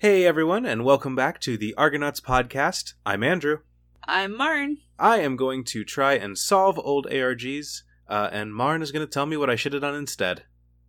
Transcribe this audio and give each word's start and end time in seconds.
Hey 0.00 0.24
everyone, 0.24 0.64
and 0.64 0.82
welcome 0.82 1.14
back 1.14 1.42
to 1.42 1.58
the 1.58 1.74
Argonauts 1.74 2.22
podcast. 2.22 2.94
I'm 3.04 3.22
Andrew. 3.22 3.58
I'm 4.08 4.34
Marn. 4.34 4.78
I 4.98 5.18
am 5.18 5.36
going 5.36 5.62
to 5.64 5.84
try 5.84 6.14
and 6.14 6.38
solve 6.38 6.78
old 6.78 7.06
ARGs, 7.10 7.82
uh, 8.08 8.30
and 8.32 8.54
Marn 8.54 8.80
is 8.80 8.92
going 8.92 9.06
to 9.06 9.12
tell 9.12 9.26
me 9.26 9.36
what 9.36 9.50
I 9.50 9.56
should 9.56 9.74
have 9.74 9.82
done 9.82 9.94
instead. 9.94 10.44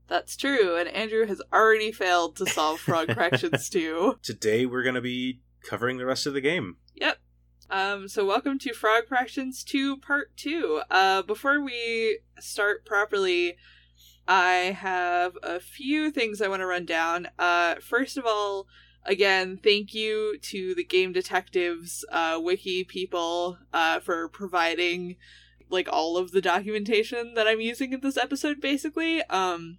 That's 0.07 0.37
true, 0.37 0.77
and 0.77 0.87
Andrew 0.87 1.25
has 1.25 1.41
already 1.51 1.91
failed 1.91 2.37
to 2.37 2.45
solve 2.45 2.79
Frog 2.79 3.09
Corrections 3.13 3.67
2. 3.69 4.19
Today 4.23 4.65
we're 4.65 4.81
going 4.81 4.95
to 4.95 5.01
be 5.01 5.41
covering 5.61 5.97
the 5.97 6.05
rest 6.05 6.25
of 6.25 6.33
the 6.33 6.39
game. 6.39 6.77
Yep. 6.95 7.17
Um, 7.69 8.07
so 8.07 8.25
welcome 8.25 8.57
to 8.59 8.71
Frog 8.71 9.09
Fractions 9.09 9.65
2 9.65 9.97
Part 9.97 10.37
2. 10.37 10.83
Uh, 10.89 11.21
before 11.23 11.61
we 11.61 12.19
start 12.39 12.85
properly, 12.85 13.57
I 14.25 14.77
have 14.79 15.33
a 15.43 15.59
few 15.59 16.11
things 16.11 16.41
I 16.41 16.47
want 16.47 16.61
to 16.61 16.65
run 16.65 16.85
down. 16.85 17.27
Uh, 17.37 17.75
first 17.81 18.17
of 18.17 18.25
all, 18.25 18.67
again, 19.05 19.59
thank 19.61 19.93
you 19.93 20.37
to 20.41 20.75
the 20.75 20.83
Game 20.83 21.11
Detectives 21.11 22.05
uh, 22.11 22.39
wiki 22.41 22.83
people 22.83 23.57
uh, 23.73 23.99
for 23.99 24.27
providing 24.29 25.15
like 25.69 25.87
all 25.91 26.17
of 26.17 26.31
the 26.31 26.41
documentation 26.41 27.33
that 27.35 27.47
I'm 27.47 27.61
using 27.61 27.93
in 27.93 28.01
this 28.01 28.17
episode. 28.17 28.61
Basically, 28.61 29.23
um, 29.23 29.77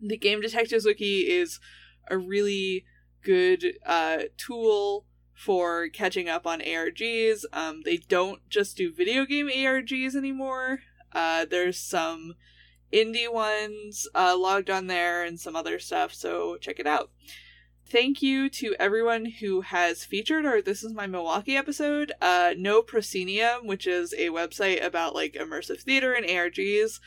the 0.00 0.16
Game 0.16 0.40
Detectives 0.40 0.84
wiki 0.84 1.30
is 1.30 1.58
a 2.08 2.18
really 2.18 2.84
good 3.22 3.78
uh, 3.86 4.24
tool 4.36 5.06
for 5.32 5.88
catching 5.88 6.28
up 6.28 6.46
on 6.46 6.60
ARGs. 6.60 7.44
Um, 7.52 7.82
they 7.84 7.96
don't 7.96 8.48
just 8.48 8.76
do 8.76 8.92
video 8.92 9.24
game 9.24 9.48
ARGs 9.48 10.14
anymore. 10.14 10.80
Uh, 11.12 11.44
there's 11.44 11.78
some 11.78 12.34
indie 12.92 13.32
ones 13.32 14.06
uh, 14.14 14.36
logged 14.38 14.70
on 14.70 14.86
there 14.86 15.24
and 15.24 15.40
some 15.40 15.56
other 15.56 15.78
stuff, 15.78 16.12
so 16.12 16.56
check 16.58 16.78
it 16.78 16.86
out. 16.86 17.10
Thank 17.92 18.22
you 18.22 18.48
to 18.48 18.74
everyone 18.80 19.26
who 19.26 19.60
has 19.60 20.02
featured 20.02 20.46
our 20.46 20.62
This 20.62 20.82
Is 20.82 20.94
My 20.94 21.06
Milwaukee 21.06 21.58
episode. 21.58 22.10
Uh, 22.22 22.54
no 22.56 22.80
Proscenium, 22.80 23.66
which 23.66 23.86
is 23.86 24.14
a 24.14 24.30
website 24.30 24.82
about 24.82 25.14
like 25.14 25.34
immersive 25.34 25.82
theater 25.82 26.14
and 26.14 26.24
ARGs, 26.24 27.00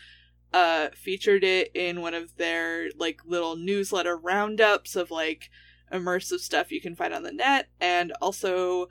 uh, 0.53 0.89
featured 0.94 1.44
it 1.44 1.72
in 1.73 2.02
one 2.02 2.13
of 2.13 2.38
their 2.38 2.91
like 3.00 3.22
little 3.25 3.56
newsletter 3.56 4.16
roundups 4.16 4.95
of 4.95 5.09
like 5.09 5.50
immersive 5.91 6.38
stuff 6.38 6.72
you 6.72 6.80
can 6.80 6.95
find 6.95 7.16
on 7.16 7.23
the 7.23 7.31
net. 7.31 7.67
And 7.81 8.13
also, 8.22 8.89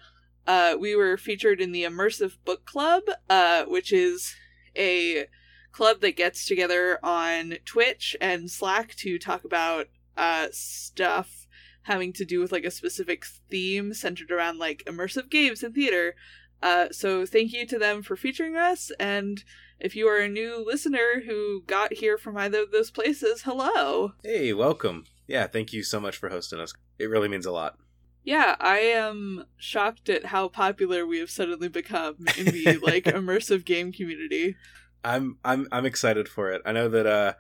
uh, 0.49 0.75
we 0.77 0.97
were 0.97 1.17
featured 1.17 1.61
in 1.61 1.71
the 1.71 1.85
Immersive 1.85 2.39
Book 2.45 2.65
Club, 2.65 3.05
uh, 3.31 3.67
which 3.67 3.93
is 3.93 4.35
a 4.77 5.27
club 5.71 6.01
that 6.01 6.17
gets 6.17 6.45
together 6.45 6.99
on 7.05 7.59
Twitch 7.65 8.17
and 8.21 8.51
Slack 8.51 8.97
to 8.97 9.17
talk 9.17 9.45
about 9.45 9.87
uh, 10.17 10.49
stuff 10.51 11.44
having 11.85 12.13
to 12.13 12.25
do 12.25 12.41
with 12.41 12.53
like 12.53 12.65
a 12.65 12.71
specific 12.71 13.25
theme 13.51 13.95
centered 13.95 14.31
around 14.31 14.59
like 14.59 14.83
immersive 14.87 15.31
games 15.31 15.63
and 15.63 15.75
theater. 15.75 16.15
Uh, 16.63 16.89
so 16.91 17.27
thank 17.27 17.53
you 17.53 17.67
to 17.67 17.79
them 17.79 18.03
for 18.03 18.17
featuring 18.17 18.57
us. 18.57 18.91
And 18.99 19.45
if 19.79 19.95
you 19.95 20.09
are 20.09 20.19
a 20.19 20.29
new 20.29 20.65
listener 20.65 21.23
who 21.27 21.63
got 21.67 21.95
here 21.95 22.17
from 22.17 22.37
either 22.37 22.63
of 22.63 22.73
those 22.73 22.91
places, 22.91 23.43
hello. 23.43 24.13
Hey, 24.23 24.53
welcome. 24.53 25.05
Yeah, 25.27 25.47
thank 25.47 25.73
you 25.73 25.83
so 25.83 26.01
much 26.01 26.17
for 26.17 26.31
hosting 26.31 26.61
us. 26.61 26.73
It 26.99 27.11
really 27.11 27.29
means 27.29 27.47
a 27.47 27.53
lot. 27.53 27.79
Yeah, 28.23 28.57
I 28.59 28.79
am 28.79 29.45
shocked 29.59 30.09
at 30.09 30.27
how 30.27 30.49
popular 30.49 31.07
we 31.07 31.19
have 31.19 31.29
suddenly 31.29 31.69
become 31.69 32.27
in 32.39 32.47
the 32.47 32.79
like 32.83 33.05
immersive 33.05 33.67
game 33.67 33.93
community. 33.93 34.57
I'm 35.05 35.37
I'm 35.45 35.69
I'm 35.71 35.85
excited 35.85 36.29
for 36.29 36.51
it. 36.51 36.63
I 36.65 36.73
know 36.73 36.89
that 36.89 37.07
uh 37.07 37.35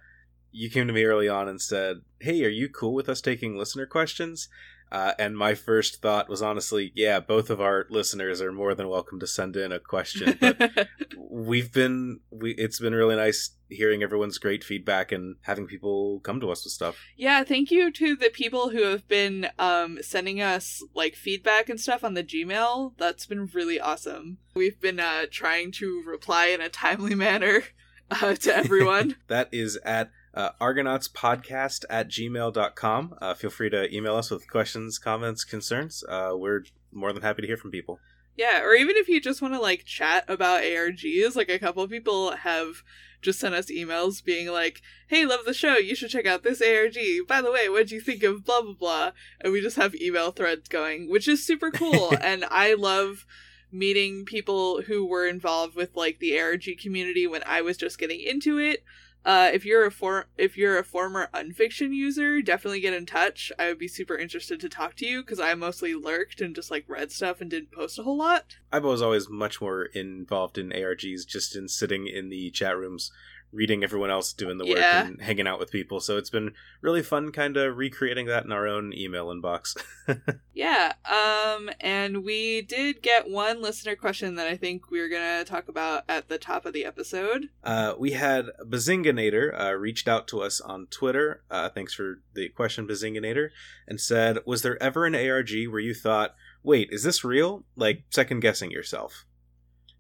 you 0.54 0.70
came 0.70 0.87
to 0.87 0.92
me 0.92 1.04
early 1.04 1.28
on 1.28 1.48
and 1.48 1.60
said, 1.60 1.98
"Hey, 2.20 2.44
are 2.44 2.48
you 2.48 2.69
cool 2.69 2.94
with 2.94 3.09
us 3.09 3.20
taking 3.20 3.56
listener 3.56 3.87
questions?" 3.87 4.48
Uh, 4.94 5.12
and 5.19 5.37
my 5.37 5.54
first 5.54 6.00
thought 6.00 6.28
was 6.28 6.41
honestly, 6.41 6.92
yeah, 6.94 7.19
both 7.19 7.50
of 7.50 7.60
our 7.60 7.84
listeners 7.91 8.41
are 8.41 8.53
more 8.53 8.76
than 8.76 8.88
welcome 8.88 9.19
to 9.19 9.26
send 9.26 9.56
in 9.56 9.72
a 9.72 9.81
question. 9.81 10.38
But 10.41 10.88
we've 11.19 11.72
been, 11.72 12.20
we, 12.31 12.53
it's 12.53 12.78
been 12.78 12.94
really 12.94 13.16
nice 13.16 13.56
hearing 13.69 14.04
everyone's 14.04 14.38
great 14.38 14.62
feedback 14.62 15.10
and 15.10 15.34
having 15.42 15.66
people 15.66 16.20
come 16.20 16.38
to 16.41 16.50
us 16.50 16.62
with 16.65 16.72
stuff. 16.72 16.97
Yeah, 17.16 17.42
thank 17.42 17.72
you 17.72 17.91
to 17.91 18.15
the 18.15 18.31
people 18.31 18.71
who 18.71 18.84
have 18.84 19.09
been 19.09 19.48
um, 19.59 19.98
sending 20.00 20.41
us 20.41 20.81
like 20.94 21.16
feedback 21.16 21.69
and 21.69 21.81
stuff 21.81 22.04
on 22.04 22.15
the 22.15 22.22
Gmail. 22.22 22.92
That's 22.97 23.26
been 23.26 23.47
really 23.47 23.81
awesome. 23.81 24.38
We've 24.54 24.81
been 24.81 25.00
uh, 25.00 25.26
trying 25.28 25.72
to 25.72 26.04
reply 26.06 26.47
in 26.47 26.60
a 26.60 26.69
timely 26.69 27.16
manner 27.16 27.65
uh, 28.12 28.36
to 28.36 28.56
everyone. 28.56 29.16
that 29.26 29.48
is 29.50 29.76
at 29.84 30.12
uh, 30.34 30.50
argonautspodcast 30.61 31.84
at 31.89 32.09
gmail.com. 32.09 33.15
Uh, 33.21 33.34
feel 33.34 33.50
free 33.50 33.71
to 33.71 33.95
email 33.95 34.17
us 34.17 34.31
with 34.31 34.50
questions, 34.50 34.99
comments, 34.99 35.45
concerns. 35.45 36.05
Uh, 36.09 36.33
we're 36.34 36.65
more 36.93 37.12
than 37.12 37.22
happy 37.22 37.43
to 37.43 37.49
hear 37.49 37.56
from 37.56 37.71
people. 37.71 37.99
Yeah, 38.37 38.62
or 38.62 38.75
even 38.75 38.97
if 38.97 39.09
you 39.09 39.21
just 39.21 39.41
want 39.41 39.55
to 39.55 39.61
like 39.61 39.84
chat 39.84 40.25
about 40.27 40.62
ARGs, 40.62 41.37
like 41.37 41.49
a 41.49 41.59
couple 41.59 41.87
people 41.87 42.33
have 42.33 42.83
just 43.22 43.39
sent 43.39 43.55
us 43.55 43.71
emails 43.71 44.22
being 44.22 44.49
like, 44.49 44.83
"Hey, 45.06 45.25
love 45.25 45.45
the 45.47 45.55
show. 45.55 45.77
You 45.77 45.95
should 45.95 46.11
check 46.11 46.27
out 46.27 46.43
this 46.43 46.61
ARG. 46.61 46.97
By 47.28 47.41
the 47.41 47.53
way, 47.53 47.69
what 47.69 47.87
do 47.87 47.95
you 47.95 48.01
think 48.01 48.25
of 48.25 48.45
blah 48.45 48.62
blah 48.62 48.72
blah?" 48.72 49.11
And 49.41 49.53
we 49.53 49.61
just 49.61 49.77
have 49.77 49.95
email 49.95 50.33
threads 50.33 50.69
going, 50.69 51.09
which 51.09 51.28
is 51.28 51.47
super 51.47 51.71
cool. 51.71 52.12
and 52.21 52.45
I 52.51 52.75
love 52.75 53.25
meeting 53.71 54.25
people 54.25 54.83
who 54.83 55.06
were 55.06 55.27
involved 55.27 55.77
with 55.77 55.97
like 55.97 56.19
the 56.19 56.39
ARG 56.39 56.65
community 56.81 57.27
when 57.27 57.43
I 57.47 57.61
was 57.62 57.77
just 57.77 57.99
getting 57.99 58.21
into 58.21 58.59
it. 58.59 58.84
Uh, 59.24 59.50
if 59.52 59.64
you're 59.64 59.86
a 59.86 59.90
for 59.90 60.26
if 60.36 60.56
you're 60.56 60.78
a 60.78 60.84
former 60.84 61.28
unfiction 61.32 61.92
user, 61.92 62.42
definitely 62.42 62.80
get 62.80 62.92
in 62.92 63.06
touch. 63.06 63.50
I 63.58 63.68
would 63.68 63.78
be 63.78 63.88
super 63.88 64.16
interested 64.16 64.60
to 64.60 64.68
talk 64.68 64.94
to 64.96 65.06
you 65.06 65.22
because 65.22 65.40
I 65.40 65.54
mostly 65.54 65.94
lurked 65.94 66.40
and 66.40 66.54
just 66.54 66.70
like 66.70 66.84
read 66.86 67.10
stuff 67.10 67.40
and 67.40 67.50
didn't 67.50 67.72
post 67.72 67.98
a 67.98 68.02
whole 68.02 68.18
lot. 68.18 68.56
I 68.72 68.80
was 68.80 69.00
always 69.00 69.30
much 69.30 69.60
more 69.60 69.84
involved 69.86 70.58
in 70.58 70.70
ARGs, 70.70 71.26
just 71.26 71.56
in 71.56 71.68
sitting 71.68 72.06
in 72.06 72.28
the 72.28 72.50
chat 72.50 72.76
rooms, 72.76 73.10
reading 73.54 73.84
everyone 73.84 74.10
else 74.10 74.32
doing 74.32 74.59
the 74.59 74.66
work 74.66 74.78
yeah. 74.78 75.06
and 75.06 75.20
hanging 75.20 75.47
out 75.47 75.59
with 75.59 75.70
people. 75.70 76.00
So 76.00 76.19
it's 76.19 76.31
been 76.31 76.53
really 76.81 77.03
fun 77.03 77.31
kind 77.31 77.56
of 77.56 77.76
recreating 77.76 78.26
that 78.26 78.44
in 78.44 78.53
our 78.53 78.66
own 78.66 78.92
email 78.92 79.28
inbox. 79.28 79.76
yeah. 80.53 80.94
Um 81.04 81.70
and 81.81 82.25
we 82.25 82.62
did 82.62 83.00
get 83.00 83.31
one 83.31 83.62
listener 83.62 83.94
question 83.94 84.34
that 84.34 84.48
I 84.48 84.56
think 84.56 84.91
we 84.91 85.00
are 85.00 85.09
going 85.09 85.38
to 85.38 85.50
talk 85.50 85.69
about 85.69 86.03
at 86.09 86.28
the 86.28 86.38
top 86.38 86.66
of 86.66 86.72
the 86.72 86.84
episode. 86.84 87.48
Uh 87.62 87.94
we 87.97 88.12
had 88.12 88.47
Bazinganator 88.60 89.59
uh, 89.59 89.72
reached 89.75 90.09
out 90.09 90.26
to 90.28 90.42
us 90.42 90.60
on 90.60 90.86
Twitter. 90.86 91.42
Uh 91.50 91.69
thanks 91.69 91.94
for 91.94 92.21
the 92.34 92.48
question 92.48 92.88
Bazinganator 92.88 93.50
and 93.86 94.00
said, 94.00 94.38
"Was 94.44 94.62
there 94.62 94.82
ever 94.82 95.06
an 95.06 95.15
ARG 95.15 95.50
where 95.69 95.81
you 95.81 95.94
thought, 95.94 96.34
"Wait, 96.62 96.88
is 96.91 97.04
this 97.04 97.22
real?" 97.22 97.65
like 97.76 98.03
second 98.10 98.41
guessing 98.41 98.71
yourself?" 98.71 99.25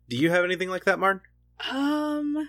Do 0.08 0.16
you 0.16 0.30
have 0.30 0.44
anything 0.44 0.68
like 0.68 0.84
that, 0.84 0.98
Marn? 0.98 1.20
Um 1.70 2.48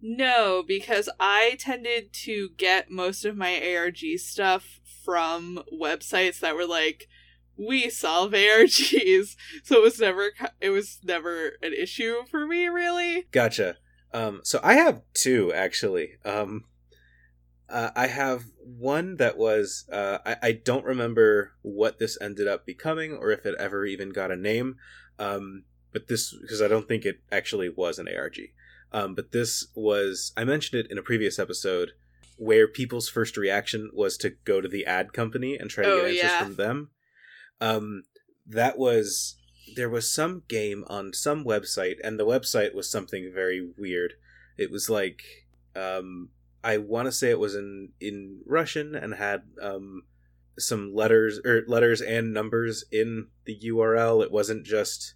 no, 0.00 0.62
because 0.66 1.08
I 1.18 1.56
tended 1.58 2.12
to 2.24 2.50
get 2.56 2.90
most 2.90 3.24
of 3.24 3.36
my 3.36 3.60
ARG 3.74 3.98
stuff 4.18 4.80
from 5.04 5.62
websites 5.72 6.40
that 6.40 6.54
were 6.54 6.66
like, 6.66 7.08
we 7.56 7.90
solve 7.90 8.32
ARGs. 8.32 9.36
So 9.64 9.78
it 9.78 9.82
was 9.82 10.00
never 10.00 10.30
it 10.60 10.70
was 10.70 11.00
never 11.02 11.58
an 11.62 11.72
issue 11.72 12.24
for 12.30 12.46
me 12.46 12.68
really. 12.68 13.26
Gotcha. 13.32 13.76
Um 14.14 14.40
so 14.44 14.60
I 14.62 14.74
have 14.74 15.02
two 15.14 15.52
actually. 15.52 16.12
Um 16.24 16.64
uh, 17.70 17.90
I 17.94 18.06
have 18.06 18.44
one 18.62 19.16
that 19.16 19.36
was 19.36 19.84
uh, 19.92 20.18
I, 20.24 20.36
I 20.42 20.52
don't 20.52 20.86
remember 20.86 21.52
what 21.62 21.98
this 21.98 22.16
ended 22.20 22.48
up 22.48 22.64
becoming 22.64 23.12
or 23.12 23.30
if 23.30 23.44
it 23.44 23.54
ever 23.58 23.84
even 23.84 24.08
got 24.10 24.30
a 24.30 24.36
name. 24.36 24.76
Um, 25.18 25.64
but 25.92 26.08
this 26.08 26.34
because 26.40 26.62
I 26.62 26.68
don't 26.68 26.88
think 26.88 27.04
it 27.04 27.20
actually 27.30 27.68
was 27.68 27.98
an 27.98 28.08
ARG. 28.08 28.38
Um, 28.92 29.14
but 29.14 29.32
this 29.32 29.68
was, 29.74 30.32
I 30.36 30.44
mentioned 30.44 30.84
it 30.84 30.90
in 30.90 30.98
a 30.98 31.02
previous 31.02 31.38
episode, 31.38 31.92
where 32.36 32.68
people's 32.68 33.08
first 33.08 33.36
reaction 33.36 33.90
was 33.92 34.16
to 34.18 34.30
go 34.30 34.60
to 34.60 34.68
the 34.68 34.86
ad 34.86 35.12
company 35.12 35.56
and 35.56 35.68
try 35.68 35.84
to 35.84 35.90
oh, 35.90 35.96
get 35.96 36.04
answers 36.06 36.22
yeah. 36.22 36.44
from 36.44 36.54
them. 36.54 36.90
Um, 37.60 38.02
that 38.46 38.78
was, 38.78 39.36
there 39.74 39.90
was 39.90 40.12
some 40.12 40.42
game 40.48 40.84
on 40.88 41.12
some 41.12 41.44
website, 41.44 41.96
and 42.02 42.18
the 42.18 42.26
website 42.26 42.74
was 42.74 42.90
something 42.90 43.30
very 43.34 43.68
weird. 43.76 44.14
It 44.56 44.70
was 44.70 44.88
like, 44.88 45.22
um, 45.76 46.30
I 46.64 46.78
want 46.78 47.06
to 47.06 47.12
say 47.12 47.30
it 47.30 47.38
was 47.38 47.54
in, 47.54 47.90
in 48.00 48.40
Russian 48.46 48.94
and 48.94 49.14
had, 49.14 49.42
um, 49.60 50.04
some 50.58 50.94
letters 50.94 51.40
or 51.44 51.62
letters 51.66 52.00
and 52.00 52.32
numbers 52.32 52.84
in 52.90 53.28
the 53.44 53.58
URL. 53.66 54.22
It 54.22 54.32
wasn't 54.32 54.66
just 54.66 55.14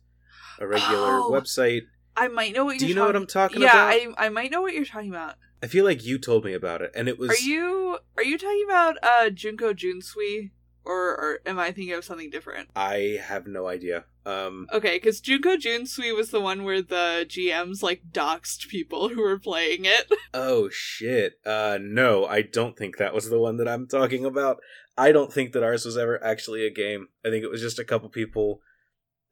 a 0.58 0.66
regular 0.66 1.18
oh. 1.18 1.30
website. 1.32 1.82
I 2.16 2.28
might 2.28 2.54
know 2.54 2.64
what 2.64 2.78
Do 2.78 2.86
you're 2.86 2.88
Do 2.88 2.94
you 2.94 2.94
know 2.94 3.06
what 3.06 3.16
I'm 3.16 3.26
talking 3.26 3.62
yeah, 3.62 3.70
about? 3.70 4.00
Yeah, 4.00 4.10
I 4.18 4.26
I 4.26 4.28
might 4.28 4.50
know 4.50 4.62
what 4.62 4.74
you're 4.74 4.84
talking 4.84 5.10
about. 5.10 5.36
I 5.62 5.66
feel 5.66 5.84
like 5.84 6.04
you 6.04 6.18
told 6.18 6.44
me 6.44 6.54
about 6.54 6.82
it, 6.82 6.90
and 6.94 7.08
it 7.08 7.18
was. 7.18 7.30
Are 7.30 7.42
you 7.42 7.98
are 8.16 8.24
you 8.24 8.38
talking 8.38 8.64
about 8.66 8.96
uh 9.02 9.30
Junko 9.30 9.72
Junsui? 9.72 10.50
or, 10.84 11.10
or 11.10 11.40
am 11.46 11.58
I 11.58 11.66
thinking 11.66 11.94
of 11.94 12.04
something 12.04 12.30
different? 12.30 12.68
I 12.74 13.20
have 13.22 13.46
no 13.46 13.66
idea. 13.66 14.04
Um, 14.24 14.66
Okay, 14.72 14.96
because 14.96 15.20
Junko 15.20 15.56
Junsui 15.56 16.14
was 16.14 16.30
the 16.30 16.40
one 16.40 16.64
where 16.64 16.82
the 16.82 17.26
GMs 17.28 17.82
like 17.82 18.02
doxed 18.10 18.68
people 18.68 19.08
who 19.10 19.22
were 19.22 19.38
playing 19.38 19.84
it. 19.84 20.10
oh 20.34 20.68
shit. 20.70 21.34
Uh, 21.44 21.78
no, 21.80 22.26
I 22.26 22.42
don't 22.42 22.76
think 22.76 22.96
that 22.96 23.14
was 23.14 23.30
the 23.30 23.38
one 23.38 23.56
that 23.58 23.68
I'm 23.68 23.86
talking 23.86 24.24
about. 24.24 24.58
I 24.96 25.12
don't 25.12 25.32
think 25.32 25.52
that 25.52 25.62
ours 25.62 25.84
was 25.84 25.96
ever 25.96 26.22
actually 26.22 26.66
a 26.66 26.70
game. 26.70 27.08
I 27.24 27.30
think 27.30 27.44
it 27.44 27.50
was 27.50 27.62
just 27.62 27.78
a 27.78 27.84
couple 27.84 28.08
people 28.08 28.60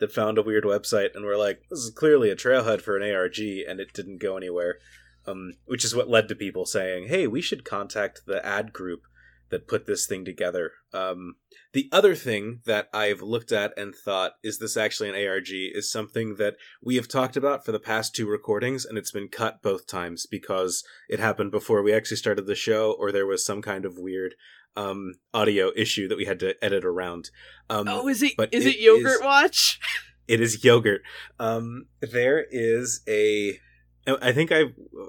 that 0.00 0.12
found 0.12 0.38
a 0.38 0.42
weird 0.42 0.64
website 0.64 1.14
and 1.14 1.24
were 1.24 1.36
like, 1.36 1.62
"This 1.70 1.80
is 1.80 1.90
clearly 1.90 2.30
a 2.30 2.36
trailhead 2.36 2.80
for 2.80 2.96
an 2.96 3.08
ARG," 3.08 3.38
and 3.38 3.78
it 3.78 3.92
didn't 3.92 4.18
go 4.18 4.36
anywhere. 4.36 4.78
Um, 5.26 5.52
which 5.66 5.84
is 5.84 5.94
what 5.94 6.08
led 6.08 6.28
to 6.28 6.34
people 6.34 6.64
saying, 6.64 7.08
"Hey, 7.08 7.26
we 7.26 7.42
should 7.42 7.64
contact 7.64 8.22
the 8.26 8.44
ad 8.44 8.72
group 8.72 9.02
that 9.50 9.68
put 9.68 9.86
this 9.86 10.06
thing 10.06 10.24
together." 10.24 10.72
Um, 10.94 11.36
the 11.72 11.88
other 11.92 12.14
thing 12.14 12.62
that 12.64 12.88
I've 12.92 13.20
looked 13.20 13.52
at 13.52 13.76
and 13.76 13.94
thought, 13.94 14.32
"Is 14.42 14.58
this 14.58 14.76
actually 14.76 15.10
an 15.10 15.28
ARG?" 15.28 15.50
is 15.50 15.90
something 15.90 16.36
that 16.36 16.56
we 16.82 16.96
have 16.96 17.06
talked 17.06 17.36
about 17.36 17.64
for 17.64 17.70
the 17.70 17.78
past 17.78 18.14
two 18.14 18.26
recordings, 18.26 18.86
and 18.86 18.96
it's 18.96 19.12
been 19.12 19.28
cut 19.28 19.62
both 19.62 19.86
times 19.86 20.26
because 20.26 20.82
it 21.08 21.20
happened 21.20 21.50
before 21.50 21.82
we 21.82 21.92
actually 21.92 22.16
started 22.16 22.46
the 22.46 22.54
show, 22.54 22.92
or 22.92 23.12
there 23.12 23.26
was 23.26 23.44
some 23.44 23.60
kind 23.60 23.84
of 23.84 23.98
weird 23.98 24.34
um, 24.76 25.14
audio 25.34 25.70
issue 25.76 26.08
that 26.08 26.16
we 26.16 26.24
had 26.24 26.40
to 26.40 26.54
edit 26.62 26.84
around. 26.84 27.30
Um, 27.68 27.88
oh, 27.88 28.08
is 28.08 28.22
it 28.22 28.34
but 28.36 28.52
is 28.52 28.66
it 28.66 28.76
it 28.76 28.80
Yogurt 28.80 29.20
is- 29.20 29.20
Watch? 29.22 29.80
it 30.30 30.40
is 30.40 30.62
yogurt. 30.62 31.02
Um, 31.40 31.86
there 32.00 32.46
is 32.50 33.02
a. 33.08 33.58
I 34.06 34.32
think 34.32 34.50
I, 34.50 34.64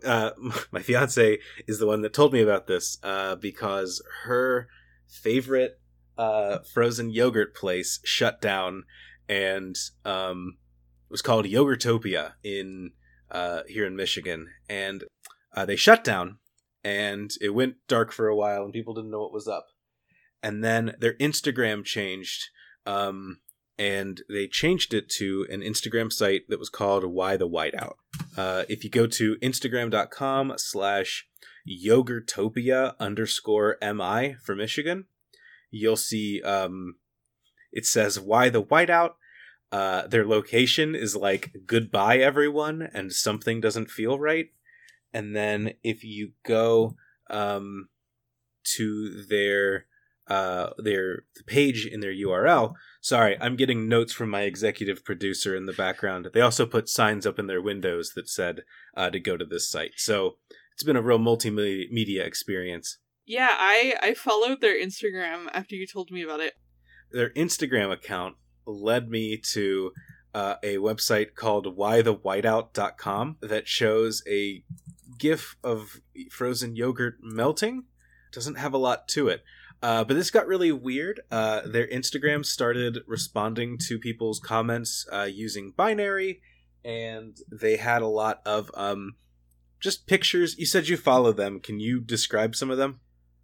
uh, 0.06 0.32
my 0.72 0.82
fiance 0.82 1.40
is 1.68 1.80
the 1.80 1.88
one 1.88 2.02
that 2.02 2.14
told 2.14 2.34
me 2.34 2.42
about 2.42 2.68
this 2.68 2.98
uh, 3.04 3.36
because 3.36 4.04
her 4.24 4.68
favorite 5.08 5.80
uh, 6.18 6.60
frozen 6.74 7.10
yogurt 7.10 7.56
place 7.56 8.00
shut 8.04 8.42
down, 8.42 8.84
and 9.30 9.76
um, 10.06 10.58
it 11.10 11.12
was 11.12 11.22
called 11.22 11.46
Yogurtopia 11.46 12.34
in 12.44 12.92
uh, 13.30 13.62
here 13.68 13.86
in 13.86 13.96
Michigan, 13.96 14.48
and 14.68 15.04
uh, 15.56 15.66
they 15.66 15.76
shut 15.76 16.04
down, 16.04 16.38
and 16.84 17.32
it 17.42 17.50
went 17.50 17.76
dark 17.88 18.12
for 18.12 18.28
a 18.28 18.36
while, 18.36 18.64
and 18.64 18.74
people 18.74 18.94
didn't 18.94 19.12
know 19.12 19.22
what 19.22 19.34
was 19.34 19.48
up, 19.48 19.68
and 20.42 20.64
then 20.64 20.96
their 21.00 21.14
Instagram 21.16 21.84
changed. 21.84 22.50
Um, 22.86 23.40
and 23.78 24.22
they 24.30 24.48
changed 24.48 24.94
it 24.94 25.10
to 25.10 25.48
an 25.50 25.62
Instagram 25.62 26.12
site 26.12 26.44
that 26.50 26.60
was 26.60 26.70
called 26.70 27.04
Why 27.04 27.36
the 27.36 27.50
Whiteout. 27.50 27.94
Uh, 28.38 28.64
if 28.70 28.84
you 28.84 28.92
go 28.92 29.08
to 29.08 29.38
Instagram.com 29.38 30.54
slash 30.58 31.28
yogurtopia 31.68 32.94
underscore 33.00 33.78
mi 33.82 34.36
for 34.44 34.56
Michigan, 34.56 35.06
you'll 35.72 35.98
see 35.98 36.42
um, 36.44 36.98
it 37.72 37.88
says 37.88 38.20
Why 38.20 38.50
the 38.50 38.64
Whiteout. 38.64 39.14
Uh, 39.72 40.06
their 40.06 40.28
location 40.28 40.94
is 40.94 41.16
like 41.16 41.52
goodbye 41.66 42.18
everyone 42.18 42.88
and 42.94 43.12
something 43.14 43.62
doesn't 43.62 43.90
feel 43.90 44.20
right. 44.20 44.50
And 45.14 45.36
then 45.36 45.74
if 45.84 46.04
you 46.04 46.32
go 46.44 46.96
um, 47.30 47.90
to 48.76 49.24
their 49.30 49.86
uh, 50.28 50.70
their 50.78 51.24
the 51.36 51.44
page 51.46 51.86
in 51.86 52.00
their 52.00 52.14
URL, 52.14 52.76
Sorry, 53.04 53.36
I'm 53.42 53.56
getting 53.56 53.90
notes 53.90 54.14
from 54.14 54.30
my 54.30 54.44
executive 54.44 55.04
producer 55.04 55.56
in 55.56 55.66
the 55.66 55.74
background. 55.74 56.30
They 56.34 56.42
also 56.42 56.68
put 56.68 56.88
signs 56.88 57.26
up 57.26 57.40
in 57.40 57.48
their 57.48 57.62
windows 57.62 58.12
that 58.16 58.30
said 58.30 58.62
uh, 58.96 59.10
to 59.10 59.20
go 59.20 59.38
to 59.38 59.46
this 59.46 59.68
site. 59.68 59.94
So 59.98 60.38
it's 60.72 60.84
been 60.84 60.96
a 60.96 61.02
real 61.02 61.18
multimedia 61.18 62.24
experience. 62.24 63.00
Yeah, 63.26 63.56
I 63.58 63.96
I 64.04 64.14
followed 64.14 64.62
their 64.62 64.80
Instagram 64.80 65.48
after 65.52 65.76
you 65.76 65.88
told 65.88 66.12
me 66.12 66.22
about 66.22 66.42
it. 66.42 66.54
Their 67.12 67.32
Instagram 67.32 67.92
account 67.92 68.36
led 68.68 69.10
me 69.10 69.38
to 69.54 69.94
uh, 70.36 70.56
a 70.62 70.78
website 70.78 71.34
called 71.34 71.76
whythewhiteout.com 71.76 73.38
that 73.42 73.68
shows 73.68 74.22
a 74.30 74.64
gif 75.22 75.56
of 75.64 76.02
frozen 76.32 76.76
yogurt 76.76 77.20
melting. 77.22 77.84
Doesn't 78.34 78.58
have 78.58 78.74
a 78.74 78.80
lot 78.80 79.08
to 79.10 79.28
it. 79.28 79.44
Uh, 79.84 80.04
but 80.04 80.16
this 80.16 80.32
got 80.32 80.48
really 80.48 80.72
weird. 80.72 81.22
Uh, 81.30 81.62
their 81.66 81.88
Instagram 81.88 82.46
started 82.46 83.00
responding 83.08 83.78
to 83.88 84.00
people's 84.00 84.40
comments 84.40 85.08
uh, 85.12 85.28
using 85.32 85.74
binary, 85.78 86.42
and 86.84 87.38
they 87.52 87.78
had 87.78 88.02
a 88.02 88.08
lot 88.08 88.42
of 88.46 88.72
um, 88.74 89.16
just 89.80 90.08
pictures. 90.08 90.58
You 90.58 90.66
said 90.66 90.88
you 90.88 90.98
follow 90.98 91.32
them. 91.32 91.60
Can 91.60 91.80
you 91.80 92.00
describe 92.00 92.56
some 92.56 92.72
of 92.72 92.78
them? 92.78 93.00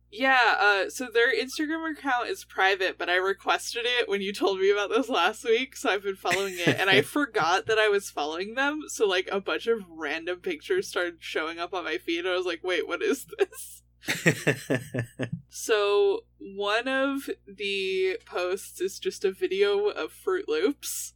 Yeah, 0.09 0.55
uh, 0.59 0.89
so 0.89 1.07
their 1.13 1.35
Instagram 1.35 1.91
account 1.91 2.29
is 2.29 2.45
private, 2.45 2.97
but 2.97 3.09
I 3.09 3.15
requested 3.15 3.85
it 3.85 4.07
when 4.07 4.21
you 4.21 4.31
told 4.31 4.59
me 4.59 4.71
about 4.71 4.89
this 4.89 5.09
last 5.09 5.43
week, 5.43 5.75
so 5.75 5.89
I've 5.89 6.03
been 6.03 6.15
following 6.15 6.55
it, 6.57 6.79
and 6.79 6.89
I 6.89 7.01
forgot 7.03 7.65
that 7.65 7.77
I 7.77 7.89
was 7.89 8.09
following 8.09 8.55
them, 8.55 8.83
so 8.87 9.05
like 9.05 9.27
a 9.31 9.41
bunch 9.41 9.67
of 9.67 9.81
random 9.89 10.39
pictures 10.39 10.87
started 10.87 11.17
showing 11.19 11.59
up 11.59 11.73
on 11.73 11.83
my 11.83 11.97
feed, 11.97 12.19
and 12.19 12.29
I 12.29 12.37
was 12.37 12.45
like, 12.45 12.63
wait, 12.63 12.87
what 12.87 13.01
is 13.01 13.27
this? 13.37 13.83
So 15.49 16.21
one 16.37 16.87
of 16.87 17.29
the 17.47 18.19
posts 18.25 18.79
is 18.79 18.99
just 18.99 19.25
a 19.25 19.31
video 19.31 19.87
of 19.87 20.11
Fruit 20.11 20.47
Loops 20.47 21.13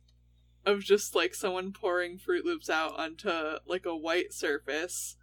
of 0.66 0.82
just 0.82 1.16
like 1.16 1.34
someone 1.34 1.72
pouring 1.72 2.18
Fruit 2.18 2.44
Loops 2.44 2.70
out 2.70 3.00
onto 3.00 3.30
like 3.66 3.86
a 3.86 3.96
white 3.96 4.34
surface. 4.34 5.16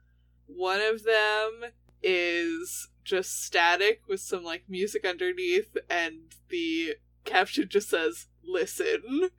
One 0.47 0.81
of 0.81 1.05
them 1.05 1.73
is 2.03 2.89
just 3.09 3.43
static 3.43 4.03
with 4.07 4.21
some 4.21 4.45
like 4.45 4.65
music 4.69 5.05
underneath 5.05 5.77
and 5.89 6.35
the 6.51 6.95
caption 7.25 7.67
just 7.69 7.91
says 7.91 8.27
listen. 8.45 9.31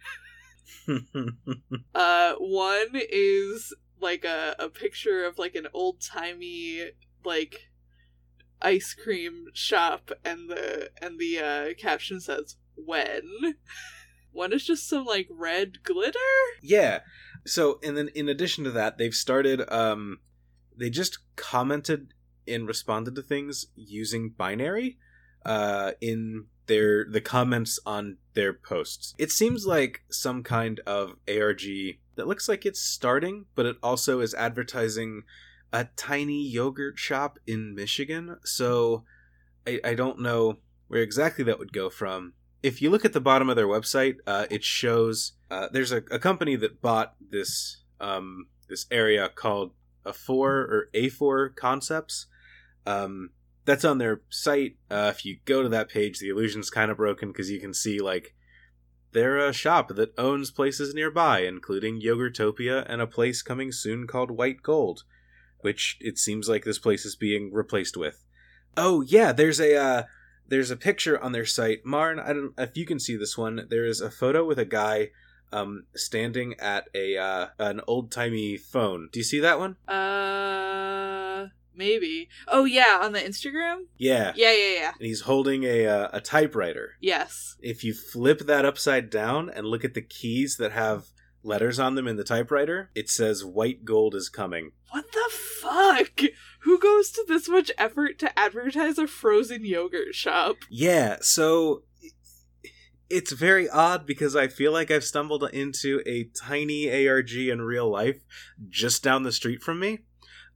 Uh 1.94 2.34
one 2.40 2.90
is 2.94 3.76
like 4.00 4.26
a, 4.26 4.56
a 4.58 4.70
picture 4.70 5.24
of 5.24 5.38
like 5.38 5.54
an 5.54 5.68
old 5.74 6.02
timey 6.02 6.92
like 7.24 7.70
ice 8.62 8.96
cream 8.96 9.46
shop 9.54 10.12
and 10.26 10.50
the 10.50 10.90
and 11.02 11.20
the 11.20 11.40
uh 11.40 11.74
caption 11.78 12.20
says 12.20 12.56
when 12.76 13.56
one 14.32 14.52
is 14.52 14.66
just 14.66 14.88
some 14.88 15.06
like 15.06 15.28
red 15.30 15.84
glitter 15.84 16.18
yeah. 16.62 17.00
So, 17.46 17.80
and 17.84 17.98
then 17.98 18.10
in 18.10 18.30
addition 18.30 18.64
to 18.66 18.72
that, 18.72 18.98
they've 18.98 19.14
started. 19.14 19.72
Um, 19.72 20.20
they 20.78 20.90
just 20.90 21.20
commented 21.36 22.14
and 22.50 22.68
responded 22.68 23.16
to 23.16 23.22
things 23.22 23.68
using 23.76 24.30
binary 24.30 24.98
uh, 25.46 25.92
in 26.02 26.46
their 26.68 27.06
the 27.06 27.22
comments 27.22 27.80
on 27.86 28.18
their 28.34 28.54
posts. 28.54 29.16
It 29.18 29.32
seems 29.32 29.66
like 29.66 30.02
some 30.10 30.44
kind 30.44 30.80
of 30.86 31.16
ARG 31.28 31.64
that 32.16 32.28
looks 32.28 32.48
like 32.48 32.66
it's 32.66 32.82
starting, 32.82 33.46
but 33.56 33.66
it 33.66 33.78
also 33.82 34.20
is 34.20 34.34
advertising 34.34 35.24
a 35.72 35.86
tiny 35.96 36.42
yogurt 36.48 36.98
shop 36.98 37.40
in 37.46 37.76
Michigan. 37.76 38.38
So 38.44 39.04
I, 39.68 39.80
I 39.84 39.94
don't 39.94 40.20
know 40.20 40.58
where 40.88 41.02
exactly 41.02 41.44
that 41.46 41.60
would 41.60 41.74
go 41.74 41.90
from. 41.90 42.34
If 42.62 42.82
you 42.82 42.90
look 42.90 43.06
at 43.06 43.14
the 43.14 43.22
bottom 43.22 43.50
of 43.50 43.56
their 43.56 43.68
website, 43.68 44.16
uh, 44.28 44.46
it 44.50 44.64
shows 44.64 45.34
uh, 45.50 45.68
there's 45.72 45.92
a, 45.92 46.04
a 46.12 46.20
company 46.20 46.56
that 46.58 46.82
bought 46.82 47.16
this 47.20 47.84
um, 48.02 48.48
this 48.68 48.86
area 48.92 49.30
called 49.30 49.72
a 50.06 50.14
four 50.14 50.52
or 50.52 50.90
a 50.94 51.10
four 51.10 51.50
concepts. 51.50 52.28
Um, 52.90 53.30
that's 53.66 53.86
on 53.86 54.00
their 54.00 54.22
site. 54.30 54.78
Uh, 54.90 55.12
if 55.16 55.26
you 55.26 55.38
go 55.46 55.62
to 55.62 55.70
that 55.70 55.90
page, 55.90 56.20
the 56.20 56.30
illusion's 56.30 56.72
kind 56.72 56.90
of 56.90 56.98
broken 56.98 57.32
because 57.32 57.52
you 57.52 57.60
can 57.60 57.74
see 57.74 58.00
like 58.00 58.34
they're 59.12 59.38
a 59.38 59.54
shop 59.54 59.90
that 59.90 60.18
owns 60.18 60.50
places 60.50 60.94
nearby, 60.94 61.42
including 61.42 62.02
Yogurtopia 62.02 62.86
and 62.90 63.00
a 63.00 63.08
place 63.08 63.44
coming 63.44 63.72
soon 63.72 64.08
called 64.08 64.32
White 64.32 64.64
Gold, 64.64 65.04
which 65.60 65.98
it 66.00 66.18
seems 66.18 66.50
like 66.50 66.64
this 66.64 66.80
place 66.80 67.06
is 67.06 67.16
being 67.16 67.52
replaced 67.54 67.96
with. 67.96 68.26
Oh 68.76 69.02
yeah, 69.02 69.32
there's 69.32 69.60
a 69.60 69.76
uh, 69.76 70.04
there's 70.48 70.72
a 70.72 70.78
picture 70.78 71.22
on 71.22 71.32
their 71.32 71.46
site. 71.46 71.86
Marn, 71.86 72.20
I 72.20 72.34
don't 72.34 72.54
if 72.58 72.76
you 72.76 72.88
can 72.88 73.00
see 73.00 73.16
this 73.16 73.38
one. 73.38 73.68
There 73.70 73.86
is 73.86 74.02
a 74.02 74.10
photo 74.10 74.46
with 74.46 74.58
a 74.58 74.66
guy 74.66 75.10
um, 75.52 75.86
standing 75.96 76.56
at 76.60 76.88
a 76.96 77.18
uh, 77.18 77.48
an 77.60 77.82
old 77.88 78.12
timey 78.12 78.58
phone. 78.58 79.10
Do 79.12 79.20
you 79.20 79.24
see 79.24 79.40
that 79.42 79.60
one? 79.60 79.78
uh 79.88 81.50
maybe 81.80 82.30
oh 82.48 82.66
yeah 82.66 83.00
on 83.02 83.14
the 83.14 83.20
instagram 83.20 83.78
Yeah. 83.98 84.34
yeah 84.36 84.52
yeah 84.52 84.74
yeah 84.82 84.92
And 85.00 85.08
he's 85.08 85.22
holding 85.22 85.64
a 85.64 85.88
uh, 85.88 86.10
a 86.14 86.22
typewriter. 86.22 86.92
yes 87.02 87.56
If 87.62 87.84
you 87.84 87.94
flip 87.94 88.40
that 88.42 88.66
upside 88.66 89.10
down 89.10 89.50
and 89.50 89.66
look 89.66 89.84
at 89.84 89.96
the 89.96 90.02
keys 90.18 90.58
that 90.60 90.72
have 90.74 91.06
letters 91.42 91.80
on 91.80 91.96
them 91.96 92.06
in 92.06 92.18
the 92.18 92.24
typewriter, 92.26 92.92
it 92.94 93.10
says 93.10 93.46
"White 93.46 93.86
Gold 93.86 94.14
is 94.14 94.28
coming." 94.30 94.72
what 94.92 95.06
the 95.14 95.30
fuck 95.62 96.20
who 96.62 96.78
goes 96.80 97.12
to 97.12 97.24
this 97.28 97.48
much 97.48 97.72
effort 97.78 98.20
to 98.20 98.38
advertise 98.38 98.98
a 98.98 99.08
frozen 99.08 99.64
yogurt 99.66 100.14
shop 100.14 100.58
Yeah, 100.70 101.18
so 101.22 101.84
it's 103.10 103.32
very 103.32 103.68
odd 103.70 104.06
because 104.06 104.36
I 104.36 104.48
feel 104.48 104.72
like 104.72 104.92
I've 104.92 105.04
stumbled 105.04 105.44
into 105.52 106.02
a 106.06 106.26
tiny 106.40 107.08
ARG 107.08 107.32
in 107.34 107.62
real 107.62 107.90
life 107.90 108.22
just 108.70 109.02
down 109.04 109.24
the 109.24 109.32
street 109.32 109.62
from 109.64 109.80
me. 109.80 110.00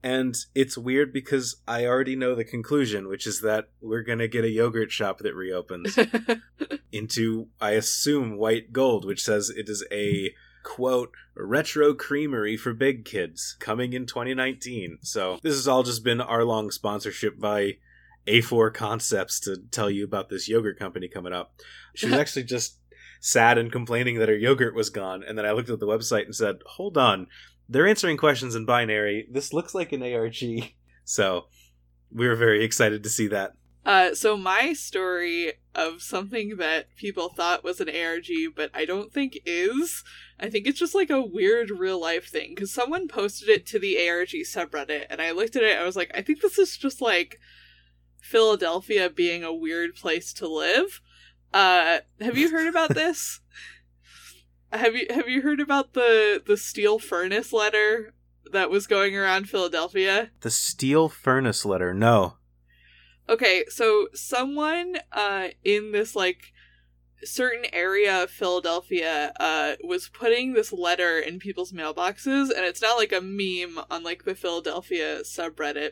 And 0.03 0.35
it's 0.53 0.77
weird 0.77 1.13
because 1.13 1.61
I 1.65 1.85
already 1.85 2.17
know 2.17 2.35
the 2.35 2.43
conclusion, 2.43 3.07
which 3.07 3.25
is 3.25 3.39
that 3.41 3.69
we're 3.81 4.03
going 4.03 4.19
to 4.19 4.27
get 4.27 4.43
a 4.43 4.49
yogurt 4.49 4.91
shop 4.91 5.19
that 5.19 5.33
reopens 5.33 5.97
into, 6.91 7.47
I 7.61 7.71
assume, 7.71 8.37
white 8.37 8.73
gold, 8.73 9.05
which 9.05 9.23
says 9.23 9.49
it 9.49 9.69
is 9.69 9.85
a 9.91 10.33
quote 10.63 11.11
retro 11.35 11.93
creamery 11.93 12.57
for 12.57 12.73
big 12.73 13.05
kids 13.05 13.55
coming 13.59 13.93
in 13.93 14.05
2019. 14.05 14.99
So 15.01 15.39
this 15.41 15.55
has 15.55 15.69
all 15.69 15.83
just 15.83 16.03
been 16.03 16.19
our 16.19 16.43
long 16.43 16.69
sponsorship 16.71 17.39
by 17.39 17.77
A4 18.27 18.73
Concepts 18.73 19.39
to 19.41 19.57
tell 19.71 19.89
you 19.89 20.03
about 20.03 20.29
this 20.29 20.49
yogurt 20.49 20.77
company 20.77 21.07
coming 21.07 21.33
up. 21.33 21.53
She 21.95 22.07
was 22.07 22.15
actually 22.19 22.43
just 22.43 22.77
sad 23.19 23.57
and 23.57 23.71
complaining 23.71 24.19
that 24.19 24.27
her 24.27 24.35
yogurt 24.35 24.75
was 24.75 24.89
gone, 24.89 25.23
and 25.23 25.37
then 25.37 25.45
I 25.45 25.51
looked 25.51 25.69
at 25.69 25.79
the 25.79 25.87
website 25.87 26.25
and 26.25 26.35
said, 26.35 26.57
"Hold 26.65 26.97
on, 26.97 27.27
they're 27.69 27.87
answering 27.87 28.17
questions 28.17 28.55
in 28.55 28.65
binary. 28.65 29.27
This 29.31 29.53
looks 29.53 29.73
like 29.73 29.91
an 29.91 30.03
ARG." 30.03 30.35
So 31.05 31.47
we 32.13 32.29
were 32.29 32.35
very 32.37 32.63
excited 32.63 33.03
to 33.03 33.09
see 33.09 33.27
that. 33.27 33.51
Uh, 33.85 34.15
so 34.15 34.37
my 34.37 34.71
story 34.71 35.53
of 35.75 36.01
something 36.01 36.55
that 36.57 36.87
people 36.95 37.29
thought 37.29 37.63
was 37.63 37.81
an 37.81 37.89
ARG, 37.89 38.29
but 38.55 38.71
I 38.73 38.85
don't 38.85 39.11
think 39.11 39.37
is. 39.45 40.03
I 40.39 40.49
think 40.49 40.67
it's 40.67 40.79
just 40.79 40.95
like 40.95 41.09
a 41.09 41.21
weird 41.21 41.69
real 41.69 41.99
life 41.99 42.29
thing 42.29 42.51
because 42.55 42.71
someone 42.71 43.07
posted 43.07 43.49
it 43.49 43.65
to 43.67 43.79
the 43.79 44.07
ARG 44.07 44.29
subreddit, 44.29 45.07
and 45.09 45.21
I 45.21 45.31
looked 45.31 45.55
at 45.55 45.63
it. 45.63 45.77
I 45.77 45.83
was 45.83 45.95
like, 45.95 46.11
I 46.15 46.21
think 46.21 46.41
this 46.41 46.57
is 46.57 46.77
just 46.77 47.01
like 47.01 47.39
Philadelphia 48.21 49.09
being 49.09 49.43
a 49.43 49.53
weird 49.53 49.95
place 49.95 50.31
to 50.33 50.47
live. 50.47 51.01
Uh, 51.53 51.99
have 52.21 52.37
you 52.37 52.51
heard 52.51 52.67
about 52.67 52.89
this? 52.93 53.41
Have 54.73 54.95
you 54.95 55.07
have 55.09 55.29
you 55.29 55.41
heard 55.41 55.59
about 55.59 55.93
the 55.93 56.41
the 56.45 56.57
steel 56.57 56.99
furnace 56.99 57.53
letter 57.53 58.13
that 58.51 58.69
was 58.69 58.87
going 58.87 59.15
around 59.15 59.49
Philadelphia? 59.49 60.31
The 60.41 60.51
steel 60.51 61.09
furnace 61.09 61.65
letter. 61.65 61.93
No. 61.93 62.37
Okay, 63.29 63.65
so 63.69 64.07
someone 64.13 64.97
uh 65.11 65.49
in 65.63 65.91
this 65.91 66.15
like 66.15 66.51
certain 67.23 67.65
area 67.71 68.23
of 68.23 68.29
Philadelphia 68.29 69.31
uh 69.39 69.75
was 69.83 70.09
putting 70.09 70.53
this 70.53 70.73
letter 70.73 71.19
in 71.19 71.39
people's 71.39 71.71
mailboxes 71.71 72.49
and 72.49 72.65
it's 72.65 72.81
not 72.81 72.97
like 72.97 73.13
a 73.13 73.21
meme 73.21 73.81
on 73.89 74.03
like 74.03 74.25
the 74.25 74.35
Philadelphia 74.35 75.21
subreddit, 75.21 75.91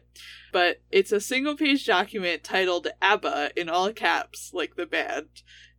but 0.52 0.82
it's 0.92 1.12
a 1.12 1.22
single 1.22 1.56
page 1.56 1.86
document 1.86 2.44
titled 2.44 2.88
ABBA 3.02 3.52
in 3.56 3.70
all 3.70 3.94
caps 3.94 4.52
like 4.54 4.76
the 4.76 4.86
band. 4.86 5.28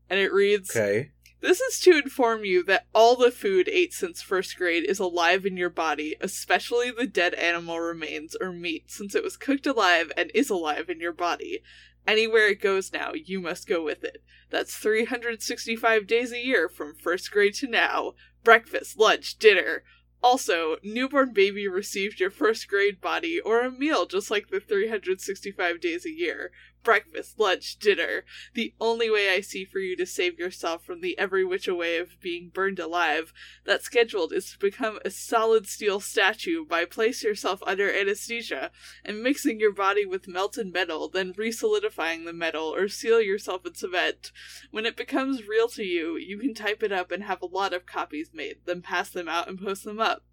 And 0.09 0.19
it 0.21 0.33
reads 0.33 0.71
Okay. 0.71 1.11
This 1.43 1.61
is 1.61 1.81
to 1.81 1.99
inform 1.99 2.45
you 2.45 2.63
that 2.65 2.87
all 2.95 3.17
the 3.17 3.33
food 3.33 3.69
ate 3.69 3.93
since 3.93 4.23
first 4.23 4.57
grade 4.57 4.85
is 4.89 5.01
alive 5.01 5.45
in 5.45 5.57
your 5.57 5.71
body, 5.71 6.17
especially 6.21 6.91
the 6.91 7.07
dead 7.07 7.35
animal 7.35 7.81
remains 7.81 8.37
or 8.41 8.53
meat, 8.53 8.85
since 8.91 9.15
it 9.15 9.25
was 9.25 9.37
cooked 9.37 9.67
alive 9.67 10.13
and 10.17 10.31
is 10.35 10.51
alive 10.51 10.89
in 10.89 11.01
your 11.01 11.13
body. 11.13 11.61
Anywhere 12.07 12.49
it 12.49 12.61
goes 12.61 12.93
now, 12.93 13.13
you 13.13 13.41
must 13.41 13.69
go 13.69 13.83
with 13.83 14.05
it. 14.05 14.23
That's 14.51 14.77
365 14.77 16.07
days 16.07 16.33
a 16.33 16.45
year 16.45 16.69
from 16.69 16.95
first 16.95 17.31
grade 17.31 17.55
to 17.55 17.67
now. 17.67 18.15
Breakfast, 18.45 18.99
lunch, 18.99 19.39
dinner. 19.39 19.83
Also, 20.23 20.77
newborn 20.85 21.33
baby 21.33 21.67
received 21.67 22.21
your 22.21 22.31
first 22.31 22.69
grade 22.69 23.01
body 23.01 23.41
or 23.41 23.63
a 23.63 23.71
meal 23.71 24.07
just 24.07 24.31
like 24.31 24.49
the 24.49 24.61
365 24.61 25.81
days 25.81 26.07
a 26.07 26.11
year. 26.11 26.53
Breakfast, 26.83 27.39
lunch, 27.39 27.79
dinner. 27.79 28.25
The 28.55 28.75
only 28.81 29.09
way 29.09 29.31
I 29.31 29.41
see 29.41 29.65
for 29.65 29.79
you 29.79 29.97
to 29.97 30.07
save 30.07 30.39
yourself 30.39 30.85
from 30.85 31.01
the 31.01 31.17
every 31.19 31.45
which 31.45 31.69
way 31.69 31.99
of 31.99 32.21
being 32.21 32.51
burned 32.53 32.79
alive 32.79 33.33
that 33.65 33.83
scheduled 33.83 34.33
is 34.33 34.51
to 34.53 34.59
become 34.59 34.99
a 35.05 35.11
solid 35.11 35.69
steel 35.69 36.01
statue 36.01 36.65
by 36.65 36.85
place 36.85 37.23
yourself 37.23 37.63
under 37.67 37.93
anesthesia 37.93 38.71
and 39.05 39.23
mixing 39.23 39.61
your 39.61 39.73
body 39.73 40.05
with 40.05 40.27
melted 40.27 40.73
metal, 40.73 41.09
then 41.09 41.33
resolidifying 41.35 42.25
the 42.25 42.33
metal 42.33 42.75
or 42.75 42.89
seal 42.89 43.21
yourself 43.21 43.65
in 43.65 43.75
cement. 43.75 44.33
When 44.71 44.87
it 44.87 44.97
becomes 44.97 45.47
real 45.47 45.69
to 45.69 45.85
you, 45.85 46.17
you 46.17 46.39
can 46.39 46.55
type 46.55 46.83
it 46.83 46.93
up 46.93 47.13
and 47.13 47.23
have 47.23 47.43
a 47.43 47.47
lot 47.47 47.73
of 47.73 47.87
copies 47.87 48.31
made, 48.33 48.57
then 48.65 48.83
pass 48.83 49.11
them 49.11 49.29
out 49.29 49.49
and 49.49 49.61
post 49.61 49.85
them 49.85 50.01
up. 50.01 50.25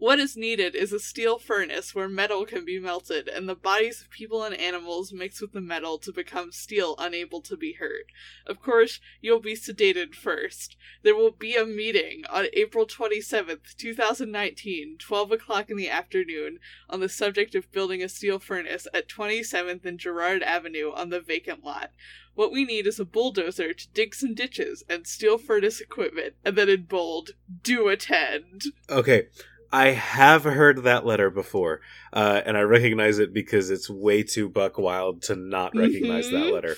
What 0.00 0.18
is 0.18 0.34
needed 0.34 0.74
is 0.74 0.94
a 0.94 0.98
steel 0.98 1.38
furnace 1.38 1.94
where 1.94 2.08
metal 2.08 2.46
can 2.46 2.64
be 2.64 2.78
melted 2.78 3.28
and 3.28 3.46
the 3.46 3.54
bodies 3.54 4.00
of 4.00 4.08
people 4.08 4.42
and 4.42 4.54
animals 4.54 5.12
mix 5.12 5.42
with 5.42 5.52
the 5.52 5.60
metal 5.60 5.98
to 5.98 6.10
become 6.10 6.52
steel 6.52 6.94
unable 6.98 7.42
to 7.42 7.54
be 7.54 7.74
hurt. 7.74 8.06
Of 8.46 8.62
course, 8.62 8.98
you'll 9.20 9.42
be 9.42 9.52
sedated 9.52 10.14
first. 10.14 10.74
There 11.02 11.14
will 11.14 11.32
be 11.32 11.54
a 11.54 11.66
meeting 11.66 12.22
on 12.30 12.46
April 12.54 12.86
27th, 12.86 13.76
2019, 13.76 14.96
12 14.98 15.32
o'clock 15.32 15.68
in 15.68 15.76
the 15.76 15.90
afternoon, 15.90 16.60
on 16.88 17.00
the 17.00 17.08
subject 17.10 17.54
of 17.54 17.70
building 17.70 18.02
a 18.02 18.08
steel 18.08 18.38
furnace 18.38 18.88
at 18.94 19.06
27th 19.06 19.84
and 19.84 19.98
Girard 19.98 20.42
Avenue 20.42 20.92
on 20.94 21.10
the 21.10 21.20
vacant 21.20 21.62
lot. 21.62 21.90
What 22.34 22.52
we 22.52 22.64
need 22.64 22.86
is 22.86 22.98
a 22.98 23.04
bulldozer 23.04 23.74
to 23.74 23.88
dig 23.92 24.14
some 24.14 24.32
ditches 24.32 24.82
and 24.88 25.06
steel 25.06 25.36
furnace 25.36 25.78
equipment, 25.78 26.36
and 26.42 26.56
then 26.56 26.70
in 26.70 26.84
bold, 26.84 27.32
do 27.62 27.88
attend. 27.88 28.62
Okay. 28.88 29.26
I 29.72 29.90
have 29.90 30.44
heard 30.44 30.82
that 30.82 31.06
letter 31.06 31.30
before, 31.30 31.80
uh, 32.12 32.40
and 32.44 32.56
I 32.56 32.62
recognize 32.62 33.18
it 33.18 33.32
because 33.32 33.70
it's 33.70 33.88
way 33.88 34.22
too 34.22 34.48
buck 34.48 34.78
wild 34.78 35.22
to 35.22 35.36
not 35.36 35.76
recognize 35.76 36.28
that 36.30 36.46
Mhm. 36.46 36.52
letter. 36.52 36.76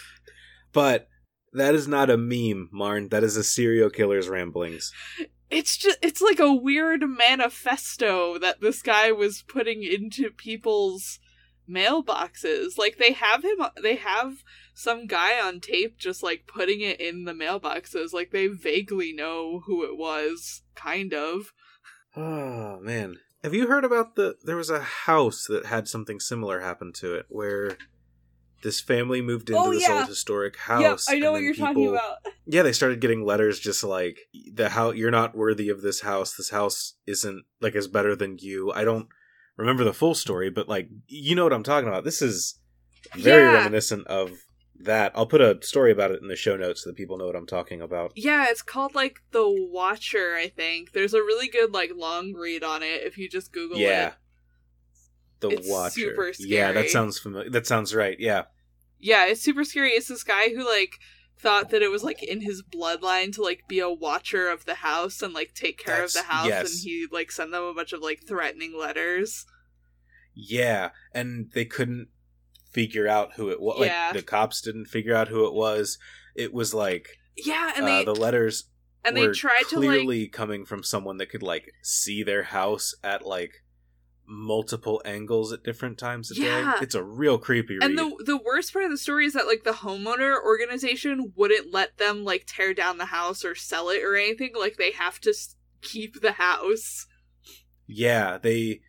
But 0.73 1.09
that 1.55 1.75
is 1.75 1.89
not 1.89 2.11
a 2.11 2.17
meme, 2.17 2.69
Marn. 2.73 3.09
That 3.09 3.25
is 3.25 3.37
a 3.37 3.45
serial 3.45 3.91
killer's 3.91 4.29
ramblings. 4.29 4.93
It's 5.51 5.77
just 5.77 5.99
it's 6.03 6.21
like 6.23 6.39
a 6.39 6.53
weird 6.55 7.03
manifesto 7.07 8.39
that 8.39 8.61
this 8.61 8.81
guy 8.83 9.13
was 9.13 9.43
putting 9.43 9.83
into 9.83 10.31
people's 10.31 11.19
mailboxes. 11.69 12.79
Like 12.79 12.97
they 12.99 13.13
have 13.13 13.45
him 13.45 13.59
they 13.83 13.97
have 13.97 14.43
some 14.75 15.07
guy 15.07 15.41
on 15.41 15.61
tape 15.61 15.99
just 15.99 16.23
like 16.23 16.47
putting 16.47 16.81
it 16.81 17.01
in 17.01 17.25
the 17.25 17.33
mailboxes 17.35 18.13
like 18.13 18.31
they 18.31 18.47
vaguely 18.47 19.13
know 19.13 19.61
who 19.67 19.85
it 19.85 19.97
was, 19.97 20.63
kind 20.75 21.13
of. 21.15 21.53
Oh 22.17 22.79
man, 22.81 23.17
have 23.43 23.55
you 23.55 23.67
heard 23.67 23.85
about 23.85 24.17
the? 24.17 24.37
There 24.45 24.57
was 24.57 24.71
a 24.71 24.81
house 24.81 25.47
that 25.49 25.67
had 25.67 25.89
something 25.89 26.21
similar 26.21 26.61
happen 26.61 26.93
to 26.95 27.15
it, 27.15 27.27
where 27.29 27.77
this 28.63 28.81
family 28.81 29.21
moved 29.23 29.51
into 29.51 29.61
Oh, 29.61 29.73
this 29.73 29.83
yeah. 29.89 30.01
old 30.01 30.09
historic 30.09 30.57
house. 30.57 31.09
and 31.09 31.23
then 31.23 31.35
people- 31.53 31.67
talking 31.67 31.89
about. 31.89 32.17
Yeah, 32.45 32.63
they 32.63 32.73
started 32.73 33.01
getting 33.01 33.25
letters 33.25 33.61
just 33.61 33.85
like 33.85 34.19
the 34.53 34.69
how 34.69 34.91
you're 34.91 35.13
not 35.13 35.35
worthy 35.37 35.69
of 35.69 35.81
this 35.81 36.01
house. 36.01 36.35
This 36.35 36.51
house 36.51 36.95
isn't 37.07 37.45
like 37.61 37.77
is 37.77 37.87
better 37.89 38.17
than 38.17 38.37
you. 38.41 38.73
I 38.73 38.83
don't 38.85 39.07
remember 39.57 39.85
the 39.85 39.93
full 39.93 40.15
story, 40.15 40.51
but 40.51 40.69
like 40.69 40.89
you 41.07 41.35
know 41.37 41.45
what 41.45 41.53
I'm 41.53 41.63
talking 41.63 41.89
about. 41.89 42.03
This 42.05 42.21
is 42.21 42.59
very 43.17 43.45
Yeah. 43.45 43.53
reminiscent 43.59 44.07
of 44.09 44.33
that. 44.85 45.13
I'll 45.15 45.27
put 45.27 45.41
a 45.41 45.59
story 45.63 45.93
about 45.93 46.11
it 46.11 46.21
in 46.23 46.29
the 46.29 46.37
show 46.37 46.57
notes 46.57 46.85
so 46.85 46.91
that 46.91 46.97
people 46.97 47.19
know 47.19 47.27
what 47.27 47.37
I'm 47.37 47.47
talking 47.47 47.81
about. 47.81 48.13
Yeah, 48.15 48.47
it's 48.49 48.63
called 48.63 48.95
like 48.95 49.21
The 49.31 49.45
Watcher, 49.47 50.35
I 50.37 50.49
think. 50.49 50.93
There's 50.93 51.15
a 51.15 51.21
really 51.21 51.49
good 51.49 51.73
like 51.73 51.91
long 51.95 52.33
read 52.35 52.63
on 52.63 52.83
it 52.83 53.03
if 53.03 53.19
you 53.19 53.29
just 53.29 53.53
Google 53.53 53.79
it. 53.79 53.83
yeah. 53.83 54.07
it. 54.09 54.15
The 55.41 55.49
It's 55.51 55.69
Watcher. 55.69 56.15
Yeah, 56.39 56.73
that 56.73 56.91
sounds 56.91 57.19
familiar. 57.19 57.51
That 57.51 57.67
sounds 57.67 57.95
right. 57.95 58.19
Yeah. 58.19 58.45
Yeah, 58.99 59.27
it's 59.27 59.41
super 59.41 59.65
scary. 59.65 59.91
It's 59.91 60.09
this 60.09 60.23
guy 60.23 60.51
who 60.51 60.65
like 60.65 60.99
thought 61.39 61.71
that 61.71 61.83
it 61.83 61.91
was 61.91 62.05
like 62.05 62.23
in 62.23 62.41
his 62.41 62.63
bloodline 62.63 63.33
to 63.35 63.43
like 63.43 63.65
be 63.67 63.81
a 63.81 63.91
watcher 63.91 64.49
of 64.49 64.65
the 64.65 64.77
house 64.77 65.21
and 65.23 65.35
like 65.35 65.53
take 65.55 65.79
care 65.79 65.97
That's- 65.97 66.15
of 66.15 66.23
the 66.23 66.33
house 66.33 66.47
yes. 66.47 66.71
and 66.71 66.81
he 66.85 67.07
like 67.11 67.33
sent 67.33 67.51
them 67.51 67.65
a 67.65 67.75
bunch 67.75 67.93
of 67.93 68.01
like 68.01 68.21
threatening 68.27 68.79
letters. 68.79 69.45
Yeah, 70.35 70.91
and 71.13 71.51
they 71.53 71.65
couldn't 71.65 72.09
figure 72.73 73.07
out 73.09 73.35
who 73.37 73.51
it 73.51 73.61
was. 73.61 73.79
Like 73.81 73.91
Yeah. 73.91 74.13
the 74.13 74.23
cops 74.23 74.61
didn't 74.61 74.87
figure 74.87 75.15
out 75.15 75.29
who 75.29 75.47
it 75.47 75.55
was. 75.55 75.99
It 76.35 76.53
was 76.53 76.73
like 76.75 77.09
Yeah, 77.37 77.73
and 77.77 77.85
uh, 77.85 77.87
they 77.87 78.05
the 78.05 78.15
letters 78.15 78.65
and 79.05 79.17
they 79.17 79.27
tried 79.29 79.65
to 79.71 79.79
like 79.81 79.89
clearly 79.89 80.29
coming 80.29 80.65
from 80.65 80.83
someone 80.83 81.17
that 81.19 81.29
could 81.31 81.43
like 81.43 81.73
see 81.83 82.23
their 82.23 82.45
house 82.45 82.95
at 83.03 83.27
like 83.27 83.53
multiple 84.27 85.03
angles 85.05 85.53
at 85.53 85.65
different 85.65 85.99
times 85.99 86.31
a 86.31 86.35
Yeah. 86.41 86.73
day. 86.77 86.79
It's 86.83 86.95
a 86.95 87.03
real 87.03 87.37
creepy 87.39 87.75
read. 87.75 87.83
and 87.85 87.99
the 87.99 88.23
the 88.25 88.37
worst 88.39 88.73
part 88.73 88.85
of 88.85 88.91
the 88.91 88.97
story 88.97 89.27
is 89.27 89.33
that 89.35 89.47
like 89.47 89.65
the 89.65 89.73
homeowner 89.73 90.41
organization 90.43 91.33
wouldn't 91.37 91.73
let 91.73 91.99
them 91.99 92.25
like 92.25 92.45
tear 92.47 92.73
down 92.73 92.99
the 92.99 93.07
house 93.07 93.45
or 93.45 93.55
sell 93.55 93.91
it 93.91 94.03
or 94.03 94.15
anything. 94.15 94.53
Like 94.59 94.77
they 94.77 94.93
have 94.93 95.19
to 95.23 95.31
s- 95.31 95.57
keep 95.83 96.21
the 96.23 96.33
house. 96.33 97.07
yeah, 97.87 98.39
they. 98.39 98.81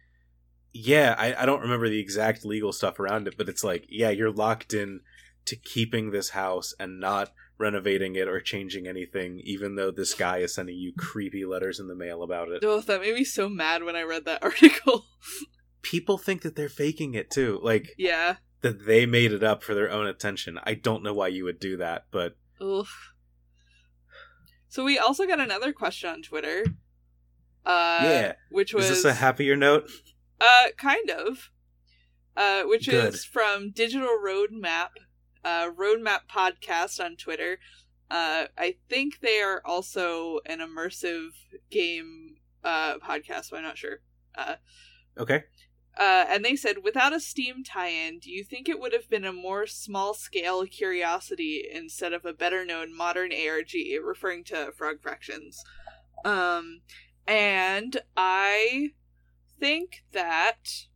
Yeah, 0.73 1.15
I, 1.17 1.35
I 1.35 1.45
don't 1.45 1.61
remember 1.61 1.87
the 1.87 1.99
exact 1.99 2.43
legal 2.43 2.73
stuff 2.73 2.99
around 2.99 3.27
it, 3.27 3.35
but 3.37 3.47
it's 3.47 3.63
like, 3.63 3.85
yeah, 3.89 4.09
you're 4.09 4.31
locked 4.31 4.73
in 4.73 5.01
to 5.45 5.55
keeping 5.55 6.11
this 6.11 6.29
house 6.29 6.73
and 6.79 6.99
not 6.99 7.31
renovating 7.57 8.15
it 8.15 8.27
or 8.27 8.41
changing 8.41 8.87
anything, 8.87 9.39
even 9.43 9.75
though 9.75 9.91
this 9.91 10.13
guy 10.13 10.37
is 10.37 10.55
sending 10.55 10.75
you 10.75 10.91
creepy 10.97 11.45
letters 11.45 11.79
in 11.79 11.87
the 11.87 11.95
mail 11.95 12.23
about 12.23 12.49
it. 12.49 12.63
Oh, 12.63 12.81
that 12.81 13.01
made 13.01 13.13
me 13.13 13.23
so 13.23 13.47
mad 13.47 13.83
when 13.83 13.95
I 13.95 14.01
read 14.01 14.25
that 14.25 14.43
article. 14.43 15.05
People 15.81 16.17
think 16.17 16.41
that 16.41 16.55
they're 16.55 16.69
faking 16.69 17.13
it 17.13 17.29
too, 17.29 17.59
like 17.61 17.93
yeah. 17.97 18.37
that 18.61 18.85
they 18.85 19.05
made 19.05 19.31
it 19.31 19.43
up 19.43 19.63
for 19.63 19.75
their 19.75 19.91
own 19.91 20.07
attention. 20.07 20.59
I 20.63 20.73
don't 20.73 21.03
know 21.03 21.13
why 21.13 21.27
you 21.27 21.43
would 21.43 21.59
do 21.59 21.77
that, 21.77 22.05
but 22.11 22.35
Ugh. 22.59 22.87
So 24.69 24.83
we 24.83 24.97
also 24.97 25.27
got 25.27 25.39
another 25.39 25.71
question 25.71 26.09
on 26.09 26.21
Twitter. 26.23 26.65
Uh, 27.65 27.99
Yeah. 28.01 28.33
Which 28.49 28.73
was 28.73 28.85
is 28.89 29.03
this 29.03 29.05
a 29.05 29.13
happier 29.13 29.55
note? 29.55 29.89
Uh, 30.43 30.71
kind 30.77 31.09
of. 31.09 31.49
Uh, 32.35 32.63
which 32.63 32.89
Good. 32.89 33.13
is 33.13 33.23
from 33.23 33.69
Digital 33.69 34.17
Roadmap, 34.25 34.89
uh, 35.45 35.69
Roadmap 35.69 36.21
Podcast 36.27 36.99
on 37.03 37.15
Twitter. 37.15 37.59
Uh, 38.09 38.45
I 38.57 38.77
think 38.89 39.19
they 39.21 39.39
are 39.39 39.61
also 39.63 40.39
an 40.47 40.59
immersive 40.59 41.29
game 41.69 42.37
uh, 42.63 42.97
podcast, 42.97 43.51
but 43.51 43.57
I'm 43.57 43.63
not 43.63 43.77
sure. 43.77 43.99
Uh, 44.35 44.55
Okay. 45.15 45.43
uh, 45.95 46.25
and 46.27 46.43
they 46.43 46.55
said, 46.55 46.77
without 46.83 47.13
a 47.13 47.19
Steam 47.19 47.63
tie-in, 47.63 48.17
do 48.17 48.31
you 48.31 48.43
think 48.43 48.67
it 48.67 48.79
would 48.79 48.93
have 48.93 49.09
been 49.11 49.25
a 49.25 49.31
more 49.31 49.67
small-scale 49.67 50.65
curiosity 50.65 51.67
instead 51.71 52.13
of 52.13 52.25
a 52.25 52.33
better-known 52.33 52.97
modern 52.97 53.31
ARG, 53.31 53.73
referring 54.03 54.43
to 54.45 54.71
Frog 54.75 55.03
Fractions? 55.03 55.63
Um, 56.25 56.81
and 57.27 58.01
I 58.17 58.93
think 59.63 60.03
that 60.11 60.87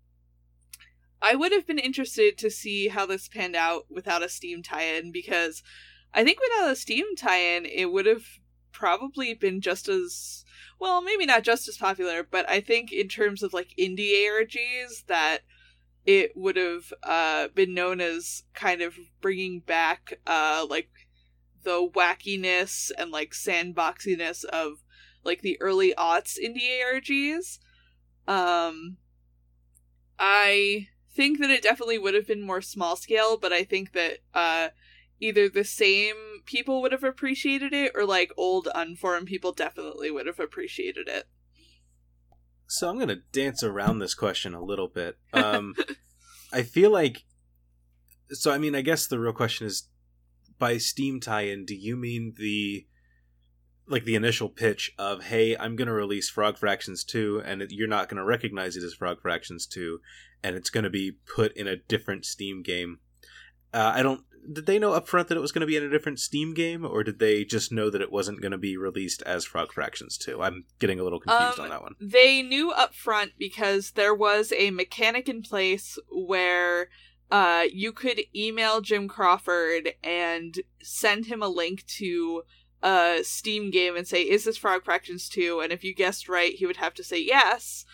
I 1.21 1.36
would 1.36 1.53
have 1.53 1.65
been 1.65 1.79
interested 1.79 2.38
to 2.39 2.50
see 2.50 2.89
how 2.89 3.05
this 3.05 3.29
panned 3.29 3.55
out 3.55 3.86
without 3.89 4.24
a 4.24 4.27
Steam 4.27 4.62
tie-in 4.62 5.13
because 5.13 5.63
I 6.13 6.25
think 6.25 6.38
without 6.41 6.71
a 6.71 6.75
Steam 6.75 7.15
tie-in, 7.15 7.65
it 7.65 7.93
would 7.93 8.05
have 8.05 8.25
probably 8.74 9.33
been 9.33 9.62
just 9.62 9.88
as 9.88 10.43
well, 10.81 11.01
maybe 11.01 11.25
not 11.25 11.43
just 11.43 11.69
as 11.69 11.77
popular, 11.77 12.27
but 12.29 12.47
I 12.50 12.59
think 12.59 12.91
in 12.91 13.07
terms 13.07 13.41
of 13.41 13.53
like 13.53 13.74
indie 13.79 14.27
ARGs, 14.27 15.05
that 15.07 15.43
it 16.05 16.33
would 16.36 16.57
have 16.57 16.91
uh, 17.03 17.47
been 17.55 17.74
known 17.74 18.01
as 18.01 18.43
kind 18.53 18.81
of 18.81 18.95
bringing 19.21 19.62
back 19.62 20.19
uh, 20.27 20.65
like 20.69 20.89
the 21.63 21.89
wackiness 21.95 22.91
and 22.97 23.12
like 23.12 23.31
sandboxiness 23.31 24.43
of 24.43 24.83
like 25.24 25.41
the 25.41 25.57
early 25.62 25.93
aughts 25.97 26.38
indie 26.38 26.81
ARGs. 26.83 27.59
Um, 28.27 28.98
I 30.19 30.88
think 31.15 31.39
that 31.39 31.50
it 31.50 31.63
definitely 31.63 31.98
would 31.98 32.13
have 32.13 32.27
been 32.27 32.41
more 32.41 32.62
small 32.62 32.96
scale, 32.96 33.38
but 33.38 33.53
I 33.53 33.63
think 33.63 33.93
that 33.93 34.19
uh, 34.34 34.69
either 35.19 35.50
the 35.50 35.63
same 35.63 36.15
people 36.46 36.81
would 36.81 36.91
have 36.91 37.03
appreciated 37.03 37.74
it 37.74 37.91
or 37.96 38.05
like 38.05 38.31
old 38.38 38.67
unformed 38.74 39.27
people 39.27 39.51
definitely 39.51 40.12
would 40.12 40.27
have 40.27 40.39
appreciated 40.39 41.07
it. 41.07 41.25
So 42.67 42.89
I'm 42.89 42.98
going 42.98 43.07
to 43.07 43.22
dance 43.31 43.63
around 43.63 44.00
this 44.00 44.13
question 44.13 44.53
a 44.53 44.63
little 44.63 44.88
bit. 44.88 45.17
Um, 45.34 45.75
I 46.51 46.63
feel 46.63 46.91
like. 46.91 47.24
So, 48.31 48.51
I 48.51 48.57
mean, 48.57 48.75
I 48.75 48.81
guess 48.81 49.07
the 49.07 49.19
real 49.19 49.34
question 49.34 49.67
is 49.67 49.88
by 50.57 50.77
Steam 50.77 51.19
tie 51.19 51.41
in, 51.43 51.65
do 51.65 51.75
you 51.75 51.96
mean 51.96 52.34
the. 52.38 52.88
Like 53.88 54.03
the 54.03 54.15
initial 54.15 54.50
pitch 54.50 54.94
of, 55.00 55.24
hey, 55.25 55.56
I'm 55.58 55.75
going 55.75 55.88
to 55.88 55.94
release 55.94 56.29
Frog 56.29 56.58
Fractions 56.58 57.03
2, 57.03 57.41
and 57.46 57.62
it, 57.62 57.72
you're 57.72 57.88
not 57.88 58.10
going 58.10 58.17
to 58.17 58.25
recognize 58.25 58.75
it 58.75 58.84
as 58.84 58.94
Frog 58.94 59.22
Fractions 59.22 59.65
2, 59.65 60.00
and 60.44 60.56
it's 60.56 60.70
going 60.70 60.84
to 60.84 60.89
be 60.89 61.17
put 61.34 61.56
in 61.56 61.67
a 61.67 61.77
different 61.77 62.25
Steam 62.25 62.63
game. 62.63 63.00
Uh, 63.74 63.94
I 63.96 64.03
don't. 64.03 64.22
Did 64.51 64.65
they 64.65 64.79
know 64.79 64.94
up 64.94 65.08
front 65.10 65.27
that 65.27 65.38
it 65.38 65.41
was 65.41 65.51
going 65.51 65.62
to 65.62 65.67
be 65.67 65.75
in 65.75 65.84
a 65.84 65.89
different 65.89 66.20
Steam 66.20 66.53
game, 66.53 66.86
or 66.86 67.03
did 67.03 67.20
they 67.20 67.44
just 67.44 67.72
know 67.72 67.89
that 67.89 68.01
it 68.01 68.12
wasn't 68.12 68.41
going 68.41 68.53
to 68.53 68.58
be 68.58 68.77
released 68.77 69.22
as 69.24 69.44
Frog 69.46 69.74
Fractions 69.74 70.17
2? 70.17 70.41
I'm 70.41 70.63
getting 70.79 71.00
a 71.00 71.03
little 71.03 71.20
confused 71.20 71.60
Um, 71.60 71.65
on 71.65 71.70
that 71.72 71.82
one. 71.82 71.96
They 72.00 72.41
knew 72.41 72.72
up 72.72 72.94
front 72.94 73.34
because 73.38 73.91
there 73.91 74.15
was 74.15 74.53
a 74.58 74.72
mechanic 74.72 75.27
in 75.27 75.41
place 75.41 75.98
where 76.10 76.88
uh, 77.29 77.65
you 77.72 77.91
could 77.91 78.22
email 78.34 78.79
Jim 78.79 79.10
Crawford 79.10 79.94
and 80.01 80.56
send 80.82 81.25
him 81.25 81.41
a 81.44 81.50
link 81.50 81.86
to 81.98 82.44
a 82.84 83.19
Steam 83.24 83.72
game 83.72 83.96
and 83.96 84.07
say, 84.07 84.22
Is 84.22 84.43
this 84.43 84.57
Frog 84.57 84.84
Fractions 84.84 85.29
2? 85.29 85.62
And 85.62 85.72
if 85.72 85.84
you 85.84 85.93
guessed 85.93 86.29
right, 86.29 86.53
he 86.53 86.65
would 86.65 86.77
have 86.77 86.93
to 86.96 87.03
say 87.03 87.19
yes. 87.19 87.86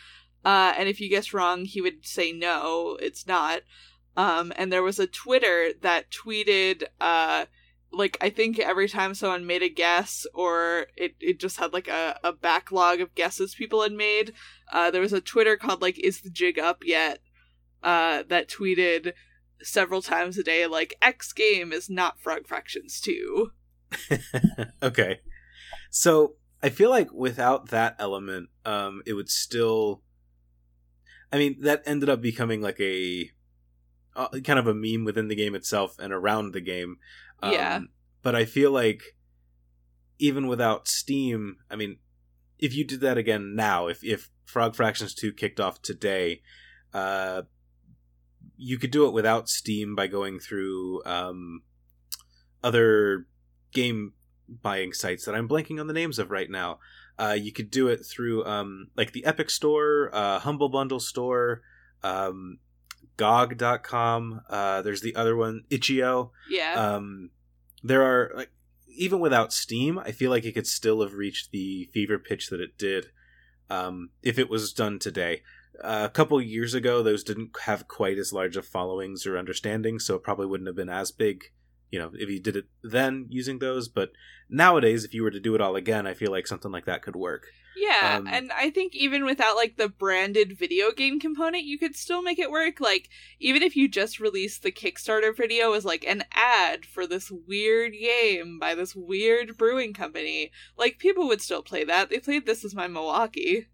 Uh, 0.46 0.74
and 0.78 0.90
if 0.90 1.00
you 1.00 1.10
guessed 1.10 1.34
wrong, 1.34 1.66
he 1.66 1.82
would 1.82 2.06
say 2.06 2.32
no, 2.32 2.98
it's 3.02 3.26
not. 3.26 3.62
Um, 4.16 4.54
and 4.56 4.72
there 4.72 4.84
was 4.84 5.00
a 5.00 5.08
Twitter 5.08 5.72
that 5.82 6.12
tweeted, 6.12 6.84
uh, 7.00 7.46
like 7.92 8.18
I 8.22 8.30
think 8.30 8.60
every 8.60 8.90
time 8.90 9.14
someone 9.14 9.48
made 9.48 9.64
a 9.64 9.70
guess 9.70 10.26
or 10.34 10.88
it, 10.98 11.16
it 11.20 11.40
just 11.40 11.58
had 11.58 11.74
like 11.74 11.88
a, 11.88 12.20
a 12.24 12.34
backlog 12.34 13.00
of 13.00 13.16
guesses 13.16 13.56
people 13.56 13.82
had 13.82 13.94
made, 13.94 14.34
uh, 14.72 14.92
there 14.92 15.02
was 15.02 15.14
a 15.14 15.22
Twitter 15.22 15.56
called 15.56 15.82
like 15.82 15.98
Is 16.00 16.22
the 16.22 16.30
Jig 16.30 16.60
Up 16.60 16.84
Yet? 16.86 17.20
Uh, 17.82 18.24
that 18.30 18.48
tweeted 18.48 19.14
several 19.62 20.02
times 20.02 20.38
a 20.38 20.44
day 20.44 20.66
like 20.68 20.96
X 21.02 21.34
game 21.34 21.72
is 21.72 21.90
not 21.90 22.20
Frog 22.20 22.48
Fractions 22.48 23.00
2. 23.02 23.52
okay. 24.84 25.20
So 25.90 26.36
I 26.62 26.70
feel 26.70 26.90
like 26.90 27.12
without 27.12 27.70
that 27.70 27.96
element, 28.00 28.50
um, 28.66 29.02
it 29.06 29.14
would 29.14 29.30
still. 29.30 30.02
I 31.32 31.38
mean, 31.38 31.62
that 31.62 31.82
ended 31.86 32.10
up 32.10 32.22
becoming 32.22 32.62
like 32.62 32.80
a 32.80 33.32
uh, 34.16 34.30
kind 34.44 34.60
of 34.60 34.68
a 34.68 34.74
meme 34.74 35.04
within 35.04 35.28
the 35.28 35.36
game 35.36 35.56
itself 35.56 35.98
and 36.00 36.14
around 36.14 36.52
the 36.52 36.62
game. 36.62 36.98
Um, 37.42 37.52
Yeah. 37.52 37.80
But 38.22 38.36
I 38.36 38.46
feel 38.46 38.72
like 38.72 39.02
even 40.20 40.48
without 40.48 40.88
Steam, 40.88 41.58
I 41.70 41.76
mean, 41.76 41.98
if 42.60 42.76
you 42.76 42.86
did 42.86 43.02
that 43.02 43.18
again 43.18 43.56
now, 43.56 43.88
if 43.88 44.04
if 44.04 44.30
Frog 44.46 44.76
Fractions 44.76 45.14
two 45.14 45.34
kicked 45.34 45.60
off 45.60 45.82
today, 45.82 46.42
uh, 46.94 47.42
you 48.56 48.78
could 48.78 48.92
do 48.92 49.06
it 49.06 49.14
without 49.14 49.50
Steam 49.50 49.96
by 49.96 50.08
going 50.08 50.40
through 50.40 51.04
um, 51.06 51.64
other 52.64 53.28
game 53.74 54.14
buying 54.48 54.94
sites 54.94 55.26
that 55.26 55.36
I'm 55.36 55.48
blanking 55.48 55.80
on 55.80 55.88
the 55.88 55.94
names 55.94 56.20
of 56.20 56.32
right 56.32 56.50
now. 56.50 56.80
Uh, 57.18 57.38
you 57.40 57.52
could 57.52 57.70
do 57.70 57.88
it 57.88 58.06
through 58.06 58.46
um, 58.46 58.88
like 58.96 59.12
the 59.12 59.26
Epic 59.26 59.50
Store, 59.50 60.10
uh, 60.14 60.40
Humble 60.40 60.70
Bundle 60.70 61.00
Store, 61.00 61.62
um, 62.02 62.60
GOG.com. 63.18 64.42
Uh, 64.50 64.82
there's 64.82 65.02
the 65.02 65.16
other 65.16 65.36
one, 65.36 65.64
Itch.io. 65.70 66.32
Yeah. 66.50 66.74
Um, 66.74 67.30
there 67.84 68.02
are 68.02 68.32
like 68.36 68.52
even 68.96 69.20
without 69.20 69.54
Steam, 69.54 70.00
I 70.00 70.12
feel 70.12 70.30
like 70.30 70.46
it 70.46 70.54
could 70.54 70.68
still 70.68 71.02
have 71.02 71.14
reached 71.14 71.52
the 71.52 71.90
fever 71.94 72.20
pitch 72.20 72.50
that 72.50 72.62
it 72.62 72.78
did 72.78 73.08
um, 73.70 74.10
if 74.22 74.38
it 74.38 74.50
was 74.50 74.74
done 74.74 75.00
today. 75.00 75.42
Uh, 75.84 76.04
a 76.06 76.10
couple 76.10 76.40
years 76.40 76.74
ago, 76.74 77.02
those 77.02 77.24
didn't 77.24 77.58
have 77.64 77.88
quite 77.88 78.18
as 78.18 78.32
large 78.32 78.56
of 78.56 78.66
followings 78.66 79.26
or 79.26 79.38
understanding, 79.38 80.00
so 80.00 80.16
it 80.16 80.24
probably 80.24 80.46
wouldn't 80.46 80.68
have 80.68 80.76
been 80.76 80.90
as 80.90 81.12
big. 81.12 81.46
You 81.94 82.00
know, 82.00 82.10
if 82.16 82.28
you 82.28 82.40
did 82.40 82.56
it 82.56 82.66
then 82.82 83.28
using 83.30 83.60
those, 83.60 83.88
but 83.88 84.10
nowadays, 84.50 85.06
if 85.06 85.14
you 85.14 85.22
were 85.22 85.30
to 85.30 85.40
do 85.40 85.54
it 85.54 85.62
all 85.62 85.76
again, 85.76 86.08
I 86.08 86.16
feel 86.16 86.32
like 86.32 86.48
something 86.48 86.72
like 86.72 86.86
that 86.86 87.04
could 87.04 87.16
work. 87.16 87.44
Yeah, 87.76 88.18
Um, 88.18 88.28
and 88.28 88.52
I 88.52 88.72
think 88.72 88.96
even 88.96 89.26
without 89.26 89.56
like 89.56 89.78
the 89.78 89.90
branded 89.90 90.58
video 90.58 90.92
game 90.92 91.20
component, 91.20 91.66
you 91.66 91.78
could 91.78 91.96
still 91.96 92.24
make 92.24 92.40
it 92.40 92.50
work. 92.50 92.80
Like 92.80 93.10
even 93.40 93.62
if 93.62 93.76
you 93.76 93.88
just 93.88 94.20
released 94.20 94.64
the 94.64 94.72
Kickstarter 94.72 95.38
video 95.38 95.74
as 95.74 95.86
like 95.86 96.04
an 96.08 96.24
ad 96.32 96.84
for 96.84 97.06
this 97.06 97.30
weird 97.30 97.94
game 97.94 98.58
by 98.60 98.74
this 98.74 98.96
weird 98.96 99.56
brewing 99.56 99.94
company, 99.94 100.52
like 100.76 100.98
people 100.98 101.28
would 101.28 101.42
still 101.42 101.62
play 101.62 101.84
that. 101.84 102.10
They 102.10 102.18
played 102.20 102.48
This 102.48 102.64
Is 102.64 102.74
My 102.74 102.88
Milwaukee. 102.88 103.68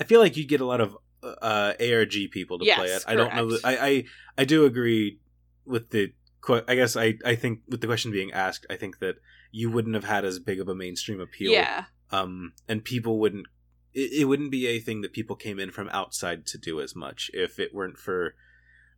I 0.00 0.04
feel 0.04 0.18
like 0.20 0.36
you'd 0.36 0.48
get 0.48 0.60
a 0.60 0.66
lot 0.66 0.80
of 0.80 0.96
uh, 1.22 1.74
ARG 1.80 2.14
people 2.32 2.58
to 2.58 2.64
play 2.64 2.88
Yes, 2.88 3.02
it. 3.02 3.08
I 3.08 3.14
don't 3.14 3.34
know. 3.36 3.56
I, 3.62 3.76
I 3.76 4.04
I 4.38 4.44
do 4.44 4.64
agree 4.64 5.20
with 5.64 5.90
the. 5.90 6.12
I 6.48 6.74
guess 6.74 6.96
I 6.96 7.14
I 7.24 7.34
think 7.34 7.60
with 7.68 7.80
the 7.80 7.86
question 7.86 8.10
being 8.12 8.32
asked, 8.32 8.66
I 8.68 8.76
think 8.76 8.98
that 8.98 9.16
you 9.50 9.70
wouldn't 9.70 9.94
have 9.94 10.04
had 10.04 10.24
as 10.24 10.38
big 10.38 10.60
of 10.60 10.68
a 10.68 10.74
mainstream 10.74 11.20
appeal. 11.20 11.52
Yeah, 11.52 11.84
Um, 12.10 12.52
and 12.68 12.84
people 12.84 13.18
wouldn't. 13.18 13.46
It, 13.92 14.12
it 14.12 14.24
wouldn't 14.26 14.50
be 14.50 14.66
a 14.66 14.80
thing 14.80 15.00
that 15.02 15.12
people 15.12 15.36
came 15.36 15.58
in 15.58 15.70
from 15.70 15.88
outside 15.90 16.46
to 16.46 16.58
do 16.58 16.80
as 16.80 16.94
much 16.96 17.30
if 17.32 17.58
it 17.58 17.72
weren't 17.72 17.98
for 17.98 18.34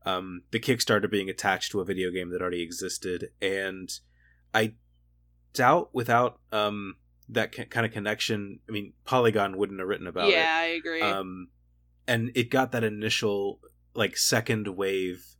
um, 0.06 0.42
the 0.50 0.60
Kickstarter 0.60 1.10
being 1.10 1.28
attached 1.28 1.72
to 1.72 1.80
a 1.80 1.84
video 1.84 2.10
game 2.10 2.30
that 2.30 2.40
already 2.40 2.62
existed. 2.62 3.30
And 3.42 3.90
I 4.54 4.74
doubt 5.52 5.90
without 5.92 6.38
um, 6.52 6.96
that 7.28 7.52
ki- 7.52 7.64
kind 7.66 7.84
of 7.84 7.92
connection, 7.92 8.60
I 8.68 8.72
mean, 8.72 8.92
Polygon 9.04 9.56
wouldn't 9.58 9.80
have 9.80 9.88
written 9.88 10.06
about 10.06 10.28
it 10.28 10.32
yeah, 10.32 10.56
I 10.56 10.64
agree. 10.66 11.02
um, 11.02 11.48
and 12.08 12.30
it 12.34 12.50
got 12.50 12.72
that 12.72 12.84
initial 12.84 13.60
like 13.94 14.16
second 14.16 14.68
wave 14.68 15.35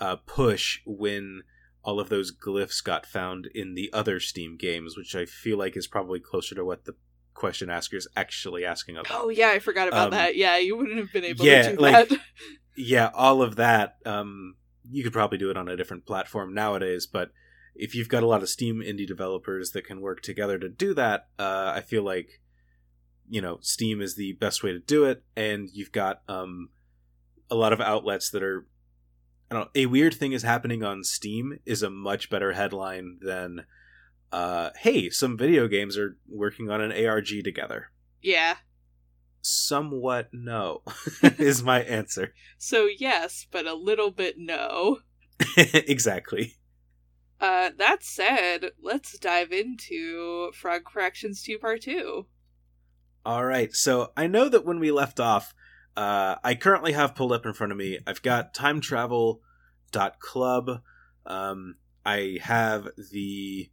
uh, 0.00 0.16
push 0.16 0.80
when 0.86 1.42
all 1.82 2.00
of 2.00 2.08
those 2.08 2.32
glyphs 2.32 2.82
got 2.82 3.06
found 3.06 3.46
in 3.54 3.74
the 3.74 3.90
other 3.92 4.18
Steam 4.18 4.56
games, 4.56 4.96
which 4.96 5.14
I 5.14 5.24
feel 5.24 5.58
like 5.58 5.76
is 5.76 5.86
probably 5.86 6.20
closer 6.20 6.54
to 6.54 6.64
what 6.64 6.84
the 6.84 6.94
question 7.34 7.70
asker 7.70 7.96
is 7.96 8.08
actually 8.16 8.64
asking 8.64 8.96
about. 8.96 9.12
oh 9.12 9.28
yeah, 9.28 9.50
I 9.50 9.58
forgot 9.58 9.88
about 9.88 10.06
um, 10.06 10.10
that. 10.12 10.36
Yeah, 10.36 10.56
you 10.58 10.76
wouldn't 10.76 10.98
have 10.98 11.12
been 11.12 11.24
able 11.24 11.44
yeah, 11.44 11.62
to 11.62 11.76
do 11.76 11.82
like- 11.82 12.08
that. 12.08 12.18
Yeah, 12.78 13.08
all 13.14 13.40
of 13.40 13.56
that. 13.56 13.96
Um, 14.04 14.56
you 14.90 15.02
could 15.02 15.14
probably 15.14 15.38
do 15.38 15.48
it 15.48 15.56
on 15.56 15.66
a 15.66 15.78
different 15.78 16.04
platform 16.04 16.52
nowadays, 16.52 17.06
but 17.06 17.30
if 17.74 17.94
you've 17.94 18.10
got 18.10 18.22
a 18.22 18.26
lot 18.26 18.42
of 18.42 18.50
Steam 18.50 18.80
indie 18.80 19.06
developers 19.06 19.70
that 19.70 19.86
can 19.86 20.02
work 20.02 20.20
together 20.20 20.58
to 20.58 20.68
do 20.68 20.92
that, 20.92 21.28
uh, 21.38 21.72
I 21.74 21.80
feel 21.80 22.02
like 22.02 22.40
you 23.28 23.40
know 23.40 23.58
Steam 23.62 24.02
is 24.02 24.16
the 24.16 24.34
best 24.34 24.62
way 24.62 24.72
to 24.72 24.78
do 24.78 25.04
it, 25.04 25.22
and 25.34 25.70
you've 25.72 25.92
got 25.92 26.20
um, 26.28 26.68
a 27.50 27.54
lot 27.54 27.72
of 27.72 27.80
outlets 27.80 28.30
that 28.30 28.42
are. 28.42 28.66
I 29.50 29.54
don't 29.54 29.64
know. 29.64 29.70
A 29.74 29.86
weird 29.86 30.14
thing 30.14 30.32
is 30.32 30.42
happening 30.42 30.82
on 30.82 31.04
Steam 31.04 31.58
is 31.64 31.82
a 31.82 31.90
much 31.90 32.30
better 32.30 32.52
headline 32.52 33.18
than, 33.20 33.66
uh, 34.32 34.70
"Hey, 34.78 35.10
some 35.10 35.36
video 35.36 35.68
games 35.68 35.96
are 35.96 36.16
working 36.28 36.70
on 36.70 36.80
an 36.80 36.92
ARG 36.92 37.44
together." 37.44 37.90
yeah, 38.22 38.56
somewhat 39.40 40.28
no, 40.32 40.82
is 41.22 41.62
my 41.62 41.82
answer. 41.82 42.34
So 42.58 42.88
yes, 42.98 43.46
but 43.50 43.66
a 43.66 43.74
little 43.74 44.10
bit 44.10 44.36
no. 44.36 44.98
exactly. 45.56 46.54
Uh, 47.40 47.70
that 47.78 48.02
said, 48.02 48.70
let's 48.82 49.18
dive 49.18 49.52
into 49.52 50.50
Frog 50.52 50.90
Fractions 50.90 51.42
2 51.42 51.58
Part 51.58 51.82
2. 51.82 52.26
All 53.26 53.44
right. 53.44 53.74
So 53.74 54.12
I 54.16 54.26
know 54.26 54.48
that 54.48 54.64
when 54.64 54.80
we 54.80 54.90
left 54.90 55.20
off, 55.20 55.52
uh, 55.96 56.36
I 56.44 56.54
currently 56.54 56.92
have 56.92 57.14
pulled 57.14 57.32
up 57.32 57.46
in 57.46 57.54
front 57.54 57.72
of 57.72 57.78
me. 57.78 57.98
I've 58.06 58.22
got 58.22 58.54
time 58.54 58.80
travel 58.80 59.40
dot 59.92 60.20
club. 60.20 60.82
Um, 61.24 61.76
I 62.04 62.38
have 62.42 62.88
the. 63.10 63.70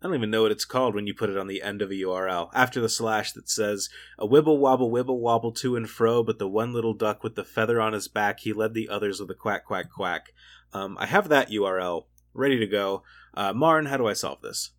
I 0.00 0.06
don't 0.06 0.16
even 0.16 0.30
know 0.30 0.42
what 0.42 0.50
it's 0.50 0.64
called 0.64 0.96
when 0.96 1.06
you 1.06 1.14
put 1.14 1.30
it 1.30 1.38
on 1.38 1.46
the 1.46 1.62
end 1.62 1.80
of 1.80 1.90
a 1.90 1.94
URL. 1.94 2.50
After 2.52 2.80
the 2.80 2.88
slash 2.88 3.30
that 3.32 3.48
says, 3.48 3.88
A 4.18 4.26
wibble 4.26 4.58
wobble 4.58 4.90
wibble 4.90 5.20
wobble 5.20 5.52
to 5.52 5.76
and 5.76 5.88
fro, 5.88 6.24
but 6.24 6.40
the 6.40 6.48
one 6.48 6.72
little 6.72 6.92
duck 6.92 7.22
with 7.22 7.36
the 7.36 7.44
feather 7.44 7.80
on 7.80 7.92
his 7.92 8.08
back, 8.08 8.40
he 8.40 8.52
led 8.52 8.74
the 8.74 8.88
others 8.88 9.20
with 9.20 9.30
a 9.30 9.34
quack 9.34 9.64
quack 9.64 9.92
quack. 9.94 10.32
Um, 10.72 10.96
I 10.98 11.06
have 11.06 11.28
that 11.28 11.50
URL 11.50 12.06
ready 12.34 12.58
to 12.58 12.66
go. 12.66 13.04
Uh, 13.34 13.52
Marn, 13.52 13.86
how 13.86 13.96
do 13.96 14.08
I 14.08 14.12
solve 14.12 14.42
this? 14.42 14.72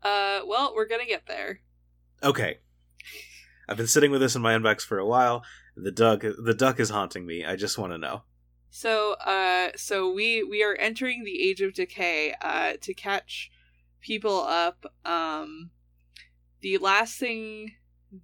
Uh, 0.00 0.42
well, 0.46 0.72
we're 0.76 0.86
gonna 0.86 1.06
get 1.06 1.26
there. 1.26 1.60
Okay. 2.22 2.58
I've 3.68 3.76
been 3.76 3.86
sitting 3.86 4.10
with 4.10 4.20
this 4.20 4.36
in 4.36 4.42
my 4.42 4.54
inbox 4.54 4.82
for 4.82 4.98
a 4.98 5.06
while. 5.06 5.42
The 5.76 5.90
duck, 5.90 6.22
the 6.22 6.54
duck 6.54 6.78
is 6.78 6.90
haunting 6.90 7.26
me. 7.26 7.44
I 7.44 7.56
just 7.56 7.78
want 7.78 7.92
to 7.92 7.98
know. 7.98 8.22
So, 8.70 9.12
uh, 9.14 9.70
so 9.76 10.12
we 10.12 10.42
we 10.42 10.62
are 10.62 10.74
entering 10.74 11.24
the 11.24 11.42
age 11.42 11.60
of 11.60 11.74
decay. 11.74 12.34
Uh, 12.40 12.74
to 12.80 12.94
catch 12.94 13.50
people 14.00 14.40
up. 14.40 14.86
Um, 15.04 15.70
the 16.60 16.78
last 16.78 17.18
thing, 17.18 17.72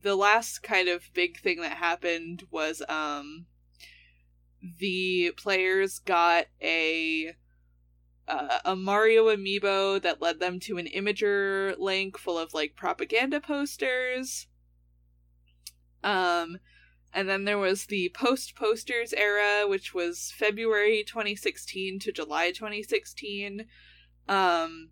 the 0.02 0.16
last 0.16 0.62
kind 0.62 0.88
of 0.88 1.10
big 1.14 1.40
thing 1.40 1.60
that 1.60 1.76
happened 1.76 2.44
was 2.50 2.82
um, 2.88 3.46
the 4.78 5.32
players 5.36 5.98
got 5.98 6.46
a 6.62 7.34
uh, 8.28 8.58
a 8.64 8.76
Mario 8.76 9.26
amiibo 9.26 10.00
that 10.00 10.22
led 10.22 10.38
them 10.38 10.60
to 10.60 10.78
an 10.78 10.86
Imgur 10.86 11.76
link 11.78 12.16
full 12.16 12.38
of 12.38 12.54
like 12.54 12.76
propaganda 12.76 13.40
posters. 13.40 14.46
Um, 16.02 16.58
and 17.14 17.28
then 17.28 17.44
there 17.44 17.58
was 17.58 17.86
the 17.86 18.10
post 18.14 18.56
posters 18.56 19.12
era, 19.12 19.66
which 19.66 19.92
was 19.92 20.32
February 20.36 21.04
2016 21.06 21.98
to 22.00 22.12
July 22.12 22.50
2016. 22.50 23.66
Um, 24.28 24.90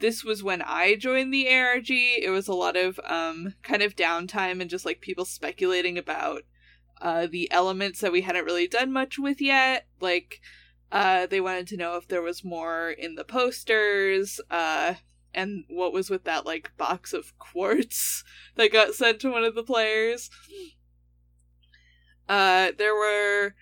this 0.00 0.24
was 0.24 0.42
when 0.42 0.62
I 0.62 0.96
joined 0.96 1.32
the 1.32 1.48
ARG. 1.48 1.90
It 1.90 2.30
was 2.30 2.48
a 2.48 2.54
lot 2.54 2.76
of 2.76 2.98
um, 3.04 3.54
kind 3.62 3.82
of 3.82 3.94
downtime 3.94 4.60
and 4.60 4.70
just 4.70 4.84
like 4.84 5.00
people 5.00 5.24
speculating 5.24 5.96
about 5.96 6.42
uh, 7.00 7.26
the 7.26 7.50
elements 7.52 8.00
that 8.00 8.12
we 8.12 8.22
hadn't 8.22 8.44
really 8.44 8.66
done 8.66 8.92
much 8.92 9.18
with 9.18 9.40
yet. 9.40 9.86
Like, 10.00 10.40
uh, 10.90 11.26
they 11.26 11.40
wanted 11.40 11.68
to 11.68 11.76
know 11.76 11.96
if 11.96 12.08
there 12.08 12.22
was 12.22 12.44
more 12.44 12.90
in 12.90 13.14
the 13.14 13.24
posters, 13.24 14.40
uh, 14.50 14.94
and 15.34 15.64
what 15.68 15.92
was 15.92 16.10
with 16.10 16.24
that 16.24 16.46
like 16.46 16.76
box 16.76 17.12
of 17.12 17.38
quartz 17.38 18.24
that 18.56 18.72
got 18.72 18.94
sent 18.94 19.20
to 19.20 19.30
one 19.30 19.44
of 19.44 19.54
the 19.54 19.62
players. 19.62 20.30
Uh, 22.28 22.70
there 22.78 22.94
were 22.94 23.54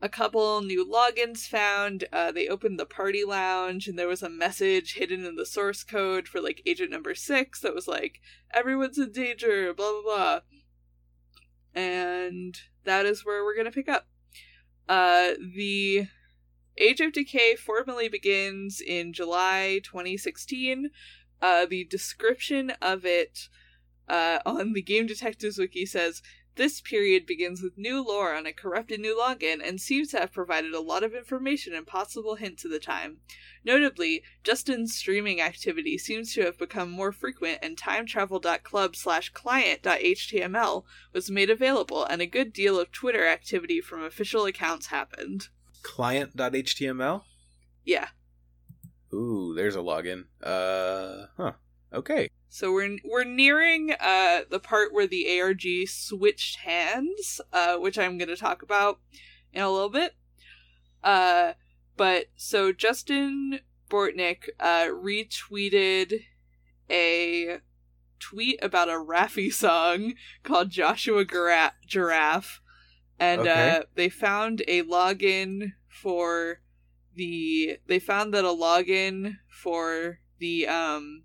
a 0.00 0.08
couple 0.08 0.60
new 0.60 0.86
logins 0.86 1.48
found. 1.48 2.04
Uh, 2.12 2.30
they 2.30 2.46
opened 2.48 2.78
the 2.78 2.86
party 2.86 3.24
lounge, 3.24 3.88
and 3.88 3.98
there 3.98 4.06
was 4.06 4.22
a 4.22 4.30
message 4.30 4.94
hidden 4.94 5.24
in 5.24 5.34
the 5.34 5.46
source 5.46 5.82
code 5.82 6.28
for 6.28 6.40
like 6.40 6.62
agent 6.66 6.90
number 6.90 7.14
six 7.14 7.60
that 7.60 7.74
was 7.74 7.88
like, 7.88 8.20
"Everyone's 8.52 8.98
in 8.98 9.12
danger," 9.12 9.74
blah 9.74 9.92
blah 9.92 10.02
blah. 10.02 10.40
And 11.74 12.58
that 12.84 13.06
is 13.06 13.24
where 13.24 13.44
we're 13.44 13.56
gonna 13.56 13.72
pick 13.72 13.88
up. 13.88 14.06
Uh, 14.88 15.32
the 15.54 16.06
Age 16.80 17.00
of 17.00 17.12
Decay 17.12 17.56
formally 17.56 18.08
begins 18.08 18.80
in 18.80 19.12
July 19.12 19.80
2016. 19.82 20.90
Uh, 21.42 21.66
the 21.66 21.84
description 21.84 22.70
of 22.80 23.04
it 23.04 23.48
uh, 24.08 24.38
on 24.46 24.72
the 24.72 24.82
Game 24.82 25.06
Detectives 25.06 25.58
Wiki 25.58 25.84
says 25.84 26.22
this 26.54 26.80
period 26.80 27.26
begins 27.26 27.62
with 27.62 27.78
new 27.78 28.00
lore 28.04 28.34
on 28.34 28.46
a 28.46 28.52
corrupted 28.52 29.00
new 29.00 29.16
login 29.16 29.60
and 29.62 29.80
seems 29.80 30.08
to 30.08 30.18
have 30.18 30.32
provided 30.32 30.72
a 30.72 30.80
lot 30.80 31.04
of 31.04 31.14
information 31.14 31.74
and 31.74 31.86
possible 31.86 32.34
hints 32.34 32.64
of 32.64 32.70
the 32.70 32.80
time. 32.80 33.18
Notably, 33.64 34.22
Justin's 34.42 34.94
streaming 34.94 35.40
activity 35.40 35.98
seems 35.98 36.32
to 36.34 36.42
have 36.42 36.58
become 36.58 36.90
more 36.90 37.12
frequent 37.12 37.58
and 37.62 37.76
timetravel.club 37.76 38.96
slash 38.96 39.30
client.html 39.30 40.84
was 41.12 41.30
made 41.30 41.50
available 41.50 42.04
and 42.04 42.20
a 42.20 42.26
good 42.26 42.52
deal 42.52 42.78
of 42.78 42.90
Twitter 42.92 43.26
activity 43.26 43.80
from 43.80 44.02
official 44.02 44.44
accounts 44.44 44.88
happened 44.88 45.48
client.html? 45.88 47.22
Yeah. 47.84 48.08
Ooh, 49.12 49.54
there's 49.54 49.74
a 49.74 49.78
login. 49.80 50.24
Uh, 50.42 51.26
huh. 51.36 51.52
Okay. 51.92 52.28
So 52.50 52.72
we're 52.72 52.98
we're 53.04 53.24
nearing 53.24 53.92
uh 53.98 54.40
the 54.50 54.60
part 54.60 54.92
where 54.92 55.06
the 55.06 55.40
ARG 55.40 55.62
switched 55.88 56.56
hands, 56.60 57.40
uh, 57.52 57.76
which 57.76 57.98
I'm 57.98 58.18
going 58.18 58.28
to 58.28 58.36
talk 58.36 58.62
about 58.62 59.00
in 59.52 59.62
a 59.62 59.70
little 59.70 59.88
bit. 59.88 60.14
Uh, 61.02 61.52
but 61.96 62.26
so 62.36 62.72
Justin 62.72 63.60
Bortnick 63.90 64.48
uh 64.60 64.88
retweeted 64.92 66.24
a 66.90 67.58
tweet 68.18 68.58
about 68.62 68.88
a 68.88 68.92
Raffi 68.92 69.50
song 69.52 70.14
called 70.42 70.70
Joshua 70.70 71.24
Gira- 71.24 71.72
Giraffe 71.86 72.60
and 73.18 73.40
Okay. 73.42 73.70
uh, 73.78 73.82
they 73.94 74.08
found 74.08 74.62
a 74.68 74.82
login 74.82 75.72
for 76.00 76.60
the 77.14 77.78
they 77.86 77.98
found 77.98 78.32
that 78.32 78.44
a 78.44 78.48
login 78.48 79.36
for 79.48 80.18
the 80.38 80.66
um 80.66 81.24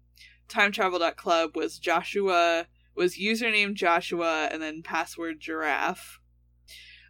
timetravel.club 0.50 1.56
was 1.56 1.78
joshua 1.78 2.68
was 2.96 3.18
username 3.18 3.74
joshua 3.74 4.50
and 4.52 4.62
then 4.62 4.82
password 4.82 5.40
giraffe 5.40 6.20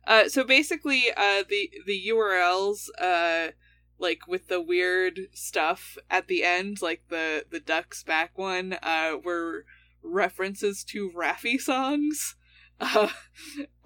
uh 0.07 0.27
so 0.27 0.43
basically 0.43 1.05
uh 1.15 1.43
the 1.49 1.71
the 1.85 2.01
urls 2.09 2.89
uh 2.99 3.51
like 3.99 4.27
with 4.27 4.47
the 4.49 4.61
weird 4.61 5.21
stuff 5.33 5.97
at 6.09 6.27
the 6.27 6.43
end 6.43 6.81
like 6.81 7.03
the 7.09 7.45
the 7.49 7.59
ducks 7.59 8.03
back 8.03 8.37
one 8.37 8.77
uh 8.83 9.13
were 9.23 9.65
references 10.03 10.83
to 10.83 11.09
Raffi 11.11 11.59
songs 11.59 12.35
uh, 12.79 13.07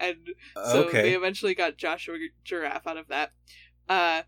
and 0.00 0.30
so 0.54 0.84
okay. 0.84 1.02
they 1.02 1.14
eventually 1.14 1.54
got 1.54 1.76
Joshua 1.76 2.16
Giraffe 2.42 2.86
out 2.86 2.96
of 2.96 3.08
that. 3.08 3.32
Uh, 3.88 4.22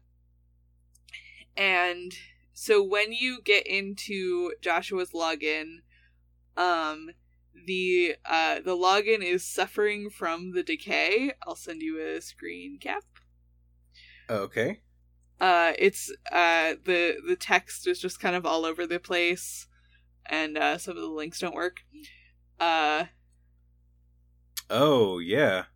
and 1.57 2.13
so 2.53 2.83
when 2.83 3.13
you 3.13 3.41
get 3.43 3.67
into 3.67 4.55
Joshua's 4.61 5.13
login, 5.13 5.79
um, 6.57 7.11
the 7.67 8.17
uh 8.25 8.61
the 8.61 8.77
login 8.77 9.23
is 9.25 9.45
suffering 9.45 10.11
from 10.11 10.53
the 10.53 10.63
decay. 10.65 11.33
I'll 11.47 11.57
send 11.57 11.83
you 11.83 12.01
a 12.01 12.21
screen 12.21 12.79
cap. 12.81 13.05
okay. 14.29 14.81
Uh, 15.41 15.73
it's 15.79 16.11
uh 16.31 16.75
the 16.85 17.17
the 17.27 17.37
text 17.37 17.87
is 17.87 17.99
just 18.01 18.21
kind 18.21 18.37
of 18.37 18.45
all 18.45 18.67
over 18.67 18.87
the 18.87 19.01
place, 19.01 19.67
and 20.27 20.59
uh, 20.59 20.79
some 20.79 20.97
of 20.97 21.03
the 21.03 21.09
links 21.09 21.41
don't 21.41 21.55
work. 21.55 21.83
Uh, 22.61 23.07
Oh, 24.69 25.19
yeah. 25.21 25.67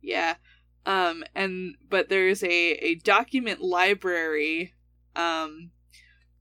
Yeah. 0.00 0.36
Um 0.88 1.22
and 1.34 1.76
but 1.88 2.08
there's 2.08 2.42
a 2.42 2.48
a 2.48 2.94
document 2.96 3.60
library 3.60 4.74
um 5.14 5.70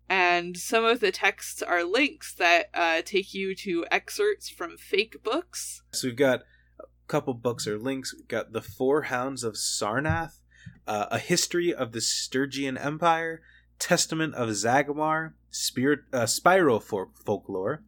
and 0.10 0.55
some 0.55 0.86
of 0.86 1.01
the 1.01 1.12
texts 1.12 1.62
are 1.62 1.83
links 1.83 2.33
that 2.36 2.69
uh 2.73 3.01
take 3.03 3.33
you 3.33 3.53
to 3.55 3.86
excerpts 3.91 4.49
from 4.49 4.77
fake 4.77 5.21
books. 5.21 5.83
So 5.91 6.07
we've 6.07 6.15
got 6.15 6.43
a 6.79 6.86
couple 7.07 7.33
books 7.33 7.67
or 7.67 7.77
links. 7.77 8.13
We've 8.15 8.27
got 8.27 8.53
The 8.53 8.62
Four 8.62 9.03
Hounds 9.03 9.43
of 9.43 9.55
Sarnath, 9.55 10.39
uh, 10.88 11.07
A 11.12 11.19
History 11.19 11.73
of 11.73 11.91
the 11.91 11.99
Sturgian 11.99 12.77
Empire, 12.77 13.41
Testament 13.79 14.33
of 14.36 14.49
Zagamar, 14.49 15.33
Spirit, 15.49 16.01
uh, 16.13 16.25
Spiral 16.25 16.79
for 16.79 17.10
Folklore, 17.25 17.83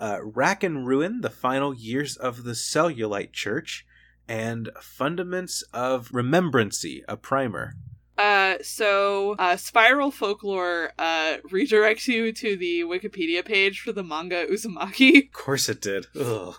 uh, 0.00 0.18
Rack 0.22 0.62
and 0.62 0.86
Ruin, 0.86 1.20
The 1.20 1.30
Final 1.30 1.74
Years 1.74 2.16
of 2.16 2.44
the 2.44 2.52
Cellulite 2.52 3.32
Church, 3.32 3.86
and 4.28 4.70
Fundaments 4.80 5.62
of 5.72 6.10
Remembrancy, 6.12 7.02
a 7.08 7.16
primer. 7.16 7.74
Uh 8.16 8.54
so 8.62 9.34
uh 9.38 9.56
Spiral 9.56 10.12
Folklore 10.12 10.92
uh 10.98 11.38
redirects 11.50 12.06
you 12.06 12.32
to 12.32 12.56
the 12.56 12.82
Wikipedia 12.82 13.44
page 13.44 13.80
for 13.80 13.92
the 13.92 14.04
manga 14.04 14.46
Uzumaki. 14.46 15.26
Of 15.26 15.32
course 15.32 15.68
it 15.68 15.80
did. 15.80 16.06
Ugh. 16.18 16.54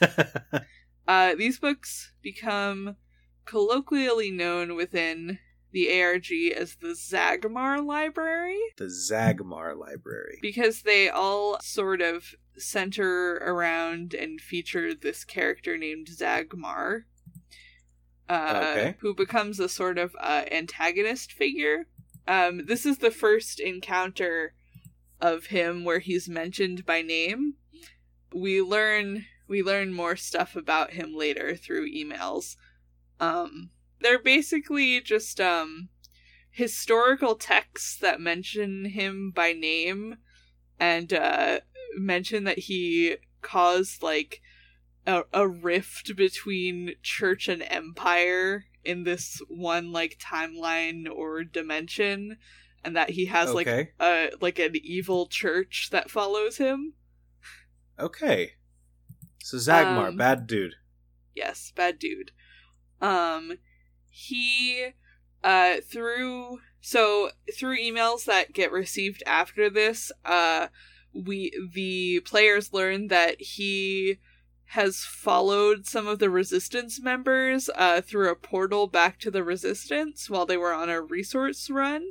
Uh 1.08 1.34
these 1.34 1.58
books 1.58 2.12
become 2.20 2.96
colloquially 3.46 4.30
known 4.30 4.76
within 4.76 5.38
the 5.72 6.02
ARG 6.02 6.26
as 6.56 6.76
the 6.76 6.94
Zagmar 6.94 7.80
Library 7.82 8.58
The 8.76 8.88
Zagmar 8.88 9.74
Library. 9.74 10.38
because 10.40 10.82
they 10.82 11.08
all 11.08 11.58
sort 11.60 12.00
of 12.00 12.34
center 12.56 13.34
around 13.36 14.14
and 14.14 14.40
feature 14.40 14.94
this 14.94 15.24
character 15.24 15.76
named 15.76 16.08
Zagmar, 16.08 17.04
uh, 18.28 18.74
Okay. 18.76 18.94
who 19.00 19.14
becomes 19.14 19.60
a 19.60 19.68
sort 19.68 19.98
of 19.98 20.14
uh, 20.20 20.44
antagonist 20.50 21.32
figure. 21.32 21.86
Um, 22.26 22.66
this 22.66 22.84
is 22.84 22.98
the 22.98 23.10
first 23.10 23.60
encounter 23.60 24.54
of 25.20 25.46
him 25.46 25.84
where 25.84 25.98
he's 26.00 26.28
mentioned 26.28 26.84
by 26.84 27.02
name. 27.02 27.54
We 28.34 28.60
learn 28.62 29.26
we 29.48 29.62
learn 29.62 29.94
more 29.94 30.14
stuff 30.14 30.54
about 30.56 30.92
him 30.92 31.14
later 31.16 31.56
through 31.56 31.90
emails. 31.90 32.56
Um, 33.18 33.70
they're 34.00 34.18
basically 34.18 35.00
just 35.00 35.40
um, 35.40 35.88
historical 36.50 37.34
texts 37.34 37.96
that 37.98 38.20
mention 38.20 38.86
him 38.86 39.30
by 39.30 39.52
name 39.52 40.16
and 40.78 41.12
uh, 41.12 41.60
mention 41.96 42.44
that 42.44 42.58
he 42.60 43.16
caused 43.42 44.02
like 44.02 44.40
a, 45.06 45.22
a 45.32 45.48
rift 45.48 46.14
between 46.16 46.94
church 47.02 47.48
and 47.48 47.62
empire 47.62 48.64
in 48.84 49.04
this 49.04 49.40
one 49.48 49.92
like 49.92 50.18
timeline 50.18 51.06
or 51.10 51.44
dimension 51.44 52.36
and 52.84 52.96
that 52.96 53.10
he 53.10 53.26
has 53.26 53.52
like 53.52 53.66
a 54.00 54.30
like 54.40 54.58
an 54.58 54.74
evil 54.82 55.26
church 55.26 55.88
that 55.90 56.10
follows 56.10 56.56
him 56.58 56.94
Okay. 57.98 58.52
So 59.42 59.56
Zagmar, 59.58 60.08
Um, 60.08 60.16
bad 60.16 60.46
dude. 60.46 60.74
yes 61.34 61.72
bad 61.74 61.98
dude 61.98 62.30
um 63.00 63.58
he 64.18 64.88
uh 65.44 65.76
through 65.88 66.58
so 66.80 67.30
through 67.56 67.78
emails 67.78 68.24
that 68.24 68.52
get 68.52 68.72
received 68.72 69.22
after 69.26 69.70
this 69.70 70.10
uh 70.24 70.66
we 71.14 71.52
the 71.72 72.18
players 72.20 72.72
learn 72.72 73.06
that 73.06 73.40
he 73.40 74.18
has 74.72 75.04
followed 75.04 75.86
some 75.86 76.08
of 76.08 76.18
the 76.18 76.28
resistance 76.28 77.00
members 77.00 77.70
uh 77.76 78.00
through 78.00 78.28
a 78.28 78.34
portal 78.34 78.88
back 78.88 79.20
to 79.20 79.30
the 79.30 79.44
resistance 79.44 80.28
while 80.28 80.44
they 80.46 80.56
were 80.56 80.72
on 80.74 80.90
a 80.90 81.00
resource 81.00 81.70
run 81.70 82.04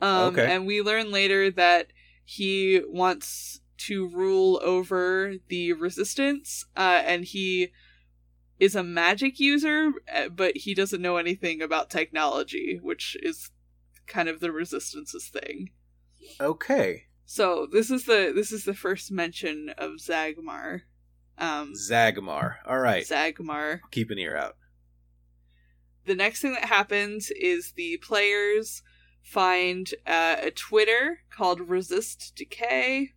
um 0.00 0.34
Okay. 0.34 0.46
and 0.46 0.66
we 0.66 0.82
learn 0.82 1.12
later 1.12 1.52
that 1.52 1.92
he 2.24 2.82
wants 2.88 3.60
to 3.76 4.08
rule 4.08 4.60
over 4.62 5.34
the 5.48 5.72
resistance 5.72 6.64
uh 6.76 7.02
and 7.04 7.24
he 7.26 7.70
is 8.58 8.74
a 8.74 8.82
magic 8.82 9.40
user, 9.40 9.92
uh, 10.14 10.28
but 10.28 10.56
he 10.56 10.74
doesn't 10.74 11.02
know 11.02 11.16
anything 11.16 11.62
about 11.62 11.90
technology, 11.90 12.78
which 12.82 13.16
is 13.22 13.50
kind 14.06 14.28
of 14.28 14.40
the 14.40 14.52
resistance's 14.52 15.28
thing. 15.28 15.70
Okay. 16.40 17.04
So 17.24 17.66
this 17.70 17.90
is 17.90 18.04
the 18.04 18.32
this 18.34 18.52
is 18.52 18.64
the 18.64 18.74
first 18.74 19.10
mention 19.10 19.70
of 19.78 20.00
Zagmar. 20.00 20.82
Um, 21.38 21.74
Zagmar. 21.74 22.56
All 22.66 22.78
right. 22.78 23.06
Zagmar. 23.06 23.80
Keep 23.90 24.10
an 24.10 24.18
ear 24.18 24.36
out. 24.36 24.56
The 26.04 26.14
next 26.14 26.40
thing 26.40 26.52
that 26.52 26.64
happens 26.64 27.30
is 27.30 27.72
the 27.72 27.96
players 27.98 28.82
find 29.22 29.88
uh, 30.06 30.36
a 30.42 30.50
Twitter 30.50 31.20
called 31.30 31.68
Resist 31.68 32.32
Decay, 32.34 33.12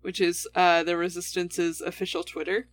which 0.00 0.20
is 0.20 0.48
uh, 0.54 0.82
the 0.82 0.96
Resistance's 0.96 1.80
official 1.80 2.24
Twitter. 2.24 2.68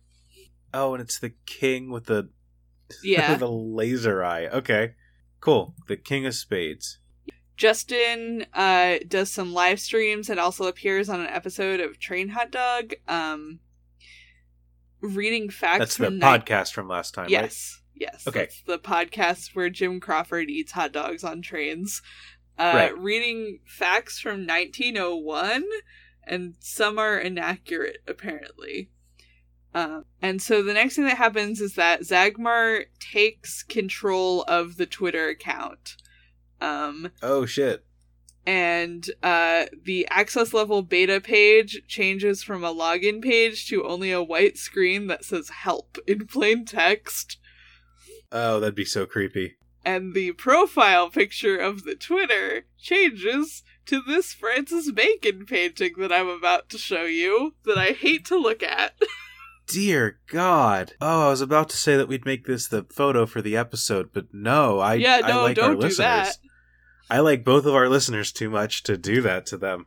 Oh, 0.74 0.94
and 0.94 1.02
it's 1.02 1.18
the 1.18 1.34
king 1.46 1.90
with 1.90 2.06
the 2.06 2.30
Yeah. 3.02 3.34
the 3.36 3.48
laser 3.50 4.22
eye. 4.24 4.46
Okay. 4.46 4.94
Cool. 5.40 5.74
The 5.88 5.96
king 5.96 6.26
of 6.26 6.34
spades. 6.34 6.98
Justin 7.56 8.46
uh, 8.54 8.96
does 9.06 9.30
some 9.30 9.52
live 9.52 9.78
streams 9.80 10.28
and 10.30 10.40
also 10.40 10.64
appears 10.66 11.08
on 11.08 11.20
an 11.20 11.26
episode 11.28 11.80
of 11.80 11.98
Train 11.98 12.30
Hot 12.30 12.50
Dog, 12.50 12.94
um, 13.06 13.60
reading 15.00 15.50
facts 15.50 15.78
That's 15.78 15.96
the 15.96 16.06
podcast 16.18 16.72
from 16.72 16.88
last 16.88 17.14
time, 17.14 17.24
right? 17.24 17.30
Yes, 17.30 17.80
yes. 17.94 18.26
Okay. 18.26 18.48
the 18.66 18.78
podcast 18.78 19.54
where 19.54 19.70
Jim 19.70 20.00
Crawford 20.00 20.50
eats 20.50 20.72
hot 20.72 20.92
dogs 20.92 21.24
on 21.24 21.42
trains. 21.42 22.02
Uh, 22.58 22.72
Right. 22.74 22.98
Reading 22.98 23.60
facts 23.66 24.18
from 24.20 24.46
1901, 24.46 25.64
and 26.26 26.54
some 26.60 26.98
are 26.98 27.18
inaccurate, 27.18 27.98
apparently. 28.06 28.90
Um, 29.74 30.04
and 30.20 30.42
so 30.42 30.62
the 30.62 30.74
next 30.74 30.96
thing 30.96 31.04
that 31.06 31.16
happens 31.16 31.60
is 31.60 31.74
that 31.76 32.02
Zagmar 32.02 32.84
takes 33.00 33.62
control 33.62 34.42
of 34.42 34.76
the 34.76 34.86
Twitter 34.86 35.28
account. 35.28 35.96
Um, 36.60 37.10
Oh 37.22 37.46
shit. 37.46 37.84
and 38.46 39.08
uh, 39.22 39.66
the 39.84 40.06
access 40.10 40.52
level 40.52 40.82
beta 40.82 41.20
page 41.20 41.82
changes 41.88 42.42
from 42.42 42.62
a 42.64 42.74
login 42.74 43.22
page 43.22 43.66
to 43.68 43.84
only 43.86 44.10
a 44.12 44.22
white 44.22 44.58
screen 44.58 45.06
that 45.06 45.24
says 45.24 45.48
help 45.48 45.96
in 46.06 46.26
plain 46.26 46.64
text. 46.64 47.38
Oh, 48.30 48.60
that'd 48.60 48.74
be 48.74 48.84
so 48.84 49.06
creepy. 49.06 49.56
And 49.84 50.14
the 50.14 50.32
profile 50.32 51.10
picture 51.10 51.56
of 51.58 51.82
the 51.84 51.94
Twitter 51.96 52.66
changes 52.78 53.62
to 53.86 54.00
this 54.00 54.32
Francis 54.32 54.90
Bacon 54.92 55.44
painting 55.44 55.94
that 55.98 56.12
I'm 56.12 56.28
about 56.28 56.68
to 56.70 56.78
show 56.78 57.04
you 57.04 57.54
that 57.64 57.76
I 57.78 57.86
hate 57.92 58.24
to 58.26 58.36
look 58.36 58.62
at. 58.62 58.92
Dear 59.72 60.18
God. 60.28 60.92
Oh, 61.00 61.26
I 61.26 61.30
was 61.30 61.40
about 61.40 61.68
to 61.70 61.76
say 61.76 61.96
that 61.96 62.08
we'd 62.08 62.26
make 62.26 62.46
this 62.46 62.68
the 62.68 62.84
photo 62.90 63.26
for 63.26 63.40
the 63.40 63.56
episode, 63.56 64.10
but 64.12 64.26
no, 64.32 64.78
I 64.80 64.94
yeah, 64.94 65.20
I 65.24 65.30
no, 65.30 65.42
like 65.42 65.58
our 65.58 65.68
don't 65.68 65.74
do 65.76 65.86
listeners. 65.86 65.96
that. 65.96 66.36
I 67.10 67.20
like 67.20 67.44
both 67.44 67.66
of 67.66 67.74
our 67.74 67.88
listeners 67.88 68.32
too 68.32 68.50
much 68.50 68.82
to 68.84 68.96
do 68.96 69.22
that 69.22 69.46
to 69.46 69.56
them. 69.56 69.86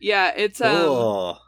Yeah, 0.00 0.32
it's 0.36 0.60
um 0.60 0.74
oh. 0.74 1.38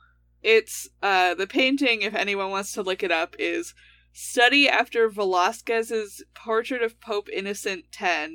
it's 0.42 0.88
uh 1.02 1.34
the 1.34 1.46
painting 1.46 2.02
if 2.02 2.14
anyone 2.14 2.50
wants 2.50 2.72
to 2.72 2.82
look 2.82 3.02
it 3.02 3.10
up 3.10 3.36
is 3.38 3.74
study 4.12 4.68
after 4.68 5.08
velasquez's 5.08 6.22
portrait 6.34 6.82
of 6.82 7.00
pope 7.00 7.28
innocent 7.30 7.84
x 8.00 8.32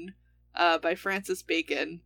uh 0.55 0.77
by 0.77 0.95
francis 0.95 1.41
bacon 1.41 1.99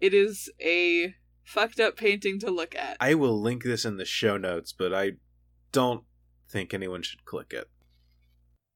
it 0.00 0.12
is 0.12 0.50
a 0.60 1.14
fucked 1.46 1.80
up 1.80 1.96
painting 1.96 2.38
to 2.40 2.50
look 2.50 2.74
at 2.74 2.96
I 3.00 3.14
will 3.14 3.40
link 3.40 3.62
this 3.62 3.84
in 3.84 3.96
the 3.96 4.04
show 4.04 4.36
notes, 4.36 4.72
but 4.72 4.92
I 4.92 5.12
don't 5.72 6.04
think 6.56 6.72
anyone 6.72 7.02
should 7.02 7.24
click 7.26 7.52
it. 7.52 7.68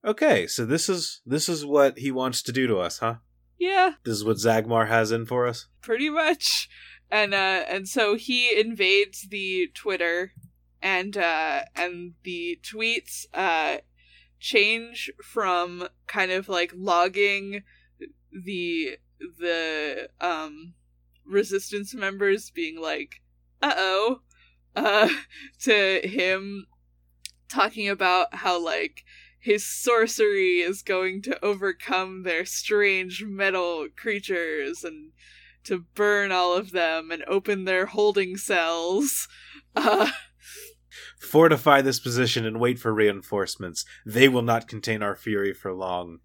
Okay, 0.04 0.46
so 0.46 0.66
this 0.66 0.88
is 0.88 1.22
this 1.24 1.48
is 1.48 1.64
what 1.64 1.98
he 1.98 2.10
wants 2.10 2.42
to 2.42 2.52
do 2.52 2.66
to 2.66 2.78
us, 2.78 2.98
huh? 2.98 3.16
yeah 3.58 3.92
This 4.04 4.14
is 4.14 4.24
what 4.24 4.38
Zagmar 4.38 4.86
has 4.88 5.12
in 5.12 5.24
for 5.26 5.46
us. 5.46 5.66
pretty 5.82 6.10
much 6.10 6.68
and 7.10 7.34
uh 7.34 7.64
and 7.68 7.88
so 7.88 8.14
he 8.16 8.58
invades 8.58 9.28
the 9.28 9.68
twitter 9.74 10.32
and 10.80 11.16
uh 11.16 11.62
and 11.74 12.14
the 12.22 12.58
tweets 12.62 13.26
uh 13.34 13.78
change 14.38 15.10
from 15.22 15.88
kind 16.06 16.30
of 16.30 16.48
like 16.48 16.72
logging 16.74 17.62
the 18.32 18.96
the 19.38 20.08
um 20.20 20.74
resistance 21.26 21.94
members 21.94 22.50
being 22.50 22.80
like 22.80 23.20
uh-oh 23.60 24.20
uh 24.76 25.08
to 25.60 26.00
him 26.04 26.66
talking 27.50 27.88
about 27.88 28.34
how 28.36 28.62
like 28.62 29.04
his 29.38 29.64
sorcery 29.64 30.60
is 30.60 30.82
going 30.82 31.22
to 31.22 31.44
overcome 31.44 32.22
their 32.22 32.44
strange 32.44 33.24
metal 33.24 33.88
creatures 33.96 34.84
and 34.84 35.12
to 35.64 35.84
burn 35.94 36.32
all 36.32 36.54
of 36.54 36.72
them 36.72 37.10
and 37.10 37.24
open 37.26 37.64
their 37.64 37.86
holding 37.86 38.36
cells. 38.36 39.28
Uh, 39.76 40.10
Fortify 41.20 41.80
this 41.80 42.00
position 42.00 42.44
and 42.44 42.58
wait 42.58 42.80
for 42.80 42.92
reinforcements. 42.92 43.84
They 44.04 44.28
will 44.28 44.42
not 44.42 44.66
contain 44.66 45.00
our 45.00 45.14
fury 45.14 45.54
for 45.54 45.72
long. 45.72 46.18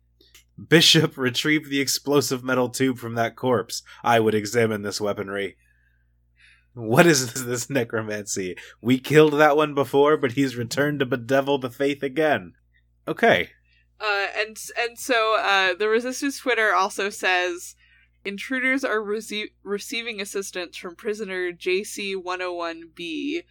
Bishop, 0.68 1.16
retrieve 1.16 1.70
the 1.70 1.80
explosive 1.80 2.44
metal 2.44 2.70
tube 2.70 2.98
from 2.98 3.14
that 3.14 3.36
corpse. 3.36 3.84
I 4.04 4.20
would 4.20 4.34
examine 4.34 4.82
this 4.82 5.00
weaponry. 5.00 5.58
What 6.76 7.08
is 7.08 7.34
this, 7.34 7.44
this 7.44 7.70
necromancy? 7.70 8.56
We 8.82 9.00
killed 9.00 9.34
that 9.34 9.58
one 9.58 9.74
before, 9.74 10.18
but 10.18 10.34
he's 10.34 10.56
returned 10.56 11.00
to 11.00 11.06
bedevil 11.06 11.58
the 11.60 11.70
faith 11.70 12.04
again. 12.04 12.54
Okay. 13.08 13.50
uh, 14.00 14.28
and 14.38 14.58
and 14.78 15.00
so 15.00 15.38
uh, 15.40 15.74
the 15.74 15.88
resistance 15.88 16.40
Twitter 16.40 16.74
also 16.74 17.10
says 17.10 17.76
intruders 18.26 18.84
are 18.84 19.00
rece- 19.00 19.52
receiving 19.64 20.20
assistance 20.20 20.76
from 20.76 20.96
prisoner 20.96 21.52
JC101B, 21.52 23.44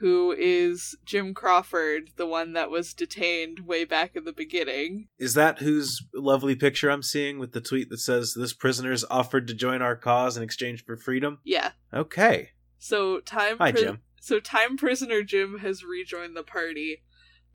who 0.00 0.32
is 0.36 0.96
Jim 1.04 1.34
Crawford, 1.34 2.10
the 2.16 2.26
one 2.26 2.54
that 2.54 2.70
was 2.70 2.94
detained 2.94 3.60
way 3.60 3.84
back 3.84 4.16
in 4.16 4.24
the 4.24 4.32
beginning. 4.32 5.06
Is 5.18 5.34
that 5.34 5.58
whose 5.60 6.04
lovely 6.14 6.56
picture 6.56 6.90
I'm 6.90 7.02
seeing 7.02 7.38
with 7.38 7.52
the 7.52 7.60
tweet 7.60 7.90
that 7.90 7.98
says 7.98 8.34
this 8.34 8.52
prisoner's 8.52 9.04
offered 9.10 9.46
to 9.48 9.54
join 9.54 9.82
our 9.82 9.94
cause 9.94 10.36
in 10.36 10.42
exchange 10.42 10.84
for 10.84 10.96
freedom? 10.96 11.38
Yeah. 11.44 11.72
Okay. 11.94 12.50
So 12.82 13.20
time 13.20 13.58
Hi, 13.58 13.70
pri- 13.70 13.80
Jim. 13.80 14.02
So 14.20 14.40
time 14.40 14.76
prisoner 14.76 15.22
Jim 15.22 15.60
has 15.60 15.84
rejoined 15.84 16.36
the 16.36 16.42
party, 16.42 17.04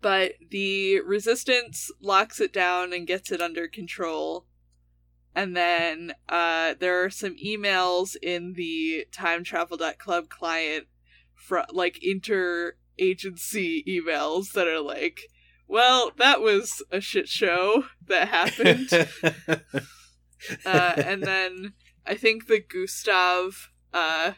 but 0.02 0.36
the 0.50 1.02
resistance 1.02 1.92
locks 2.02 2.40
it 2.40 2.54
down 2.54 2.94
and 2.94 3.06
gets 3.06 3.30
it 3.30 3.42
under 3.42 3.68
control. 3.68 4.46
And 5.36 5.54
then 5.54 6.14
uh, 6.30 6.76
there 6.80 7.04
are 7.04 7.10
some 7.10 7.36
emails 7.46 8.16
in 8.24 8.54
the 8.54 9.06
time 9.12 9.44
timetravel.club 9.44 10.30
client, 10.30 10.88
fr- 11.36 11.60
like 11.74 12.00
inter-agency 12.02 13.84
emails 13.86 14.54
that 14.54 14.70
are 14.70 14.80
like, 14.80 15.24
well, 15.68 16.12
that 16.16 16.40
was 16.40 16.82
a 16.90 17.02
shit 17.02 17.28
show 17.28 17.84
that 18.08 18.30
happened. 18.30 18.90
uh, 20.66 20.94
and 20.96 21.24
then 21.24 21.74
I 22.06 22.16
think 22.16 22.48
the 22.48 22.62
Gustav, 22.62 23.72
uh, 23.94 24.32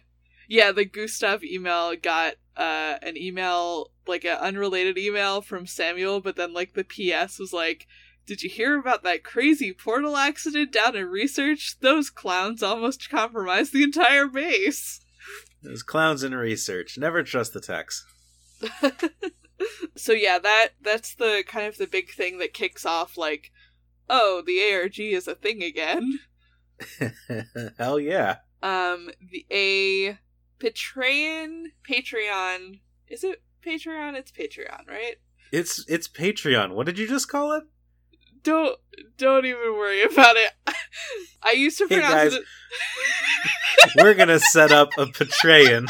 yeah, 0.50 0.72
the 0.72 0.84
Gustav 0.84 1.44
email 1.44 1.96
got 1.96 2.34
uh, 2.58 2.98
an 3.04 3.16
email, 3.16 3.92
like 4.08 4.26
an 4.26 4.38
unrelated 4.38 4.98
email 4.98 5.42
from 5.42 5.68
Samuel, 5.68 6.22
but 6.22 6.36
then 6.36 6.54
like 6.54 6.74
the 6.74 6.84
PS 6.84 7.38
was 7.38 7.54
like, 7.54 7.86
did 8.26 8.42
you 8.42 8.50
hear 8.50 8.78
about 8.78 9.04
that 9.04 9.24
crazy 9.24 9.72
portal 9.72 10.18
accident 10.18 10.74
down 10.74 10.96
in 10.96 11.06
research? 11.06 11.80
Those 11.82 12.10
clowns 12.10 12.64
almost 12.64 13.10
compromised 13.12 13.74
the 13.74 13.84
entire 13.84 14.26
base. 14.26 15.00
Those 15.62 15.84
clowns 15.84 16.24
in 16.24 16.34
research. 16.34 16.98
Never 16.98 17.22
trust 17.22 17.54
the 17.54 17.62
techs. 17.62 18.04
so 19.96 20.14
yeah, 20.14 20.40
that 20.40 20.70
that's 20.82 21.14
the 21.14 21.44
kind 21.48 21.68
of 21.68 21.78
the 21.78 21.88
big 21.88 22.10
thing 22.10 22.40
that 22.40 22.54
kicks 22.54 22.88
off 22.88 23.18
like, 23.18 23.52
oh, 24.10 24.42
the 24.46 24.74
ARG 24.74 25.00
is 25.00 25.28
a 25.28 25.36
thing 25.36 25.62
again. 25.62 26.20
Hell 27.78 28.00
yeah. 28.00 28.38
Um 28.64 29.12
the 29.22 29.46
a 29.52 30.18
Patreon 30.62 31.66
Patreon 31.90 32.80
is 33.08 33.24
it 33.24 33.42
Patreon? 33.66 34.16
It's 34.16 34.32
Patreon, 34.32 34.88
right? 34.88 35.16
It's 35.52 35.84
it's 35.88 36.08
Patreon. 36.08 36.74
What 36.74 36.86
did 36.86 37.00
you 37.00 37.08
just 37.08 37.28
call 37.30 37.54
it? 37.54 37.64
don't 38.44 38.78
don't 39.18 39.46
even 39.46 39.74
worry 39.74 40.04
about 40.04 40.36
it. 40.36 40.52
I 41.44 41.52
used 41.52 41.78
to 41.80 41.88
pronounce 41.88 42.14
hey 42.14 42.30
guys, 42.30 42.34
it. 42.34 42.44
we're 43.98 44.14
gonna 44.14 44.40
set 44.52 44.72
up 44.72 44.90
a 44.98 45.06
Patreon. 45.06 45.88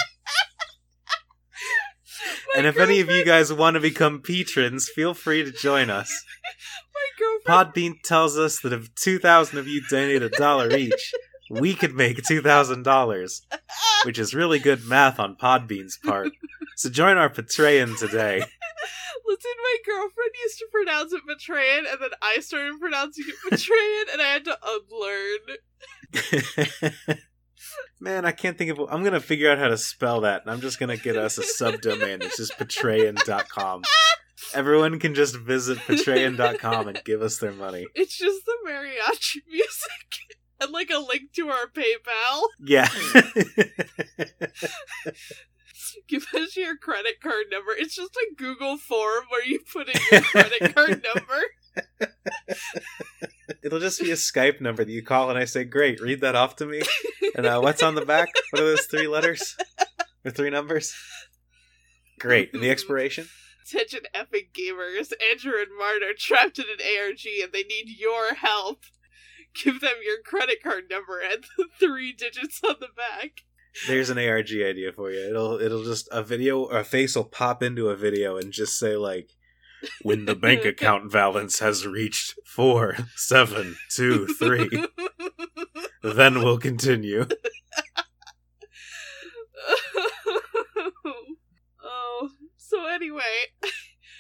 and 2.56 2.66
if 2.66 2.78
any 2.78 3.00
of 3.00 3.10
you 3.10 3.26
guys 3.26 3.52
want 3.54 3.76
to 3.76 3.80
become 3.80 4.22
patrons, 4.22 4.90
feel 4.90 5.14
free 5.14 5.44
to 5.44 5.52
join 5.52 5.90
us. 5.90 6.26
My 6.94 7.26
girlfriend... 7.46 7.74
Podbean 7.74 8.02
tells 8.04 8.38
us 8.38 8.60
that 8.62 8.74
if 8.74 8.94
2,000 8.96 9.58
of 9.58 9.68
you 9.68 9.82
donate 9.90 10.22
a 10.22 10.30
dollar 10.30 10.76
each, 10.76 11.14
we 11.50 11.74
could 11.74 11.96
make 11.96 12.18
$2,000, 12.18 13.42
which 14.06 14.20
is 14.20 14.34
really 14.34 14.60
good 14.60 14.86
math 14.86 15.20
on 15.20 15.36
Podbean's 15.36 15.98
part. 15.98 16.32
So 16.76 16.90
join 16.90 17.18
our 17.18 17.30
Patreon 17.30 17.98
today. 18.00 18.44
Listen, 19.26 19.52
my 19.64 19.78
girlfriend 19.86 20.32
used 20.42 20.60
to 20.60 20.68
pronounce 20.72 21.12
it 21.14 21.22
Betrayan, 21.30 21.92
and 21.92 22.02
then 22.02 22.12
I 22.22 22.40
started 22.40 22.80
pronouncing 22.80 23.26
it 23.28 23.36
Betrayan, 23.52 24.14
and 24.14 24.22
I 24.22 24.26
had 24.26 24.46
to 24.46 24.58
unlearn. 24.66 25.58
Man, 28.00 28.26
I 28.26 28.32
can't 28.32 28.58
think 28.58 28.72
of. 28.72 28.80
I'm 28.90 29.04
gonna 29.04 29.20
figure 29.20 29.52
out 29.52 29.58
how 29.58 29.68
to 29.68 29.78
spell 29.78 30.22
that, 30.22 30.44
and 30.44 30.52
I'm 30.52 30.62
just 30.62 30.80
gonna 30.80 30.98
get 30.98 31.18
us 31.18 31.38
a 31.38 31.42
subdomain. 31.42 32.24
It's 32.24 32.38
just 32.38 32.58
Patreon.com. 32.58 33.84
Everyone 34.54 35.00
can 35.00 35.14
just 35.14 35.36
visit 35.36 35.78
Patreon.com 35.80 36.88
and 36.88 37.02
give 37.04 37.22
us 37.22 37.38
their 37.38 37.52
money. 37.52 37.86
It's 37.94 38.18
just 38.18 38.46
the 38.46 38.56
mariachi 38.66 39.42
music 39.52 40.38
and 40.60 40.72
like 40.72 40.90
a 40.90 41.00
link 41.00 41.34
to 41.36 41.50
our 41.50 41.68
PayPal. 41.68 42.48
Yeah. 42.60 42.90
give 46.08 46.26
us 46.36 46.56
your 46.58 46.76
credit 46.78 47.22
card 47.22 47.46
number. 47.52 47.72
It's 47.78 47.96
just 47.96 48.16
a 48.16 48.36
Google 48.38 48.78
form 48.78 49.24
where 49.30 49.46
you 49.46 49.60
put 49.72 49.88
in 49.90 50.00
your 50.12 50.22
credit 50.22 50.76
card 50.76 51.04
number. 51.16 51.98
It'll 53.64 53.80
just 53.80 54.02
be 54.02 54.12
a 54.12 54.16
Skype 54.16 54.62
number 54.62 54.84
that 54.84 54.92
you 54.92 55.04
call, 55.04 55.30
and 55.30 55.40
I 55.40 55.46
say, 55.46 55.64
"Great, 55.64 56.00
read 56.02 56.22
that 56.22 56.36
off 56.36 56.56
to 56.58 56.66
me." 56.66 56.82
And 57.36 57.46
uh, 57.46 57.60
what's 57.62 57.84
on 57.84 57.96
the 57.96 58.06
back? 58.06 58.30
What 58.52 58.62
are 58.62 58.66
those 58.66 58.86
three 58.86 59.08
letters 59.08 59.56
or 60.26 60.32
three 60.32 60.50
numbers? 60.50 60.94
Great. 62.20 62.54
And 62.54 62.62
the 62.62 62.70
expiration? 62.70 63.28
Attention, 63.66 64.02
epic 64.14 64.54
gamers! 64.54 65.12
Andrew 65.32 65.54
and 65.60 65.70
Mart 65.78 66.02
are 66.04 66.14
trapped 66.18 66.60
in 66.60 66.66
an 66.66 66.80
ARG, 66.82 67.22
and 67.42 67.52
they 67.54 67.64
need 67.64 67.88
your 67.98 68.34
help. 68.36 68.82
Give 69.54 69.82
them 69.82 69.96
your 70.04 70.22
credit 70.24 70.64
card 70.64 70.86
number 70.90 71.20
and 71.20 71.44
the 71.58 71.66
three 71.80 72.14
digits 72.14 72.62
on 72.68 72.76
the 72.80 72.88
back. 72.96 73.44
There's 73.88 74.10
an 74.10 74.18
ARG 74.18 74.52
idea 74.52 74.92
for 74.92 75.12
you. 75.12 75.20
It'll 75.30 75.60
it'll 75.62 75.84
just 75.84 76.10
a 76.12 76.24
video 76.24 76.64
or 76.64 76.80
a 76.80 76.84
face 76.84 77.16
will 77.16 77.24
pop 77.26 77.62
into 77.64 77.90
a 77.90 77.96
video 77.96 78.38
and 78.38 78.52
just 78.52 78.78
say 78.78 78.96
like 78.96 79.32
when 80.02 80.26
the 80.26 80.36
bank 80.36 80.66
account 80.72 81.12
balance 81.12 81.60
has 81.60 81.86
reached 81.88 82.34
four, 82.46 82.98
seven, 83.16 83.78
two, 83.90 84.28
three. 84.28 84.86
then 86.04 86.44
we'll 86.44 86.58
continue. 86.58 87.26
oh, 91.84 92.30
so 92.58 92.88
anyway. 92.88 93.54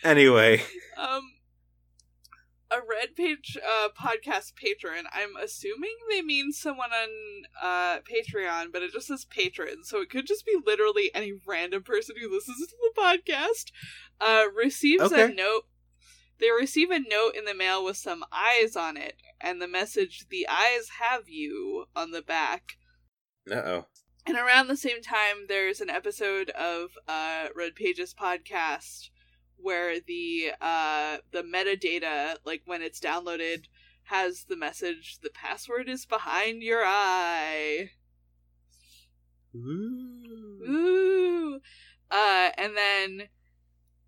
Anyway. 0.03 0.63
Um 0.97 1.38
a 2.71 2.77
red 2.77 3.15
page 3.15 3.57
uh, 3.57 3.89
podcast 3.99 4.55
patron. 4.55 5.05
I'm 5.11 5.35
assuming 5.41 5.95
they 6.09 6.21
mean 6.21 6.51
someone 6.51 6.91
on 6.91 7.09
uh, 7.61 7.99
Patreon, 8.01 8.71
but 8.71 8.83
it 8.83 8.93
just 8.93 9.07
says 9.07 9.25
patron, 9.25 9.83
so 9.83 10.01
it 10.01 10.09
could 10.09 10.27
just 10.27 10.45
be 10.45 10.57
literally 10.65 11.11
any 11.13 11.33
random 11.47 11.83
person 11.83 12.15
who 12.19 12.33
listens 12.33 12.57
to 12.67 12.75
the 12.81 13.01
podcast. 13.01 13.71
Uh, 14.21 14.45
receives 14.55 15.03
okay. 15.03 15.31
a 15.31 15.33
note. 15.33 15.63
They 16.39 16.51
receive 16.51 16.89
a 16.91 16.99
note 16.99 17.35
in 17.35 17.45
the 17.45 17.53
mail 17.53 17.83
with 17.83 17.97
some 17.97 18.23
eyes 18.31 18.75
on 18.75 18.97
it, 18.97 19.15
and 19.41 19.61
the 19.61 19.67
message 19.67 20.27
"The 20.29 20.47
eyes 20.47 20.89
have 20.99 21.27
you" 21.27 21.85
on 21.95 22.11
the 22.11 22.21
back. 22.21 22.73
Uh 23.49 23.55
oh. 23.55 23.85
And 24.25 24.37
around 24.37 24.67
the 24.67 24.77
same 24.77 25.01
time, 25.01 25.47
there's 25.47 25.81
an 25.81 25.89
episode 25.89 26.51
of 26.51 26.91
uh, 27.07 27.47
Red 27.55 27.73
Pages 27.73 28.13
podcast 28.13 29.09
where 29.61 29.99
the 29.99 30.51
uh 30.61 31.17
the 31.31 31.43
metadata 31.43 32.35
like 32.45 32.61
when 32.65 32.81
it's 32.81 32.99
downloaded 32.99 33.65
has 34.03 34.45
the 34.45 34.55
message 34.55 35.19
the 35.21 35.29
password 35.29 35.87
is 35.87 36.05
behind 36.05 36.61
your 36.63 36.83
eye. 36.83 37.91
Ooh, 39.55 40.61
ooh. 40.67 41.59
uh 42.11 42.49
and 42.57 42.73
then 42.75 43.27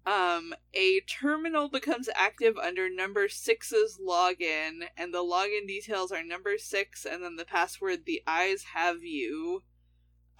um 0.06 0.54
a 0.74 1.00
terminal 1.02 1.70
becomes 1.70 2.10
active 2.16 2.58
under 2.58 2.90
number 2.90 3.30
six's 3.30 4.00
login 4.04 4.88
and 4.98 5.14
the 5.14 5.20
login 5.20 5.68
details 5.68 6.12
are 6.12 6.24
number 6.24 6.58
six 6.58 7.06
and 7.06 7.24
then 7.24 7.36
the 7.36 7.46
password 7.46 8.06
the 8.06 8.22
eyes 8.26 8.64
have 8.74 9.04
you. 9.04 9.64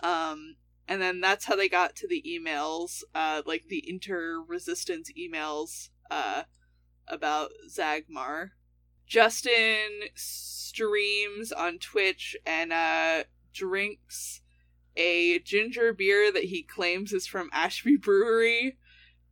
Um 0.02 0.56
and 0.88 1.02
then 1.02 1.22
that's 1.22 1.46
how 1.46 1.56
they 1.56 1.70
got 1.70 1.96
to 1.98 2.08
the 2.08 2.24
emails, 2.28 3.04
uh, 3.16 3.42
like 3.46 3.66
the 3.68 3.84
inter-resistance 3.88 5.12
emails, 5.18 5.90
uh, 6.10 6.44
about 7.08 7.52
Zagmar. 7.70 8.52
Justin 9.06 10.04
streams 10.16 11.52
on 11.52 11.78
Twitch 11.80 12.36
and 12.46 12.72
uh, 12.72 13.24
drinks 13.54 14.42
a 14.96 15.40
ginger 15.40 15.94
beer 15.94 16.32
that 16.32 16.46
he 16.46 16.64
claims 16.64 17.14
is 17.14 17.28
from 17.28 17.50
Ashby 17.52 17.98
Brewery. 17.98 18.78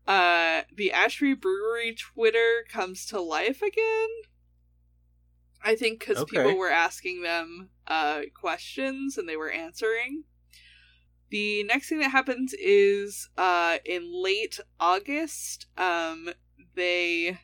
Uh, 0.07 0.62
the 0.75 0.91
Ashby 0.91 1.33
Brewery 1.33 1.95
Twitter 1.95 2.65
comes 2.69 3.05
to 3.07 3.21
life 3.21 3.62
again. 3.62 4.09
I 5.63 5.75
think 5.75 5.99
because 5.99 6.17
okay. 6.17 6.38
people 6.38 6.57
were 6.57 6.71
asking 6.71 7.21
them 7.21 7.69
uh, 7.88 8.21
questions 8.33 9.17
and 9.17 9.27
they 9.27 9.35
were 9.35 9.51
answering. 9.51 10.23
The 11.30 11.63
next 11.63 11.89
thing 11.89 12.00
that 12.00 12.10
happens 12.10 12.54
is 12.54 13.30
uh, 13.38 13.78
in 13.86 14.12
late 14.12 14.60
August, 14.80 15.68
um, 15.78 16.30
they 16.76 17.38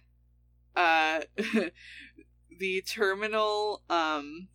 uh, 0.75 1.21
the 2.59 2.81
terminal 2.81 3.83
um, 3.89 4.47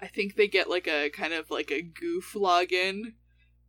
I 0.00 0.08
think 0.08 0.34
they 0.34 0.48
get 0.48 0.68
like 0.68 0.88
a 0.88 1.10
kind 1.10 1.32
of 1.32 1.50
like 1.50 1.70
a 1.70 1.80
goof 1.80 2.32
login 2.34 3.14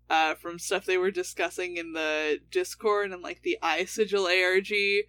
uh, 0.10 0.34
from 0.36 0.58
stuff 0.58 0.86
they 0.86 0.98
were 0.98 1.12
discussing 1.12 1.78
in 1.78 1.94
the 1.94 2.40
Discord 2.50 3.12
and 3.12 3.22
like 3.22 3.44
the 3.44 3.60
iSigil 3.62 4.26
ARG 4.26 5.06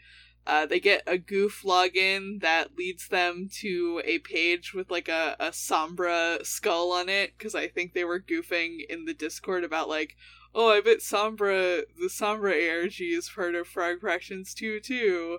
uh, 0.47 0.67
they 0.67 0.81
get 0.81 1.03
a 1.07 1.17
goof 1.17 1.63
login 1.65 2.41
that 2.41 2.77
leads 2.77 3.09
them 3.09 3.49
to 3.51 4.03
a 4.05 4.19
page 4.19 4.75
with 4.75 4.91
like 4.91 5.09
a, 5.09 5.37
a 5.41 5.49
Sombra 5.49 6.45
skull 6.45 6.93
on 6.93 7.09
it 7.09 7.33
because 7.37 7.55
I 7.55 7.69
think 7.69 7.93
they 7.93 8.05
were 8.05 8.21
goofing 8.21 8.79
in 8.89 9.07
the 9.07 9.15
Discord 9.15 9.65
about 9.65 9.89
like, 9.89 10.17
oh, 10.55 10.71
I 10.71 10.81
bet 10.81 10.99
Sombra 10.99 11.83
the 11.99 12.09
Sombra 12.09 12.53
ARG 12.71 13.01
is 13.01 13.31
part 13.35 13.55
of 13.55 13.67
Frog 13.67 14.01
Fractions 14.01 14.53
2 14.55 14.81
too. 14.81 15.39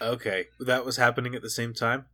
Okay, 0.00 0.46
that 0.58 0.84
was 0.84 0.96
happening 0.96 1.34
at 1.34 1.42
the 1.42 1.50
same 1.50 1.74
time. 1.74 2.06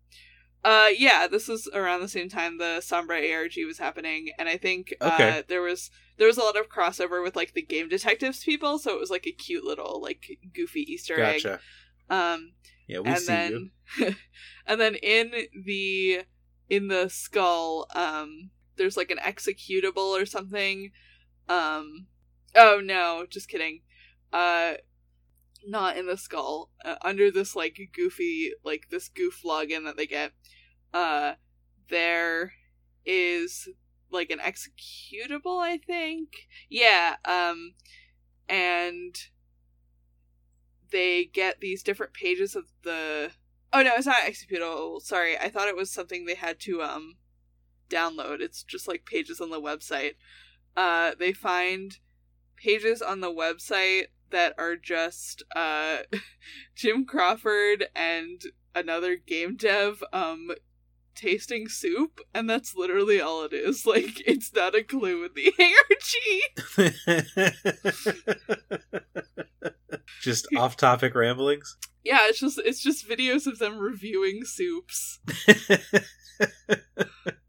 Uh, 0.65 0.89
yeah, 0.99 1.29
this 1.29 1.47
was 1.47 1.69
around 1.75 2.01
the 2.01 2.09
same 2.09 2.29
time 2.29 2.59
the 2.59 2.81
Sombra 2.81 3.33
ARG 3.33 3.53
was 3.65 3.79
happening, 3.79 4.31
and 4.37 4.49
I 4.49 4.57
think 4.57 4.93
okay. 5.01 5.39
uh, 5.39 5.43
there 5.47 5.63
was 5.63 5.93
there 6.17 6.27
was 6.27 6.39
a 6.39 6.43
lot 6.43 6.57
of 6.57 6.69
crossover 6.69 7.23
with 7.23 7.37
like 7.37 7.55
the 7.55 7.63
game 7.63 7.89
detectives 7.89 8.43
people, 8.43 8.81
so 8.81 8.93
it 8.93 8.99
was 8.99 9.11
like 9.11 9.29
a 9.29 9.33
cute 9.33 9.63
little 9.63 10.03
like 10.03 10.39
goofy 10.53 10.81
Easter 10.81 11.17
gotcha. 11.17 11.53
egg. 11.53 11.61
Um, 12.09 12.53
yeah, 12.87 13.01
we 13.01 13.11
and 13.11 13.19
see 13.19 13.27
then, 13.27 13.71
you. 13.99 14.15
and 14.67 14.81
then 14.81 14.95
in 14.97 15.33
the 15.65 16.23
in 16.69 16.89
the 16.89 17.09
skull, 17.09 17.87
um, 17.95 18.51
there's 18.77 18.97
like 18.97 19.11
an 19.11 19.19
executable 19.19 20.21
or 20.21 20.27
something. 20.27 20.93
Um, 21.49 22.07
oh 22.55 22.81
no, 22.83 23.27
just 23.29 23.49
kidding. 23.49 23.81
Uh, 24.33 24.75
not 25.67 25.97
in 25.97 26.07
the 26.07 26.17
skull. 26.17 26.71
Uh, 26.85 26.97
under 27.03 27.31
this 27.31 27.57
like 27.57 27.79
goofy, 27.95 28.53
like 28.65 28.89
this 28.91 29.09
goof 29.09 29.43
login 29.45 29.85
that 29.85 29.97
they 29.97 30.07
get, 30.07 30.33
uh, 30.95 31.35
there 31.89 32.53
is 33.05 33.69
like 34.11 34.31
an 34.31 34.39
executable, 34.39 35.61
I 35.61 35.79
think. 35.79 36.49
Yeah, 36.69 37.17
um, 37.25 37.75
and 38.49 39.17
they 40.91 41.25
get 41.25 41.61
these 41.61 41.83
different 41.83 42.13
pages 42.15 42.55
of 42.57 42.65
the. 42.83 43.31
Oh 43.73 43.83
no, 43.83 43.93
it's 43.97 44.07
not 44.07 44.19
executable. 44.19 45.01
Sorry, 45.01 45.37
I 45.39 45.49
thought 45.49 45.69
it 45.69 45.77
was 45.77 45.91
something 45.91 46.25
they 46.25 46.35
had 46.35 46.61
to 46.61 46.83
um 46.83 47.17
download. 47.89 48.41
It's 48.41 48.63
just 48.63 48.89
like 48.89 49.05
pages 49.05 49.41
on 49.41 49.51
the 49.51 49.61
website. 49.61 50.13
Uh, 50.77 51.13
they 51.19 51.33
find 51.33 51.99
pages 52.57 53.03
on 53.03 53.21
the 53.21 53.33
website 53.33 54.07
that 54.31 54.55
are 54.59 54.77
just 54.77 55.43
uh 55.55 55.99
Jim 56.75 57.05
Crawford 57.05 57.87
and 57.95 58.43
another 58.75 59.17
game 59.17 59.57
dev 59.57 60.03
um 60.13 60.51
tasting 61.17 61.69
soup 61.69 62.21
and 62.35 62.49
that's 62.49 62.77
literally 62.77 63.21
all 63.21 63.45
it 63.45 63.53
is. 63.53 63.85
Like 63.97 64.23
it's 64.27 64.53
not 64.55 64.75
a 64.75 64.83
clue 64.83 65.25
in 65.25 65.31
the 65.35 65.53
ARG 68.79 70.03
just 70.21 70.47
off-topic 70.57 71.15
ramblings? 71.15 71.77
Yeah 72.05 72.27
it's 72.29 72.41
just 72.41 72.61
it's 72.65 72.83
just 72.83 73.09
videos 73.09 73.47
of 73.47 73.59
them 73.59 73.79
reviewing 73.79 74.45
soups. 74.45 75.21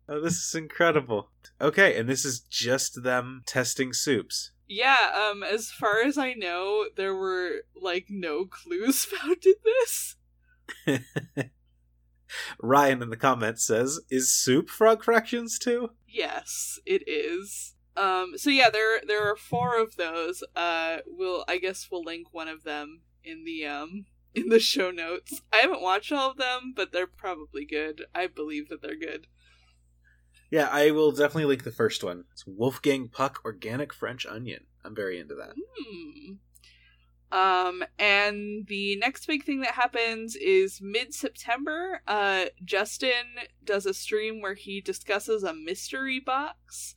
Oh 0.09 0.22
this 0.22 0.38
is 0.38 0.55
incredible. 0.55 1.32
Okay 1.59 1.97
and 1.99 2.07
this 2.07 2.24
is 2.24 2.39
just 2.39 3.03
them 3.03 3.43
testing 3.45 3.91
soups. 3.93 4.51
Yeah, 4.68 5.30
um, 5.32 5.43
as 5.43 5.72
far 5.72 6.01
as 6.01 6.18
I 6.18 6.34
know, 6.34 6.88
there 6.97 7.15
were 7.15 7.61
like 7.82 8.07
no 8.09 8.45
clues 8.45 9.05
found 9.05 9.38
in 9.45 9.53
this. 9.63 10.15
Ryan 12.61 13.01
in 13.01 13.09
the 13.09 13.17
comments 13.17 13.65
says, 13.65 13.99
"Is 14.09 14.34
soup 14.34 14.69
frog 14.69 15.03
fractions 15.03 15.59
too?" 15.59 15.91
Yes, 16.07 16.80
it 16.86 17.07
is. 17.07 17.75
Um, 17.95 18.34
so 18.38 18.49
yeah, 18.49 18.69
there 18.69 19.01
there 19.05 19.30
are 19.30 19.36
four 19.36 19.80
of 19.80 19.95
those. 19.95 20.43
Uh, 20.55 20.97
we'll 21.07 21.43
I 21.47 21.57
guess 21.57 21.88
we'll 21.91 22.03
link 22.03 22.28
one 22.32 22.47
of 22.47 22.63
them 22.63 23.01
in 23.23 23.43
the 23.43 23.65
um 23.65 24.05
in 24.36 24.49
the 24.49 24.59
show 24.59 24.91
notes. 24.91 25.41
I 25.51 25.57
haven't 25.57 25.82
watched 25.82 26.11
all 26.11 26.32
of 26.32 26.38
them, 26.38 26.73
but 26.75 26.91
they're 26.91 27.07
probably 27.07 27.65
good. 27.65 28.03
I 28.13 28.28
believe 28.28 28.69
that 28.69 28.82
they're 28.82 28.97
good. 28.97 29.28
Yeah, 30.49 30.69
I 30.71 30.91
will 30.91 31.11
definitely 31.11 31.45
link 31.45 31.63
the 31.63 31.71
first 31.71 32.03
one. 32.03 32.25
It's 32.32 32.45
Wolfgang 32.47 33.09
Puck 33.09 33.41
Organic 33.43 33.93
French 33.93 34.25
Onion. 34.25 34.65
I'm 34.86 34.95
very 34.95 35.19
into 35.19 35.36
that. 35.36 35.53
Hmm. 35.78 36.34
Um, 37.32 37.84
and 37.99 38.65
the 38.67 38.95
next 38.97 39.25
big 39.25 39.43
thing 39.43 39.61
that 39.61 39.73
happens 39.73 40.36
is 40.36 40.80
mid 40.82 41.13
September. 41.13 42.01
Uh, 42.07 42.45
Justin 42.63 43.25
does 43.63 43.86
a 43.86 43.93
stream 43.93 44.41
where 44.41 44.53
he 44.53 44.82
discusses 44.82 45.43
a 45.43 45.53
mystery 45.53 46.19
box. 46.19 46.95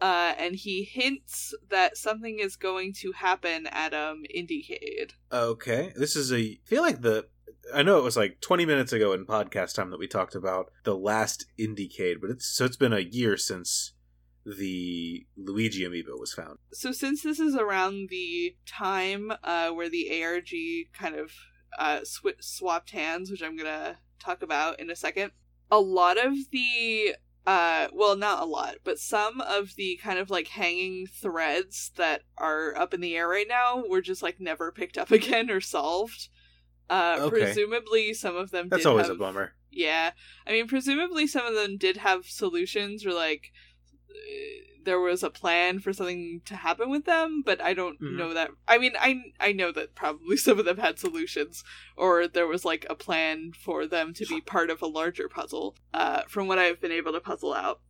Uh, 0.00 0.34
and 0.38 0.56
he 0.56 0.82
hints 0.82 1.54
that 1.70 1.96
something 1.96 2.38
is 2.38 2.56
going 2.56 2.92
to 2.92 3.12
happen 3.12 3.66
at 3.68 3.94
um 3.94 4.24
Indiecade. 4.36 5.12
Okay, 5.32 5.92
this 5.96 6.16
is 6.16 6.32
a. 6.32 6.36
I 6.36 6.58
feel 6.64 6.82
like 6.82 7.00
the 7.00 7.26
I 7.72 7.82
know 7.82 7.98
it 7.98 8.04
was 8.04 8.16
like 8.16 8.40
20 8.40 8.66
minutes 8.66 8.92
ago 8.92 9.12
in 9.12 9.24
podcast 9.24 9.74
time 9.74 9.90
that 9.90 9.98
we 9.98 10.06
talked 10.06 10.34
about 10.34 10.70
the 10.82 10.96
last 10.96 11.46
Indiecade, 11.58 12.20
but 12.20 12.30
it's 12.30 12.46
so 12.46 12.64
it's 12.64 12.76
been 12.76 12.92
a 12.92 13.00
year 13.00 13.36
since 13.36 13.93
the 14.44 15.26
Luigi 15.36 15.84
amiibo 15.84 16.18
was 16.18 16.34
found. 16.34 16.58
So 16.72 16.92
since 16.92 17.22
this 17.22 17.40
is 17.40 17.54
around 17.54 18.08
the 18.10 18.56
time 18.66 19.32
uh, 19.42 19.70
where 19.70 19.88
the 19.88 20.22
ARG 20.22 20.50
kind 20.92 21.14
of 21.14 21.32
uh, 21.78 22.00
sw- 22.04 22.40
swapped 22.40 22.90
hands, 22.90 23.30
which 23.30 23.42
I'm 23.42 23.56
gonna 23.56 23.98
talk 24.18 24.42
about 24.42 24.80
in 24.80 24.90
a 24.90 24.96
second, 24.96 25.32
a 25.70 25.80
lot 25.80 26.18
of 26.18 26.34
the 26.52 27.16
uh 27.46 27.88
well 27.92 28.16
not 28.16 28.42
a 28.42 28.46
lot 28.46 28.76
but 28.84 28.98
some 28.98 29.38
of 29.42 29.74
the 29.76 30.00
kind 30.02 30.18
of 30.18 30.30
like 30.30 30.48
hanging 30.48 31.06
threads 31.06 31.90
that 31.96 32.22
are 32.38 32.74
up 32.74 32.94
in 32.94 33.02
the 33.02 33.14
air 33.14 33.28
right 33.28 33.46
now 33.46 33.84
were 33.86 34.00
just 34.00 34.22
like 34.22 34.40
never 34.40 34.72
picked 34.72 34.96
up 34.96 35.10
again 35.10 35.50
or 35.50 35.60
solved 35.60 36.30
uh, 36.90 37.16
okay. 37.20 37.30
presumably 37.30 38.14
some 38.14 38.36
of 38.36 38.50
them. 38.50 38.68
That's 38.68 38.86
always 38.86 39.06
have, 39.06 39.16
a 39.16 39.18
bummer. 39.18 39.54
Yeah, 39.70 40.10
I 40.46 40.52
mean, 40.52 40.68
presumably 40.68 41.26
some 41.26 41.46
of 41.46 41.54
them 41.54 41.76
did 41.76 41.96
have 41.98 42.26
solutions, 42.26 43.04
or 43.06 43.12
like 43.12 43.52
there 44.84 45.00
was 45.00 45.22
a 45.22 45.30
plan 45.30 45.78
for 45.78 45.92
something 45.92 46.42
to 46.44 46.56
happen 46.56 46.90
with 46.90 47.04
them, 47.06 47.42
but 47.44 47.60
I 47.60 47.74
don't 47.74 48.00
mm-hmm. 48.00 48.16
know 48.16 48.34
that. 48.34 48.50
I 48.68 48.78
mean, 48.78 48.92
I 48.98 49.32
I 49.40 49.52
know 49.52 49.72
that 49.72 49.94
probably 49.94 50.36
some 50.38 50.58
of 50.58 50.64
them 50.64 50.78
had 50.78 50.98
solutions, 50.98 51.64
or 51.96 52.28
there 52.28 52.46
was 52.46 52.64
like 52.64 52.86
a 52.88 52.94
plan 52.94 53.52
for 53.52 53.86
them 53.86 54.14
to 54.14 54.26
be 54.26 54.40
part 54.40 54.70
of 54.70 54.82
a 54.82 54.86
larger 54.86 55.28
puzzle. 55.28 55.76
Uh, 55.92 56.22
from 56.28 56.48
what 56.48 56.58
I've 56.58 56.80
been 56.80 56.92
able 56.92 57.12
to 57.12 57.20
puzzle 57.20 57.54
out. 57.54 57.80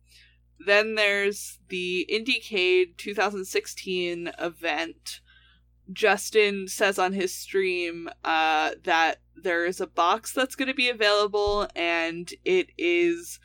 Then 0.57 0.95
there's 0.95 1.59
the 1.67 2.07
Indiecade 2.09 2.95
2016 2.97 4.31
event 4.39 5.19
Justin 5.91 6.67
says 6.67 6.97
on 6.97 7.13
his 7.13 7.33
stream 7.33 8.09
uh, 8.23 8.71
that 8.83 9.19
there 9.35 9.65
is 9.65 9.79
a 9.79 9.87
box 9.87 10.31
that's 10.31 10.55
going 10.55 10.67
to 10.67 10.73
be 10.73 10.89
available, 10.89 11.67
and 11.75 12.31
it 12.43 12.69
is. 12.77 13.39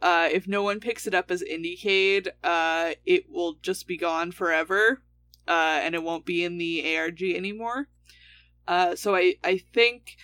Uh, 0.00 0.28
if 0.30 0.46
no 0.46 0.62
one 0.62 0.80
picks 0.80 1.06
it 1.06 1.14
up 1.14 1.30
as 1.30 1.42
Indiecade, 1.42 2.28
uh, 2.44 2.92
it 3.04 3.30
will 3.30 3.54
just 3.62 3.86
be 3.86 3.96
gone 3.96 4.30
forever, 4.30 5.02
uh, 5.48 5.80
and 5.82 5.94
it 5.94 6.02
won't 6.02 6.24
be 6.24 6.44
in 6.44 6.58
the 6.58 6.96
ARG 6.96 7.22
anymore. 7.22 7.88
Uh, 8.66 8.94
so 8.94 9.16
I 9.16 9.36
I 9.42 9.58
think 9.58 10.16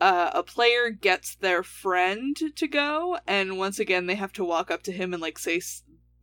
uh, 0.00 0.30
a 0.32 0.42
player 0.42 0.90
gets 0.90 1.34
their 1.34 1.62
friend 1.62 2.36
to 2.56 2.66
go, 2.66 3.18
and 3.26 3.58
once 3.58 3.78
again 3.78 4.06
they 4.06 4.14
have 4.14 4.32
to 4.34 4.44
walk 4.44 4.70
up 4.70 4.82
to 4.84 4.92
him 4.92 5.12
and 5.12 5.20
like 5.20 5.38
say 5.38 5.60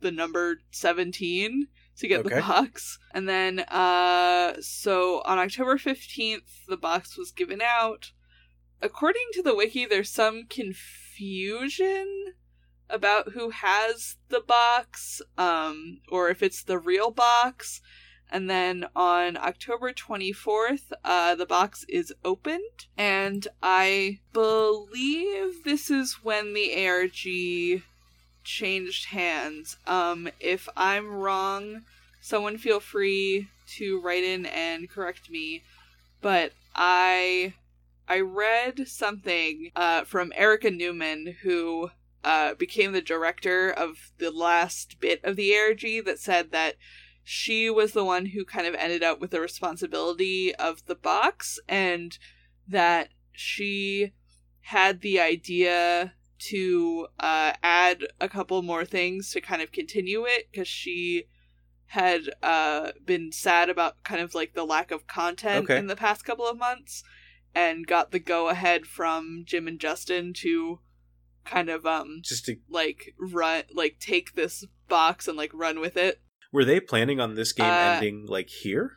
the 0.00 0.10
number 0.10 0.60
seventeen, 0.72 1.68
to 2.00 2.08
get 2.08 2.20
okay. 2.20 2.36
the 2.36 2.40
box. 2.40 2.98
And 3.12 3.28
then, 3.28 3.60
uh, 3.60 4.54
so 4.60 5.22
on 5.24 5.38
October 5.38 5.76
15th, 5.76 6.66
the 6.68 6.76
box 6.76 7.16
was 7.16 7.30
given 7.30 7.60
out. 7.62 8.12
According 8.82 9.26
to 9.34 9.42
the 9.42 9.54
wiki, 9.54 9.86
there's 9.86 10.10
some 10.10 10.46
confusion 10.48 12.34
about 12.90 13.32
who 13.32 13.50
has 13.50 14.16
the 14.28 14.40
box, 14.40 15.22
um, 15.38 16.00
or 16.10 16.28
if 16.28 16.42
it's 16.42 16.62
the 16.62 16.78
real 16.78 17.10
box. 17.10 17.80
And 18.32 18.48
then 18.48 18.86
on 18.94 19.36
October 19.36 19.92
24th, 19.92 20.92
uh, 21.04 21.34
the 21.34 21.46
box 21.46 21.84
is 21.88 22.14
opened. 22.24 22.86
And 22.96 23.48
I 23.62 24.20
believe 24.32 25.64
this 25.64 25.90
is 25.90 26.22
when 26.22 26.54
the 26.54 26.86
ARG 26.86 27.82
changed 28.44 29.06
hands. 29.06 29.76
Um, 29.86 30.28
if 30.38 30.68
I'm 30.76 31.08
wrong, 31.08 31.82
someone 32.20 32.58
feel 32.58 32.80
free 32.80 33.48
to 33.76 34.00
write 34.00 34.24
in 34.24 34.46
and 34.46 34.88
correct 34.88 35.30
me. 35.30 35.62
But 36.20 36.52
I 36.74 37.54
I 38.08 38.20
read 38.20 38.88
something 38.88 39.70
uh, 39.76 40.02
from 40.02 40.32
Erica 40.34 40.70
Newman, 40.70 41.36
who 41.42 41.90
uh, 42.24 42.54
became 42.54 42.92
the 42.92 43.00
director 43.00 43.70
of 43.70 44.12
the 44.18 44.30
last 44.30 45.00
bit 45.00 45.20
of 45.24 45.36
the 45.36 45.56
ARG, 45.56 46.04
that 46.04 46.18
said 46.18 46.52
that 46.52 46.76
she 47.22 47.70
was 47.70 47.92
the 47.92 48.04
one 48.04 48.26
who 48.26 48.44
kind 48.44 48.66
of 48.66 48.74
ended 48.74 49.02
up 49.02 49.20
with 49.20 49.30
the 49.30 49.40
responsibility 49.40 50.54
of 50.54 50.84
the 50.86 50.94
box, 50.94 51.58
and 51.68 52.18
that 52.66 53.08
she 53.32 54.12
had 54.62 55.00
the 55.00 55.20
idea 55.20 56.14
to 56.38 57.06
uh, 57.18 57.52
add 57.62 58.06
a 58.20 58.28
couple 58.28 58.62
more 58.62 58.84
things 58.84 59.30
to 59.32 59.40
kind 59.40 59.60
of 59.60 59.72
continue 59.72 60.24
it 60.24 60.48
because 60.50 60.68
she 60.68 61.24
had 61.86 62.30
uh, 62.42 62.92
been 63.04 63.32
sad 63.32 63.68
about 63.68 64.02
kind 64.04 64.20
of 64.20 64.34
like 64.34 64.54
the 64.54 64.64
lack 64.64 64.90
of 64.90 65.06
content 65.06 65.64
okay. 65.64 65.76
in 65.76 65.86
the 65.86 65.96
past 65.96 66.24
couple 66.24 66.46
of 66.46 66.56
months 66.56 67.02
and 67.54 67.86
got 67.86 68.12
the 68.12 68.18
go 68.18 68.48
ahead 68.48 68.86
from 68.86 69.42
Jim 69.44 69.66
and 69.66 69.80
Justin 69.80 70.32
to 70.32 70.78
kind 71.44 71.68
of 71.68 71.86
um 71.86 72.20
just 72.22 72.44
to 72.46 72.56
like 72.68 73.14
run 73.18 73.64
like 73.74 73.98
take 73.98 74.34
this 74.34 74.64
box 74.88 75.28
and 75.28 75.36
like 75.36 75.50
run 75.54 75.80
with 75.80 75.96
it. 75.96 76.20
Were 76.52 76.64
they 76.64 76.80
planning 76.80 77.20
on 77.20 77.34
this 77.34 77.52
game 77.52 77.66
uh, 77.66 77.94
ending 77.94 78.26
like 78.26 78.48
here? 78.48 78.92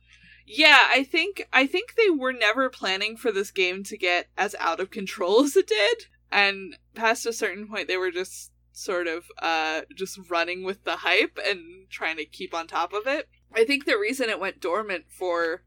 Yeah, 0.45 0.87
I 0.89 1.03
think 1.03 1.47
I 1.53 1.65
think 1.65 1.95
they 1.95 2.09
were 2.09 2.33
never 2.33 2.69
planning 2.69 3.15
for 3.15 3.31
this 3.31 3.51
game 3.51 3.83
to 3.85 3.97
get 3.97 4.27
as 4.37 4.55
out 4.59 4.79
of 4.79 4.91
control 4.91 5.41
as 5.43 5.55
it 5.55 5.67
did 5.67 6.05
and 6.31 6.77
past 6.95 7.25
a 7.25 7.33
certain 7.33 7.67
point 7.67 7.87
they 7.87 7.97
were 7.97 8.11
just 8.11 8.51
sort 8.71 9.05
of 9.05 9.25
uh 9.39 9.81
just 9.95 10.17
running 10.31 10.63
with 10.63 10.83
the 10.83 10.97
hype 10.97 11.37
and 11.45 11.87
trying 11.91 12.17
to 12.17 12.25
keep 12.25 12.53
on 12.53 12.67
top 12.67 12.91
of 12.93 13.07
it. 13.07 13.29
I 13.55 13.65
think 13.65 13.85
the 13.85 13.97
reason 13.97 14.29
it 14.29 14.39
went 14.39 14.59
dormant 14.59 15.05
for 15.09 15.63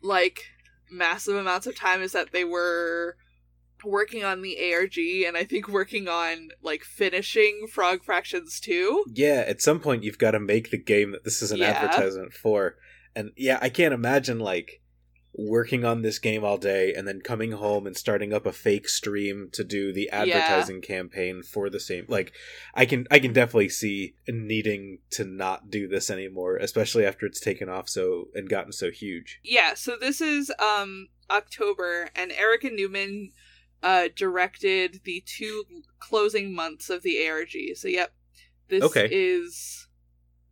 like 0.00 0.44
massive 0.90 1.36
amounts 1.36 1.66
of 1.66 1.76
time 1.76 2.00
is 2.00 2.12
that 2.12 2.32
they 2.32 2.44
were 2.44 3.16
working 3.84 4.24
on 4.24 4.42
the 4.42 4.72
ARG 4.72 4.98
and 5.26 5.36
I 5.36 5.44
think 5.44 5.68
working 5.68 6.08
on 6.08 6.50
like 6.62 6.82
finishing 6.82 7.66
Frog 7.70 8.04
Fractions 8.04 8.60
2. 8.60 9.06
Yeah, 9.14 9.44
at 9.46 9.60
some 9.62 9.80
point 9.80 10.02
you've 10.04 10.18
got 10.18 10.32
to 10.32 10.40
make 10.40 10.70
the 10.70 10.78
game 10.78 11.12
that 11.12 11.24
this 11.24 11.42
is 11.42 11.52
an 11.52 11.58
Yeah. 11.58 11.70
advertisement 11.70 12.32
for. 12.32 12.76
And 13.14 13.30
yeah, 13.36 13.58
I 13.62 13.68
can't 13.68 13.94
imagine 13.94 14.38
like 14.38 14.80
working 15.38 15.84
on 15.84 16.00
this 16.00 16.18
game 16.18 16.42
all 16.42 16.56
day 16.56 16.94
and 16.94 17.06
then 17.06 17.20
coming 17.20 17.52
home 17.52 17.86
and 17.86 17.94
starting 17.94 18.32
up 18.32 18.46
a 18.46 18.52
fake 18.52 18.88
stream 18.88 19.50
to 19.52 19.62
do 19.62 19.92
the 19.92 20.08
advertising 20.08 20.80
campaign 20.80 21.42
for 21.42 21.68
the 21.68 21.78
same 21.78 22.06
like 22.08 22.32
I 22.74 22.86
can 22.86 23.06
I 23.10 23.18
can 23.18 23.34
definitely 23.34 23.68
see 23.68 24.14
needing 24.26 25.00
to 25.10 25.24
not 25.24 25.68
do 25.70 25.88
this 25.88 26.08
anymore, 26.08 26.56
especially 26.56 27.04
after 27.04 27.26
it's 27.26 27.38
taken 27.38 27.68
off 27.68 27.86
so 27.86 28.28
and 28.34 28.48
gotten 28.48 28.72
so 28.72 28.90
huge. 28.90 29.40
Yeah, 29.44 29.74
so 29.74 29.96
this 30.00 30.22
is 30.22 30.50
um 30.58 31.08
October 31.30 32.08
and 32.16 32.32
Erica 32.32 32.70
Newman 32.70 33.32
uh 33.82 34.08
directed 34.14 35.00
the 35.04 35.22
two 35.26 35.64
closing 35.98 36.54
months 36.54 36.90
of 36.90 37.02
the 37.02 37.26
ARG. 37.28 37.52
So 37.76 37.88
yep. 37.88 38.12
This 38.68 38.82
Okay. 38.82 39.08
is 39.10 39.86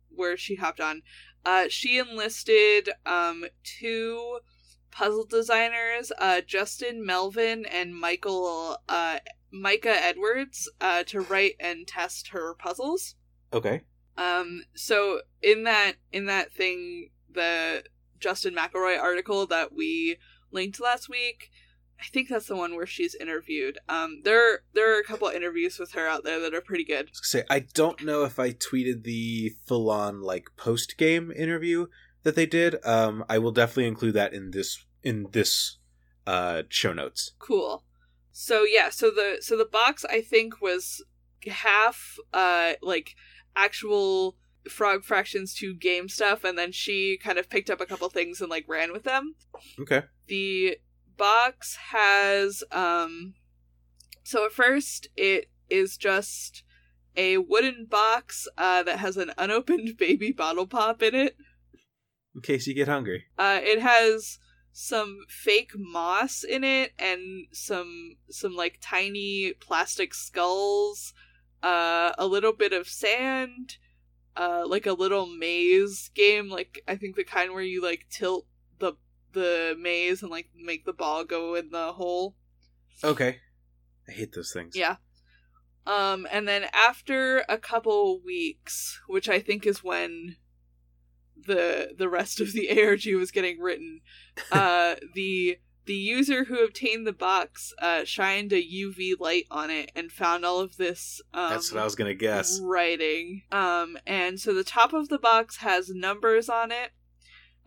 where 0.09 0.37
she 0.37 0.55
hopped 0.55 0.79
on. 0.79 1.01
Uh 1.43 1.65
she 1.69 1.97
enlisted 1.97 2.89
um 3.05 3.45
two 3.63 4.39
puzzle 4.91 5.25
designers, 5.25 6.11
uh 6.17 6.41
Justin 6.41 7.05
Melvin 7.05 7.65
and 7.65 7.95
Michael 7.95 8.77
uh 8.87 9.19
Micah 9.51 10.01
Edwards 10.03 10.69
uh 10.79 11.03
to 11.05 11.21
write 11.21 11.55
and 11.59 11.87
test 11.87 12.29
her 12.29 12.53
puzzles. 12.55 13.15
Okay. 13.53 13.81
Um, 14.17 14.63
so 14.75 15.21
in 15.41 15.63
that 15.63 15.93
in 16.13 16.25
that 16.27 16.53
thing, 16.53 17.09
the 17.33 17.83
Justin 18.19 18.55
McElroy 18.55 18.97
article 18.97 19.45
that 19.47 19.73
we 19.73 20.17
linked 20.51 20.79
last 20.79 21.09
week, 21.09 21.51
I 21.99 22.05
think 22.11 22.29
that's 22.29 22.47
the 22.47 22.55
one 22.55 22.75
where 22.75 22.85
she's 22.85 23.15
interviewed. 23.15 23.79
Um, 23.87 24.21
there 24.23 24.59
there 24.73 24.95
are 24.95 24.99
a 24.99 25.03
couple 25.03 25.27
interviews 25.29 25.79
with 25.79 25.93
her 25.93 26.07
out 26.07 26.23
there 26.23 26.39
that 26.41 26.53
are 26.53 26.61
pretty 26.61 26.83
good. 26.83 27.09
say 27.13 27.43
I 27.49 27.59
don't 27.59 28.03
know 28.03 28.23
if 28.23 28.37
I 28.37 28.51
tweeted 28.51 29.03
the 29.03 29.53
full 29.65 29.89
on 29.89 30.21
like 30.21 30.49
post 30.57 30.97
game 30.97 31.31
interview 31.31 31.87
that 32.23 32.35
they 32.35 32.45
did. 32.45 32.85
Um, 32.85 33.23
I 33.29 33.37
will 33.37 33.51
definitely 33.51 33.87
include 33.87 34.13
that 34.15 34.33
in 34.33 34.51
this 34.51 34.85
in 35.03 35.27
this 35.31 35.77
uh 36.27 36.63
show 36.69 36.93
notes. 36.93 37.31
Cool. 37.39 37.83
So 38.31 38.63
yeah, 38.63 38.89
so 38.89 39.09
the 39.09 39.37
so 39.39 39.57
the 39.57 39.65
box 39.65 40.03
I 40.05 40.21
think 40.21 40.61
was 40.61 41.03
half 41.47 42.17
uh 42.33 42.73
like 42.81 43.15
actual 43.55 44.35
Frog 44.69 45.03
Fractions 45.03 45.53
2 45.53 45.75
game 45.75 46.09
stuff 46.09 46.43
and 46.43 46.57
then 46.57 46.71
she 46.71 47.17
kind 47.23 47.37
of 47.37 47.49
picked 47.49 47.69
up 47.69 47.79
a 47.79 47.85
couple 47.85 48.09
things 48.09 48.41
and 48.41 48.49
like 48.49 48.65
ran 48.67 48.91
with 48.91 49.03
them. 49.03 49.35
Okay. 49.79 50.03
the 50.27 50.77
box 51.17 51.77
has 51.91 52.63
um 52.71 53.33
so 54.23 54.45
at 54.45 54.51
first 54.51 55.07
it 55.15 55.49
is 55.69 55.97
just 55.97 56.63
a 57.15 57.37
wooden 57.37 57.85
box 57.89 58.47
uh 58.57 58.83
that 58.83 58.99
has 58.99 59.17
an 59.17 59.31
unopened 59.37 59.97
baby 59.99 60.31
bottle 60.31 60.67
pop 60.67 61.01
in 61.01 61.15
it 61.15 61.35
In 62.35 62.41
case 62.41 62.67
you 62.67 62.73
get 62.73 62.87
hungry. 62.87 63.25
uh 63.37 63.59
it 63.61 63.81
has 63.81 64.39
some 64.71 65.19
fake 65.29 65.71
moss 65.77 66.43
in 66.43 66.63
it 66.65 66.91
and 66.99 67.47
some 67.53 68.17
some 68.29 68.55
like 68.55 68.77
tiny 68.81 69.53
plastic 69.61 70.13
skulls 70.13 71.13
uh 71.63 72.11
a 72.17 72.27
little 72.27 72.51
bit 72.51 72.73
of 72.73 72.87
sand 72.89 73.77
uh 74.35 74.65
like 74.67 74.85
a 74.85 74.91
little 74.91 75.27
maze 75.27 76.09
game 76.13 76.49
like 76.49 76.81
i 76.89 76.95
think 76.97 77.15
the 77.15 77.23
kind 77.23 77.53
where 77.53 77.63
you 77.63 77.81
like 77.81 78.05
tilt 78.09 78.45
the 79.35 79.75
maze 79.79 80.23
and 80.23 80.31
like 80.31 80.49
make 80.59 80.83
the 80.85 80.93
ball 80.93 81.23
go 81.23 81.53
in 81.53 81.69
the 81.69 81.93
hole 81.93 82.35
Okay. 83.03 83.37
I 84.09 84.11
hate 84.11 84.33
those 84.33 84.51
things. 84.51 84.75
yeah 84.75 84.95
um 85.87 86.25
and 86.31 86.47
then 86.47 86.65
after 86.73 87.43
a 87.47 87.59
couple 87.59 88.19
weeks 88.23 88.99
which 89.07 89.29
i 89.29 89.39
think 89.39 89.67
is 89.67 89.83
when 89.83 90.35
the 91.45 91.93
the 91.97 92.09
rest 92.09 92.39
of 92.41 92.53
the 92.53 92.69
arg 92.83 93.01
was 93.19 93.29
getting 93.31 93.59
written 93.59 94.01
uh 94.51 94.95
the 95.13 95.57
the 95.85 95.93
user 95.93 96.45
who 96.45 96.63
obtained 96.63 97.05
the 97.05 97.13
box 97.13 97.71
uh 97.79 98.03
shined 98.03 98.51
a 98.51 98.63
uv 98.83 98.97
light 99.19 99.45
on 99.51 99.69
it 99.69 99.91
and 99.95 100.11
found 100.11 100.43
all 100.43 100.59
of 100.59 100.77
this 100.77 101.21
um 101.35 101.49
That's 101.51 101.71
what 101.71 101.81
I 101.81 101.83
was 101.83 101.95
gonna 101.95 102.15
guess. 102.15 102.59
writing 102.63 103.43
um 103.51 103.95
and 104.07 104.39
so 104.39 104.53
the 104.53 104.63
top 104.63 104.93
of 104.93 105.09
the 105.09 105.19
box 105.19 105.57
has 105.57 105.89
numbers 105.89 106.49
on 106.49 106.71
it 106.71 106.91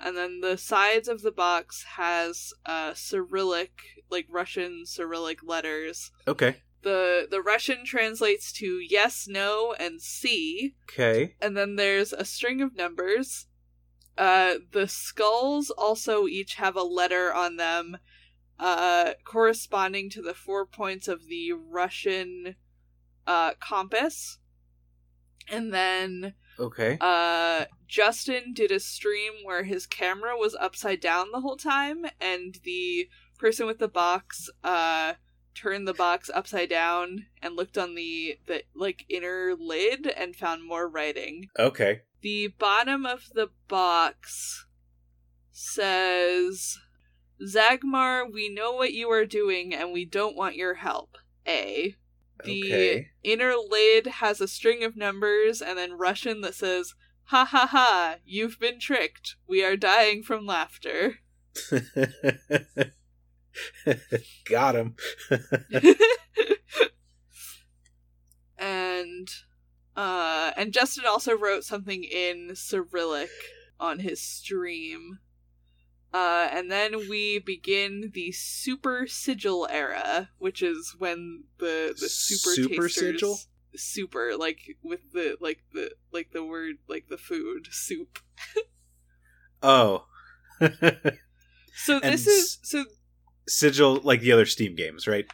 and 0.01 0.17
then 0.17 0.41
the 0.41 0.57
sides 0.57 1.09
of 1.09 1.23
the 1.23 1.33
box 1.33 1.85
has 1.97 2.53
uh 2.67 2.93
cyrillic 2.95 3.81
like 4.11 4.27
russian 4.31 4.85
cyrillic 4.87 5.43
letters 5.43 6.11
Okay. 6.27 6.57
the 6.83 7.27
the 7.31 7.43
russian 7.43 7.85
translates 7.85 8.53
to 8.53 8.79
yes 8.79 9.27
no 9.29 9.75
and 9.79 10.01
c 10.01 10.75
Okay. 10.91 11.35
and 11.41 11.57
then 11.57 11.77
there's 11.77 12.13
a 12.13 12.25
string 12.25 12.61
of 12.61 12.75
numbers. 12.75 13.47
Uh, 14.17 14.55
the 14.73 14.89
skulls 14.89 15.71
also 15.71 16.27
each 16.27 16.55
have 16.55 16.75
a 16.75 16.83
letter 16.83 17.33
on 17.33 17.57
them, 17.57 17.99
uh, 18.59 19.13
corresponding 19.25 20.11
to 20.11 20.21
the 20.21 20.35
four 20.35 20.67
points 20.67 21.07
of 21.07 21.27
the 21.29 21.53
Russian 21.53 22.57
uh, 23.29 23.53
compass. 23.61 24.39
And 25.49 25.73
then 25.73 26.35
Okay. 26.59 26.99
uh, 27.01 27.65
Justin 27.87 28.53
did 28.53 28.71
a 28.71 28.81
stream 28.81 29.33
where 29.45 29.63
his 29.63 29.87
camera 29.87 30.37
was 30.37 30.57
upside 30.61 31.01
down 31.01 31.31
the 31.33 31.41
whole 31.41 31.57
time, 31.57 32.05
and 32.21 32.59
the 32.65 33.09
person 33.39 33.67
with 33.67 33.79
the 33.79 33.89
box 33.89 34.51
uh, 34.65 35.15
turned 35.55 35.89
the 35.89 35.95
box 35.95 36.31
upside 36.33 36.69
down 36.69 37.27
and 37.43 37.57
looked 37.57 37.79
on 37.79 37.95
the 37.95 38.39
the 38.47 38.63
like 38.75 39.05
inner 39.09 39.55
lid 39.59 40.07
and 40.07 40.37
found 40.37 40.67
more 40.67 40.89
writing. 40.89 41.47
Okay. 41.59 42.03
The 42.21 42.49
bottom 42.59 43.07
of 43.07 43.29
the 43.35 43.49
box 43.69 44.67
says, 45.53 46.79
Zagmar, 47.45 48.27
we 48.31 48.49
know 48.49 48.73
what 48.73 48.93
you 48.93 49.11
are 49.11 49.25
doing 49.25 49.75
and 49.75 49.93
we 49.93 50.05
don't 50.05 50.37
want 50.37 50.57
your 50.57 50.75
help. 50.75 51.17
A. 51.47 51.95
The 52.45 52.65
Okay. 52.65 53.11
inner 53.23 53.55
lid 53.57 54.07
has 54.07 54.41
a 54.41 54.49
string 54.49 54.85
of 54.85 54.97
numbers 54.97 55.61
and 55.61 55.79
then 55.79 55.93
Russian 55.99 56.41
that 56.43 56.55
says, 56.55 56.95
Ha 57.25 57.45
ha 57.45 57.67
ha, 57.71 58.17
you've 58.25 58.59
been 58.59 58.79
tricked. 58.81 59.37
We 59.47 59.63
are 59.65 59.77
dying 59.77 60.23
from 60.23 60.47
laughter. 60.47 61.17
Got 64.49 64.77
him. 64.77 64.95
and 68.59 69.29
uh 69.97 70.53
and 70.57 70.73
Justin 70.73 71.05
also 71.07 71.37
wrote 71.37 71.65
something 71.65 72.05
in 72.05 72.55
Cyrillic 72.55 73.31
on 73.81 73.99
his 74.01 74.21
stream. 74.21 75.19
Uh 76.13 76.49
and 76.51 76.71
then 76.71 77.09
we 77.09 77.39
begin 77.39 78.11
the 78.15 78.33
super 78.33 79.07
sigil 79.07 79.67
era, 79.71 80.31
which 80.39 80.63
is 80.63 80.95
when 80.99 81.45
the 81.59 81.95
the 81.99 82.09
super, 82.09 82.51
Super 82.55 82.89
tasters 82.89 83.21
sigil? 83.21 83.39
super 83.77 84.37
like 84.37 84.77
with 84.83 85.13
the 85.13 85.37
like 85.41 85.61
the 85.75 85.91
like 86.13 86.31
the 86.33 86.43
word 86.45 86.77
like 86.89 87.09
the 87.09 87.19
food 87.19 87.69
soup. 87.71 88.19
oh. 89.63 90.07
So 91.75 92.01
And 92.03 92.13
this 92.15 92.27
is 92.27 92.59
so 92.63 92.85
Sigil 93.47 94.01
like 94.03 94.21
the 94.21 94.33
other 94.33 94.47
Steam 94.47 94.75
games, 94.75 95.07
right? 95.07 95.27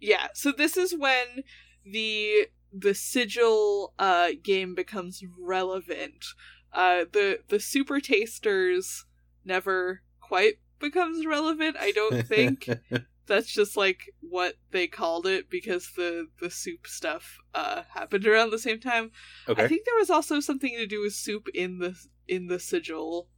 yeah 0.00 0.28
so 0.34 0.50
this 0.50 0.76
is 0.78 0.94
when 0.96 1.42
the 1.84 2.46
the 2.72 2.94
sigil 2.94 3.92
uh 3.98 4.28
game 4.42 4.74
becomes 4.74 5.22
relevant 5.38 6.24
uh 6.72 7.04
the 7.12 7.40
the 7.48 7.60
super 7.60 8.00
tasters 8.00 9.04
never 9.44 10.00
quite 10.30 10.54
becomes 10.78 11.26
relevant 11.26 11.76
i 11.78 11.90
don't 11.90 12.26
think 12.26 12.68
that's 13.26 13.52
just 13.52 13.76
like 13.76 14.14
what 14.20 14.54
they 14.70 14.86
called 14.86 15.26
it 15.26 15.50
because 15.50 15.90
the 15.96 16.28
the 16.40 16.50
soup 16.50 16.86
stuff 16.86 17.38
uh 17.54 17.82
happened 17.90 18.26
around 18.26 18.50
the 18.50 18.58
same 18.58 18.80
time 18.80 19.10
okay. 19.48 19.64
i 19.64 19.68
think 19.68 19.84
there 19.84 19.98
was 19.98 20.08
also 20.08 20.40
something 20.40 20.76
to 20.76 20.86
do 20.86 21.02
with 21.02 21.12
soup 21.12 21.48
in 21.52 21.80
the 21.80 21.94
in 22.28 22.46
the 22.46 22.58
sigil 22.58 23.28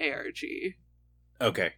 arg 0.00 0.44
Okay. 1.40 1.72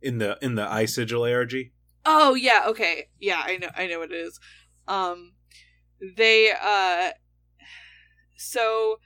In 0.00 0.18
the 0.18 0.38
in 0.40 0.54
the 0.54 0.64
iSigil 0.66 1.30
ARG? 1.30 1.70
Oh 2.04 2.34
yeah, 2.34 2.64
okay. 2.66 3.08
Yeah, 3.20 3.42
I 3.44 3.58
know 3.58 3.68
I 3.76 3.86
know 3.86 3.98
what 3.98 4.10
it 4.10 4.16
is. 4.16 4.40
Um 4.88 5.34
they 6.16 6.52
uh 6.52 7.10
so 8.36 8.98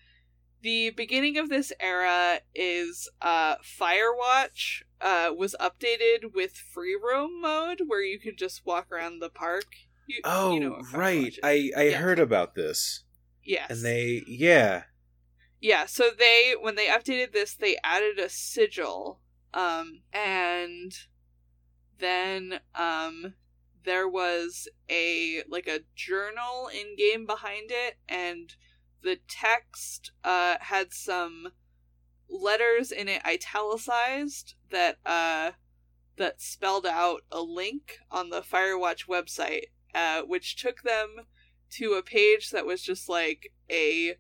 the 0.67 0.91
beginning 0.91 1.39
of 1.39 1.49
this 1.49 1.73
era 1.79 2.41
is 2.53 3.09
uh 3.23 3.55
Firewatch 3.79 4.83
uh 5.01 5.31
was 5.43 5.55
updated 5.61 6.35
with 6.35 6.53
free 6.75 6.99
roam 7.01 7.41
mode 7.41 7.83
where 7.87 8.03
you 8.03 8.19
could 8.19 8.37
just 8.37 8.67
walk 8.67 8.91
around 8.91 9.21
the 9.21 9.31
park. 9.31 9.67
You, 10.09 10.21
Oh, 10.25 10.53
you 10.55 10.61
know 10.61 10.83
right. 10.93 11.35
I 11.45 11.71
I 11.77 11.83
Yeah. 11.91 11.99
heard 11.99 12.19
about 12.19 12.57
this. 12.57 13.05
yes. 13.45 13.71
And 13.71 13.85
they 13.85 14.25
yeah. 14.27 14.83
Yeah, 15.61 15.87
so 15.87 16.11
they 16.17 16.55
when 16.61 16.75
they 16.75 16.87
updated 16.87 17.33
this, 17.33 17.55
they 17.55 17.77
added 17.85 18.19
a 18.19 18.29
sigil, 18.29 19.21
um, 19.55 20.03
and 20.13 20.93
then 21.99 22.61
um, 22.75 23.35
there 23.85 24.09
was 24.09 24.69
a 24.91 25.43
like 25.49 25.67
a 25.69 25.81
journal 25.95 26.69
in 26.75 26.97
game 26.97 27.25
behind 27.25 27.71
it, 27.71 27.95
and 28.09 28.55
the 29.07 29.19
text 29.29 30.11
uh, 30.25 30.57
had 30.61 30.93
some 30.93 31.53
letters 32.29 32.91
in 32.91 33.07
it 33.09 33.25
italicized 33.25 34.57
that 34.71 34.99
uh, 35.07 35.53
that 36.17 36.41
spelled 36.43 36.85
out 36.85 37.21
a 37.31 37.41
link 37.41 37.99
on 38.11 38.31
the 38.31 38.41
Firewatch 38.43 39.07
website, 39.07 39.67
uh, 39.95 40.23
which 40.23 40.57
took 40.57 40.83
them 40.83 41.21
to 41.71 41.93
a 41.93 42.03
page 42.03 42.51
that 42.51 42.67
was 42.67 42.83
just 42.83 43.09
like 43.09 43.53
a 43.71 44.17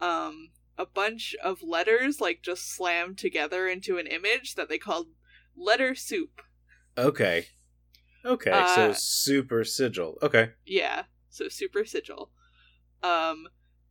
um 0.00 0.50
a 0.76 0.84
bunch 0.84 1.34
of 1.42 1.62
letters 1.62 2.20
like 2.20 2.42
just 2.42 2.70
slammed 2.70 3.16
together 3.16 3.66
into 3.66 3.96
an 3.96 4.06
image 4.06 4.56
that 4.56 4.68
they 4.68 4.78
called 4.78 5.08
letter 5.56 5.94
soup. 5.94 6.42
Okay. 6.98 7.46
Okay, 8.24 8.50
Uh, 8.50 8.64
so 8.66 8.92
super 8.92 9.64
sigil. 9.64 10.18
Okay. 10.22 10.50
Yeah, 10.66 11.04
so 11.30 11.48
super 11.48 11.86
sigil. 11.86 12.30
Um 13.02 13.48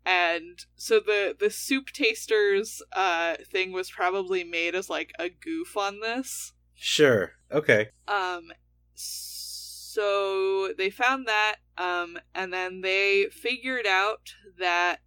and 0.08 0.66
so 0.78 1.01
the 1.01 1.36
the 1.38 1.49
soup 1.49 1.88
tasters 1.91 2.82
uh 2.93 3.36
thing 3.51 3.74
was 3.74 3.91
probably 3.91 4.41
made 4.41 4.74
as 4.74 4.89
like 4.89 5.12
a 5.20 5.30
goof 5.30 5.76
on 5.76 5.99
this. 5.99 6.53
Sure. 6.74 7.34
Okay. 7.51 7.89
Um 8.08 8.53
so 8.93 10.72
they 10.78 10.89
found 10.89 11.28
that 11.28 11.58
um 11.78 12.18
and 12.34 12.53
then 12.53 12.82
they 12.82 13.26
figured 13.26 13.86
out 13.86 14.34
that 14.58 15.01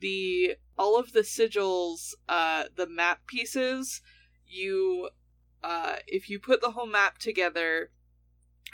the 0.00 0.56
all 0.76 0.98
of 0.98 1.12
the 1.12 1.20
sigils 1.20 2.14
uh 2.28 2.64
the 2.74 2.88
map 2.88 3.20
pieces 3.28 4.02
you 4.44 5.08
uh 5.62 5.96
if 6.08 6.28
you 6.28 6.40
put 6.40 6.60
the 6.60 6.72
whole 6.72 6.86
map 6.86 7.18
together 7.18 7.90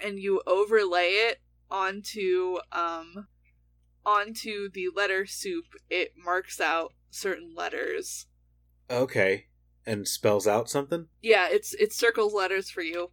and 0.02 0.18
you 0.18 0.40
overlay 0.46 1.10
it 1.10 1.42
onto 1.70 2.56
um 2.72 3.26
onto 4.08 4.70
the 4.70 4.88
letter 4.96 5.26
soup 5.26 5.66
it 5.90 6.12
marks 6.16 6.60
out 6.60 6.94
certain 7.10 7.54
letters 7.54 8.26
Okay. 8.90 9.46
And 9.86 10.08
spells 10.08 10.46
out 10.46 10.68
something? 10.68 11.08
yeah, 11.22 11.48
it's 11.50 11.74
it 11.74 11.92
circles 11.92 12.32
letters 12.34 12.70
for 12.70 12.82
you. 12.82 13.10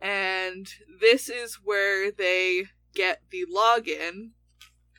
And 0.00 0.68
this 1.00 1.28
is 1.28 1.58
where 1.62 2.10
they 2.10 2.66
get 2.94 3.22
the 3.30 3.44
login 3.52 4.30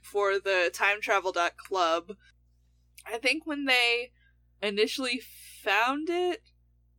for 0.04 0.40
the 0.40 0.72
time 0.74 1.00
travel 1.02 1.34
club. 1.68 2.14
I 3.06 3.18
think 3.18 3.46
when 3.46 3.66
they 3.66 4.12
initially 4.62 5.22
found 5.64 6.10
it, 6.10 6.42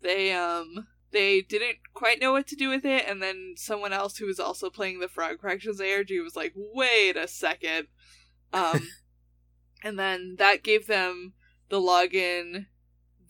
they 0.02 0.32
um 0.32 0.86
they 1.10 1.40
didn't 1.42 1.78
quite 1.94 2.20
know 2.20 2.32
what 2.32 2.46
to 2.48 2.56
do 2.56 2.68
with 2.68 2.84
it 2.84 3.04
and 3.08 3.22
then 3.22 3.54
someone 3.56 3.92
else 3.92 4.16
who 4.18 4.26
was 4.26 4.40
also 4.40 4.68
playing 4.70 5.00
the 5.00 5.08
Frog 5.08 5.40
Fractions 5.40 5.80
ARG 5.80 6.10
was 6.22 6.36
like, 6.36 6.52
"Wait 6.54 7.16
a 7.16 7.28
second. 7.28 7.88
Um 8.52 8.88
and 9.82 9.98
then 9.98 10.36
that 10.38 10.62
gave 10.62 10.86
them 10.86 11.34
the 11.68 11.80
login 11.80 12.66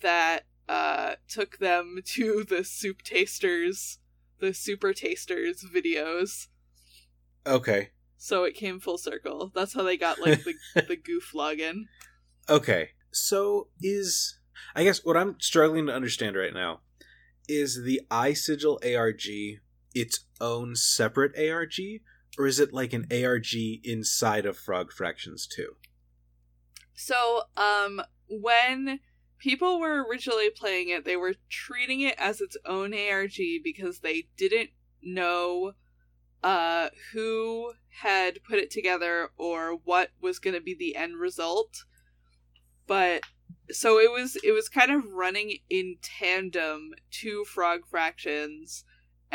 that 0.00 0.44
uh 0.68 1.14
took 1.28 1.58
them 1.58 2.00
to 2.04 2.44
the 2.44 2.64
soup 2.64 3.02
tasters 3.02 3.98
the 4.38 4.52
super 4.52 4.92
tasters 4.92 5.64
videos 5.64 6.48
Okay. 7.46 7.90
so 8.16 8.44
it 8.44 8.54
came 8.54 8.80
full 8.80 8.98
circle 8.98 9.52
that's 9.54 9.72
how 9.74 9.82
they 9.82 9.96
got 9.96 10.20
like 10.20 10.42
the, 10.44 10.54
the 10.88 10.96
goof 10.96 11.32
login 11.34 11.84
Okay. 12.48 12.90
So 13.12 13.68
is 13.80 14.38
I 14.74 14.84
guess 14.84 15.04
what 15.04 15.16
I'm 15.16 15.36
struggling 15.40 15.86
to 15.86 15.94
understand 15.94 16.36
right 16.36 16.54
now 16.54 16.80
is 17.48 17.82
the 17.82 18.00
iSigil 18.10 18.78
ARG 18.84 19.60
its 19.94 20.20
own 20.40 20.76
separate 20.76 21.36
ARG 21.38 21.74
or 22.38 22.46
is 22.46 22.60
it 22.60 22.72
like 22.72 22.92
an 22.92 23.06
ARG 23.10 23.54
inside 23.84 24.46
of 24.46 24.56
Frog 24.56 24.92
Fractions 24.92 25.46
2? 25.46 25.76
so 26.96 27.42
um 27.56 28.00
when 28.28 28.98
people 29.38 29.78
were 29.78 30.04
originally 30.08 30.50
playing 30.50 30.88
it 30.88 31.04
they 31.04 31.16
were 31.16 31.34
treating 31.48 32.00
it 32.00 32.14
as 32.18 32.40
its 32.40 32.56
own 32.64 32.92
arg 32.94 33.36
because 33.62 34.00
they 34.00 34.26
didn't 34.36 34.70
know 35.02 35.72
uh 36.42 36.88
who 37.12 37.72
had 38.00 38.42
put 38.48 38.58
it 38.58 38.70
together 38.70 39.28
or 39.36 39.76
what 39.84 40.10
was 40.20 40.38
going 40.38 40.54
to 40.54 40.60
be 40.60 40.74
the 40.74 40.96
end 40.96 41.16
result 41.16 41.84
but 42.86 43.22
so 43.70 43.98
it 43.98 44.10
was 44.10 44.36
it 44.42 44.52
was 44.52 44.68
kind 44.68 44.90
of 44.90 45.12
running 45.12 45.58
in 45.68 45.96
tandem 46.02 46.92
to 47.10 47.44
frog 47.44 47.80
fractions 47.86 48.84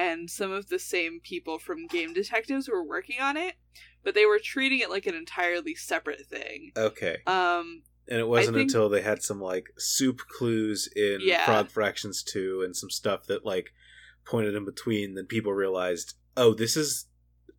and 0.09 0.29
some 0.29 0.51
of 0.51 0.67
the 0.69 0.79
same 0.79 1.19
people 1.23 1.57
from 1.59 1.87
game 1.87 2.13
detectives 2.13 2.67
were 2.69 2.83
working 2.83 3.19
on 3.21 3.37
it 3.37 3.55
but 4.03 4.15
they 4.15 4.25
were 4.25 4.39
treating 4.39 4.79
it 4.79 4.89
like 4.89 5.05
an 5.05 5.15
entirely 5.15 5.75
separate 5.75 6.25
thing 6.25 6.71
Okay. 6.75 7.17
um 7.27 7.83
And 8.07 8.19
it 8.19 8.27
wasn't 8.27 8.55
think- 8.57 8.69
until 8.69 8.89
they 8.89 9.01
had 9.01 9.21
some 9.21 9.39
like 9.39 9.67
soup 9.77 10.19
clues 10.37 10.89
in 10.95 11.19
Yeah. 11.21 11.45
Frog 11.45 11.69
Fractions 11.69 12.23
2 12.23 12.61
and 12.65 12.75
some 12.75 12.89
stuff 12.89 13.25
that 13.27 13.45
like 13.45 13.67
pointed 14.25 14.55
in 14.55 14.65
between 14.65 15.13
that 15.15 15.27
people 15.29 15.53
realized, 15.53 16.15
oh, 16.37 16.53
this 16.53 16.75
is 16.77 17.07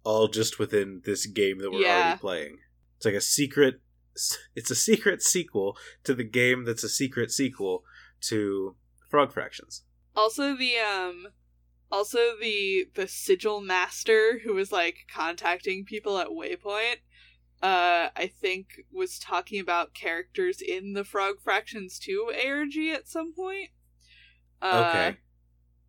all 0.05 0.29
just 0.29 0.59
within 0.59 1.03
this 1.05 1.27
game 1.27 1.59
that 1.59 1.71
we're 1.71 1.81
Yeah. 1.83 1.99
already 2.07 2.21
playing. 2.21 2.59
It's 2.97 3.05
like 3.07 3.15
a 3.15 3.21
secret 3.21 3.81
it's 4.55 4.71
a 4.71 4.75
secret 4.75 5.23
sequel 5.23 5.77
to 6.05 6.13
the 6.15 6.25
game 6.41 6.65
that's 6.65 6.85
a 6.85 6.89
secret 6.89 7.31
sequel 7.31 7.83
to 8.31 8.77
Frog 9.11 9.33
Fractions. 9.33 9.85
also 10.15 10.55
the 10.57 10.77
um 10.79 11.29
also 11.93 12.37
the 12.41 12.89
the 12.97 13.07
sigil 13.09 13.61
master 13.61 14.41
who 14.45 14.55
was 14.55 14.73
like 14.73 15.07
contacting 15.15 15.85
people 15.85 16.19
at 16.19 16.29
waypoint 16.29 16.97
uh 17.63 18.11
i 18.17 18.31
think 18.41 18.85
was 18.93 19.19
talking 19.19 19.61
about 19.61 19.95
characters 19.95 20.61
in 20.63 20.95
the 20.95 21.05
frog 21.05 21.37
fractions 21.45 21.99
2 22.01 22.33
arg 22.47 22.77
at 22.93 23.09
some 23.09 23.35
point 23.35 23.71
uh, 24.63 25.13
Okay. 25.13 25.19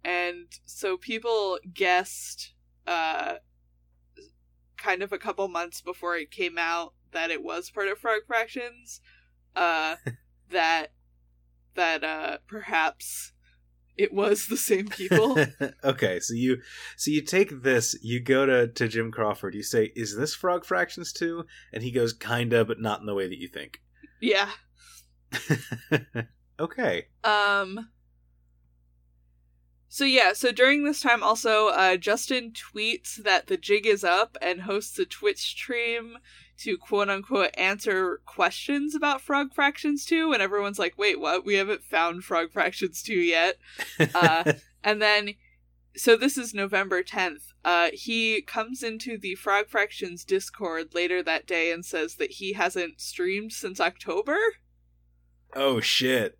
and 0.03 0.47
so 0.65 0.97
people 0.97 1.59
guessed 1.73 2.53
uh 2.87 3.35
kind 4.77 5.01
of 5.03 5.13
a 5.13 5.17
couple 5.17 5.47
months 5.47 5.81
before 5.81 6.15
it 6.17 6.31
came 6.31 6.57
out 6.57 6.93
that 7.11 7.31
it 7.31 7.43
was 7.43 7.69
part 7.69 7.87
of 7.87 7.97
frog 7.97 8.21
fractions 8.27 9.01
uh 9.55 9.95
that 10.49 10.87
that 11.75 12.03
uh 12.03 12.37
perhaps 12.47 13.32
it 13.97 14.13
was 14.13 14.47
the 14.47 14.57
same 14.57 14.87
people 14.87 15.37
okay, 15.83 16.19
so 16.19 16.33
you 16.33 16.57
so 16.97 17.11
you 17.11 17.21
take 17.21 17.63
this, 17.63 17.95
you 18.01 18.19
go 18.19 18.45
to, 18.45 18.67
to 18.67 18.87
Jim 18.87 19.11
Crawford, 19.11 19.55
you 19.55 19.63
say, 19.63 19.91
Is 19.95 20.15
this 20.15 20.33
Frog 20.35 20.65
Fractions 20.65 21.13
2? 21.13 21.45
And 21.73 21.83
he 21.83 21.91
goes, 21.91 22.13
Kinda, 22.13 22.65
but 22.65 22.79
not 22.79 22.99
in 22.99 23.05
the 23.05 23.13
way 23.13 23.27
that 23.27 23.39
you 23.39 23.47
think. 23.47 23.81
yeah 24.21 24.49
okay. 26.59 27.07
Um. 27.23 27.89
So 29.89 30.05
yeah, 30.05 30.33
so 30.33 30.51
during 30.51 30.83
this 30.83 31.01
time 31.01 31.21
also, 31.21 31.67
uh, 31.67 31.97
Justin 31.97 32.51
tweets 32.51 33.15
that 33.15 33.47
the 33.47 33.57
jig 33.57 33.85
is 33.85 34.03
up 34.03 34.37
and 34.41 34.61
hosts 34.61 34.97
a 34.97 35.05
Twitch 35.05 35.41
stream 35.41 36.17
to 36.63 36.77
quote 36.77 37.09
unquote 37.09 37.51
answer 37.57 38.21
questions 38.25 38.95
about 38.95 39.21
Frog 39.21 39.53
Fractions 39.53 40.05
2, 40.05 40.31
and 40.33 40.41
everyone's 40.41 40.79
like, 40.79 40.97
wait, 40.97 41.19
what? 41.19 41.45
We 41.45 41.55
haven't 41.55 41.83
found 41.83 42.23
Frog 42.23 42.51
Fractions 42.51 43.01
2 43.03 43.13
yet. 43.13 43.57
Uh, 44.15 44.53
and 44.83 45.01
then, 45.01 45.35
so 45.95 46.15
this 46.15 46.37
is 46.37 46.53
November 46.53 47.03
10th. 47.03 47.53
Uh, 47.63 47.89
he 47.93 48.41
comes 48.41 48.83
into 48.83 49.17
the 49.17 49.35
Frog 49.35 49.67
Fractions 49.67 50.25
Discord 50.25 50.93
later 50.93 51.23
that 51.23 51.47
day 51.47 51.71
and 51.71 51.85
says 51.85 52.15
that 52.15 52.31
he 52.31 52.53
hasn't 52.53 52.99
streamed 52.99 53.53
since 53.53 53.79
October. 53.79 54.37
oh 55.55 55.79
shit. 55.79 56.37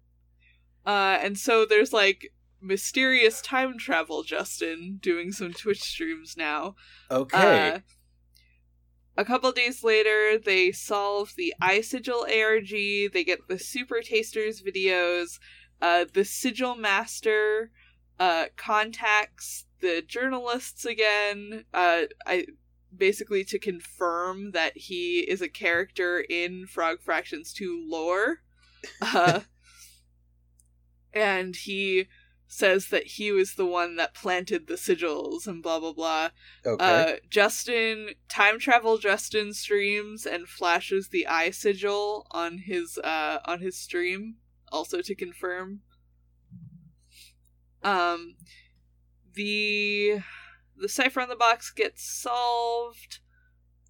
Uh, 0.86 1.18
and 1.22 1.38
so 1.38 1.66
there's 1.66 1.94
like 1.94 2.34
mysterious 2.62 3.42
time 3.42 3.78
travel 3.78 4.24
Justin 4.24 5.00
doing 5.02 5.32
some 5.32 5.54
Twitch 5.54 5.82
streams 5.82 6.36
now. 6.38 6.76
Okay. 7.12 7.82
A 9.16 9.26
couple 9.26 9.52
days 9.52 9.84
later, 9.84 10.40
they 10.40 10.72
solve 10.72 11.34
the 11.38 11.54
iSigil 11.62 12.24
ARG. 12.24 13.14
They 13.14 13.24
get 13.24 13.48
the 13.48 13.60
Super 13.60 14.02
Tasters 14.02 14.62
videos. 14.62 15.40
Uh, 15.82 16.06
the 16.12 16.26
Sigil 16.26 16.76
Master 16.76 17.70
uh, 18.20 18.46
contacts 18.56 19.66
the 19.82 20.02
journalists 20.02 20.86
again. 20.86 21.66
Uh, 21.74 22.04
I 22.26 22.48
basically 22.96 23.44
to 23.46 23.60
confirm 23.60 24.52
that 24.52 24.78
he 24.78 25.20
is 25.20 25.42
a 25.42 25.50
character 25.50 26.26
in 26.30 26.66
Frog 26.66 27.02
Fractions 27.02 27.54
2 27.54 27.86
lore. 27.88 28.40
Uh, 29.02 29.40
and 31.14 31.56
he 31.56 32.08
says 32.54 32.88
that 32.90 33.06
he 33.06 33.32
was 33.32 33.56
the 33.56 33.66
one 33.66 33.96
that 33.96 34.14
planted 34.14 34.68
the 34.68 34.76
sigils 34.76 35.48
and 35.48 35.64
blah 35.64 35.80
blah 35.80 35.94
blah. 35.94 36.30
okay. 36.66 37.14
Uh, 37.14 37.16
Justin 37.30 38.10
time 38.30 38.60
travel 38.60 38.98
Justin 38.98 39.54
streams 39.54 40.26
and 40.26 40.48
flashes 40.48 41.10
the 41.10 41.28
eye 41.28 41.50
sigil 41.50 42.28
on 42.32 42.60
his 42.60 42.98
uh 43.00 43.40
on 43.46 43.60
his 43.60 43.78
stream 43.78 44.36
also 44.74 45.02
to 45.02 45.16
confirm. 45.16 45.82
Um, 47.84 48.36
the 49.34 50.20
the 50.76 50.90
cipher 50.90 51.22
on 51.22 51.30
the 51.30 51.36
box 51.36 51.72
gets 51.72 52.04
solved, 52.04 53.20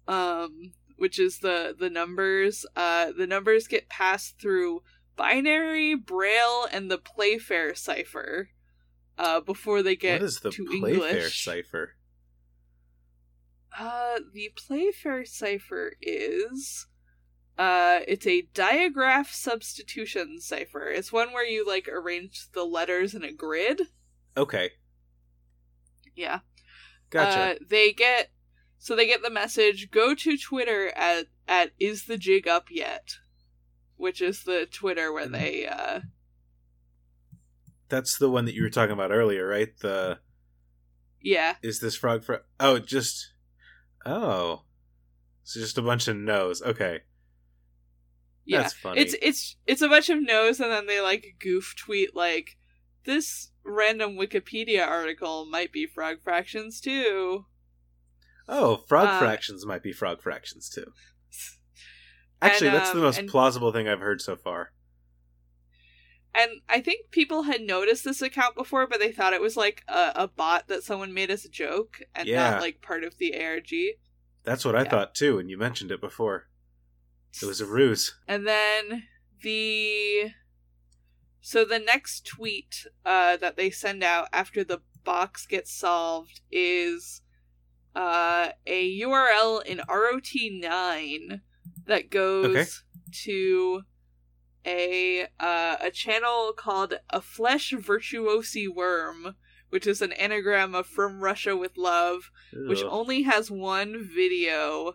um, 0.06 0.72
which 0.96 1.18
is 1.18 1.38
the 1.38 1.74
the 1.78 1.90
numbers. 1.90 2.66
Uh, 2.76 3.12
the 3.16 3.26
numbers 3.26 3.66
get 3.66 3.88
passed 3.88 4.38
through 4.38 4.82
binary, 5.16 5.94
braille, 5.94 6.66
and 6.70 6.90
the 6.90 6.98
Playfair 6.98 7.74
cipher. 7.74 8.50
Uh, 9.16 9.40
before 9.40 9.82
they 9.82 9.94
get 9.96 10.20
what 10.20 10.26
is 10.26 10.40
the 10.40 10.50
to 10.50 10.64
Playfair 10.80 10.88
English. 11.18 11.44
cipher? 11.44 11.94
Uh, 13.76 14.20
the 14.32 14.50
Playfair 14.56 15.24
cipher 15.24 15.94
is. 16.00 16.86
Uh, 17.56 18.00
it's 18.08 18.26
a 18.26 18.48
digraph 18.54 19.32
substitution 19.32 20.40
cipher. 20.40 20.88
It's 20.88 21.12
one 21.12 21.32
where 21.32 21.46
you 21.46 21.64
like 21.66 21.88
arrange 21.88 22.50
the 22.52 22.64
letters 22.64 23.14
in 23.14 23.22
a 23.24 23.32
grid. 23.32 23.82
Okay, 24.36 24.72
Yeah. 26.16 26.40
gotcha. 27.10 27.38
Uh, 27.38 27.54
they 27.68 27.92
get 27.92 28.30
so 28.78 28.96
they 28.96 29.06
get 29.06 29.22
the 29.22 29.30
message. 29.30 29.90
Go 29.92 30.14
to 30.16 30.36
Twitter 30.36 30.88
at 30.96 31.26
at 31.46 31.70
is 31.78 32.06
the 32.06 32.18
jig 32.18 32.48
up 32.48 32.66
yet, 32.70 33.18
which 33.96 34.20
is 34.20 34.42
the 34.42 34.66
Twitter 34.66 35.12
where 35.12 35.26
Mhm. 35.28 35.32
they 35.32 35.66
uh 35.68 36.00
That's 37.88 38.18
the 38.18 38.30
one 38.30 38.44
that 38.46 38.54
you 38.54 38.62
were 38.62 38.70
talking 38.70 38.92
about 38.92 39.12
earlier, 39.12 39.46
right? 39.46 39.68
The 39.80 40.18
yeah 41.20 41.56
is 41.62 41.80
this 41.80 41.96
frog 41.96 42.24
for? 42.24 42.44
Oh, 42.60 42.78
just 42.78 43.32
oh, 44.06 44.62
so 45.42 45.60
just 45.60 45.78
a 45.78 45.82
bunch 45.82 46.08
of 46.08 46.16
no's. 46.16 46.62
Okay, 46.62 47.00
yeah 48.44 48.62
that's 48.62 48.74
funny. 48.74 49.00
it's 49.00 49.14
it's 49.22 49.56
it's 49.66 49.82
a 49.82 49.88
bunch 49.88 50.10
of 50.10 50.20
no's 50.22 50.60
and 50.60 50.70
then 50.70 50.86
they 50.86 51.00
like 51.00 51.36
goof 51.40 51.74
tweet 51.78 52.14
like 52.14 52.56
this 53.04 53.50
random 53.64 54.16
Wikipedia 54.16 54.86
article 54.86 55.46
might 55.46 55.72
be 55.72 55.86
frog 55.86 56.16
fractions 56.22 56.80
too. 56.80 57.46
oh, 58.48 58.76
frog 58.76 59.08
uh, 59.08 59.18
fractions 59.18 59.64
might 59.66 59.82
be 59.82 59.92
frog 59.92 60.20
fractions 60.22 60.68
too. 60.68 60.84
Actually, 62.42 62.68
And, 62.68 62.76
that's 62.76 62.90
the 62.90 62.98
um, 62.98 63.04
most 63.04 63.18
and- 63.20 63.28
plausible 63.28 63.72
thing 63.72 63.88
I've 63.88 64.00
heard 64.00 64.20
so 64.20 64.36
far. 64.36 64.72
And 66.34 66.50
I 66.68 66.80
think 66.80 67.10
people 67.12 67.42
had 67.44 67.60
noticed 67.60 68.02
this 68.04 68.20
account 68.20 68.56
before, 68.56 68.86
but 68.88 68.98
they 68.98 69.12
thought 69.12 69.32
it 69.32 69.40
was 69.40 69.56
like 69.56 69.84
a, 69.86 70.12
a 70.16 70.28
bot 70.28 70.66
that 70.68 70.82
someone 70.82 71.14
made 71.14 71.30
as 71.30 71.44
a 71.44 71.48
joke 71.48 72.02
and 72.14 72.28
Yeah. 72.28 72.50
not 72.50 72.60
like 72.60 72.82
part 72.82 73.04
of 73.04 73.18
the 73.18 73.40
ARG. 73.40 73.70
That's 74.42 74.64
what 74.64 74.74
I 74.74 74.82
Yeah. 74.82 74.90
thought 74.90 75.14
too, 75.14 75.38
and 75.38 75.48
you 75.48 75.56
mentioned 75.56 75.90
it 75.92 76.00
before. 76.00 76.48
It 77.40 77.46
was 77.46 77.60
a 77.60 77.66
ruse. 77.66 78.16
And 78.26 78.46
then 78.46 79.04
the 79.42 80.30
so 81.40 81.64
the 81.64 81.78
next 81.78 82.26
tweet 82.26 82.86
uh, 83.04 83.36
that 83.36 83.56
they 83.56 83.70
send 83.70 84.02
out 84.02 84.28
after 84.32 84.64
the 84.64 84.80
box 85.04 85.46
gets 85.46 85.70
solved 85.72 86.40
is 86.50 87.20
uh, 87.94 88.48
a 88.66 89.00
URL 89.00 89.62
in 89.64 89.78
ROT9 89.88 91.40
that 91.86 92.10
goes 92.10 92.46
Okay. 92.56 92.64
to 93.24 93.82
a 94.66 95.26
uh, 95.38 95.76
a 95.80 95.90
channel 95.90 96.52
called 96.56 96.94
a 97.10 97.20
flesh 97.20 97.72
virtuosi 97.72 98.68
worm, 98.68 99.36
which 99.70 99.86
is 99.86 100.00
an 100.00 100.12
anagram 100.12 100.74
of 100.74 100.86
from 100.86 101.22
Russia 101.22 101.56
with 101.56 101.76
love, 101.76 102.30
which 102.52 102.82
only 102.82 103.22
has 103.22 103.50
one 103.50 104.02
video, 104.02 104.94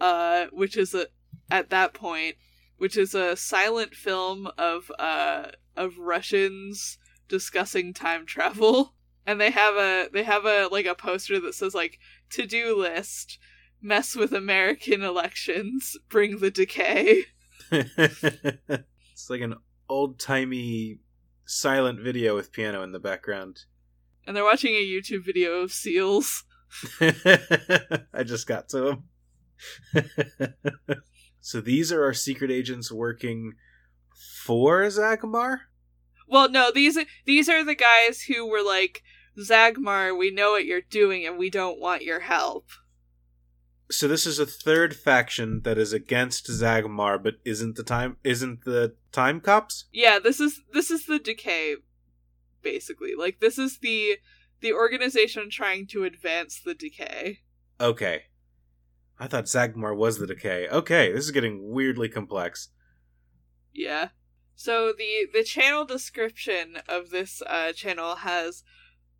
uh, 0.00 0.46
which 0.52 0.76
is 0.76 0.94
a 0.94 1.06
at 1.50 1.70
that 1.70 1.94
point, 1.94 2.36
which 2.76 2.96
is 2.96 3.14
a 3.14 3.36
silent 3.36 3.94
film 3.94 4.48
of 4.58 4.90
uh 4.98 5.46
of 5.76 5.98
Russians 5.98 6.98
discussing 7.28 7.94
time 7.94 8.26
travel, 8.26 8.94
and 9.26 9.40
they 9.40 9.50
have 9.50 9.76
a 9.76 10.08
they 10.12 10.24
have 10.24 10.44
a 10.44 10.68
like 10.70 10.86
a 10.86 10.94
poster 10.94 11.40
that 11.40 11.54
says 11.54 11.74
like 11.74 11.98
to 12.30 12.46
do 12.46 12.76
list, 12.76 13.38
mess 13.80 14.14
with 14.14 14.32
American 14.32 15.02
elections, 15.02 15.96
bring 16.08 16.38
the 16.38 16.50
decay. 16.50 17.24
it's 19.20 19.30
like 19.30 19.40
an 19.40 19.54
old 19.88 20.18
timey 20.18 20.98
silent 21.44 22.00
video 22.00 22.34
with 22.34 22.52
piano 22.52 22.82
in 22.82 22.92
the 22.92 22.98
background. 22.98 23.64
And 24.26 24.36
they're 24.36 24.44
watching 24.44 24.74
a 24.74 24.84
YouTube 24.84 25.24
video 25.24 25.60
of 25.60 25.72
seals. 25.72 26.44
I 27.00 28.22
just 28.24 28.46
got 28.46 28.68
to 28.70 28.80
them. 29.94 30.54
so 31.40 31.60
these 31.60 31.92
are 31.92 32.04
our 32.04 32.14
secret 32.14 32.50
agents 32.50 32.90
working 32.90 33.54
for 34.44 34.88
Zagmar? 34.88 35.58
Well, 36.26 36.48
no, 36.48 36.70
these 36.72 36.98
these 37.26 37.48
are 37.48 37.64
the 37.64 37.74
guys 37.74 38.22
who 38.22 38.48
were 38.48 38.62
like, 38.62 39.02
Zagmar, 39.38 40.16
we 40.16 40.30
know 40.30 40.52
what 40.52 40.64
you're 40.64 40.80
doing 40.80 41.26
and 41.26 41.38
we 41.38 41.50
don't 41.50 41.80
want 41.80 42.02
your 42.02 42.20
help. 42.20 42.66
So 43.90 44.06
this 44.06 44.26
is 44.26 44.38
a 44.38 44.46
third 44.46 44.94
faction 44.94 45.62
that 45.64 45.76
is 45.76 45.92
against 45.92 46.46
Zagmar, 46.46 47.18
but 47.18 47.34
isn't 47.44 47.76
the 47.76 47.82
time 47.82 48.16
isn't 48.22 48.64
the 48.64 48.94
time 49.12 49.40
cops? 49.40 49.86
Yeah, 49.92 50.18
this 50.18 50.40
is 50.40 50.62
this 50.72 50.90
is 50.90 51.06
the 51.06 51.18
decay 51.18 51.76
basically. 52.62 53.14
Like 53.16 53.40
this 53.40 53.58
is 53.58 53.78
the 53.78 54.18
the 54.60 54.72
organization 54.72 55.50
trying 55.50 55.86
to 55.88 56.04
advance 56.04 56.60
the 56.60 56.74
decay. 56.74 57.38
Okay. 57.80 58.24
I 59.18 59.26
thought 59.26 59.48
Zagmar 59.48 59.94
was 59.94 60.18
the 60.18 60.26
decay. 60.26 60.68
Okay, 60.68 61.12
this 61.12 61.24
is 61.24 61.30
getting 61.30 61.72
weirdly 61.72 62.08
complex. 62.08 62.68
Yeah. 63.72 64.08
So 64.54 64.92
the 64.96 65.26
the 65.32 65.44
channel 65.44 65.84
description 65.84 66.78
of 66.88 67.10
this 67.10 67.42
uh 67.46 67.72
channel 67.72 68.16
has 68.16 68.62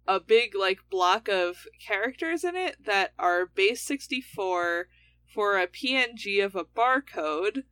a 0.06 0.20
big 0.20 0.54
like 0.54 0.78
block 0.90 1.28
of 1.28 1.66
characters 1.84 2.44
in 2.44 2.56
it 2.56 2.84
that 2.84 3.12
are 3.18 3.46
base 3.46 3.82
64 3.82 4.88
for 5.32 5.58
a 5.58 5.66
PNG 5.66 6.44
of 6.44 6.56
a 6.56 6.64
barcode. 6.64 7.62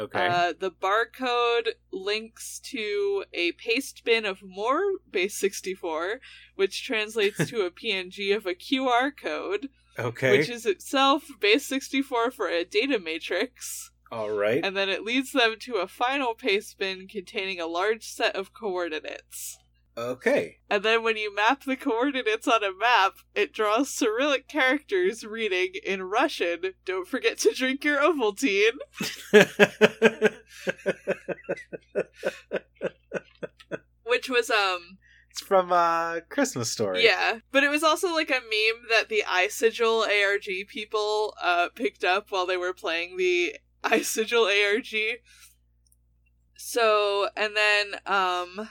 Okay. 0.00 0.26
Uh, 0.26 0.54
the 0.58 0.70
barcode 0.70 1.72
links 1.92 2.58
to 2.60 3.24
a 3.34 3.52
paste 3.52 4.02
bin 4.02 4.24
of 4.24 4.42
more 4.42 4.80
base 5.10 5.36
64, 5.36 6.20
which 6.54 6.84
translates 6.84 7.50
to 7.50 7.66
a 7.66 7.70
PNG 7.70 8.34
of 8.34 8.46
a 8.46 8.54
QR 8.54 9.10
code, 9.14 9.68
okay. 9.98 10.30
which 10.30 10.48
is 10.48 10.64
itself 10.64 11.24
base 11.38 11.66
64 11.66 12.30
for 12.30 12.48
a 12.48 12.64
data 12.64 12.98
matrix. 12.98 13.90
All 14.10 14.30
right. 14.30 14.64
And 14.64 14.74
then 14.74 14.88
it 14.88 15.04
leads 15.04 15.32
them 15.32 15.56
to 15.60 15.74
a 15.74 15.86
final 15.86 16.34
paste 16.34 16.78
bin 16.78 17.06
containing 17.06 17.60
a 17.60 17.66
large 17.66 18.04
set 18.04 18.34
of 18.34 18.54
coordinates. 18.54 19.58
Okay. 20.00 20.56
And 20.70 20.82
then 20.82 21.02
when 21.02 21.18
you 21.18 21.34
map 21.34 21.64
the 21.64 21.76
coordinates 21.76 22.48
on 22.48 22.64
a 22.64 22.72
map, 22.72 23.16
it 23.34 23.52
draws 23.52 23.90
Cyrillic 23.90 24.48
characters 24.48 25.24
reading 25.24 25.72
in 25.84 26.04
Russian, 26.04 26.72
don't 26.86 27.06
forget 27.06 27.36
to 27.38 27.52
drink 27.52 27.84
your 27.84 28.00
Ovaltine. 28.00 28.78
Which 34.04 34.30
was, 34.30 34.48
um, 34.50 34.96
it's 35.30 35.42
from 35.42 35.70
uh 35.70 36.20
Christmas 36.30 36.70
Story. 36.70 37.04
yeah. 37.04 37.40
But 37.52 37.62
it 37.62 37.68
was 37.68 37.82
also 37.82 38.14
like 38.14 38.30
a 38.30 38.40
meme 38.40 38.86
that 38.88 39.10
the 39.10 39.22
iSigil 39.28 40.06
ARG 40.08 40.66
people, 40.66 41.34
uh, 41.42 41.68
picked 41.74 42.04
up 42.04 42.30
while 42.30 42.46
they 42.46 42.56
were 42.56 42.72
playing 42.72 43.18
the 43.18 43.56
iSigil 43.84 44.46
ARG. 44.48 45.20
So, 46.56 47.28
and 47.36 47.54
then, 47.54 47.96
um, 48.06 48.68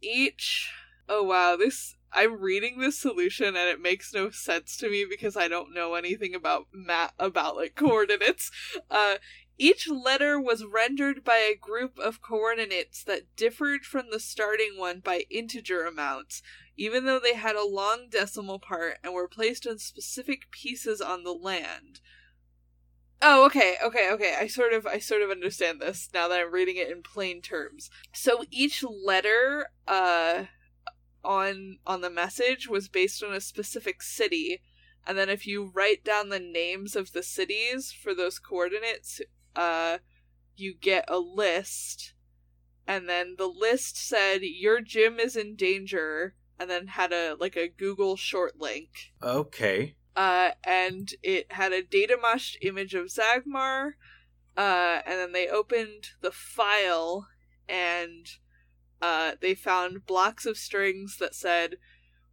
each, 0.00 0.72
oh 1.08 1.22
wow, 1.22 1.56
this, 1.56 1.96
I'm 2.12 2.40
reading 2.40 2.78
this 2.78 2.98
solution 2.98 3.48
and 3.48 3.68
it 3.68 3.80
makes 3.80 4.12
no 4.12 4.30
sense 4.30 4.76
to 4.78 4.90
me 4.90 5.06
because 5.08 5.36
I 5.36 5.48
don't 5.48 5.74
know 5.74 5.94
anything 5.94 6.34
about 6.34 6.66
map, 6.72 7.14
about 7.18 7.56
like 7.56 7.74
coordinates. 7.76 8.50
Uh, 8.90 9.16
each 9.58 9.88
letter 9.88 10.40
was 10.40 10.64
rendered 10.64 11.22
by 11.22 11.36
a 11.36 11.54
group 11.54 11.98
of 11.98 12.22
coordinates 12.22 13.04
that 13.04 13.36
differed 13.36 13.84
from 13.84 14.06
the 14.10 14.18
starting 14.18 14.78
one 14.78 15.00
by 15.00 15.26
integer 15.30 15.84
amounts, 15.84 16.40
even 16.78 17.04
though 17.04 17.20
they 17.20 17.34
had 17.34 17.56
a 17.56 17.66
long 17.66 18.08
decimal 18.08 18.58
part 18.58 18.96
and 19.04 19.12
were 19.12 19.28
placed 19.28 19.66
on 19.66 19.78
specific 19.78 20.50
pieces 20.50 21.02
on 21.02 21.24
the 21.24 21.34
land. 21.34 22.00
Oh, 23.22 23.44
okay, 23.46 23.76
okay, 23.84 24.10
okay. 24.12 24.34
I 24.38 24.46
sort 24.46 24.72
of 24.72 24.86
I 24.86 24.98
sort 24.98 25.22
of 25.22 25.30
understand 25.30 25.80
this 25.80 26.08
now 26.14 26.28
that 26.28 26.40
I'm 26.40 26.52
reading 26.52 26.76
it 26.76 26.90
in 26.90 27.02
plain 27.02 27.42
terms. 27.42 27.90
So 28.12 28.44
each 28.50 28.82
letter 28.82 29.66
uh 29.86 30.44
on 31.22 31.78
on 31.86 32.00
the 32.00 32.10
message 32.10 32.66
was 32.68 32.88
based 32.88 33.22
on 33.22 33.34
a 33.34 33.40
specific 33.40 34.02
city, 34.02 34.62
and 35.06 35.18
then 35.18 35.28
if 35.28 35.46
you 35.46 35.70
write 35.74 36.02
down 36.02 36.30
the 36.30 36.40
names 36.40 36.96
of 36.96 37.12
the 37.12 37.22
cities 37.22 37.92
for 37.92 38.14
those 38.14 38.38
coordinates, 38.38 39.20
uh 39.54 39.98
you 40.56 40.74
get 40.74 41.04
a 41.08 41.18
list 41.18 42.14
and 42.86 43.08
then 43.08 43.36
the 43.38 43.46
list 43.46 43.96
said 43.96 44.42
your 44.42 44.80
gym 44.80 45.18
is 45.18 45.36
in 45.36 45.56
danger 45.56 46.34
and 46.58 46.68
then 46.68 46.88
had 46.88 47.12
a 47.12 47.34
like 47.38 47.56
a 47.56 47.68
Google 47.68 48.16
short 48.16 48.58
link 48.58 49.12
Okay. 49.22 49.94
Uh, 50.16 50.50
and 50.64 51.14
it 51.22 51.52
had 51.52 51.72
a 51.72 51.82
data 51.82 52.16
mashed 52.20 52.58
image 52.62 52.94
of 52.94 53.10
Zagmar, 53.10 53.96
uh, 54.56 55.00
and 55.06 55.18
then 55.18 55.32
they 55.32 55.48
opened 55.48 56.10
the 56.20 56.32
file 56.32 57.28
and 57.68 58.26
uh, 59.00 59.32
they 59.40 59.54
found 59.54 60.06
blocks 60.06 60.44
of 60.44 60.58
strings 60.58 61.16
that 61.18 61.34
said, 61.34 61.76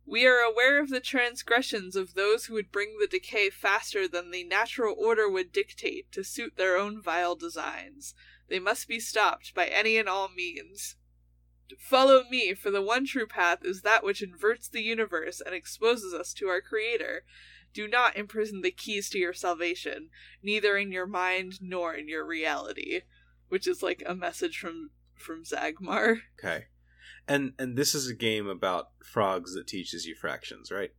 We 0.05 0.25
are 0.25 0.39
aware 0.39 0.82
of 0.82 0.89
the 0.89 0.99
transgressions 0.99 1.95
of 1.95 2.13
those 2.13 2.45
who 2.45 2.55
would 2.55 2.71
bring 2.71 2.97
the 2.99 3.07
decay 3.07 3.49
faster 3.49 4.07
than 4.07 4.32
the 4.32 4.43
natural 4.43 4.95
order 4.97 5.30
would 5.30 5.51
dictate 5.51 6.11
to 6.11 6.23
suit 6.23 6.53
their 6.57 6.78
own 6.78 7.01
vile 7.01 7.36
designs. 7.36 8.13
They 8.49 8.59
must 8.59 8.88
be 8.88 8.99
stopped 8.99 9.53
by 9.53 9.67
any 9.67 9.97
and 9.97 10.09
all 10.09 10.30
means. 10.30 10.95
Follow 11.78 12.23
me, 12.30 12.53
for 12.53 12.71
the 12.71 12.82
one 12.82 13.05
true 13.05 13.28
path 13.28 13.59
is 13.63 13.82
that 13.82 14.03
which 14.03 14.21
inverts 14.21 14.69
the 14.69 14.82
universe 14.82 15.41
and 15.45 15.53
exposes 15.53 16.13
us 16.13 16.34
to 16.34 16.47
our 16.47 16.61
Creator. 16.61 17.23
Do 17.78 17.88
not 17.88 18.17
imprison 18.17 18.61
the 18.61 18.71
keys 18.71 19.07
to 19.11 19.19
your 19.19 19.34
salvation, 19.34 20.09
neither 20.41 20.78
in 20.78 20.91
your 20.91 21.05
mind 21.05 21.59
nor 21.61 21.93
in 21.93 22.07
your 22.07 22.25
reality. 22.25 23.01
Which 23.49 23.67
is 23.67 23.84
like 23.84 24.01
a 24.03 24.15
message 24.15 24.57
from 24.57 24.89
from 25.15 25.43
Zagmar. 25.45 26.17
Okay. 26.43 26.65
And 27.28 27.53
and 27.59 27.78
this 27.78 27.93
is 27.93 28.09
a 28.09 28.15
game 28.15 28.47
about 28.47 28.88
frogs 29.03 29.53
that 29.53 29.67
teaches 29.67 30.07
you 30.07 30.15
fractions, 30.15 30.71
right? 30.71 30.89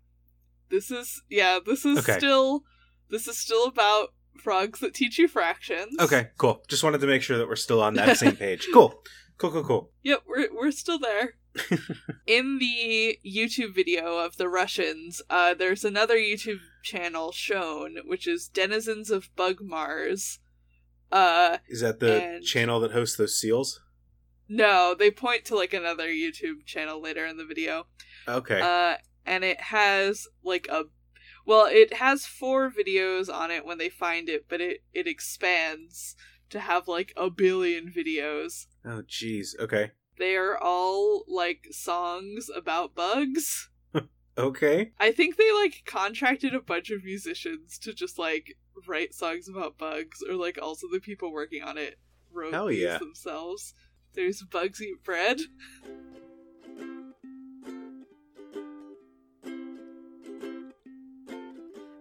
This 0.71 0.93
is 0.93 1.21
yeah, 1.29 1.59
this 1.65 1.85
is 1.85 1.99
Okay. 1.99 2.17
still 2.17 2.63
this 3.11 3.27
is 3.27 3.37
still 3.37 3.65
about 3.67 4.11
frogs 4.41 4.79
that 4.79 4.95
teach 4.95 5.19
you 5.19 5.27
fractions. 5.27 5.97
Okay, 5.99 6.29
cool. 6.39 6.63
Just 6.69 6.85
wanted 6.85 7.01
to 7.01 7.09
make 7.09 7.23
sure 7.23 7.39
that 7.39 7.49
we're 7.49 7.57
still 7.57 7.83
on 7.83 7.95
that 7.95 8.19
same 8.19 8.37
page. 8.47 8.69
Cool. 8.73 8.95
Cool, 9.39 9.51
cool, 9.51 9.65
cool. 9.65 9.91
Yep, 10.05 10.23
we're 10.29 10.49
we're 10.55 10.71
still 10.71 11.01
there. 11.01 11.35
In 12.27 12.59
the 12.59 13.19
YouTube 13.27 13.75
video 13.75 14.19
of 14.19 14.37
the 14.37 14.49
Russians, 14.49 15.23
uh, 15.31 15.55
there's 15.55 15.85
another 15.85 16.17
YouTube 16.17 16.61
channel 16.83 17.33
shown, 17.33 17.99
which 18.07 18.27
is 18.27 18.49
Denizens 18.49 19.11
of 19.11 19.35
Bug 19.37 19.59
Mars. 19.61 20.39
Uh, 21.11 21.59
Is 21.69 21.81
that 21.81 22.01
the 22.01 22.23
And- 22.23 22.45
channel 22.45 22.81
that 22.81 22.93
hosts 22.93 23.17
those 23.17 23.39
seals? 23.39 23.81
no, 24.51 24.95
they 24.99 25.11
point 25.11 25.45
to 25.47 25.55
like 25.55 25.75
another 25.75 26.09
YouTube 26.09 26.65
channel 26.65 27.01
later 27.01 27.27
in 27.27 27.37
the 27.37 27.45
video. 27.45 27.87
Okay. 28.27 28.61
Uh, 28.61 28.97
and 29.27 29.45
it 29.45 29.61
has 29.61 30.27
like 30.43 30.67
a, 30.71 30.85
well, 31.45 31.67
it 31.67 31.95
has 31.95 32.25
four 32.27 32.71
videos 32.71 33.33
on 33.33 33.51
it 33.51 33.65
when 33.67 33.77
they 33.79 33.89
find 33.91 34.29
it, 34.29 34.47
but 34.49 34.61
it 34.61 34.83
it 34.95 35.07
expands 35.07 36.15
to 36.51 36.61
have 36.61 36.89
like 36.89 37.13
a 37.17 37.29
billion 37.31 37.93
videos. 37.93 38.67
oh 38.87 39.03
jeez. 39.03 39.59
Okay. 39.59 39.93
They 40.19 40.35
are 40.37 40.57
all 40.59 41.25
like 41.29 41.69
songs 41.71 42.49
about 42.55 42.95
bugs. 42.95 43.69
Okay. 44.39 44.93
I 45.01 45.11
think 45.11 45.37
they 45.37 45.53
like 45.53 45.83
contracted 45.85 46.55
a 46.55 46.61
bunch 46.61 46.91
of 46.91 47.03
musicians 47.03 47.77
to 47.81 47.93
just 47.93 48.19
like 48.21 48.57
write 48.87 49.13
songs 49.13 49.49
about 49.49 49.79
bugs, 49.79 50.23
or 50.23 50.37
like 50.37 50.59
also 50.63 50.87
the 50.91 51.01
people 51.01 51.33
working 51.33 51.65
on 51.65 51.77
it 51.77 51.99
wrote 52.33 52.55
Hell 52.55 52.69
these 52.69 52.83
yeah. 52.83 52.99
themselves. 52.99 53.75
There's 54.15 54.43
Bugs 54.43 54.81
Eat 54.81 55.03
Bread. 55.03 55.41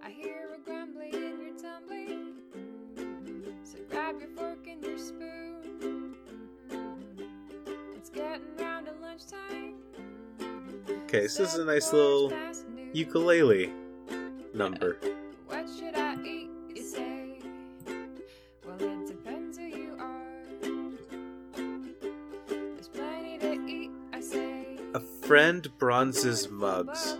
I 0.03 0.09
hear 0.11 0.49
a 0.55 0.59
grumbling 0.63 1.13
in 1.13 1.41
your 1.41 1.57
tumbling. 1.59 2.35
So 3.63 3.79
grab 3.89 4.19
your 4.19 4.29
fork 4.35 4.67
and 4.67 4.83
your 4.83 4.97
spoon. 4.99 6.15
It's 7.95 8.09
getting 8.09 8.55
round 8.57 8.85
to 8.85 8.93
lunchtime. 9.01 9.86
Okay, 11.07 11.27
so 11.27 11.43
this 11.43 11.53
is 11.53 11.59
a 11.59 11.65
nice 11.65 11.93
little 11.93 12.29
quarters 12.29 12.47
past 12.59 12.67
noon. 12.69 12.89
ukulele 12.93 13.73
number. 14.53 14.97
What 15.47 15.65
should 15.79 15.95
I 15.95 16.15
eat? 16.23 16.49
You 16.75 16.83
say. 16.83 17.39
Well, 18.65 18.75
it 18.81 19.07
depends 19.07 19.57
who 19.57 19.63
you 19.63 19.95
are. 19.99 20.23
There's 22.49 22.87
plenty 22.89 23.37
to 23.39 23.53
eat. 23.67 23.91
I 24.11 24.19
say. 24.19 24.79
A 24.95 24.99
friend 24.99 25.65
bronzes 25.77 26.49
mugs. 26.49 27.17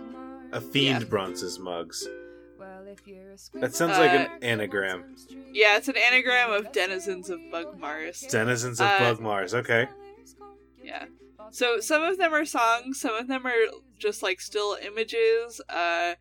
A 0.52 0.60
fiend 0.60 1.02
Yeah. 1.04 1.08
bronzes 1.08 1.58
mugs. 1.58 2.06
Well, 2.58 2.86
if 2.86 3.06
you're 3.06 3.32
a 3.32 3.60
That 3.60 3.74
sounds 3.74 3.96
like 3.98 4.10
an 4.10 4.28
anagram. 4.42 5.16
Yeah, 5.52 5.78
it's 5.78 5.88
an 5.88 5.96
anagram 5.96 6.50
of 6.52 6.72
denizens 6.72 7.30
of 7.30 7.38
Bug 7.50 7.78
Mars. 7.78 8.20
Denizens 8.30 8.80
of 8.80 8.86
Uh, 8.86 8.98
Bug 8.98 9.20
Mars. 9.20 9.54
Okay. 9.54 9.88
Yeah. 10.82 11.06
So 11.50 11.80
some 11.80 12.02
of 12.02 12.18
them 12.18 12.32
are 12.34 12.44
songs, 12.44 13.00
some 13.00 13.14
of 13.14 13.28
them 13.28 13.46
are 13.46 13.66
just 13.98 14.22
like 14.22 14.40
still 14.40 14.76
images. 14.82 15.60
Uh 15.68 16.14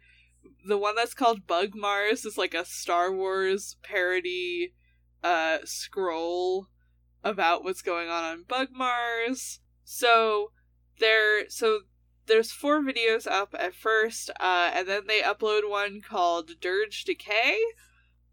the 0.65 0.77
one 0.77 0.95
that's 0.95 1.13
called 1.13 1.47
Bug 1.47 1.71
Mars 1.75 2.25
is 2.25 2.37
like 2.37 2.53
a 2.53 2.65
Star 2.65 3.11
Wars 3.11 3.75
parody 3.83 4.73
uh 5.23 5.59
scroll 5.63 6.67
about 7.23 7.63
what's 7.63 7.81
going 7.81 8.09
on 8.09 8.23
on 8.23 8.43
Bug 8.47 8.69
Mars. 8.71 9.59
So 9.83 10.51
there 10.99 11.49
so 11.49 11.81
there's 12.27 12.51
four 12.51 12.81
videos 12.81 13.25
up 13.25 13.55
at 13.57 13.73
first, 13.73 14.29
uh, 14.39 14.71
and 14.73 14.87
then 14.87 15.07
they 15.07 15.21
upload 15.21 15.69
one 15.69 16.01
called 16.01 16.51
Dirge 16.59 17.03
Decay. 17.05 17.57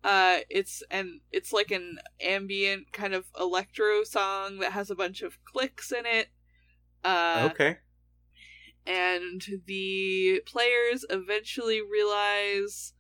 Uh, 0.03 0.41
it's 0.51 0.83
and 0.91 1.21
it's 1.33 1.53
like 1.53 1.71
an 1.71 1.99
ambient 2.21 2.93
kind 2.93 3.15
of 3.15 3.27
electro 3.41 4.05
song 4.05 4.59
that 4.59 4.73
has 4.73 4.91
a 4.91 4.95
bunch 4.95 5.23
of 5.23 5.43
clicks 5.45 5.91
in 5.91 6.05
it. 6.05 6.29
Uh, 7.05 7.49
okay. 7.53 7.79
and 8.87 9.43
the 9.67 10.41
players 10.47 11.05
eventually 11.11 11.81
realize 11.83 12.93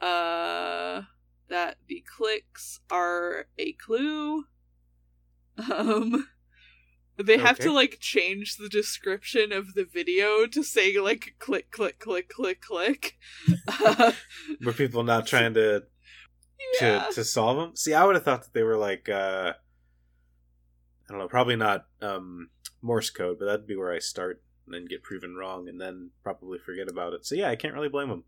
uh 0.00 1.02
that 1.48 1.76
the 1.88 2.04
clicks 2.16 2.80
are 2.90 3.46
a 3.58 3.72
clue 3.72 4.44
um 5.72 6.26
they 7.16 7.38
have 7.38 7.56
Okay. 7.56 7.64
to 7.64 7.72
like 7.72 7.98
change 8.00 8.56
the 8.56 8.68
description 8.68 9.52
of 9.52 9.74
the 9.74 9.84
video 9.84 10.46
to 10.46 10.62
say 10.64 10.98
like 10.98 11.34
click 11.38 11.70
click 11.70 11.98
click 12.00 12.28
click 12.28 12.60
click 12.60 13.16
uh, 13.68 14.12
Were 14.64 14.72
people 14.72 15.04
not 15.04 15.26
trying 15.26 15.54
to 15.54 15.84
yeah. 16.80 17.04
to 17.08 17.12
to 17.14 17.24
solve 17.24 17.56
them? 17.56 17.76
See, 17.76 17.94
I 17.94 18.04
would 18.04 18.16
have 18.16 18.24
thought 18.24 18.42
that 18.42 18.52
they 18.52 18.64
were 18.64 18.76
like 18.76 19.08
uh 19.08 19.52
I 21.08 21.12
don't 21.12 21.18
know, 21.18 21.28
probably 21.28 21.56
not 21.56 21.86
um 22.02 22.48
Morse 22.84 23.08
code, 23.10 23.38
but 23.38 23.46
that'd 23.46 23.66
be 23.66 23.76
where 23.76 23.92
I 23.92 23.98
start 23.98 24.42
and 24.66 24.74
then 24.74 24.84
get 24.84 25.02
proven 25.02 25.34
wrong 25.34 25.68
and 25.68 25.80
then 25.80 26.10
probably 26.22 26.58
forget 26.58 26.88
about 26.88 27.14
it. 27.14 27.24
So 27.24 27.34
yeah, 27.34 27.48
I 27.48 27.56
can't 27.56 27.74
really 27.74 27.88
blame 27.88 28.08
them. 28.10 28.24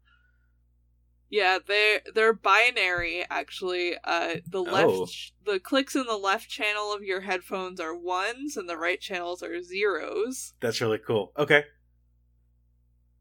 Yeah, 1.29 1.59
they're 1.67 2.01
they're 2.15 2.33
binary 2.33 3.25
actually. 3.29 3.97
Uh 4.03 4.37
the 4.49 4.63
left 4.63 4.89
Oh. 4.89 5.07
the 5.45 5.59
clicks 5.61 5.95
in 5.95 6.07
the 6.07 6.17
left 6.17 6.49
channel 6.49 6.93
of 6.93 7.03
your 7.03 7.21
headphones 7.21 7.81
are 7.81 7.95
ones 7.97 8.57
and 8.57 8.69
the 8.69 8.77
right 8.79 9.01
channels 9.01 9.43
are 9.43 9.61
zeros. 9.63 10.55
That's 10.61 10.81
really 10.81 10.99
cool. 10.99 11.33
Okay. 11.37 11.65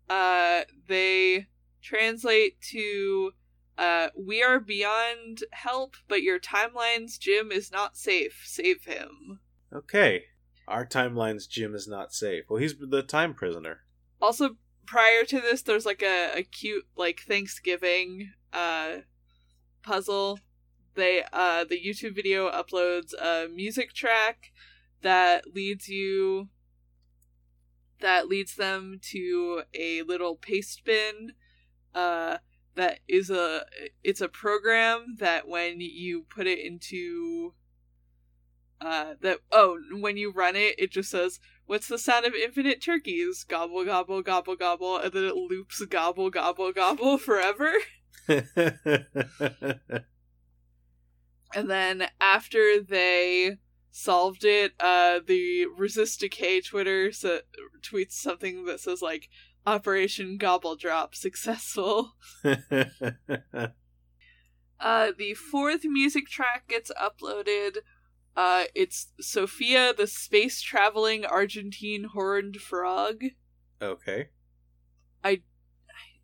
Uh 0.10 0.62
they 0.88 1.48
translate 1.82 2.62
to 2.72 3.32
uh 3.78 4.10
we 4.16 4.44
are 4.44 4.60
beyond 4.60 5.44
help, 5.52 5.96
but 6.08 6.22
your 6.22 6.40
timeline's 6.40 7.18
Jim 7.18 7.52
is 7.52 7.72
not 7.72 7.98
safe. 7.98 8.44
Save 8.46 8.86
him. 8.86 9.40
Okay. 9.74 10.26
Our 10.68 10.86
timeline's 10.86 11.48
Jim 11.48 11.76
is 11.76 11.88
not 11.88 12.14
safe. 12.14 12.46
Well, 12.50 12.60
he's 12.60 12.76
the 12.80 13.04
time 13.04 13.34
prisoner. 13.34 13.82
Also 14.22 14.58
prior 14.86 15.24
to 15.24 15.42
this 15.42 15.62
there's 15.64 15.86
like 15.86 16.04
a, 16.04 16.38
a 16.38 16.44
cute 16.44 16.86
like 16.96 17.22
Thanksgiving 17.22 18.32
uh 18.54 18.98
puzzle. 19.84 20.40
They 20.96 21.24
uh 21.32 21.66
the 21.66 21.80
YouTube 21.80 22.16
video 22.16 22.50
uploads 22.50 23.14
a 23.14 23.48
music 23.48 23.94
track 23.94 24.52
that 25.02 25.54
leads 25.54 25.88
you 25.88 26.50
that 28.00 28.28
leads 28.28 28.56
them 28.56 29.00
to 29.02 29.64
a 29.74 30.02
little 30.04 30.36
paste 30.36 30.84
bin 30.84 31.34
uh 31.94 32.38
that 32.76 33.00
is 33.08 33.30
a 33.30 33.66
it's 34.04 34.22
a 34.22 34.28
program 34.28 35.16
that 35.20 35.48
when 35.48 35.80
you 35.80 36.26
put 36.30 36.48
it 36.48 36.60
into 36.60 37.54
uh 38.82 39.14
that 39.22 39.40
oh 39.52 39.78
when 39.92 40.18
you 40.18 40.32
run 40.32 40.56
it 40.56 40.76
it 40.78 40.92
just 40.92 41.10
says 41.10 41.40
what's 41.66 41.88
the 41.88 41.98
sound 41.98 42.26
of 42.26 42.34
infinite 42.34 42.82
turkeys? 42.82 43.44
Gobble 43.44 43.86
gobble 43.86 44.22
gobble 44.22 44.56
gobble 44.56 44.98
and 44.98 45.12
then 45.12 45.24
it 45.24 45.36
loops 45.36 45.84
gobble 45.86 46.30
gobble 46.30 46.72
gobble 46.72 47.18
forever. 47.20 47.72
And 51.56 51.70
then 51.70 52.08
after 52.20 52.82
they 52.82 53.58
solved 53.92 54.44
it 54.44 54.74
uh 54.82 55.20
the 55.26 55.66
resist 55.78 56.20
decay 56.20 56.60
twitter 56.60 57.14
so, 57.14 57.40
tweets 57.82 58.12
something 58.12 58.66
that 58.66 58.82
says 58.82 59.02
like 59.02 59.30
operation 59.66 60.38
gobble 60.38 60.76
drop 60.76 61.16
successful. 61.16 62.12
Uh 64.78 65.14
the 65.18 65.34
fourth 65.34 65.86
music 65.86 66.28
track 66.28 66.68
gets 66.68 66.92
uploaded 67.02 67.78
uh 68.36 68.64
it's 68.74 69.08
sophia 69.20 69.94
the 69.96 70.08
space 70.08 70.62
traveling 70.62 71.24
argentine 71.26 72.06
horned 72.14 72.58
frog 72.58 73.24
okay. 73.82 74.28
i 75.24 75.42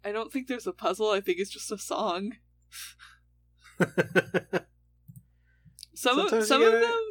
I 0.04 0.12
don't 0.12 0.32
think 0.32 0.48
there's 0.48 0.68
a 0.68 0.74
puzzle 0.74 1.10
i 1.12 1.22
think 1.22 1.40
it's 1.40 1.52
just 1.52 1.72
a 1.72 1.78
song 1.78 2.34
some 5.94 6.20
of, 6.20 6.30
Sometimes 6.30 6.48
some 6.48 6.62
of 6.64 6.72
gotta- 6.72 6.86
them 6.86 7.02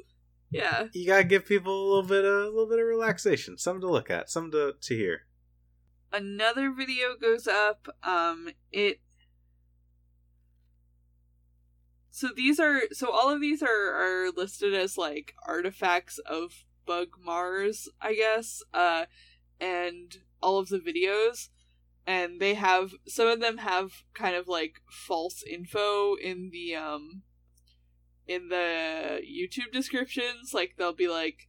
yeah 0.51 0.87
you 0.93 1.07
gotta 1.07 1.25
give 1.25 1.47
people 1.47 1.73
a 1.73 1.87
little 1.89 2.03
bit 2.09 2.25
of 2.25 2.33
a 2.33 2.47
little 2.49 2.69
bit 2.69 2.79
of 2.81 2.87
relaxation, 2.87 3.57
something 3.59 3.81
to 3.83 3.89
look 3.89 4.11
at, 4.11 4.29
something 4.31 4.53
to, 4.53 4.75
to 4.81 4.97
hear. 4.97 5.27
another 6.13 6.73
video 6.73 7.15
goes 7.21 7.47
up. 7.47 7.87
Um, 8.03 8.49
it. 8.73 9.01
So 12.11 12.29
these 12.35 12.59
are 12.59 12.83
so 12.93 13.11
all 13.11 13.31
of 13.31 13.41
these 13.41 13.63
are 13.63 13.69
are 13.69 14.31
listed 14.37 14.75
as 14.75 14.99
like 14.99 15.35
artifacts 15.47 16.19
of 16.19 16.65
Bug 16.87 17.11
Mars, 17.25 17.89
I 18.01 18.15
guess. 18.15 18.63
Uh, 18.75 19.07
and 19.61 20.17
all 20.43 20.59
of 20.59 20.69
the 20.71 20.79
videos, 20.79 21.49
and 22.07 22.41
they 22.41 22.55
have 22.55 22.93
some 23.07 23.29
of 23.29 23.41
them 23.41 23.59
have 23.59 24.05
kind 24.15 24.35
of 24.35 24.49
like 24.49 24.81
false 24.91 25.43
info 25.43 26.15
in 26.17 26.51
the 26.51 26.75
um 26.75 27.23
in 28.27 28.49
the 28.49 29.21
YouTube 29.23 29.73
descriptions. 29.73 30.53
Like 30.53 30.75
they'll 30.77 30.93
be 30.93 31.09
like 31.09 31.49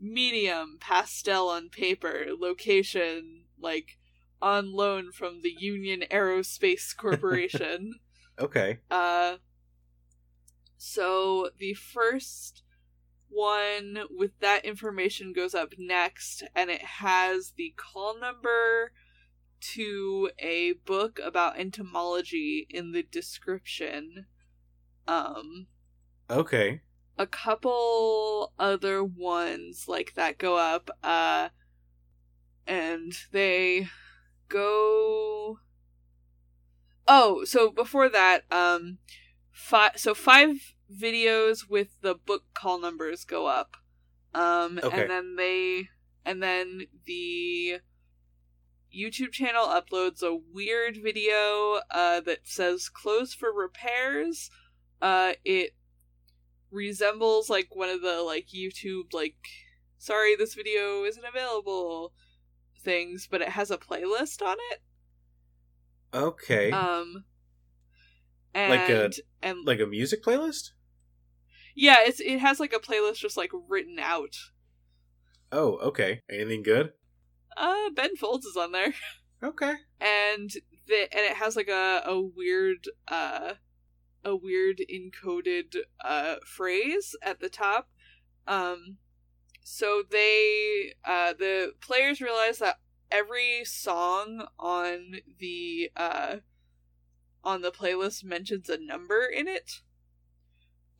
medium 0.00 0.78
pastel 0.80 1.48
on 1.48 1.68
paper 1.68 2.26
location 2.38 3.44
like 3.60 3.96
on 4.40 4.72
loan 4.72 5.12
from 5.12 5.40
the 5.42 5.54
Union 5.58 6.04
Aerospace 6.10 6.96
Corporation. 6.96 7.94
Okay. 8.38 8.78
uh 8.90 9.36
so 10.84 11.50
the 11.58 11.74
first 11.74 12.64
one 13.28 13.98
with 14.10 14.32
that 14.40 14.64
information 14.64 15.32
goes 15.32 15.54
up 15.54 15.74
next 15.78 16.42
and 16.56 16.70
it 16.70 16.82
has 16.82 17.52
the 17.56 17.72
call 17.76 18.18
number 18.18 18.90
to 19.60 20.28
a 20.40 20.72
book 20.84 21.20
about 21.24 21.56
entomology 21.56 22.66
in 22.68 22.90
the 22.90 23.04
description. 23.04 24.26
Um 25.06 25.68
Okay. 26.28 26.80
a 27.16 27.28
couple 27.28 28.52
other 28.58 29.04
ones 29.04 29.84
like 29.86 30.14
that 30.14 30.36
go 30.36 30.56
up 30.56 30.90
uh 31.04 31.50
and 32.66 33.12
they 33.30 33.86
go 34.48 35.60
oh 37.06 37.44
so 37.44 37.70
before 37.70 38.08
that 38.08 38.42
um 38.50 38.98
five 39.62 39.92
so 39.96 40.14
five 40.14 40.74
videos 40.92 41.68
with 41.68 41.88
the 42.02 42.14
book 42.14 42.42
call 42.54 42.78
numbers 42.80 43.24
go 43.24 43.46
up 43.46 43.76
um 44.34 44.78
Okay. 44.82 45.02
and 45.02 45.10
then 45.10 45.36
they 45.36 45.88
and 46.24 46.42
then 46.42 46.82
the 47.06 47.78
youtube 48.94 49.32
channel 49.32 49.66
uploads 49.66 50.22
a 50.22 50.38
weird 50.52 50.96
video 50.96 51.80
uh 51.90 52.20
that 52.20 52.40
says 52.44 52.88
closed 52.88 53.34
for 53.38 53.52
repairs 53.52 54.50
uh 55.00 55.32
it 55.44 55.70
resembles 56.72 57.48
like 57.48 57.74
one 57.76 57.88
of 57.88 58.00
the 58.02 58.22
like 58.22 58.48
YouTube 58.48 59.12
like 59.12 59.36
sorry 59.98 60.34
this 60.34 60.54
video 60.54 61.04
isn't 61.04 61.24
available 61.24 62.12
things, 62.82 63.28
but 63.30 63.40
it 63.42 63.50
has 63.50 63.70
a 63.70 63.78
playlist 63.78 64.42
on 64.44 64.56
it. 64.72 64.80
Okay. 66.14 66.70
Um 66.72 67.24
and 68.54 68.70
Like 68.70 68.88
a- 68.88 69.10
and 69.42 69.64
like 69.66 69.80
a 69.80 69.86
music 69.86 70.22
playlist? 70.22 70.70
yeah, 71.74 71.98
it's 72.00 72.20
it 72.20 72.38
has 72.40 72.60
like 72.60 72.72
a 72.72 72.78
playlist 72.78 73.16
just 73.16 73.36
like 73.36 73.50
written 73.68 73.98
out. 73.98 74.36
Oh, 75.50 75.76
okay. 75.78 76.20
Anything 76.30 76.62
good? 76.62 76.92
Uh 77.56 77.90
Ben 77.94 78.16
Folds 78.16 78.46
is 78.46 78.56
on 78.56 78.72
there. 78.72 78.94
Okay. 79.44 79.74
and 80.00 80.50
the 80.86 81.00
and 81.12 81.26
it 81.26 81.34
has 81.36 81.56
like 81.56 81.66
a, 81.68 82.02
a 82.06 82.20
weird 82.20 82.86
uh 83.08 83.54
a 84.24 84.36
weird 84.36 84.80
encoded 84.88 85.74
uh 86.04 86.36
phrase 86.46 87.16
at 87.22 87.40
the 87.40 87.48
top 87.48 87.88
um 88.46 88.98
so 89.64 90.04
they 90.08 90.92
uh 91.04 91.32
the 91.36 91.72
players 91.80 92.20
realize 92.20 92.58
that 92.58 92.78
every 93.10 93.64
song 93.64 94.46
on 94.60 95.16
the 95.40 95.90
uh 95.96 96.36
on 97.44 97.62
the 97.62 97.70
playlist 97.70 98.24
mentions 98.24 98.68
a 98.68 98.78
number 98.78 99.24
in 99.24 99.48
it 99.48 99.80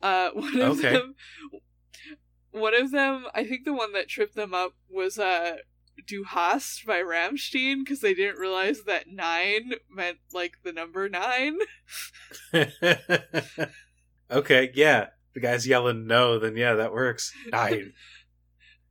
uh 0.01 0.29
one 0.33 0.59
of 0.59 0.79
Okay. 0.79 0.93
them 0.93 1.15
one 2.51 2.73
of 2.75 2.91
them 2.91 3.25
i 3.33 3.43
think 3.43 3.65
the 3.65 3.73
one 3.73 3.93
that 3.93 4.07
tripped 4.07 4.35
them 4.35 4.53
up 4.53 4.73
was 4.89 5.17
uh 5.17 5.57
Du 6.07 6.23
Hast 6.23 6.85
by 6.87 7.01
Rammstein 7.01 7.79
because 7.79 7.99
they 8.01 8.15
didn't 8.15 8.39
realize 8.39 8.81
that 8.85 9.07
nine 9.07 9.73
meant 9.89 10.17
like 10.33 10.57
the 10.63 10.73
number 10.73 11.07
nine. 11.07 11.59
okay, 14.31 14.71
yeah. 14.73 15.07
The 15.33 15.39
guy's 15.39 15.67
yelling 15.67 16.07
no, 16.07 16.39
then 16.39 16.57
yeah, 16.57 16.73
that 16.73 16.93
works. 16.93 17.31
Nine. 17.51 17.93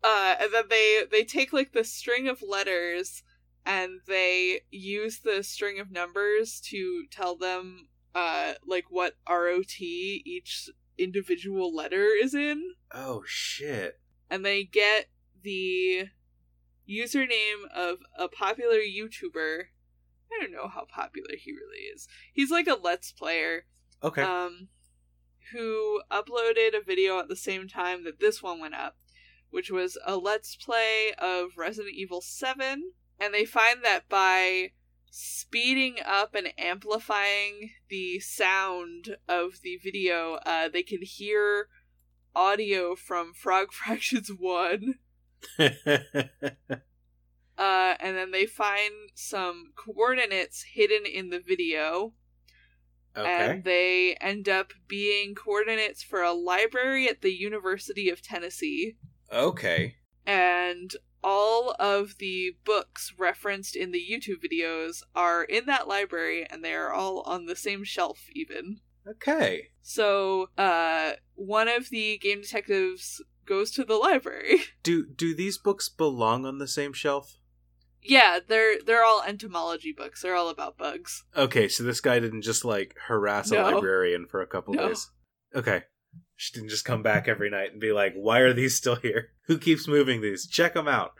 Uh, 0.02 0.36
and 0.40 0.52
then 0.52 0.64
they 0.70 1.02
they 1.10 1.24
take 1.24 1.52
like 1.52 1.72
the 1.72 1.84
string 1.84 2.28
of 2.28 2.42
letters 2.42 3.22
and 3.64 4.00
they 4.06 4.60
use 4.70 5.20
the 5.20 5.42
string 5.42 5.78
of 5.78 5.90
numbers 5.90 6.60
to 6.60 7.04
tell 7.10 7.36
them 7.36 7.88
uh 8.14 8.54
like 8.66 8.84
what 8.90 9.14
ROT 9.28 9.80
each 9.80 10.68
individual 10.98 11.74
letter 11.74 12.06
is 12.20 12.34
in. 12.34 12.74
oh 12.92 13.22
shit. 13.26 13.98
and 14.30 14.44
they 14.44 14.64
get 14.64 15.06
the 15.42 16.06
username 16.88 17.64
of 17.74 17.98
a 18.18 18.28
popular 18.28 18.78
YouTuber. 18.78 19.64
I 20.32 20.40
don't 20.40 20.52
know 20.52 20.68
how 20.68 20.84
popular 20.92 21.30
he 21.38 21.52
really 21.52 21.84
is. 21.94 22.08
He's 22.32 22.50
like 22.50 22.66
a 22.66 22.78
Let's 22.82 23.12
Player, 23.12 23.64
Okay. 24.02 24.22
um, 24.22 24.68
who 25.52 26.02
uploaded 26.10 26.74
a 26.76 26.82
video 26.84 27.18
at 27.18 27.28
the 27.28 27.36
same 27.36 27.68
time 27.68 28.04
that 28.04 28.18
this 28.20 28.42
one 28.42 28.58
went 28.60 28.74
up, 28.74 28.96
which 29.50 29.70
was 29.70 29.98
a 30.06 30.16
Let's 30.16 30.56
Play 30.56 31.12
of 31.18 31.50
Resident 31.56 31.94
Evil 31.94 32.20
7. 32.20 32.92
And 33.22 33.32
they 33.32 33.44
find 33.44 33.84
that 33.84 34.08
by 34.08 34.72
speeding 35.12 35.98
up 36.04 36.34
and 36.34 36.48
amplifying 36.58 37.70
the 37.88 38.18
sound 38.18 39.16
of 39.28 39.60
the 39.62 39.76
video, 39.76 40.40
uh, 40.44 40.68
they 40.68 40.82
can 40.82 41.02
hear 41.02 41.68
audio 42.34 42.96
from 42.96 43.32
Frog 43.32 43.72
Fractions 43.72 44.28
1. 44.28 44.94
Uh, 47.58 47.94
and 48.00 48.16
then 48.16 48.30
they 48.30 48.46
find 48.46 49.10
some 49.14 49.72
coordinates 49.76 50.64
hidden 50.72 51.04
in 51.04 51.28
the 51.28 51.38
video. 51.38 52.14
okay. 53.14 53.50
And 53.50 53.62
they 53.62 54.16
end 54.20 54.48
up 54.48 54.72
being 54.88 55.34
coordinates 55.34 56.02
for 56.02 56.22
a 56.22 56.32
library 56.32 57.08
at 57.08 57.20
the 57.20 57.30
University 57.30 58.08
of 58.08 58.22
Tennessee. 58.22 58.96
Okay. 59.30 59.96
And 60.26 60.96
all 61.22 61.74
of 61.78 62.16
the 62.18 62.56
books 62.64 63.12
referenced 63.18 63.76
in 63.76 63.92
the 63.92 64.00
YouTube 64.02 64.38
videos 64.44 65.02
are 65.14 65.44
in 65.44 65.66
that 65.66 65.86
library 65.88 66.46
and 66.50 66.64
they 66.64 66.74
are 66.74 66.92
all 66.92 67.20
on 67.22 67.46
the 67.46 67.56
same 67.56 67.84
shelf, 67.84 68.26
even. 68.34 68.78
Okay. 69.08 69.68
So, 69.82 70.48
uh, 70.56 71.12
one 71.34 71.68
of 71.68 71.90
the 71.90 72.18
game 72.18 72.40
detectives 72.42 73.20
goes 73.46 73.70
to 73.72 73.84
the 73.84 73.96
library. 73.96 74.60
Do 74.82 75.04
do 75.06 75.34
these 75.34 75.58
books 75.58 75.88
belong 75.88 76.46
on 76.46 76.58
the 76.58 76.68
same 76.68 76.92
shelf? 76.92 77.38
yeah, 78.04 78.38
they're 78.46 78.82
they're 78.84 79.04
all 79.04 79.22
entomology 79.26 79.92
books. 79.92 80.22
They're 80.22 80.34
all 80.34 80.48
about 80.50 80.76
bugs. 80.76 81.22
Okay, 81.36 81.68
so 81.68 81.84
this 81.84 82.00
guy 82.00 82.18
didn't 82.18 82.42
just 82.42 82.64
like 82.64 82.96
harass 83.06 83.50
a 83.52 83.62
librarian 83.62 84.26
for 84.26 84.40
a 84.42 84.46
couple 84.46 84.74
No. 84.74 84.88
days. 84.88 85.08
Okay. 85.54 85.84
She 86.42 86.52
didn't 86.52 86.70
just 86.70 86.84
come 86.84 87.04
back 87.04 87.28
every 87.28 87.50
night 87.50 87.70
and 87.70 87.80
be 87.80 87.92
like, 87.92 88.14
"Why 88.14 88.40
are 88.40 88.52
these 88.52 88.74
still 88.74 88.96
here? 88.96 89.30
Who 89.46 89.58
keeps 89.58 89.86
moving 89.86 90.22
these? 90.22 90.44
Check 90.44 90.74
them 90.74 90.88
out." 90.88 91.12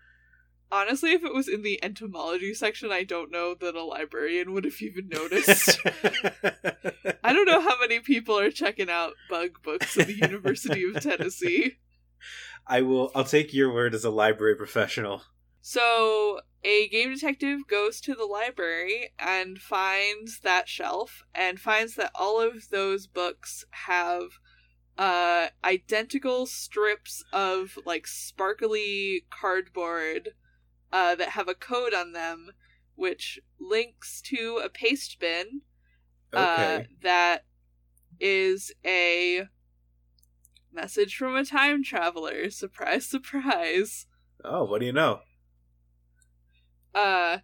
Honestly, 0.73 1.13
if 1.13 1.23
it 1.23 1.33
was 1.33 1.47
in 1.47 1.63
the 1.63 1.79
entomology 1.81 2.53
section, 2.55 2.91
I 2.91 3.05
don't 3.05 3.31
know 3.31 3.55
that 3.55 3.77
a 3.77 3.85
librarian 3.85 4.53
would 4.53 4.65
have 4.65 4.83
even 4.83 5.09
noticed. 5.09 5.79
I 7.23 7.33
don't 7.33 7.47
know 7.47 7.61
how 7.61 7.79
many 7.79 8.01
people 8.01 8.37
are 8.37 8.51
checking 8.51 8.91
out 8.91 9.13
bug 9.31 9.63
books 9.63 9.97
at 9.97 10.09
the 10.09 10.15
University 10.15 10.83
of 10.83 11.01
Tennessee. 11.01 11.77
I 12.67 12.83
will. 12.83 13.13
I'll 13.15 13.23
take 13.23 13.55
your 13.55 13.73
word 13.73 13.95
as 13.95 14.05
a 14.05 14.11
library 14.11 14.57
professional. 14.57 15.23
So, 15.61 16.41
a 16.65 16.89
game 16.89 17.15
detective 17.15 17.69
goes 17.69 18.01
to 18.01 18.17
the 18.17 18.25
library 18.25 19.13
and 19.21 19.61
finds 19.61 20.41
that 20.41 20.69
shelf 20.69 21.23
and 21.33 21.61
finds 21.61 21.95
that 21.95 22.11
all 22.13 22.41
of 22.41 22.71
those 22.71 23.07
books 23.07 23.65
have 23.71 24.41
uh 24.99 25.49
identical 25.65 26.47
strips 26.47 27.25
of 27.33 27.79
like 27.87 28.07
sparkly 28.07 29.25
cardboard 29.31 30.31
uh 30.93 31.15
that 31.15 31.31
have 31.31 31.49
a 31.49 31.55
code 31.55 31.95
on 31.95 32.13
them 32.13 32.51
which 32.95 33.41
links 33.59 34.21
to 34.21 34.61
a 34.63 34.69
paste 34.69 35.19
bin 35.19 35.63
uh, 36.35 36.81
Okay. 36.81 36.87
that 37.03 37.45
is 38.21 38.73
a 38.87 39.49
message 40.73 41.17
from 41.17 41.37
a 41.37 41.45
time 41.45 41.83
traveler. 41.83 42.49
Surprise, 42.51 43.07
surprise. 43.07 44.07
oh, 44.45 44.65
what 44.65 44.81
do 44.81 44.87
you 44.87 44.93
know? 44.93 45.21
Uh, 46.95 47.39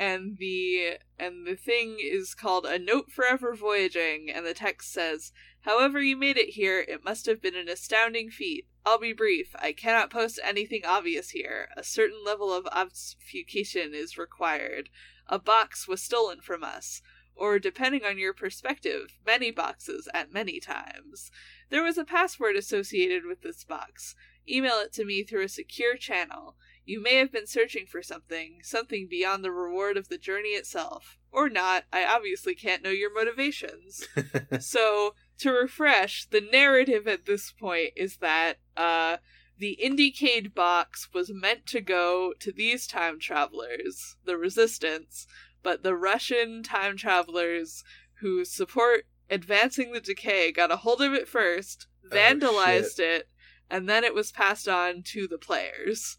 and 0.00 0.38
the 0.38 0.96
and 1.18 1.46
the 1.46 1.56
thing 1.56 1.98
is 2.00 2.34
called 2.34 2.64
a 2.64 2.78
note 2.78 3.12
forever 3.12 3.54
voyaging, 3.54 4.30
and 4.30 4.46
the 4.46 4.54
text 4.54 4.90
says, 4.90 5.30
"However 5.60 6.00
you 6.00 6.16
made 6.16 6.38
it 6.38 6.54
here, 6.54 6.80
it 6.80 7.04
must 7.04 7.26
have 7.26 7.42
been 7.42 7.54
an 7.54 7.68
astounding 7.68 8.30
feat. 8.30 8.66
I'll 8.86 8.98
be 8.98 9.12
brief. 9.12 9.54
I 9.58 9.72
cannot 9.74 10.10
post 10.10 10.40
anything 10.42 10.86
obvious 10.86 11.30
here. 11.30 11.68
A 11.76 11.84
certain 11.84 12.24
level 12.24 12.50
of 12.50 12.66
obfuscation 12.72 13.92
is 13.92 14.16
required. 14.16 14.88
A 15.26 15.38
box 15.38 15.86
was 15.86 16.02
stolen 16.02 16.40
from 16.40 16.64
us. 16.64 17.02
Or, 17.34 17.58
depending 17.58 18.04
on 18.04 18.18
your 18.18 18.34
perspective, 18.34 19.18
many 19.24 19.50
boxes 19.50 20.08
at 20.12 20.32
many 20.32 20.60
times. 20.60 21.30
There 21.68 21.82
was 21.82 21.98
a 21.98 22.04
password 22.04 22.56
associated 22.56 23.24
with 23.26 23.42
this 23.42 23.64
box. 23.64 24.14
Email 24.48 24.78
it 24.80 24.92
to 24.94 25.04
me 25.04 25.24
through 25.24 25.44
a 25.44 25.48
secure 25.48 25.96
channel. 25.96 26.56
You 26.90 27.00
may 27.00 27.14
have 27.18 27.30
been 27.30 27.46
searching 27.46 27.86
for 27.86 28.02
something, 28.02 28.62
something 28.64 29.06
beyond 29.08 29.44
the 29.44 29.52
reward 29.52 29.96
of 29.96 30.08
the 30.08 30.18
journey 30.18 30.48
itself. 30.50 31.18
Or 31.30 31.48
not, 31.48 31.84
I 31.92 32.04
obviously 32.04 32.52
can't 32.56 32.82
know 32.82 32.90
your 32.90 33.14
motivations. 33.14 34.08
so, 34.58 35.14
to 35.38 35.52
refresh, 35.52 36.26
the 36.26 36.40
narrative 36.40 37.06
at 37.06 37.26
this 37.26 37.52
point 37.52 37.90
is 37.94 38.16
that 38.16 38.54
uh, 38.76 39.18
the 39.56 39.78
Indiecade 39.80 40.52
box 40.52 41.08
was 41.14 41.30
meant 41.32 41.64
to 41.66 41.80
go 41.80 42.34
to 42.40 42.50
these 42.50 42.88
time 42.88 43.20
travelers, 43.20 44.16
the 44.24 44.36
Resistance, 44.36 45.28
but 45.62 45.84
the 45.84 45.94
Russian 45.94 46.64
time 46.64 46.96
travelers 46.96 47.84
who 48.14 48.44
support 48.44 49.06
advancing 49.30 49.92
the 49.92 50.00
decay 50.00 50.50
got 50.50 50.72
a 50.72 50.78
hold 50.78 51.00
of 51.02 51.12
it 51.14 51.28
first, 51.28 51.86
Oh, 52.04 52.08
vandalized 52.16 52.96
shit. 52.96 53.20
it, 53.20 53.28
and 53.70 53.88
then 53.88 54.04
it 54.04 54.14
was 54.14 54.32
passed 54.32 54.68
on 54.68 55.02
to 55.04 55.26
the 55.28 55.38
players. 55.38 56.16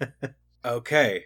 okay. 0.64 1.24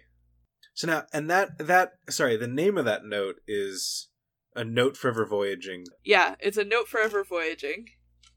So 0.73 0.87
now, 0.87 1.03
and 1.11 1.29
that 1.29 1.57
that 1.57 1.93
sorry, 2.09 2.37
the 2.37 2.47
name 2.47 2.77
of 2.77 2.85
that 2.85 3.03
note 3.03 3.37
is 3.47 4.09
a 4.55 4.63
note 4.63 4.97
forever 4.97 5.25
voyaging. 5.25 5.85
Yeah, 6.03 6.35
it's 6.39 6.57
a 6.57 6.63
note 6.63 6.87
forever 6.87 7.23
voyaging. 7.23 7.85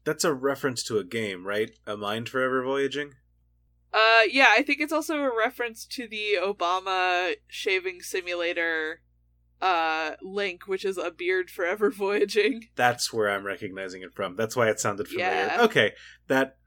That's 0.03 0.23
a 0.23 0.33
reference 0.33 0.83
to 0.83 0.97
a 0.97 1.03
game, 1.03 1.45
right? 1.45 1.71
A 1.85 1.95
mind 1.95 2.29
forever 2.29 2.63
voyaging. 2.63 3.11
Uh, 3.93 4.23
yeah, 4.29 4.47
I 4.49 4.63
think 4.63 4.79
it's 4.79 4.93
also 4.93 5.17
a 5.17 5.37
reference 5.37 5.85
to 5.85 6.07
the 6.07 6.37
Obama 6.41 7.35
shaving 7.47 8.01
simulator 8.01 9.01
uh 9.61 10.15
link, 10.23 10.67
which 10.67 10.83
is 10.83 10.97
a 10.97 11.11
beard 11.11 11.49
forever 11.49 11.91
voyaging. 11.95 12.69
That's 12.75 13.13
where 13.13 13.29
I'm 13.29 13.45
recognizing 13.45 14.01
it 14.01 14.13
from. 14.13 14.35
That's 14.35 14.55
why 14.55 14.69
it 14.69 14.79
sounded 14.79 15.07
familiar. 15.07 15.31
Yeah. 15.31 15.61
Okay, 15.61 15.91
that 16.27 16.57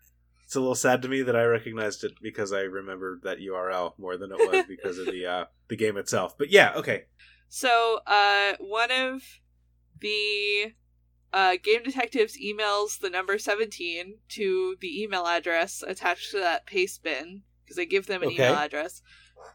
it's 0.55 0.57
a 0.57 0.61
little 0.61 0.77
sad 0.77 1.03
to 1.03 1.09
me 1.09 1.21
that 1.23 1.35
I 1.35 1.43
recognized 1.47 2.05
it 2.05 2.13
because 2.23 2.53
I 2.53 2.61
remembered 2.61 3.23
that 3.25 3.41
URL 3.41 3.99
more 3.99 4.17
than 4.17 4.31
it 4.31 4.39
was 4.39 4.65
because 4.69 4.99
of 4.99 5.07
the 5.07 5.27
uh 5.27 5.45
the 5.67 5.75
game 5.75 5.97
itself. 5.97 6.39
But 6.39 6.49
yeah, 6.49 6.75
okay. 6.77 7.07
So, 7.49 7.99
uh, 8.07 8.53
one 8.61 8.93
of 8.93 9.23
the 9.99 10.75
uh, 11.33 11.57
game 11.61 11.83
detectives 11.83 12.39
emails 12.39 13.01
the 13.01 13.11
number 13.11 13.37
17 13.37 14.19
to 14.29 14.77
the 14.81 15.03
email 15.03 15.27
address 15.27 15.83
attached 15.85 16.31
to 16.31 16.39
that 16.39 16.67
paste 16.67 17.03
bin 17.03 17.43
because 17.65 17.77
they 17.77 17.87
give 17.87 18.07
them 18.07 18.23
an 18.23 18.29
Okay. 18.29 18.45
email 18.45 18.55
address 18.55 19.03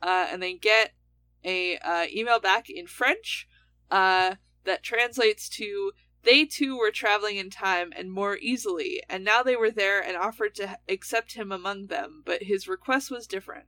uh, 0.01 0.27
and 0.29 0.43
they 0.43 0.55
get 0.55 0.91
a 1.45 1.77
uh, 1.77 2.07
email 2.13 2.41
back 2.41 2.69
in 2.69 2.87
french 2.87 3.47
uh, 3.89 4.35
that 4.65 4.83
translates 4.83 5.47
to 5.47 5.93
they 6.23 6.45
too 6.45 6.77
were 6.77 6.91
traveling 6.91 7.37
in 7.37 7.49
time 7.49 7.91
and 7.95 8.11
more 8.11 8.37
easily 8.37 9.01
and 9.09 9.23
now 9.23 9.41
they 9.41 9.55
were 9.55 9.71
there 9.71 10.01
and 10.01 10.17
offered 10.17 10.53
to 10.55 10.77
accept 10.87 11.33
him 11.33 11.51
among 11.51 11.87
them 11.87 12.21
but 12.25 12.43
his 12.43 12.67
request 12.67 13.09
was 13.09 13.27
different 13.27 13.65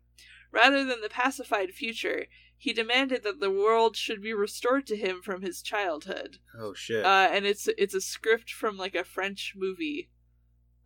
rather 0.52 0.84
than 0.84 1.02
the 1.02 1.10
pacified 1.10 1.72
future 1.72 2.26
he 2.62 2.74
demanded 2.74 3.24
that 3.24 3.40
the 3.40 3.50
world 3.50 3.98
should 3.98 4.22
be 4.22 4.36
restored 4.36 4.86
to 4.86 4.96
him 4.96 5.24
from 5.24 5.42
his 5.42 5.64
childhood. 5.64 6.38
Oh 6.56 6.76
shit. 6.76 7.04
Uh, 7.04 7.28
and 7.32 7.44
it's 7.44 7.68
it's 7.76 7.96
a 7.96 8.00
script 8.00 8.52
from 8.52 8.78
like 8.78 8.94
a 8.94 9.04
French 9.04 9.56
movie. 9.58 10.12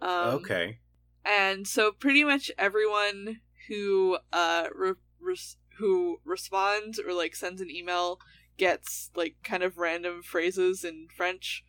Um, 0.02 0.36
okay. 0.36 0.80
And 1.26 1.68
so 1.68 1.92
pretty 1.92 2.24
much 2.24 2.50
everyone 2.58 3.42
who 3.68 4.20
uh 4.32 4.68
re- 4.74 4.94
res- 5.20 5.58
who 5.78 6.22
responds 6.24 6.98
or 6.98 7.12
like 7.12 7.36
sends 7.36 7.60
an 7.60 7.70
email 7.70 8.22
gets 8.58 9.12
like 9.16 9.36
kind 9.44 9.64
of 9.64 9.78
random 9.78 10.22
phrases 10.24 10.84
in 10.84 11.08
French. 11.16 11.64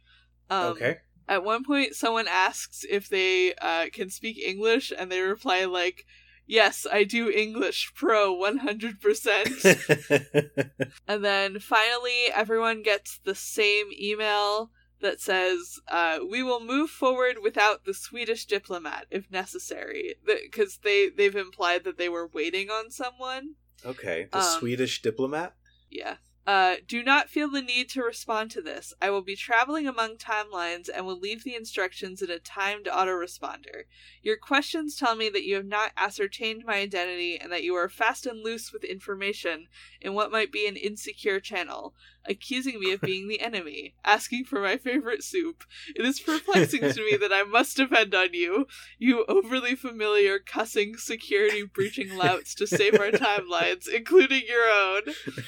Um, 0.50 0.72
okay. 0.72 0.98
At 1.28 1.44
one 1.44 1.64
point, 1.64 1.94
someone 1.94 2.28
asks 2.28 2.84
if 2.88 3.08
they 3.08 3.54
uh, 3.54 3.86
can 3.92 4.10
speak 4.10 4.38
English, 4.38 4.92
and 4.96 5.10
they 5.10 5.20
reply 5.20 5.64
like, 5.64 6.04
"Yes, 6.46 6.86
I 6.90 7.02
do 7.02 7.28
English, 7.28 7.92
pro 7.96 8.32
one 8.32 8.58
hundred 8.58 9.00
percent." 9.00 9.48
And 11.08 11.24
then 11.24 11.58
finally, 11.60 12.26
everyone 12.32 12.82
gets 12.82 13.18
the 13.24 13.34
same 13.34 13.86
email 13.92 14.70
that 15.00 15.20
says, 15.20 15.78
uh, 15.88 16.20
"We 16.28 16.42
will 16.42 16.60
move 16.64 16.90
forward 16.90 17.36
without 17.42 17.84
the 17.84 17.94
Swedish 17.94 18.46
diplomat 18.46 19.06
if 19.10 19.30
necessary," 19.30 20.14
because 20.24 20.78
they 20.82 21.08
they've 21.08 21.36
implied 21.36 21.84
that 21.84 21.98
they 21.98 22.08
were 22.08 22.26
waiting 22.28 22.70
on 22.70 22.90
someone. 22.90 23.54
okay. 23.84 24.28
The 24.30 24.38
Um, 24.38 24.58
Swedish 24.60 25.02
diplomat. 25.02 25.54
Yeah. 25.90 26.16
Uh, 26.46 26.76
do 26.86 27.02
not 27.02 27.28
feel 27.28 27.50
the 27.50 27.60
need 27.60 27.88
to 27.88 28.02
respond 28.02 28.52
to 28.52 28.62
this. 28.62 28.94
I 29.02 29.10
will 29.10 29.22
be 29.22 29.34
traveling 29.34 29.88
among 29.88 30.16
timelines 30.16 30.88
and 30.94 31.04
will 31.04 31.18
leave 31.18 31.42
the 31.42 31.56
instructions 31.56 32.22
in 32.22 32.30
a 32.30 32.38
timed 32.38 32.86
autoresponder. 32.86 33.84
Your 34.22 34.36
questions 34.36 34.96
tell 34.96 35.16
me 35.16 35.28
that 35.30 35.44
you 35.44 35.56
have 35.56 35.66
not 35.66 35.90
ascertained 35.96 36.64
my 36.64 36.74
identity 36.74 37.36
and 37.36 37.50
that 37.50 37.64
you 37.64 37.74
are 37.74 37.88
fast 37.88 38.26
and 38.26 38.44
loose 38.44 38.72
with 38.72 38.84
information 38.84 39.66
in 40.00 40.14
what 40.14 40.30
might 40.30 40.52
be 40.52 40.68
an 40.68 40.76
insecure 40.76 41.40
channel, 41.40 41.94
accusing 42.24 42.78
me 42.78 42.92
of 42.92 43.00
being 43.00 43.26
the 43.26 43.40
enemy, 43.40 43.94
asking 44.04 44.44
for 44.44 44.60
my 44.60 44.76
favorite 44.76 45.24
soup. 45.24 45.64
It 45.96 46.04
is 46.04 46.20
perplexing 46.20 46.92
to 46.92 47.04
me 47.04 47.16
that 47.16 47.32
I 47.32 47.42
must 47.42 47.76
depend 47.76 48.14
on 48.14 48.34
you, 48.34 48.66
you 48.98 49.24
overly 49.28 49.74
familiar 49.74 50.38
cussing 50.38 50.96
security 50.96 51.64
breaching 51.64 52.16
louts 52.16 52.54
to 52.56 52.68
save 52.68 52.94
our 52.94 53.10
timelines, 53.10 53.88
including 53.88 54.42
your 54.46 54.68
own. 54.68 55.02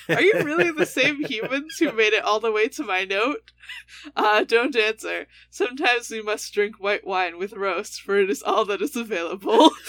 Are 0.08 0.22
you 0.22 0.42
really 0.42 0.72
the 0.72 0.87
same 0.88 1.24
humans 1.24 1.76
who 1.78 1.92
made 1.92 2.12
it 2.12 2.24
all 2.24 2.40
the 2.40 2.52
way 2.52 2.68
to 2.68 2.82
my 2.82 3.04
note? 3.04 3.52
Ah, 4.16 4.44
don't 4.46 4.76
answer. 4.76 5.26
Sometimes 5.50 6.10
we 6.10 6.22
must 6.22 6.52
drink 6.52 6.80
white 6.80 7.06
wine 7.06 7.38
with 7.38 7.52
roast, 7.52 8.00
for 8.00 8.18
it 8.18 8.30
is 8.30 8.42
all 8.42 8.64
that 8.66 8.82
is 8.82 8.96
available. 8.96 9.70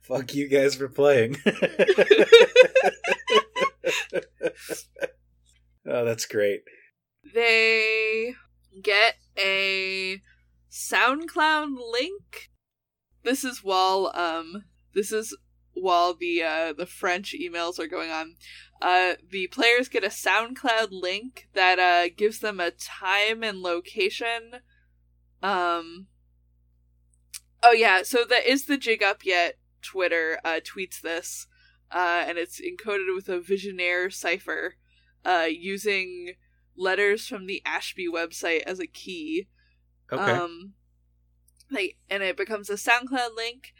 Fuck 0.00 0.34
you 0.34 0.48
guys 0.48 0.74
for 0.76 0.88
playing. 0.88 1.36
oh, 5.86 6.04
that's 6.04 6.26
great. 6.26 6.62
they 7.34 8.34
get 8.80 9.16
a 9.38 10.22
SoundCloud 10.70 11.76
link. 11.92 12.51
This 13.24 13.44
is 13.44 13.62
while 13.62 14.10
um 14.14 14.64
this 14.94 15.12
is 15.12 15.36
while 15.74 16.14
the 16.14 16.42
uh 16.42 16.72
the 16.72 16.86
French 16.86 17.34
emails 17.38 17.78
are 17.78 17.86
going 17.86 18.10
on. 18.10 18.34
Uh 18.80 19.14
the 19.30 19.46
players 19.48 19.88
get 19.88 20.04
a 20.04 20.08
SoundCloud 20.08 20.88
link 20.90 21.48
that 21.54 21.78
uh 21.78 22.12
gives 22.16 22.40
them 22.40 22.60
a 22.60 22.70
time 22.70 23.42
and 23.42 23.60
location. 23.60 24.60
Um 25.42 26.06
Oh 27.64 27.72
yeah, 27.72 28.02
so 28.02 28.24
that 28.28 28.44
is 28.46 28.66
the 28.66 28.76
jig 28.76 29.02
up 29.02 29.24
yet 29.24 29.58
Twitter 29.82 30.38
uh 30.44 30.60
tweets 30.64 31.00
this. 31.00 31.46
Uh 31.90 32.24
and 32.26 32.38
it's 32.38 32.60
encoded 32.60 33.14
with 33.14 33.28
a 33.28 33.40
Vigenère 33.40 34.12
cipher 34.12 34.76
uh 35.24 35.46
using 35.48 36.34
letters 36.76 37.26
from 37.26 37.46
the 37.46 37.62
Ashby 37.64 38.08
website 38.12 38.62
as 38.62 38.80
a 38.80 38.86
key. 38.86 39.48
Okay. 40.12 40.32
Um 40.32 40.74
like 41.72 41.96
and 42.10 42.22
it 42.22 42.36
becomes 42.36 42.70
a 42.70 42.74
SoundCloud 42.74 43.36
link. 43.36 43.72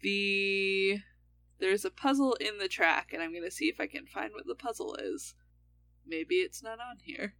The 0.00 0.98
there's 1.60 1.84
a 1.84 1.90
puzzle 1.90 2.34
in 2.34 2.58
the 2.58 2.68
track 2.68 3.10
and 3.12 3.22
I'm 3.22 3.30
going 3.30 3.44
to 3.44 3.50
see 3.50 3.66
if 3.66 3.80
I 3.80 3.86
can 3.86 4.06
find 4.06 4.32
what 4.32 4.46
the 4.46 4.54
puzzle 4.54 4.96
is. 4.96 5.34
Maybe 6.04 6.36
it's 6.36 6.62
not 6.62 6.80
on 6.80 6.96
here. 7.04 7.34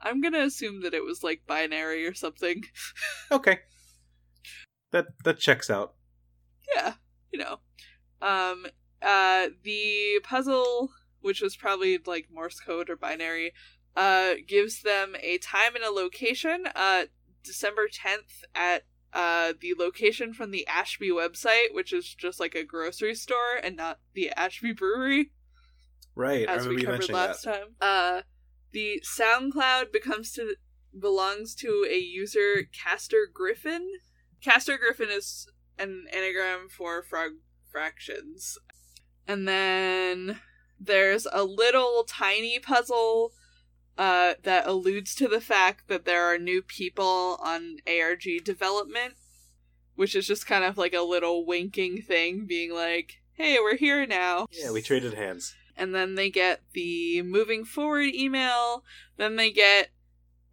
I'm 0.00 0.20
going 0.20 0.34
to 0.34 0.42
assume 0.42 0.82
that 0.82 0.94
it 0.94 1.04
was 1.04 1.24
like 1.24 1.46
binary 1.46 2.06
or 2.06 2.12
something. 2.12 2.64
okay. 3.32 3.60
That 4.92 5.06
that 5.24 5.38
checks 5.38 5.70
out. 5.70 5.94
yeah, 6.74 6.94
you 7.32 7.38
know. 7.38 7.60
Um 8.20 8.66
uh 9.00 9.46
the 9.62 10.20
puzzle 10.22 10.90
which 11.22 11.40
was 11.40 11.56
probably 11.56 11.98
like 12.04 12.28
Morse 12.32 12.60
code 12.60 12.90
or 12.90 12.96
binary 12.96 13.52
uh 13.96 14.34
gives 14.46 14.82
them 14.82 15.14
a 15.20 15.38
time 15.38 15.74
and 15.74 15.84
a 15.84 15.90
location 15.90 16.64
uh 16.74 17.04
December 17.42 17.88
10th 17.88 18.44
at 18.54 18.84
uh 19.12 19.52
the 19.60 19.74
location 19.78 20.32
from 20.32 20.52
the 20.52 20.66
Ashby 20.66 21.10
website 21.10 21.72
which 21.72 21.92
is 21.92 22.14
just 22.14 22.38
like 22.38 22.54
a 22.54 22.64
grocery 22.64 23.14
store 23.14 23.56
and 23.62 23.76
not 23.76 23.98
the 24.14 24.30
Ashby 24.30 24.72
brewery 24.72 25.32
Right. 26.14 26.48
As 26.48 26.66
remember 26.66 26.74
we 26.74 26.98
covered 26.98 27.10
last 27.10 27.44
that. 27.44 27.54
time. 27.54 27.68
Uh, 27.80 28.22
the 28.72 29.02
SoundCloud 29.04 29.92
becomes 29.92 30.32
to 30.32 30.54
belongs 30.98 31.54
to 31.56 31.86
a 31.88 31.98
user 31.98 32.68
Castor 32.72 33.28
Griffon. 33.32 33.88
Castor 34.42 34.76
Griffon 34.76 35.08
is 35.10 35.48
an 35.78 36.06
anagram 36.14 36.68
for 36.68 37.02
frog 37.02 37.32
fractions, 37.70 38.58
and 39.26 39.46
then 39.46 40.40
there's 40.78 41.26
a 41.32 41.44
little 41.44 42.04
tiny 42.06 42.58
puzzle 42.58 43.32
uh, 43.98 44.34
that 44.42 44.66
alludes 44.66 45.14
to 45.16 45.28
the 45.28 45.40
fact 45.40 45.88
that 45.88 46.04
there 46.04 46.24
are 46.24 46.38
new 46.38 46.62
people 46.62 47.38
on 47.42 47.76
ARG 47.86 48.44
development, 48.44 49.14
which 49.94 50.14
is 50.14 50.26
just 50.26 50.46
kind 50.46 50.64
of 50.64 50.78
like 50.78 50.94
a 50.94 51.02
little 51.02 51.44
winking 51.44 52.02
thing, 52.02 52.46
being 52.46 52.72
like, 52.72 53.20
"Hey, 53.34 53.58
we're 53.58 53.76
here 53.76 54.06
now." 54.06 54.46
Yeah, 54.52 54.70
we 54.72 54.82
traded 54.82 55.14
hands. 55.14 55.54
and 55.76 55.94
then 55.94 56.14
they 56.14 56.30
get 56.30 56.62
the 56.72 57.22
moving 57.22 57.64
forward 57.64 58.14
email. 58.14 58.84
Then 59.16 59.36
they 59.36 59.50
get 59.50 59.90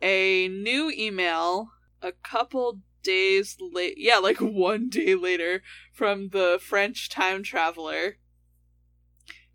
a 0.01 0.47
new 0.47 0.91
email 0.95 1.71
a 2.01 2.11
couple 2.11 2.79
days 3.03 3.57
late. 3.59 3.95
Yeah, 3.97 4.17
like 4.17 4.37
one 4.41 4.89
day 4.89 5.15
later 5.15 5.63
from 5.93 6.29
the 6.29 6.59
French 6.61 7.09
time 7.09 7.43
traveler 7.43 8.17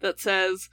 that 0.00 0.18
says, 0.20 0.68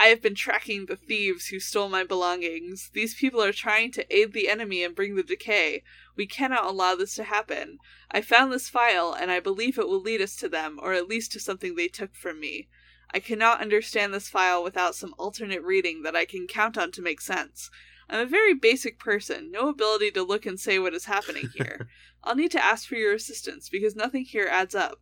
I 0.00 0.06
have 0.06 0.22
been 0.22 0.36
tracking 0.36 0.86
the 0.86 0.96
thieves 0.96 1.48
who 1.48 1.58
stole 1.58 1.88
my 1.88 2.04
belongings. 2.04 2.90
These 2.92 3.14
people 3.14 3.42
are 3.42 3.52
trying 3.52 3.90
to 3.92 4.16
aid 4.16 4.32
the 4.32 4.48
enemy 4.48 4.84
and 4.84 4.94
bring 4.94 5.16
the 5.16 5.24
decay. 5.24 5.82
We 6.14 6.26
cannot 6.26 6.66
allow 6.66 6.94
this 6.94 7.16
to 7.16 7.24
happen. 7.24 7.78
I 8.10 8.20
found 8.20 8.52
this 8.52 8.68
file, 8.68 9.12
and 9.12 9.32
I 9.32 9.40
believe 9.40 9.76
it 9.76 9.88
will 9.88 10.00
lead 10.00 10.20
us 10.20 10.36
to 10.36 10.48
them, 10.48 10.78
or 10.80 10.92
at 10.92 11.08
least 11.08 11.32
to 11.32 11.40
something 11.40 11.74
they 11.74 11.88
took 11.88 12.14
from 12.14 12.38
me. 12.38 12.68
I 13.12 13.18
cannot 13.18 13.60
understand 13.60 14.14
this 14.14 14.28
file 14.28 14.62
without 14.62 14.94
some 14.94 15.14
alternate 15.18 15.64
reading 15.64 16.02
that 16.02 16.14
I 16.14 16.26
can 16.26 16.46
count 16.46 16.78
on 16.78 16.92
to 16.92 17.02
make 17.02 17.20
sense. 17.20 17.68
I'm 18.08 18.20
a 18.20 18.26
very 18.26 18.54
basic 18.54 19.00
person, 19.00 19.50
no 19.50 19.68
ability 19.68 20.12
to 20.12 20.22
look 20.22 20.46
and 20.46 20.60
say 20.60 20.78
what 20.78 20.94
is 20.94 21.06
happening 21.06 21.50
here. 21.54 21.88
I'll 22.24 22.36
need 22.36 22.52
to 22.52 22.64
ask 22.64 22.86
for 22.86 22.94
your 22.94 23.14
assistance 23.14 23.68
because 23.68 23.96
nothing 23.96 24.24
here 24.24 24.48
adds 24.50 24.74
up. 24.74 25.00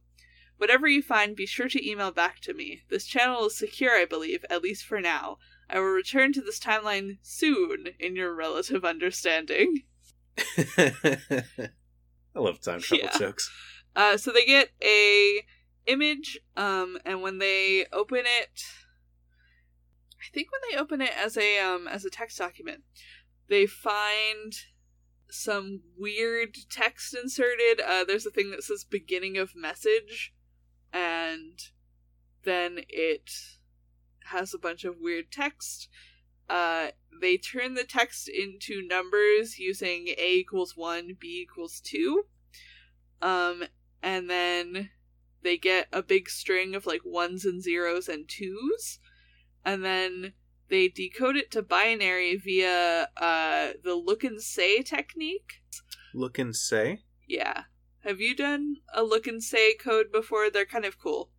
Whatever 0.59 0.89
you 0.89 1.03
find, 1.03 1.37
be 1.37 1.47
sure 1.47 1.69
to 1.69 1.89
email 1.89 2.11
back 2.11 2.41
to 2.41 2.55
me. 2.55 2.83
This 2.89 3.05
channel 3.05 3.47
is 3.47 3.59
secure, 3.59 3.93
I 3.93 4.05
believe, 4.07 4.45
at 4.49 4.63
least 4.63 4.85
for 4.85 5.01
now. 5.01 5.39
I 5.69 5.79
will 5.79 5.87
return 5.87 6.33
to 6.35 6.41
this 6.41 6.59
timeline 6.61 7.19
soon, 7.23 7.89
in 7.99 8.17
your 8.17 8.35
relative 8.35 8.85
understanding. 8.95 9.83
I 10.79 11.61
love 12.35 12.61
time 12.61 12.81
travel 12.81 13.09
Yeah. 13.13 13.19
jokes. 13.19 13.51
Uh, 13.95 14.17
so 14.17 14.31
they 14.31 14.45
get 14.45 14.71
a 14.83 15.43
image, 15.87 16.39
um, 16.57 16.99
and 17.05 17.23
when 17.23 17.39
they 17.39 17.87
open 17.93 18.21
it, 18.27 18.63
I 20.21 20.29
think 20.35 20.49
when 20.53 20.61
they 20.71 20.77
open 20.79 21.01
it 21.01 21.13
as 21.17 21.37
a 21.37 21.59
um 21.61 21.87
as 21.89 22.05
a 22.05 22.11
text 22.11 22.37
document, 22.39 22.83
they 23.49 23.67
find 23.67 24.53
some 25.31 25.81
weird 25.97 26.57
text 26.71 27.15
inserted. 27.15 27.81
Uh, 27.81 28.05
there's 28.05 28.27
a 28.27 28.31
thing 28.31 28.51
that 28.51 28.65
says 28.65 28.85
beginning 28.85 29.39
of 29.39 29.55
message, 29.57 30.35
and 30.93 31.61
then 32.45 32.81
it 32.89 33.31
has 34.25 34.55
a 34.55 34.59
bunch 34.59 34.85
of 34.85 34.97
weird 35.01 35.31
text. 35.31 35.89
Uh, 36.49 36.89
they 37.21 37.37
turn 37.37 37.75
the 37.75 37.85
text 37.85 38.29
into 38.29 38.87
numbers 38.87 39.59
using 39.59 40.09
a 40.09 40.35
equals 40.35 40.77
one, 40.77 41.17
b 41.19 41.43
equals 41.43 41.81
two. 41.81 42.25
Um, 43.23 43.65
and 44.03 44.29
then 44.29 44.91
they 45.43 45.57
get 45.57 45.89
a 45.93 46.03
big 46.03 46.29
string 46.29 46.75
of 46.75 46.87
like 46.87 47.03
ones 47.05 47.45
and 47.45 47.63
zeros 47.63 48.09
and 48.09 48.29
twos, 48.29 48.99
and 49.65 49.85
then 49.85 50.33
they 50.69 50.89
decode 50.89 51.37
it 51.37 51.51
to 51.53 51.63
binary 51.63 52.37
via 52.37 53.09
uh 53.17 53.73
the 53.85 53.95
look 53.95 54.25
and 54.25 54.41
say 54.41 54.83
technique. 54.83 55.63
Look 56.15 56.39
and 56.39 56.55
say. 56.55 57.03
Yeah. 57.27 57.65
Have 58.07 58.21
you 58.21 58.37
done 58.37 58.77
a 58.95 59.03
look 59.03 59.27
and 59.27 59.43
say 59.43 59.75
code 59.75 60.13
before? 60.13 60.49
They're 60.49 60.65
kind 60.65 60.85
of 60.85 60.99
cool. 60.99 61.31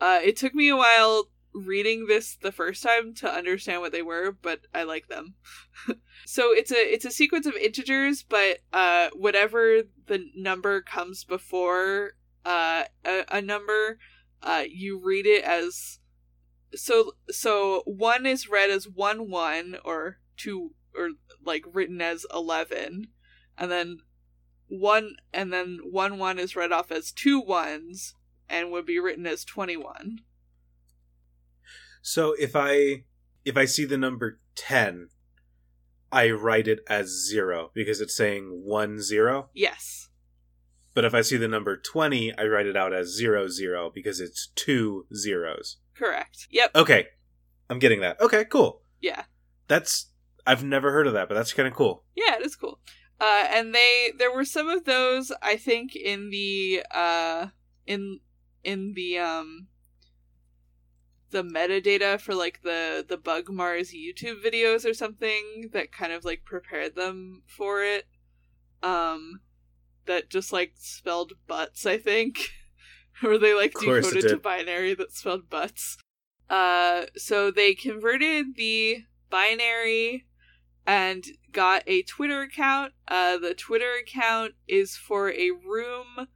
Uh 0.00 0.18
it 0.22 0.36
took 0.36 0.52
me 0.52 0.68
a 0.68 0.76
while 0.76 1.30
reading 1.54 2.06
this 2.06 2.36
the 2.36 2.50
first 2.50 2.82
time 2.82 3.14
to 3.14 3.30
understand 3.30 3.80
what 3.80 3.92
they 3.92 4.02
were, 4.02 4.32
but 4.32 4.60
I 4.74 4.82
like 4.82 5.06
them. 5.06 5.34
so 6.26 6.52
it's 6.52 6.72
a 6.72 6.92
it's 6.92 7.04
a 7.04 7.12
sequence 7.12 7.46
of 7.46 7.54
integers, 7.54 8.24
but 8.24 8.58
uh 8.72 9.10
whatever 9.14 9.82
the 10.06 10.26
number 10.36 10.82
comes 10.82 11.22
before 11.22 12.14
uh 12.44 12.84
a, 13.04 13.24
a 13.30 13.40
number, 13.40 13.98
uh 14.42 14.64
you 14.68 15.00
read 15.00 15.26
it 15.26 15.44
as 15.44 16.00
so 16.74 17.12
so 17.30 17.82
one 17.86 18.26
is 18.26 18.48
read 18.48 18.70
as 18.70 18.88
one 18.88 19.30
one 19.30 19.76
or 19.84 20.18
two 20.36 20.72
or 20.92 21.10
like 21.44 21.64
written 21.72 22.00
as 22.00 22.26
eleven, 22.34 23.08
and 23.56 23.70
then 23.70 23.98
one 24.68 25.16
and 25.32 25.52
then 25.52 25.80
one 25.90 26.18
one 26.18 26.38
is 26.38 26.56
read 26.56 26.72
off 26.72 26.90
as 26.92 27.10
two 27.10 27.40
ones 27.40 28.14
and 28.48 28.70
would 28.70 28.86
be 28.86 28.98
written 28.98 29.26
as 29.26 29.44
twenty 29.44 29.76
one. 29.76 30.20
So 32.02 32.34
if 32.38 32.54
I 32.54 33.04
if 33.44 33.56
I 33.56 33.64
see 33.64 33.84
the 33.84 33.98
number 33.98 34.40
ten, 34.54 35.08
I 36.12 36.30
write 36.30 36.68
it 36.68 36.80
as 36.88 37.26
zero 37.28 37.70
because 37.74 38.00
it's 38.00 38.16
saying 38.16 38.62
one 38.64 39.00
zero. 39.00 39.50
Yes. 39.54 40.08
But 40.94 41.04
if 41.04 41.14
I 41.14 41.20
see 41.20 41.36
the 41.36 41.48
number 41.48 41.76
twenty, 41.76 42.36
I 42.36 42.44
write 42.44 42.66
it 42.66 42.76
out 42.76 42.92
as 42.92 43.14
zero 43.14 43.48
zero 43.48 43.90
because 43.94 44.20
it's 44.20 44.48
two 44.54 45.06
zeros. 45.14 45.76
Correct. 45.94 46.46
Yep. 46.50 46.72
Okay, 46.74 47.06
I'm 47.68 47.78
getting 47.78 48.00
that. 48.00 48.20
Okay, 48.20 48.44
cool. 48.44 48.82
Yeah. 49.00 49.24
That's 49.66 50.10
I've 50.46 50.64
never 50.64 50.92
heard 50.92 51.06
of 51.06 51.12
that, 51.12 51.28
but 51.28 51.34
that's 51.34 51.52
kind 51.52 51.68
of 51.68 51.74
cool. 51.74 52.04
Yeah, 52.16 52.36
it 52.36 52.44
is 52.44 52.56
cool. 52.56 52.80
Uh, 53.20 53.46
and 53.50 53.74
they 53.74 54.12
there 54.16 54.32
were 54.32 54.44
some 54.44 54.68
of 54.68 54.84
those 54.84 55.32
I 55.42 55.56
think 55.56 55.96
in 55.96 56.30
the 56.30 56.84
uh 56.94 57.48
in 57.86 58.20
in 58.62 58.92
the 58.94 59.18
um 59.18 59.66
the 61.30 61.42
metadata 61.42 62.20
for 62.20 62.34
like 62.34 62.62
the 62.62 63.04
the 63.06 63.18
Bugmars 63.18 63.92
youtube 63.92 64.42
videos 64.42 64.88
or 64.88 64.94
something 64.94 65.68
that 65.72 65.92
kind 65.92 66.12
of 66.12 66.24
like 66.24 66.44
prepared 66.44 66.94
them 66.94 67.42
for 67.46 67.82
it. 67.82 68.06
Um 68.82 69.40
that 70.06 70.30
just 70.30 70.52
like 70.52 70.72
spelled 70.76 71.32
butts 71.46 71.86
i 71.86 71.98
think. 71.98 72.50
Or 73.20 73.36
they 73.36 73.52
like 73.52 73.74
Of 73.74 73.82
course 73.82 74.06
it 74.06 74.14
decoded 74.14 74.30
to 74.30 74.36
binary 74.36 74.94
that 74.94 75.12
spelled 75.12 75.50
butts. 75.50 75.98
Uh 76.48 77.06
so 77.16 77.50
they 77.50 77.74
converted 77.74 78.54
the 78.54 78.98
binary 79.28 80.24
and 80.88 81.26
got 81.52 81.82
a 81.86 82.02
twitter 82.02 82.42
account 82.42 82.92
uh 83.06 83.36
the 83.38 83.54
twitter 83.54 83.92
account 84.02 84.54
is 84.66 84.96
for 84.96 85.30
a 85.30 85.50
room 85.50 86.26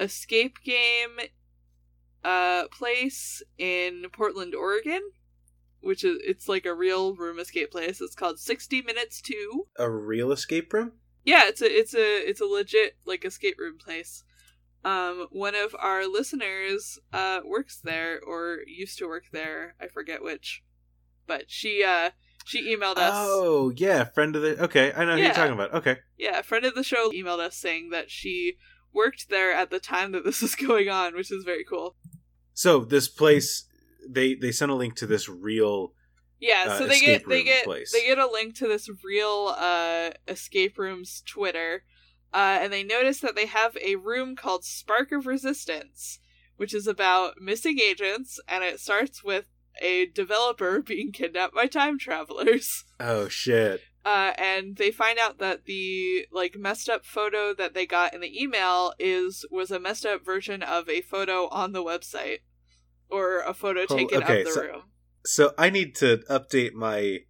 escape 0.00 0.56
game 0.64 1.18
uh 2.24 2.68
place 2.68 3.42
in 3.58 4.04
Portland, 4.12 4.54
Oregon, 4.54 5.00
which 5.80 6.04
is 6.04 6.18
it's 6.24 6.48
like 6.48 6.66
a 6.66 6.74
real 6.74 7.14
room 7.14 7.38
escape 7.38 7.70
place. 7.70 8.00
It's 8.00 8.14
called 8.14 8.38
60 8.38 8.82
Minutes 8.82 9.20
2. 9.22 9.66
A 9.78 9.90
real 9.90 10.32
escape 10.32 10.72
room? 10.72 10.92
Yeah, 11.24 11.42
it's 11.46 11.62
a 11.62 11.66
it's 11.66 11.94
a 11.94 12.28
it's 12.28 12.40
a 12.40 12.46
legit 12.46 12.96
like 13.06 13.24
escape 13.24 13.58
room 13.58 13.78
place. 13.78 14.24
Um 14.84 15.28
one 15.30 15.54
of 15.54 15.74
our 15.78 16.06
listeners 16.06 16.98
uh 17.12 17.40
works 17.44 17.80
there 17.82 18.20
or 18.26 18.58
used 18.66 18.98
to 18.98 19.06
work 19.06 19.24
there. 19.32 19.74
I 19.80 19.88
forget 19.88 20.22
which. 20.22 20.62
But 21.26 21.44
she 21.50 21.84
uh 21.84 22.10
she 22.44 22.74
emailed 22.74 22.96
us. 22.98 23.12
Oh 23.14 23.72
yeah, 23.76 24.04
friend 24.04 24.34
of 24.36 24.42
the. 24.42 24.62
Okay, 24.64 24.92
I 24.92 25.04
know 25.04 25.16
who 25.16 25.22
you're 25.22 25.32
talking 25.34 25.54
about. 25.54 25.74
Okay, 25.74 25.98
Yeah, 26.18 26.42
friend 26.42 26.64
of 26.64 26.74
the 26.74 26.82
show 26.84 27.10
emailed 27.10 27.38
us 27.40 27.56
saying 27.56 27.90
that 27.90 28.10
she 28.10 28.56
worked 28.92 29.28
there 29.28 29.52
at 29.52 29.70
the 29.70 29.78
time 29.80 30.12
that 30.12 30.24
this 30.24 30.42
was 30.42 30.54
going 30.68 30.88
on, 30.88 31.14
which 31.14 31.30
is 31.30 31.44
very 31.44 31.64
cool. 31.64 31.96
so 32.54 32.80
this 32.80 33.08
place 33.08 33.66
they 34.08 34.34
they 34.34 34.52
sent 34.52 34.70
a 34.70 34.74
link 34.74 34.96
to 34.96 35.06
this 35.06 35.28
real. 35.28 35.92
Yeah, 36.40 36.64
uh, 36.68 36.78
so 36.78 36.86
they 36.86 36.94
escape 36.94 37.20
get 37.22 37.28
they 37.28 37.42
get 37.44 37.64
place. 37.64 37.92
they 37.92 38.06
get 38.06 38.18
a 38.18 38.26
link 38.30 38.54
to 38.56 38.66
this 38.66 38.88
real 39.04 39.54
uh 39.58 40.10
escape 40.26 40.78
room's 40.78 41.22
Twitter, 41.26 41.84
uh, 42.32 42.58
and 42.62 42.72
they 42.72 42.82
notice 42.82 43.20
that 43.20 43.36
they 43.36 43.46
have 43.46 43.76
a 43.76 43.96
room 43.96 44.34
called 44.36 44.64
Spark 44.64 45.12
of 45.12 45.26
Resistance, 45.26 46.18
which 46.56 46.72
is 46.72 46.86
about 46.86 47.34
missing 47.40 47.78
agents, 47.78 48.40
and 48.48 48.64
it 48.64 48.80
starts 48.80 49.22
with 49.22 49.44
a 49.80 50.06
developer 50.06 50.80
being 50.86 51.12
kidnapped 51.12 51.54
by 51.54 51.66
time 51.66 51.98
travelers. 51.98 52.84
Oh 53.02 53.28
shit! 53.28 53.80
Uh, 54.04 54.32
and 54.36 54.76
they 54.76 54.90
find 54.90 55.18
out 55.18 55.38
that 55.38 55.64
the 55.64 56.26
like 56.30 56.54
messed 56.58 56.88
up 56.90 57.02
photo 57.04 57.54
that 57.54 57.72
they 57.72 57.86
got 57.86 58.12
in 58.12 58.20
the 58.20 58.42
email 58.42 58.92
is 58.98 59.46
was 59.50 59.70
a 59.70 59.80
messed 59.80 60.04
up 60.04 60.22
version 60.22 60.62
of 60.62 60.86
a 60.88 61.00
photo 61.00 61.48
on 61.48 61.72
the 61.72 61.82
website, 61.82 62.40
or 63.08 63.40
a 63.40 63.54
photo 63.54 63.86
Oh, 63.88 63.96
taken 63.96 64.22
okay, 64.22 64.40
of 64.40 64.46
the 64.46 64.52
so- 64.52 64.62
room. 64.62 64.82
So 65.24 65.54
I 65.56 65.70
need 65.70 65.94
to 65.96 66.18
update 66.28 66.74
my 66.74 67.20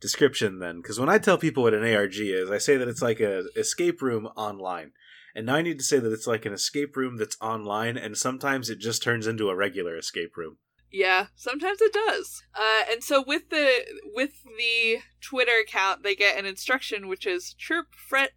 description 0.00 0.58
then, 0.58 0.80
because 0.80 0.98
when 0.98 1.08
I 1.08 1.18
tell 1.18 1.38
people 1.38 1.62
what 1.64 1.74
an 1.74 1.84
ARG 1.84 2.16
is, 2.16 2.50
I 2.50 2.58
say 2.58 2.76
that 2.76 2.88
it's 2.88 3.02
like 3.02 3.20
a 3.20 3.44
escape 3.56 4.00
room 4.02 4.26
online, 4.36 4.92
and 5.34 5.46
now 5.46 5.56
I 5.56 5.62
need 5.62 5.78
to 5.78 5.84
say 5.84 5.98
that 5.98 6.12
it's 6.12 6.26
like 6.26 6.46
an 6.46 6.52
escape 6.52 6.96
room 6.96 7.16
that's 7.16 7.36
online, 7.40 7.96
and 7.96 8.16
sometimes 8.16 8.70
it 8.70 8.78
just 8.78 9.02
turns 9.02 9.26
into 9.26 9.48
a 9.50 9.56
regular 9.56 9.96
escape 9.96 10.36
room. 10.36 10.56
Yeah, 10.92 11.26
sometimes 11.36 11.80
it 11.80 11.92
does. 11.92 12.42
Uh, 12.54 12.82
and 12.90 13.02
so 13.04 13.22
with 13.24 13.50
the 13.50 13.70
with 14.12 14.42
the 14.58 14.98
Twitter 15.20 15.58
account, 15.62 16.02
they 16.02 16.16
get 16.16 16.36
an 16.38 16.46
instruction 16.46 17.06
which 17.06 17.26
is 17.26 17.54
chirp 17.54 17.94
fret 17.94 18.32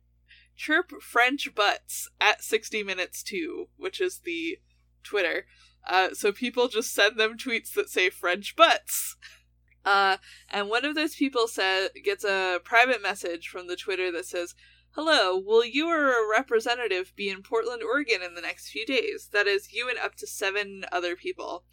chirp 0.56 0.92
French 1.02 1.56
butts 1.56 2.10
at 2.22 2.44
sixty 2.44 2.84
minutes 2.84 3.24
two, 3.24 3.70
which 3.76 4.00
is 4.00 4.20
the 4.20 4.60
Twitter. 5.04 5.46
Uh, 5.88 6.14
so 6.14 6.32
people 6.32 6.68
just 6.68 6.94
send 6.94 7.20
them 7.20 7.38
tweets 7.38 7.74
that 7.74 7.90
say 7.90 8.10
French 8.10 8.56
butts. 8.56 9.18
Uh, 9.84 10.18
and 10.50 10.70
one 10.70 10.86
of 10.86 10.96
those 10.96 11.16
people 11.16 11.48
says 11.48 11.90
gets 12.06 12.24
a 12.24 12.60
private 12.64 13.02
message 13.02 13.48
from 13.48 13.68
the 13.68 13.76
Twitter 13.76 14.12
that 14.12 14.28
says, 14.28 14.54
"Hello, 14.92 15.38
will 15.38 15.66
you 15.66 15.90
or 15.90 16.12
a 16.12 16.30
representative 16.30 17.14
be 17.16 17.30
in 17.30 17.42
Portland, 17.42 17.82
Oregon 17.82 18.22
in 18.22 18.36
the 18.36 18.42
next 18.42 18.70
few 18.70 18.86
days? 18.86 19.30
That 19.34 19.48
is, 19.48 19.74
you 19.74 19.90
and 19.90 19.98
up 19.98 20.16
to 20.18 20.28
seven 20.28 20.86
other 20.92 21.16
people." 21.16 21.66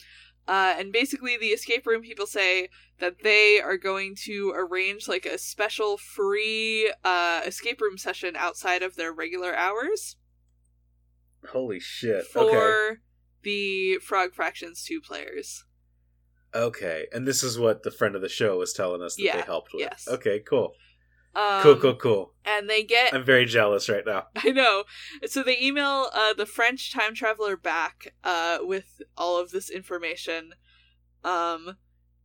Uh, 0.51 0.74
and 0.77 0.93
basically, 0.93 1.36
the 1.36 1.47
escape 1.51 1.86
room 1.86 2.02
people 2.02 2.27
say 2.27 2.68
that 2.98 3.22
they 3.22 3.60
are 3.60 3.77
going 3.77 4.16
to 4.16 4.52
arrange 4.56 5.06
like 5.06 5.24
a 5.24 5.39
special 5.39 5.97
free 5.97 6.93
uh, 7.05 7.40
escape 7.47 7.81
room 7.81 7.97
session 7.97 8.35
outside 8.36 8.82
of 8.82 8.97
their 8.97 9.12
regular 9.12 9.55
hours 9.55 10.16
Holy 11.52 11.78
shit. 11.78 12.27
for 12.27 12.40
Okay. 12.43 13.01
the 13.44 13.98
Frog 13.98 14.35
Fractions 14.35 14.82
2 14.82 15.01
players. 15.01 15.64
Okay. 16.52 17.06
And 17.12 17.28
this 17.28 17.44
is 17.44 17.56
what 17.56 17.85
the 17.85 17.93
friend 17.93 18.16
of 18.16 18.20
the 18.22 18.28
show 18.28 18.59
was 18.59 18.72
telling 18.72 19.02
us 19.02 19.14
that 19.14 19.22
Yeah, 19.22 19.36
they 19.36 19.43
helped 19.43 19.72
with. 19.72 19.82
yes. 19.82 20.09
Okay, 20.10 20.40
cool. 20.40 20.72
Um, 21.35 21.62
cool, 21.62 21.77
cool, 21.77 21.94
cool. 21.94 22.35
And 22.44 22.69
they 22.69 22.82
get 22.82 23.15
I'm 23.15 23.24
very 23.24 23.44
jealous 23.44 23.89
right 23.89 24.05
now. 24.05 24.27
I 24.36 24.51
know. 24.51 24.85
So 25.27 25.43
they 25.43 25.59
email 25.61 26.11
uh, 26.12 26.32
the 26.35 26.47
French 26.47 26.93
time 26.93 27.15
traveler 27.15 27.57
back 27.57 28.15
uh, 28.24 28.59
with 28.62 29.02
all 29.16 29.39
of 29.39 29.51
this 29.51 29.70
information, 29.70 30.55
um, 31.23 31.77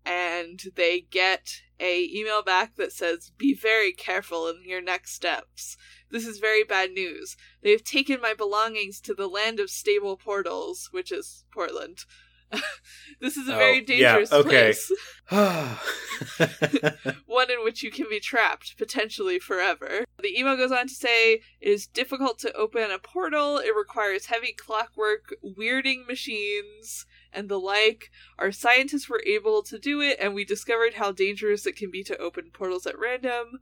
and 0.06 0.62
they 0.76 1.02
get 1.02 1.62
a 1.80 2.10
email 2.12 2.42
back 2.42 2.76
that 2.78 2.94
says, 2.94 3.32
"Be 3.38 3.54
very 3.54 3.92
careful 3.92 4.48
in 4.48 4.64
your 4.64 4.82
next 4.82 5.14
steps. 5.14 5.78
This 6.10 6.26
is 6.26 6.40
very 6.40 6.64
bad 6.64 6.92
news. 6.92 7.38
They 7.62 7.72
have 7.72 7.84
taken 7.84 8.22
my 8.22 8.34
belongings 8.34 9.00
to 9.02 9.14
the 9.14 9.28
land 9.28 9.60
of 9.60 9.70
stable 9.70 10.18
portals, 10.18 10.90
which 10.92 11.12
is 11.12 11.46
Portland." 11.54 12.06
this 13.22 13.38
is 13.38 13.48
a 13.48 13.56
Oh, 13.56 13.58
very 13.58 13.80
yeah, 13.88 14.14
dangerous 14.18 14.32
okay. 14.32 14.50
place, 14.50 14.92
one 17.26 17.52
in 17.52 17.64
which 17.64 17.84
you 17.84 17.92
can 17.92 18.08
be 18.10 18.20
trapped 18.20 18.78
potentially 18.78 19.40
forever. 19.40 20.06
The 20.22 20.40
email 20.40 20.56
goes 20.56 20.72
on 20.72 20.88
to 20.88 20.94
say 20.94 21.34
it 21.34 21.42
is 21.62 21.88
difficult 21.88 22.40
to 22.40 22.54
open 22.54 22.92
a 22.92 23.00
portal, 23.00 23.58
it 23.58 23.76
requires 23.76 24.28
heavy 24.28 24.54
clockwork, 24.54 25.34
weirding 25.44 26.08
machines, 26.08 27.06
and 27.34 27.50
the 27.50 27.60
like. 27.60 28.12
Our 28.40 28.52
scientists 28.52 29.10
were 29.10 29.24
able 29.26 29.64
to 29.64 29.78
do 29.78 30.02
it, 30.02 30.18
and 30.20 30.34
we 30.34 30.46
discovered 30.46 30.96
how 30.96 31.12
dangerous 31.12 31.66
it 31.66 31.76
can 31.76 31.92
be 31.92 32.04
to 32.04 32.18
open 32.18 32.52
portals 32.54 32.86
at 32.86 32.98
random. 32.98 33.60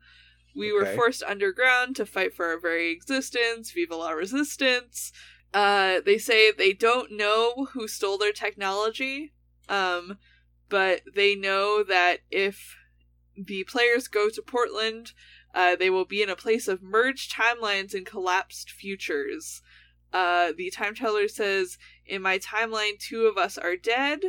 We 0.55 0.72
were 0.72 0.85
forced 0.85 1.23
underground 1.23 1.95
to 1.95 2.05
fight 2.05 2.35
for 2.35 2.45
our 2.45 2.60
very 2.60 2.91
existence. 2.91 3.72
Viva 3.72 3.95
la 3.95 4.11
resistance. 4.11 5.11
Uh, 5.53 6.01
they 6.03 6.17
say 6.17 6.51
they 6.51 6.73
don't 6.73 7.11
know 7.11 7.67
who 7.73 7.88
stole 7.88 8.17
their 8.17 8.34
technology, 8.34 9.34
um, 9.69 10.17
but 10.69 11.01
they 11.15 11.35
know 11.35 11.84
that 11.84 12.21
if 12.31 12.75
the 13.38 13.63
players 13.65 14.07
go 14.07 14.30
to 14.30 14.41
Portland, 14.41 15.13
uh, 15.53 15.75
they 15.75 15.89
will 15.89 16.05
be 16.05 16.23
in 16.23 16.30
a 16.30 16.35
place 16.35 16.67
of 16.67 16.81
merged 16.81 17.31
timelines 17.31 17.93
and 17.93 18.05
collapsed 18.05 18.71
futures. 18.71 19.61
Uh, 20.11 20.51
the 20.55 20.71
time 20.71 20.95
teller 20.95 21.27
says, 21.27 21.77
In 22.05 22.21
my 22.21 22.39
timeline, 22.39 22.99
two 22.99 23.25
of 23.25 23.38
us 23.38 23.57
are 23.57 23.75
dead. 23.75 24.21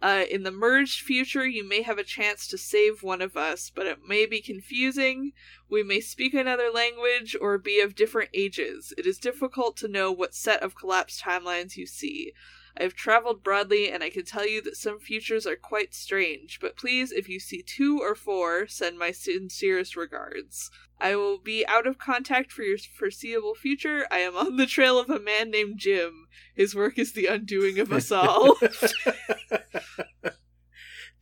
Uh, 0.00 0.24
in 0.30 0.44
the 0.44 0.52
merged 0.52 1.02
future, 1.02 1.46
you 1.46 1.66
may 1.68 1.82
have 1.82 1.98
a 1.98 2.04
chance 2.04 2.46
to 2.46 2.56
save 2.56 3.02
one 3.02 3.20
of 3.20 3.36
us, 3.36 3.70
but 3.74 3.86
it 3.86 3.98
may 4.06 4.26
be 4.26 4.40
confusing. 4.40 5.32
We 5.68 5.82
may 5.82 6.00
speak 6.00 6.34
another 6.34 6.70
language 6.72 7.34
or 7.40 7.58
be 7.58 7.80
of 7.80 7.96
different 7.96 8.30
ages. 8.32 8.92
It 8.96 9.06
is 9.06 9.18
difficult 9.18 9.76
to 9.78 9.88
know 9.88 10.12
what 10.12 10.34
set 10.34 10.62
of 10.62 10.76
collapsed 10.76 11.22
timelines 11.22 11.76
you 11.76 11.86
see. 11.86 12.32
I 12.78 12.84
have 12.84 12.94
traveled 12.94 13.42
broadly, 13.42 13.90
and 13.90 14.04
I 14.04 14.10
can 14.10 14.24
tell 14.24 14.46
you 14.46 14.62
that 14.62 14.76
some 14.76 15.00
futures 15.00 15.48
are 15.48 15.56
quite 15.56 15.94
strange, 15.94 16.60
but 16.60 16.76
please, 16.76 17.10
if 17.10 17.28
you 17.28 17.40
see 17.40 17.60
two 17.60 17.98
or 18.00 18.14
four, 18.14 18.68
send 18.68 19.00
my 19.00 19.10
sincerest 19.10 19.96
regards. 19.96 20.70
I 21.00 21.16
will 21.16 21.38
be 21.38 21.66
out 21.66 21.88
of 21.88 21.98
contact 21.98 22.52
for 22.52 22.62
your 22.62 22.78
foreseeable 22.78 23.56
future. 23.56 24.06
I 24.12 24.18
am 24.18 24.36
on 24.36 24.56
the 24.56 24.66
trail 24.66 24.98
of 24.98 25.10
a 25.10 25.18
man 25.18 25.50
named 25.50 25.78
Jim. 25.78 26.28
His 26.54 26.74
work 26.74 26.98
is 26.98 27.12
the 27.12 27.26
undoing 27.26 27.80
of 27.80 27.92
us 27.92 28.12
all. 28.12 28.58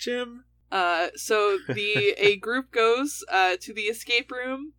Jim. 0.06 0.44
Uh, 0.70 1.08
so 1.16 1.58
the 1.68 2.14
a 2.16 2.36
group 2.46 2.70
goes 2.70 3.24
uh, 3.28 3.56
to 3.60 3.72
the 3.72 3.82
escape 3.82 4.30
room, 4.30 4.72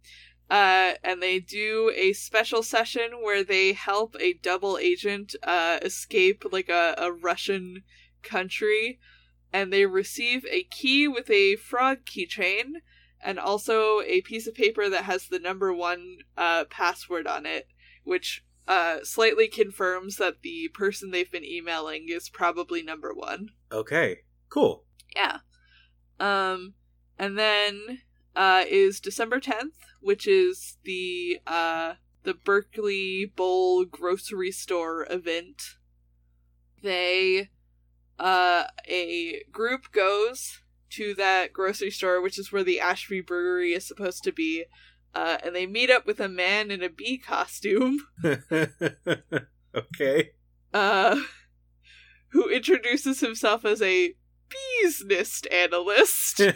uh, 0.49 0.93
and 1.03 1.21
they 1.21 1.39
do 1.39 1.91
a 1.95 2.13
special 2.13 2.63
session 2.63 3.21
where 3.21 3.43
they 3.43 3.73
help 3.73 4.15
a 4.19 4.33
double 4.33 4.77
agent 4.77 5.35
uh, 5.43 5.79
escape 5.81 6.45
like 6.51 6.69
a, 6.69 6.95
a 6.97 7.11
Russian 7.11 7.83
country, 8.23 8.99
and 9.51 9.71
they 9.71 9.85
receive 9.85 10.45
a 10.49 10.63
key 10.63 11.09
with 11.09 11.29
a 11.29 11.57
frog 11.57 12.05
keychain, 12.05 12.81
and 13.21 13.37
also 13.37 14.01
a 14.01 14.21
piece 14.21 14.47
of 14.47 14.55
paper 14.55 14.89
that 14.89 15.03
has 15.03 15.27
the 15.27 15.39
number 15.39 15.73
one 15.73 16.19
uh, 16.37 16.63
password 16.69 17.27
on 17.27 17.45
it, 17.45 17.67
which 18.05 18.45
uh, 18.65 18.99
slightly 19.03 19.49
confirms 19.49 20.15
that 20.15 20.41
the 20.41 20.69
person 20.73 21.11
they've 21.11 21.31
been 21.31 21.43
emailing 21.43 22.05
is 22.07 22.29
probably 22.29 22.81
number 22.81 23.13
one. 23.13 23.49
Okay. 23.73 24.19
Cool. 24.49 24.85
Yeah. 25.17 25.39
Um 26.19 26.73
and 27.17 27.37
then 27.37 27.99
uh 28.35 28.63
is 28.67 28.99
December 28.99 29.39
10th, 29.39 29.77
which 29.99 30.27
is 30.27 30.77
the 30.83 31.39
uh 31.47 31.93
the 32.23 32.33
Berkeley 32.33 33.31
Bowl 33.35 33.85
grocery 33.85 34.51
store 34.51 35.07
event. 35.09 35.77
They 36.83 37.49
uh 38.19 38.65
a 38.87 39.43
group 39.51 39.91
goes 39.91 40.61
to 40.91 41.13
that 41.15 41.53
grocery 41.53 41.91
store, 41.91 42.21
which 42.21 42.39
is 42.39 42.51
where 42.51 42.63
the 42.63 42.79
Ashby 42.79 43.21
Brewery 43.21 43.73
is 43.73 43.87
supposed 43.87 44.23
to 44.23 44.31
be. 44.31 44.65
Uh, 45.13 45.37
and 45.43 45.55
they 45.55 45.65
meet 45.65 45.89
up 45.89 46.05
with 46.05 46.19
a 46.19 46.29
man 46.29 46.69
in 46.69 46.83
a 46.83 46.89
bee 46.89 47.17
costume, 47.17 47.99
okay. 48.23 50.31
uh, 50.73 51.19
who 52.29 52.49
introduces 52.49 53.19
himself 53.19 53.65
as 53.65 53.81
a 53.81 54.13
bees 54.49 55.03
nest 55.05 55.47
analyst. 55.51 56.41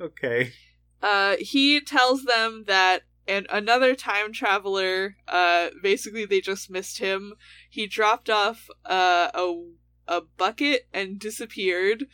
okay. 0.00 0.52
uh, 1.02 1.36
he 1.38 1.80
tells 1.80 2.24
them 2.24 2.64
that 2.66 3.02
and 3.28 3.46
another 3.50 3.94
time 3.94 4.32
traveler 4.32 5.14
uh 5.28 5.68
basically 5.82 6.24
they 6.24 6.40
just 6.40 6.70
missed 6.70 6.98
him 6.98 7.34
he 7.68 7.86
dropped 7.86 8.30
off 8.30 8.68
uh, 8.86 9.28
a 9.34 9.54
a 10.08 10.22
bucket 10.36 10.88
and 10.92 11.18
disappeared 11.18 12.06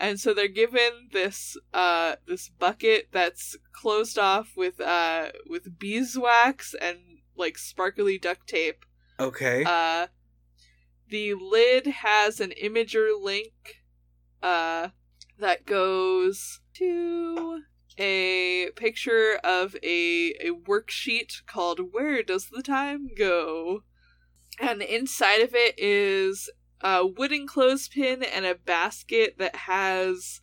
and 0.00 0.18
so 0.18 0.32
they're 0.32 0.48
given 0.48 1.08
this 1.12 1.56
uh 1.74 2.14
this 2.26 2.48
bucket 2.48 3.08
that's 3.12 3.56
closed 3.72 4.18
off 4.18 4.52
with 4.56 4.80
uh 4.80 5.28
with 5.48 5.78
beeswax 5.78 6.74
and 6.80 6.98
like 7.36 7.58
sparkly 7.58 8.16
duct 8.16 8.46
tape 8.46 8.84
Okay. 9.18 9.64
The 11.08 11.34
lid 11.34 11.86
has 11.86 12.40
an 12.40 12.52
Imgur 12.60 13.20
link 13.20 13.82
uh 14.42 14.88
that 15.38 15.66
goes 15.66 16.60
to 16.74 17.62
a 17.98 18.70
picture 18.76 19.38
of 19.44 19.76
a 19.82 20.34
a 20.40 20.50
worksheet 20.50 21.44
called 21.46 21.92
Where 21.92 22.22
Does 22.22 22.48
the 22.50 22.62
Time 22.62 23.08
Go? 23.16 23.84
And 24.60 24.82
inside 24.82 25.40
of 25.40 25.54
it 25.54 25.74
is 25.78 26.50
a 26.80 27.06
wooden 27.06 27.46
clothespin 27.46 28.22
and 28.22 28.44
a 28.44 28.54
basket 28.54 29.36
that 29.38 29.56
has 29.56 30.40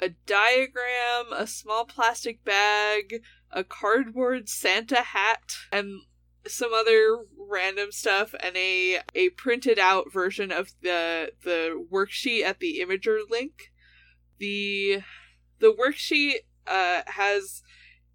a 0.00 0.10
diagram, 0.26 1.32
a 1.32 1.46
small 1.46 1.84
plastic 1.84 2.44
bag, 2.44 3.22
a 3.50 3.64
cardboard 3.64 4.48
Santa 4.48 5.02
hat, 5.02 5.54
and 5.70 6.02
some 6.46 6.72
other 6.74 7.24
random 7.38 7.90
stuff 7.92 8.34
and 8.40 8.56
a 8.56 9.00
a 9.14 9.30
printed 9.30 9.78
out 9.78 10.12
version 10.12 10.50
of 10.52 10.72
the 10.82 11.32
the 11.42 11.86
worksheet 11.90 12.42
at 12.42 12.60
the 12.60 12.80
Imgur 12.84 13.18
link. 13.30 13.72
The 14.38 15.02
the 15.60 15.72
worksheet 15.72 16.46
uh 16.66 17.02
has 17.06 17.62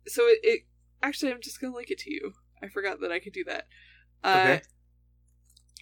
so 0.07 0.23
it, 0.27 0.39
it 0.43 0.60
actually 1.01 1.31
I'm 1.31 1.41
just 1.41 1.60
gonna 1.61 1.76
link 1.76 1.91
it 1.91 1.99
to 1.99 2.11
you. 2.11 2.34
I 2.61 2.68
forgot 2.68 2.99
that 3.01 3.11
I 3.11 3.19
could 3.19 3.34
do 3.34 3.43
that. 3.45 3.68
Uh 4.23 4.57
Okay. 4.57 4.61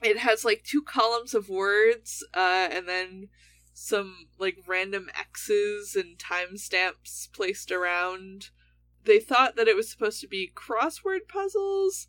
it 0.03 0.17
has 0.19 0.45
like 0.45 0.63
two 0.63 0.81
columns 0.81 1.33
of 1.33 1.49
words, 1.49 2.23
uh, 2.33 2.67
and 2.71 2.87
then 2.87 3.29
some 3.73 4.27
like 4.39 4.57
random 4.67 5.09
X's 5.17 5.95
and 5.95 6.17
timestamps 6.17 7.31
placed 7.31 7.71
around. 7.71 8.49
They 9.05 9.19
thought 9.19 9.55
that 9.55 9.67
it 9.67 9.75
was 9.75 9.89
supposed 9.89 10.19
to 10.21 10.27
be 10.27 10.51
crossword 10.53 11.27
puzzles, 11.27 12.07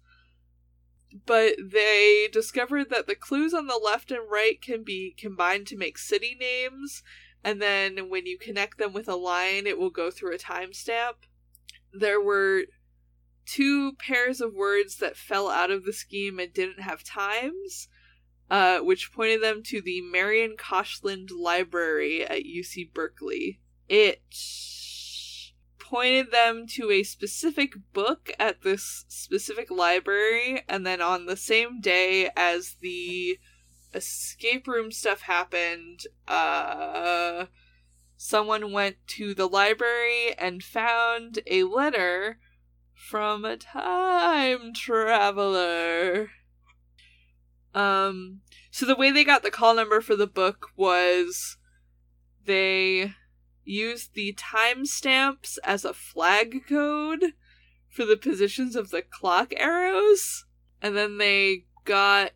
but 1.26 1.54
they 1.62 2.28
discovered 2.32 2.90
that 2.90 3.06
the 3.06 3.14
clues 3.14 3.54
on 3.54 3.66
the 3.66 3.80
left 3.82 4.10
and 4.10 4.30
right 4.30 4.60
can 4.60 4.82
be 4.84 5.14
combined 5.18 5.66
to 5.68 5.76
make 5.76 5.98
city 5.98 6.36
names, 6.38 7.02
and 7.42 7.60
then 7.62 8.08
when 8.10 8.26
you 8.26 8.38
connect 8.38 8.78
them 8.78 8.92
with 8.92 9.08
a 9.08 9.16
line, 9.16 9.66
it 9.66 9.78
will 9.78 9.90
go 9.90 10.10
through 10.10 10.34
a 10.34 10.38
timestamp. 10.38 11.14
There 11.92 12.20
were 12.20 12.64
two 13.46 13.92
pairs 13.94 14.40
of 14.40 14.52
words 14.54 14.96
that 14.98 15.16
fell 15.16 15.48
out 15.48 15.70
of 15.70 15.84
the 15.84 15.92
scheme 15.92 16.38
and 16.38 16.52
didn't 16.52 16.80
have 16.82 17.02
times. 17.02 17.88
uh, 18.50 18.78
which 18.78 19.12
pointed 19.12 19.42
them 19.42 19.62
to 19.62 19.80
the 19.80 20.00
Marian 20.00 20.56
Koshland 20.56 21.28
Library 21.30 22.24
at 22.24 22.44
UC 22.44 22.92
Berkeley. 22.94 23.60
It 23.88 24.22
pointed 25.88 26.30
them 26.30 26.66
to 26.66 26.90
a 26.90 27.02
specific 27.02 27.72
book 27.92 28.30
at 28.38 28.62
this 28.62 29.04
specific 29.08 29.70
library, 29.70 30.62
and 30.68 30.86
then 30.86 31.00
on 31.00 31.26
the 31.26 31.36
same 31.36 31.80
day 31.80 32.30
as 32.36 32.76
the 32.80 33.38
escape 33.94 34.68
room 34.68 34.92
stuff 34.92 35.22
happened, 35.22 36.00
uh, 36.26 37.46
someone 38.16 38.72
went 38.72 38.96
to 39.06 39.34
the 39.34 39.48
library 39.48 40.34
and 40.38 40.62
found 40.62 41.38
a 41.46 41.62
letter 41.64 42.38
from 42.94 43.44
a 43.44 43.56
time 43.56 44.72
traveler. 44.74 46.28
Um, 47.74 48.40
so 48.70 48.84
the 48.84 48.96
way 48.96 49.10
they 49.10 49.24
got 49.24 49.42
the 49.42 49.50
call 49.50 49.74
number 49.74 50.00
for 50.00 50.16
the 50.16 50.26
book 50.26 50.66
was 50.76 51.56
they 52.44 53.14
used 53.68 54.14
the 54.14 54.32
timestamps 54.34 55.58
as 55.62 55.84
a 55.84 55.94
flag 55.94 56.62
code 56.68 57.34
for 57.88 58.04
the 58.04 58.16
positions 58.16 58.74
of 58.74 58.90
the 58.90 59.02
clock 59.02 59.52
arrows, 59.56 60.46
and 60.80 60.96
then 60.96 61.18
they 61.18 61.64
got 61.84 62.32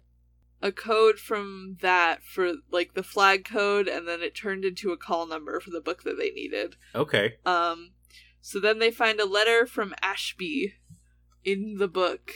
a 0.61 0.71
code 0.71 1.19
from 1.19 1.77
that 1.81 2.23
for 2.23 2.53
like 2.71 2.95
the 2.95 3.03
flag 3.03 3.45
code, 3.45 3.89
and 3.89 4.07
then 4.07 4.23
it 4.23 4.35
turned 4.35 4.65
into 4.65 4.93
a 4.93 4.97
call 4.97 5.27
number 5.27 5.59
for 5.61 5.71
the 5.71 5.81
book 5.81 6.03
that 6.05 6.19
they 6.19 6.31
needed. 6.31 6.77
Okay. 6.95 7.35
Um, 7.45 7.93
so 8.41 8.61
then 8.61 8.79
they 8.79 8.91
find 8.91 9.19
a 9.19 9.27
letter 9.27 9.67
from 9.67 9.95
Ashby 10.03 10.75
in 11.45 11.77
the 11.79 11.89
book. 11.89 12.33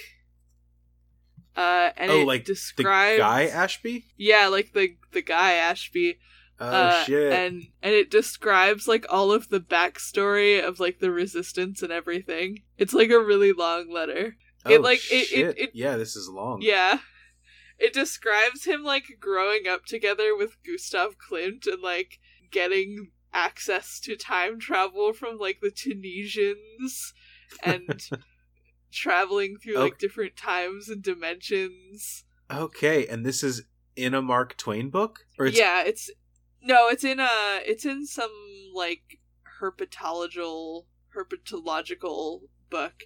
Uh, 1.57 1.91
and 1.97 2.11
oh, 2.11 2.21
it 2.21 2.27
like 2.27 2.45
describes 2.45 3.17
the 3.17 3.23
guy 3.23 3.47
Ashby. 3.47 4.05
yeah, 4.17 4.49
like 4.49 4.73
the 4.73 4.97
the 5.13 5.23
guy 5.23 5.53
Ashby. 5.55 6.19
Oh 6.59 6.67
uh, 6.67 7.05
shit! 7.05 7.33
And 7.33 7.65
and 7.83 7.93
it 7.95 8.11
describes 8.11 8.89
like 8.89 9.05
all 9.11 9.31
of 9.33 9.49
the 9.51 9.61
backstory 9.61 10.63
of 10.63 10.81
like 10.81 11.01
the 11.01 11.11
resistance 11.11 11.83
and 11.83 11.93
everything. 11.93 12.63
It's 12.79 12.95
like 12.95 13.11
a 13.11 13.21
really 13.23 13.53
long 13.53 13.93
letter. 13.93 14.37
oh, 14.65 14.71
it, 14.73 14.81
like, 14.83 15.01
it- 15.13 15.33
it- 15.33 15.59
it- 15.59 15.71
yeah, 15.75 15.97
this 15.97 16.17
is 16.17 16.29
long. 16.29 16.61
Yeah. 16.63 16.99
It 17.79 17.93
describes 17.93 18.65
him 18.65 18.83
like 18.83 19.05
growing 19.21 19.69
up 19.69 19.85
together 19.85 20.35
with 20.35 20.57
Gustav 20.65 21.17
Klimt 21.19 21.67
and 21.67 21.83
like 21.83 22.19
getting 22.51 23.11
access 23.35 24.01
to 24.01 24.17
time 24.17 24.59
travel 24.59 25.13
from 25.13 25.37
like 25.37 25.59
the 25.61 25.71
Tunisians 25.71 27.13
and 27.63 28.01
traveling 28.93 29.57
through 29.59 29.75
like 29.75 29.93
Okay. 29.93 29.97
different 30.01 30.37
times 30.37 30.89
and 30.89 31.03
dimensions. 31.03 32.25
Okay, 32.51 33.07
and 33.07 33.27
this 33.27 33.43
is 33.43 33.63
in 33.95 34.15
a 34.15 34.23
Mark 34.23 34.57
Twain 34.57 34.89
book, 34.91 35.27
or 35.39 35.47
it's 35.47 35.59
yeah, 35.59 35.83
it's 35.85 36.11
no, 36.67 36.89
it's 36.89 37.05
in 37.05 37.21
a 37.21 37.61
it's 37.65 37.85
in 37.85 38.07
some 38.07 38.31
like 38.75 39.21
herpetological 39.61 40.85
herpetological 41.17 42.43
book. 42.71 43.05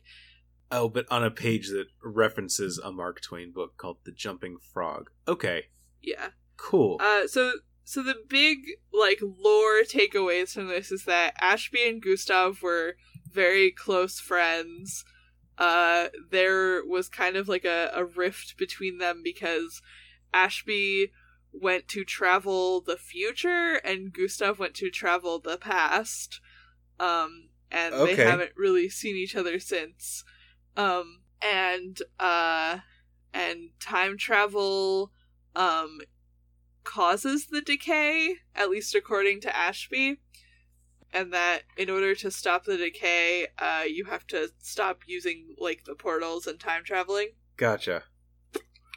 oh, 0.73 0.89
but 0.89 1.07
on 1.11 1.25
a 1.25 1.31
page 1.31 1.69
that 1.69 1.87
references 2.03 2.79
a 2.79 2.91
Mark 2.93 3.21
Twain 3.21 3.53
book 3.53 3.77
called 3.77 3.99
The 4.05 4.13
Jumping 4.13 4.57
Frog. 4.73 5.11
Okay, 5.29 5.67
Yeah. 6.03 6.29
cool. 6.57 6.99
Uh, 7.01 7.27
so 7.27 7.53
so 7.85 8.03
the 8.03 8.17
big 8.29 8.59
like 8.93 9.21
lore 9.23 9.83
takeaways 9.83 10.53
from 10.55 10.69
this 10.69 10.91
is 10.93 11.05
that 11.05 11.35
Ashby 11.41 11.89
and 11.89 12.03
Gustav 12.03 12.63
were 12.63 12.97
very 13.31 13.71
close 13.71 14.21
friends. 14.21 15.05
Uh, 15.59 16.09
there 16.31 16.85
was 16.87 17.09
kind 17.09 17.37
of 17.37 17.49
like 17.49 17.65
a, 17.65 17.91
a 17.95 18.05
rift 18.05 18.57
between 18.57 18.99
them 18.99 19.21
because 19.23 19.83
Ashby 20.33 21.11
went 21.53 21.89
to 21.89 22.05
travel 22.05 22.81
the 22.81 22.97
future 22.97 23.75
and 23.85 24.13
Gustav 24.13 24.59
went 24.59 24.75
to 24.75 24.91
travel 24.91 25.39
the 25.39 25.57
past. 25.57 26.41
Um, 26.99 27.49
and 27.71 27.95
they 27.95 28.17
haven't 28.17 28.53
really 28.57 28.89
seen 28.89 29.17
each 29.17 29.37
other 29.37 29.59
since. 29.59 30.25
Um, 30.77 31.21
and 31.41 32.01
uh, 32.19 32.79
and 33.33 33.71
time 33.79 34.19
travel 34.19 35.13
um 35.57 36.01
causes 36.85 37.47
the 37.47 37.61
decay, 37.61 38.37
at 38.55 38.71
least 38.71 38.95
according 38.95 39.41
to 39.43 39.57
Ashby. 39.57 40.21
And 41.13 41.33
that 41.33 41.63
in 41.77 41.91
order 41.91 42.15
to 42.17 42.31
stop 42.31 42.65
the 42.65 42.77
decay, 42.77 43.49
uh, 43.59 43.83
you 43.87 44.05
have 44.05 44.27
to 44.29 44.51
stop 44.61 45.03
using 45.07 45.57
like 45.59 45.85
the 45.85 45.95
portals 45.95 46.47
and 46.47 46.59
time 46.59 46.85
traveling. 46.85 47.31
Gotcha. 47.57 48.05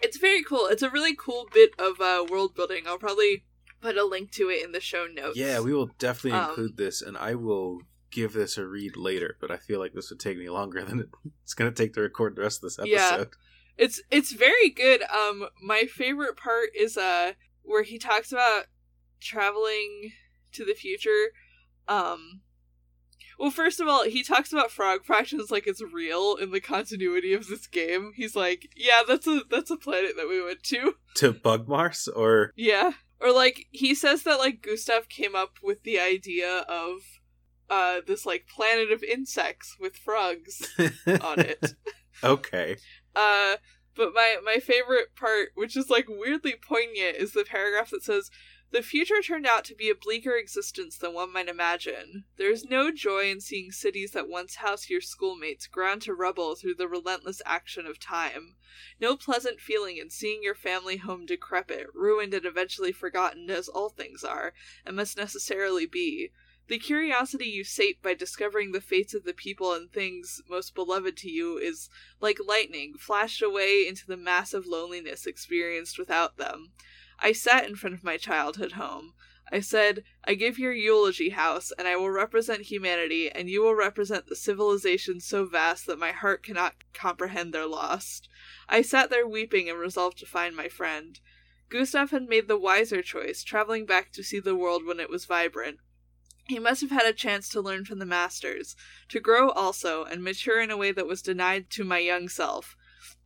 It's 0.03 0.17
very 0.17 0.43
cool. 0.43 0.67
It's 0.67 0.83
a 0.83 0.89
really 0.89 1.15
cool 1.15 1.47
bit 1.53 1.71
of 1.79 1.99
uh, 1.99 2.25
world 2.29 2.53
building. 2.55 2.83
I'll 2.85 2.97
probably 2.99 3.45
put 3.81 3.97
a 3.97 4.05
link 4.05 4.31
to 4.33 4.49
it 4.49 4.63
in 4.63 4.71
the 4.71 4.79
show 4.79 5.07
notes. 5.07 5.37
Yeah, 5.37 5.59
we 5.61 5.73
will 5.73 5.89
definitely 5.97 6.37
Um, 6.39 6.49
include 6.49 6.77
this, 6.77 7.01
and 7.01 7.17
I 7.17 7.35
will 7.35 7.81
give 8.11 8.33
this 8.33 8.57
a 8.57 8.67
read 8.67 8.95
later. 8.95 9.37
But 9.41 9.49
I 9.49 9.57
feel 9.57 9.79
like 9.79 9.93
this 9.93 10.09
would 10.09 10.19
take 10.19 10.37
me 10.37 10.49
longer 10.49 10.83
than 10.83 11.09
it's 11.43 11.53
going 11.53 11.73
to 11.73 11.75
take 11.83 11.93
to 11.93 12.01
record 12.01 12.35
the 12.35 12.41
rest 12.43 12.57
of 12.59 12.67
this 12.67 12.77
episode. 12.79 12.91
Yeah. 12.93 13.09
episode. 13.13 13.29
It's 13.75 14.01
it's 14.11 14.31
very 14.33 14.69
good. 14.69 15.01
Um 15.03 15.47
my 15.61 15.85
favorite 15.85 16.37
part 16.37 16.69
is 16.77 16.95
uh 16.95 17.31
where 17.63 17.81
he 17.81 17.97
talks 17.97 18.31
about 18.31 18.65
traveling 19.19 20.11
to 20.51 20.63
the 20.63 20.73
future. 20.75 21.31
Um 21.87 22.41
well, 23.43 23.51
first 23.51 23.81
of 23.81 23.89
all, 23.89 24.05
he 24.05 24.23
talks 24.23 24.53
about 24.53 24.71
frog 24.71 25.03
fractions 25.03 25.51
like 25.51 25.67
it's 25.67 25.81
real 25.81 26.37
in 26.37 26.51
the 26.51 26.61
continuity 26.61 27.33
of 27.33 27.47
this 27.47 27.67
game. 27.67 28.13
He's 28.15 28.37
like, 28.37 28.69
"Yeah, 28.73 29.01
that's 29.05 29.27
a 29.27 29.41
that's 29.51 29.69
a 29.69 29.75
planet 29.75 30.13
that 30.15 30.29
we 30.29 30.41
went 30.41 30.63
to." 30.63 30.95
To 31.15 31.33
Bugmars, 31.33 32.07
or 32.15 32.53
Yeah. 32.55 32.93
Or 33.19 33.33
like 33.33 33.65
he 33.69 33.95
says 33.95 34.23
that 34.23 34.39
like 34.39 34.61
Gustav 34.61 35.09
came 35.09 35.35
up 35.35 35.57
with 35.61 35.83
the 35.83 35.99
idea 35.99 36.59
of 36.69 37.01
uh 37.69 37.99
this 38.07 38.25
like 38.25 38.47
planet 38.47 38.93
of 38.93 39.03
insects 39.03 39.75
with 39.77 39.97
frogs 39.97 40.65
on 40.79 41.41
it. 41.41 41.73
okay. 42.23 42.77
Uh, 43.13 43.57
but 43.93 44.13
my 44.13 44.37
my 44.41 44.59
favorite 44.59 45.17
part, 45.17 45.49
which 45.55 45.75
is 45.75 45.89
like 45.89 46.05
weirdly 46.07 46.55
poignant, 46.65 47.17
is 47.17 47.33
the 47.33 47.43
paragraph 47.43 47.89
that 47.89 48.03
says, 48.03 48.31
"The 48.73 48.81
future 48.81 49.21
turned 49.21 49.45
out 49.45 49.65
to 49.65 49.75
be 49.75 49.91
a 49.91 49.93
bleaker 49.93 50.35
existence 50.35 50.97
than 50.97 51.13
one 51.13 51.31
might 51.31 51.47
imagine. 51.47 52.25
There 52.37 52.49
is 52.49 52.65
no 52.65 52.89
joy 52.89 53.29
in 53.29 53.39
seeing 53.39 53.71
cities 53.71 54.13
that 54.13 54.27
once 54.27 54.55
housed 54.55 54.89
your 54.89 54.99
schoolmates 54.99 55.67
ground 55.67 56.01
to 56.01 56.15
rubble 56.15 56.55
through 56.55 56.73
the 56.73 56.87
relentless 56.87 57.39
action 57.45 57.85
of 57.85 57.99
time. 57.99 58.55
No 58.99 59.15
pleasant 59.15 59.61
feeling 59.61 59.97
in 59.97 60.09
seeing 60.09 60.41
your 60.41 60.55
family 60.55 60.97
home 60.97 61.27
decrepit, 61.27 61.85
ruined, 61.93 62.33
and 62.33 62.47
eventually 62.47 62.91
forgotten, 62.91 63.47
as 63.51 63.69
all 63.69 63.89
things 63.89 64.23
are, 64.23 64.55
and 64.83 64.95
must 64.95 65.17
necessarily 65.17 65.85
be." 65.85 66.31
The 66.65 66.79
curiosity 66.79 67.49
you 67.49 67.63
sate 67.63 68.01
by 68.01 68.15
discovering 68.15 68.71
the 68.71 68.81
fates 68.81 69.13
of 69.13 69.23
the 69.23 69.35
people 69.35 69.73
and 69.73 69.93
things 69.93 70.41
most 70.47 70.73
beloved 70.73 71.15
to 71.17 71.29
you 71.29 71.59
is 71.59 71.91
like 72.19 72.39
lightning, 72.39 72.97
flashed 72.97 73.43
away 73.43 73.85
into 73.85 74.07
the 74.07 74.17
mass 74.17 74.51
of 74.51 74.65
loneliness 74.65 75.27
experienced 75.27 75.99
without 75.99 76.37
them. 76.37 76.73
I 77.19 77.31
sat 77.31 77.65
in 77.67 77.75
front 77.75 77.95
of 77.95 78.03
my 78.03 78.17
childhood 78.17 78.73
home. 78.73 79.13
I 79.51 79.59
said, 79.59 80.03
I 80.23 80.33
give 80.33 80.57
your 80.57 80.73
eulogy 80.73 81.29
house, 81.29 81.71
and 81.77 81.87
I 81.87 81.95
will 81.95 82.09
represent 82.09 82.63
humanity, 82.63 83.29
and 83.29 83.49
you 83.49 83.61
will 83.61 83.75
represent 83.75 84.25
the 84.25 84.35
civilization 84.35 85.19
so 85.19 85.45
vast 85.45 85.85
that 85.85 85.99
my 85.99 86.11
heart 86.11 86.43
cannot 86.43 86.75
comprehend 86.93 87.53
their 87.53 87.67
loss. 87.67 88.21
I 88.67 88.81
sat 88.81 89.09
there 89.09 89.27
weeping 89.27 89.69
and 89.69 89.77
resolved 89.77 90.17
to 90.19 90.25
find 90.25 90.55
my 90.55 90.69
friend. 90.69 91.19
Gustav 91.69 92.11
had 92.11 92.29
made 92.29 92.47
the 92.47 92.57
wiser 92.57 93.01
choice, 93.01 93.43
traveling 93.43 93.85
back 93.85 94.11
to 94.13 94.23
see 94.23 94.39
the 94.39 94.55
world 94.55 94.85
when 94.85 94.99
it 94.99 95.09
was 95.09 95.25
vibrant. 95.25 95.79
He 96.47 96.59
must 96.59 96.81
have 96.81 96.91
had 96.91 97.05
a 97.05 97.13
chance 97.13 97.47
to 97.49 97.61
learn 97.61 97.85
from 97.85 97.99
the 97.99 98.05
masters, 98.05 98.75
to 99.09 99.19
grow 99.19 99.49
also, 99.49 100.03
and 100.03 100.23
mature 100.23 100.61
in 100.61 100.71
a 100.71 100.77
way 100.77 100.91
that 100.91 101.07
was 101.07 101.21
denied 101.21 101.69
to 101.71 101.83
my 101.83 101.99
young 101.99 102.27
self. 102.27 102.75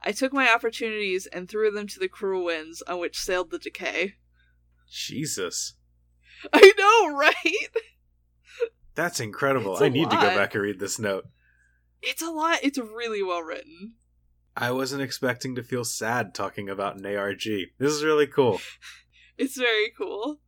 I 0.02 0.12
took 0.12 0.34
my 0.34 0.52
opportunities 0.52 1.26
and 1.28 1.50
threw 1.50 1.72
them 1.72 1.88
to 1.88 2.00
the 2.00 2.08
cruel 2.08 2.46
winds 2.46 2.82
on 2.84 3.00
which 3.00 3.20
sailed 3.20 3.52
the 3.52 3.60
decay. 3.60 4.16
Jesus. 4.90 5.74
I 6.54 6.74
know, 6.78 7.18
right? 7.18 7.68
That's 8.96 9.20
incredible. 9.20 9.74
It's 9.74 9.82
I 9.82 9.90
need 9.90 10.10
to 10.10 10.16
go 10.16 10.36
back 10.36 10.56
and 10.56 10.64
read 10.64 10.80
this 10.80 10.98
note. 10.98 11.26
It's 12.02 12.22
a 12.22 12.32
lot. 12.32 12.60
It's 12.64 12.78
really 12.78 13.22
well 13.22 13.42
written. 13.42 13.94
I 14.56 14.72
wasn't 14.72 15.04
expecting 15.04 15.54
to 15.56 15.64
feel 15.64 15.84
sad 15.84 16.34
talking 16.34 16.68
about 16.68 16.98
an 16.98 17.06
ARG. 17.06 17.44
This 17.44 17.92
is 17.92 18.04
really 18.04 18.28
cool. 18.28 18.60
It's 19.40 19.56
very 19.56 19.94
cool. 19.96 20.40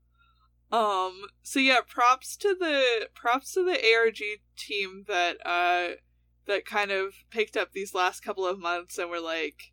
Um 0.71 1.27
so 1.43 1.59
yeah, 1.59 1.81
props 1.87 2.35
to 2.37 2.55
the 2.59 3.07
props 3.13 3.53
to 3.53 3.63
the 3.63 3.79
ARG 3.93 4.17
team 4.57 5.03
that 5.07 5.37
uh 5.45 5.97
that 6.49 6.65
kind 6.65 6.91
of 6.91 7.13
picked 7.29 7.55
up 7.55 7.71
these 7.71 7.93
last 7.93 8.19
couple 8.21 8.45
of 8.45 8.59
months 8.59 8.97
and 8.97 9.09
were 9.09 9.21
like 9.21 9.71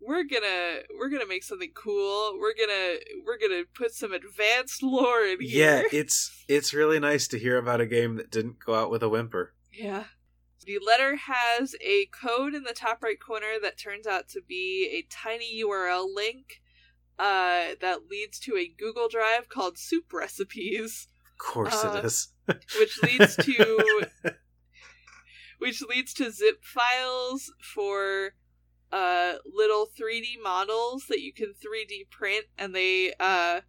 we're 0.00 0.24
gonna 0.24 0.80
we're 0.98 1.08
gonna 1.08 1.26
make 1.26 1.42
something 1.42 1.72
cool. 1.74 2.38
We're 2.38 2.54
gonna 2.54 2.98
we're 3.26 3.38
gonna 3.38 3.62
put 3.74 3.92
some 3.92 4.12
advanced 4.12 4.82
lore 4.82 5.22
in 5.24 5.40
here. 5.40 5.82
Yeah, 5.82 5.88
it's 5.92 6.44
it's 6.46 6.72
really 6.72 7.00
nice 7.00 7.26
to 7.28 7.38
hear 7.38 7.58
about 7.58 7.80
a 7.80 7.86
game 7.86 8.14
that 8.16 8.30
didn't 8.30 8.58
go 8.64 8.74
out 8.74 8.90
with 8.90 9.02
a 9.02 9.08
whimper. 9.08 9.54
Yeah. 9.72 10.04
The 10.66 10.78
letter 10.86 11.16
has 11.16 11.74
a 11.84 12.06
code 12.06 12.54
in 12.54 12.62
the 12.62 12.72
top 12.72 13.02
right 13.02 13.20
corner 13.20 13.58
that 13.62 13.76
turns 13.78 14.06
out 14.06 14.28
to 14.30 14.40
be 14.46 14.88
a 14.94 15.06
tiny 15.14 15.62
URL 15.62 16.06
link 16.14 16.62
uh, 17.18 17.74
that 17.82 18.08
leads 18.10 18.38
to 18.40 18.56
a 18.56 18.66
Google 18.78 19.08
Drive 19.08 19.48
called 19.50 19.76
Soup 19.76 20.10
Recipes, 20.10 21.08
Of 21.32 21.38
course 21.38 21.84
Uh, 21.84 21.96
it 21.98 22.04
is. 22.06 22.28
which 22.78 23.02
leads 23.02 23.36
to 23.36 24.06
which 25.58 25.82
leads 25.82 26.12
to 26.14 26.30
zip 26.30 26.62
files 26.62 27.52
for 27.60 28.34
uh 28.92 29.34
little 29.52 29.86
3D 29.86 30.42
models 30.42 31.06
that 31.08 31.20
you 31.20 31.32
can 31.32 31.48
3D 31.48 32.10
print 32.10 32.46
and 32.58 32.74
they 32.74 33.12
uh 33.18 33.60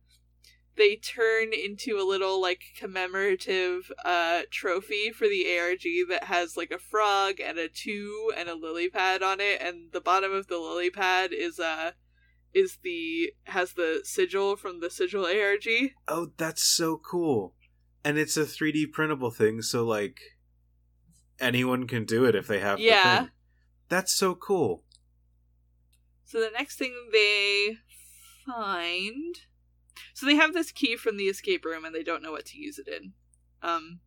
they 0.77 0.97
turn 0.97 1.53
into 1.53 1.97
a 1.97 2.07
little 2.07 2.41
like 2.41 2.61
commemorative 2.77 3.91
uh 4.03 4.41
trophy 4.51 5.11
for 5.11 5.27
the 5.27 5.57
ARG 5.57 6.09
that 6.09 6.25
has 6.25 6.57
like 6.57 6.71
a 6.71 6.77
frog 6.77 7.39
and 7.39 7.57
a 7.57 7.67
two 7.67 8.31
and 8.37 8.49
a 8.49 8.55
lily 8.55 8.89
pad 8.89 9.23
on 9.23 9.39
it 9.39 9.61
and 9.61 9.91
the 9.93 10.01
bottom 10.01 10.33
of 10.33 10.47
the 10.47 10.57
lily 10.57 10.89
pad 10.89 11.31
is 11.31 11.59
uh 11.59 11.91
is 12.55 12.79
the 12.83 13.33
has 13.43 13.73
the 13.73 14.01
sigil 14.03 14.55
from 14.55 14.79
the 14.79 14.89
sigil 14.89 15.25
ARG. 15.25 15.67
Oh, 16.07 16.31
that's 16.37 16.63
so 16.63 16.97
cool. 16.97 17.53
And 18.03 18.17
it's 18.17 18.37
a 18.37 18.45
3D 18.45 18.91
printable 18.93 19.29
thing, 19.29 19.61
so 19.61 19.83
like 19.83 20.19
anyone 21.39 21.87
can 21.87 22.05
do 22.05 22.25
it 22.25 22.35
if 22.35 22.47
they 22.47 22.59
have 22.59 22.77
the 22.77 22.83
Yeah. 22.85 23.19
thing. 23.19 23.31
That's 23.89 24.13
so 24.13 24.35
cool. 24.35 24.83
So 26.23 26.39
the 26.39 26.49
next 26.51 26.77
thing 26.77 27.09
they 27.11 27.77
find, 28.45 29.35
so 30.13 30.25
they 30.25 30.35
have 30.35 30.53
this 30.53 30.71
key 30.71 30.95
from 30.97 31.17
the 31.17 31.25
escape 31.25 31.65
room 31.65 31.85
and 31.85 31.93
they 31.93 32.03
don't 32.03 32.23
know 32.23 32.31
what 32.31 32.45
to 32.47 32.57
use 32.57 32.79
it 32.79 32.87
in. 32.87 33.13
Um. 33.61 33.99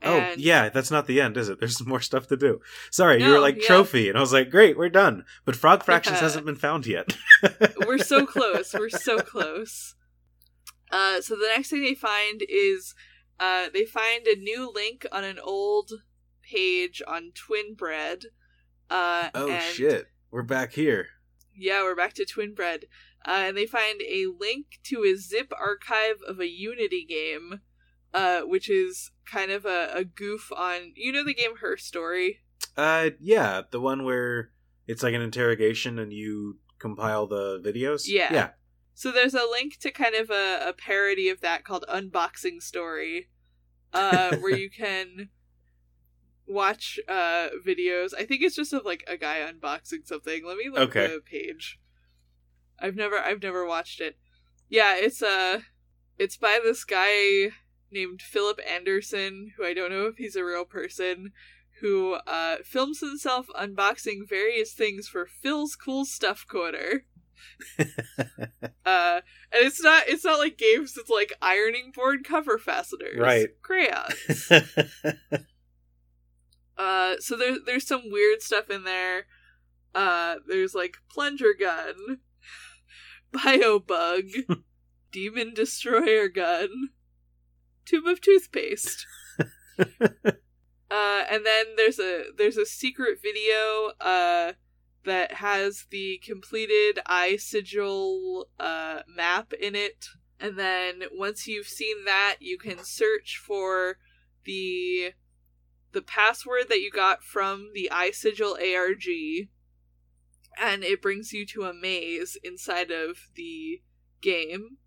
Oh, 0.00 0.16
and- 0.16 0.40
yeah, 0.40 0.68
that's 0.68 0.90
not 0.92 1.06
the 1.06 1.20
end, 1.20 1.36
is 1.36 1.48
it? 1.48 1.58
There's 1.60 1.84
more 1.84 2.00
stuff 2.00 2.28
to 2.28 2.36
do. 2.36 2.60
Sorry, 2.90 3.22
you 3.22 3.30
were 3.30 3.40
like 3.40 3.56
yeah. 3.60 3.66
trophy, 3.66 4.08
and 4.08 4.16
I 4.16 4.20
was 4.20 4.32
like, 4.32 4.48
great, 4.50 4.78
we're 4.78 4.88
done. 4.88 5.24
But 5.44 5.56
Frog 5.56 5.82
Fractions 5.82 6.20
hasn't 6.20 6.46
been 6.46 6.54
found 6.56 6.86
yet. 6.86 7.16
we're 7.86 7.98
so 7.98 8.24
close. 8.24 8.72
We're 8.74 8.90
so 8.90 9.18
close. 9.18 9.96
Uh, 10.90 11.20
so 11.20 11.34
the 11.34 11.50
next 11.54 11.70
thing 11.70 11.82
they 11.82 11.94
find 11.94 12.42
is, 12.48 12.94
uh, 13.40 13.66
they 13.74 13.84
find 13.84 14.26
a 14.26 14.36
new 14.36 14.72
link 14.72 15.04
on 15.12 15.24
an 15.24 15.38
old 15.42 15.90
page 16.50 17.02
on 17.06 17.32
Twinbread. 17.32 18.26
Uh, 18.90 19.28
oh, 19.34 19.50
and 19.50 19.62
shit. 19.62 20.06
We're 20.30 20.42
back 20.42 20.72
here. 20.72 21.08
Yeah, 21.54 21.82
we're 21.82 21.96
back 21.96 22.14
to 22.14 22.24
Twinbread. 22.24 22.84
Uh, 23.26 23.44
and 23.46 23.56
they 23.56 23.66
find 23.66 24.00
a 24.02 24.26
link 24.38 24.78
to 24.84 25.02
a 25.02 25.16
zip 25.16 25.52
archive 25.58 26.16
of 26.26 26.40
a 26.40 26.48
Unity 26.48 27.04
game, 27.04 27.60
uh, 28.14 28.42
which 28.42 28.70
is 28.70 29.10
kind 29.26 29.50
of 29.50 29.64
a, 29.66 29.90
a 29.94 30.04
goof 30.04 30.50
on. 30.56 30.92
You 30.94 31.12
know 31.12 31.24
the 31.24 31.34
game 31.34 31.56
Her 31.60 31.76
Story? 31.76 32.40
Uh, 32.76 33.10
yeah, 33.20 33.62
the 33.70 33.80
one 33.80 34.04
where 34.04 34.50
it's 34.86 35.02
like 35.02 35.14
an 35.14 35.22
interrogation 35.22 35.98
and 35.98 36.12
you 36.12 36.58
compile 36.78 37.26
the 37.26 37.60
videos? 37.60 38.04
Yeah. 38.06 38.32
Yeah. 38.32 38.48
So 38.94 39.12
there's 39.12 39.34
a 39.34 39.46
link 39.48 39.78
to 39.80 39.90
kind 39.90 40.14
of 40.14 40.30
a, 40.30 40.68
a 40.68 40.72
parody 40.72 41.28
of 41.28 41.40
that 41.40 41.64
called 41.64 41.84
Unboxing 41.88 42.62
Story, 42.62 43.28
uh, 43.92 44.36
where 44.36 44.56
you 44.56 44.70
can 44.76 45.28
watch 46.48 46.98
uh, 47.08 47.48
videos. 47.66 48.12
I 48.18 48.24
think 48.24 48.42
it's 48.42 48.56
just 48.56 48.72
of 48.72 48.84
like 48.84 49.04
a 49.06 49.16
guy 49.16 49.40
unboxing 49.40 50.06
something. 50.06 50.44
Let 50.46 50.56
me 50.56 50.68
look 50.70 50.90
Okay. 50.90 51.04
at 51.04 51.10
the 51.10 51.20
page. 51.20 51.78
I've 52.80 52.96
never 52.96 53.18
I've 53.18 53.42
never 53.42 53.66
watched 53.66 54.00
it. 54.00 54.16
Yeah, 54.68 54.96
it's 54.96 55.22
uh 55.22 55.60
it's 56.18 56.36
by 56.36 56.58
this 56.62 56.84
guy 56.84 57.50
named 57.90 58.22
Philip 58.22 58.60
Anderson, 58.68 59.52
who 59.56 59.64
I 59.64 59.74
don't 59.74 59.90
know 59.90 60.06
if 60.06 60.16
he's 60.16 60.36
a 60.36 60.44
real 60.44 60.64
person, 60.64 61.32
who 61.80 62.14
uh 62.26 62.58
films 62.64 63.00
himself 63.00 63.46
unboxing 63.58 64.28
various 64.28 64.72
things 64.74 65.08
for 65.08 65.26
Phil's 65.26 65.74
Cool 65.76 66.04
Stuff 66.04 66.46
Corner. 66.48 67.04
Uh, 68.84 69.20
and 69.52 69.66
it's 69.66 69.82
not 69.82 70.04
it's 70.08 70.24
not 70.24 70.38
like 70.38 70.56
games. 70.56 70.96
It's 70.96 71.10
like 71.10 71.32
ironing 71.42 71.92
board 71.94 72.24
cover 72.24 72.58
fasteners, 72.58 73.18
Right. 73.18 73.48
Crayons. 73.62 74.50
Uh, 76.78 77.16
so 77.18 77.36
there's 77.36 77.58
there's 77.66 77.86
some 77.86 78.02
weird 78.10 78.40
stuff 78.40 78.70
in 78.70 78.84
there. 78.84 79.26
Uh, 79.94 80.36
there's 80.46 80.74
like 80.74 80.96
plunger 81.10 81.54
gun, 81.58 82.18
bio 83.32 83.78
bug, 83.80 84.24
demon 85.12 85.52
destroyer 85.54 86.28
gun, 86.28 86.90
tube 87.84 88.06
of 88.06 88.20
toothpaste. 88.20 89.06
uh, 89.78 90.04
and 90.90 91.44
then 91.44 91.66
there's 91.76 91.98
a 91.98 92.26
there's 92.36 92.56
a 92.56 92.66
secret 92.66 93.18
video. 93.20 93.90
Uh, 94.00 94.52
that 95.04 95.34
has 95.34 95.86
the 95.90 96.20
completed 96.22 97.00
eye 97.06 97.36
sigil 97.36 98.46
uh, 98.60 99.00
map 99.08 99.52
in 99.54 99.74
it. 99.74 100.06
And 100.38 100.58
then 100.58 101.02
once 101.12 101.46
you've 101.46 101.66
seen 101.66 102.04
that, 102.04 102.36
you 102.40 102.58
can 102.58 102.78
search 102.84 103.40
for 103.44 103.96
the 104.44 105.12
the 105.92 106.02
password 106.02 106.64
that 106.68 106.80
you 106.80 106.90
got 106.90 107.22
from 107.22 107.70
the 107.74 107.90
eye 107.90 108.10
sigil 108.10 108.56
ARG, 108.60 109.04
and 110.60 110.84
it 110.84 111.00
brings 111.02 111.32
you 111.32 111.46
to 111.46 111.64
a 111.64 111.72
maze 111.74 112.36
inside 112.42 112.90
of 112.90 113.28
the 113.34 113.80
game. 114.20 114.78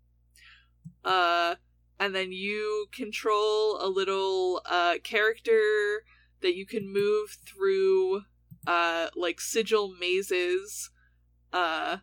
Uh, 1.04 1.56
and 1.98 2.14
then 2.14 2.32
you 2.32 2.86
control 2.92 3.78
a 3.80 3.88
little 3.88 4.62
uh, 4.66 4.94
character 5.02 6.04
that 6.40 6.54
you 6.56 6.66
can 6.66 6.92
move 6.92 7.36
through 7.46 8.22
uh 8.66 9.08
like 9.16 9.40
sigil 9.40 9.92
mazes 9.98 10.90
uh 11.52 11.96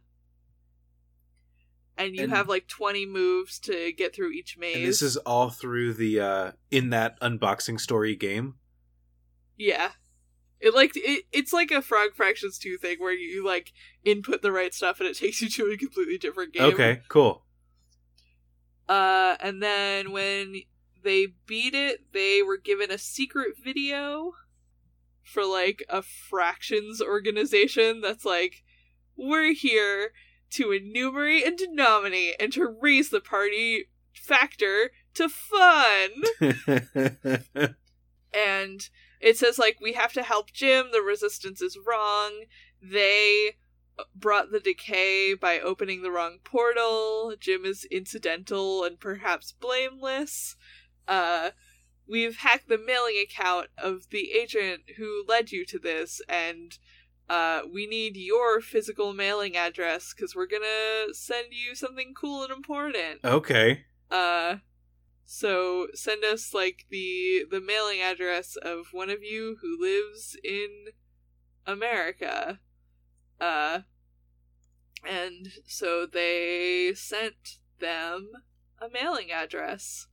and 1.97 2.15
you 2.15 2.23
And- 2.23 2.31
have 2.33 2.47
like 2.49 2.67
20 2.67 3.05
moves 3.05 3.59
to 3.59 3.91
get 3.93 4.13
through 4.15 4.31
each 4.31 4.57
maze 4.57 4.75
and 4.75 4.85
this 4.85 5.01
is 5.01 5.17
all 5.17 5.49
through 5.49 5.93
the, 5.93 6.19
uh, 6.19 6.51
in 6.71 6.89
that 6.91 7.19
unboxing 7.19 7.79
story 7.79 8.15
game? 8.15 8.55
Yeah. 9.59 9.91
It 10.59 10.73
like 10.73 10.93
it, 10.95 11.25
it's 11.31 11.53
like 11.53 11.69
a 11.69 11.81
frog 11.81 12.15
fractions 12.15 12.57
2 12.57 12.77
thing 12.77 12.97
where 12.97 13.13
you 13.13 13.45
like 13.45 13.71
input 14.03 14.41
the 14.41 14.51
right 14.51 14.73
stuff 14.73 14.99
and 14.99 15.07
it 15.07 15.17
takes 15.19 15.41
you 15.41 15.49
to 15.49 15.71
a 15.71 15.77
completely 15.77 16.17
different 16.17 16.53
game. 16.53 16.73
Okay, 16.73 17.01
cool. 17.07 17.43
uh 18.87 19.35
and 19.39 19.61
then 19.61 20.11
when 20.11 20.61
they 21.03 21.27
beat 21.45 21.75
it 21.75 22.11
they 22.13 22.41
were 22.41 22.57
given 22.57 22.91
a 22.91 22.97
secret 22.97 23.55
video 23.63 24.33
for 25.21 25.45
like 25.45 25.83
a 25.87 26.01
fractions 26.01 27.01
organization 27.01 28.01
that's 28.01 28.25
like 28.25 28.63
we're 29.15 29.53
here 29.53 30.11
to 30.49 30.71
enumerate 30.71 31.45
and 31.45 31.57
denominate 31.57 32.35
and 32.39 32.51
to 32.51 32.65
raise 32.65 33.09
the 33.11 33.21
party 33.21 33.85
factor 34.13 34.91
to 35.13 35.29
fun. 35.29 36.09
And 38.33 38.89
it 39.19 39.37
says 39.37 39.59
like 39.59 39.77
we 39.81 39.93
have 39.93 40.13
to 40.13 40.23
help 40.23 40.51
jim. 40.51 40.87
The 40.91 41.01
resistance 41.01 41.61
is 41.61 41.77
wrong. 41.85 42.43
They 42.81 43.55
brought 44.15 44.51
the 44.51 44.59
decay 44.59 45.33
by 45.33 45.59
opening 45.59 46.01
the 46.01 46.11
wrong 46.11 46.37
portal. 46.43 47.33
Jim 47.39 47.65
is 47.65 47.85
incidental 47.85 48.83
and 48.83 48.99
perhaps 48.99 49.51
blameless. 49.51 50.55
Uh 51.07 51.51
we've 52.07 52.37
hacked 52.37 52.69
the 52.69 52.77
mailing 52.77 53.15
account 53.21 53.67
of 53.77 54.09
the 54.09 54.31
agent 54.31 54.81
who 54.97 55.23
led 55.27 55.51
you 55.51 55.65
to 55.65 55.77
this 55.77 56.21
and 56.27 56.79
uh 57.29 57.61
we 57.71 57.85
need 57.85 58.15
your 58.15 58.61
physical 58.61 59.13
mailing 59.13 59.55
address 59.55 60.13
because 60.13 60.35
we're 60.35 60.47
gonna 60.47 61.13
send 61.13 61.47
you 61.51 61.75
something 61.75 62.13
cool 62.19 62.43
and 62.43 62.51
important. 62.51 63.19
Okay. 63.23 63.83
uh 64.09 64.55
so 65.31 65.85
send 65.93 66.23
us 66.23 66.55
like 66.55 66.85
the 66.89 67.45
the 67.51 67.61
mailing 67.61 68.01
address 68.01 68.55
of 68.55 68.87
one 68.91 69.11
of 69.11 69.21
you 69.21 69.57
who 69.61 69.79
lives 69.79 70.35
in 70.43 70.87
America. 71.67 72.59
Uh 73.39 73.81
and 75.07 75.49
so 75.67 76.07
they 76.11 76.93
sent 76.95 77.59
them 77.79 78.31
a 78.81 78.89
mailing 78.91 79.31
address 79.31 80.07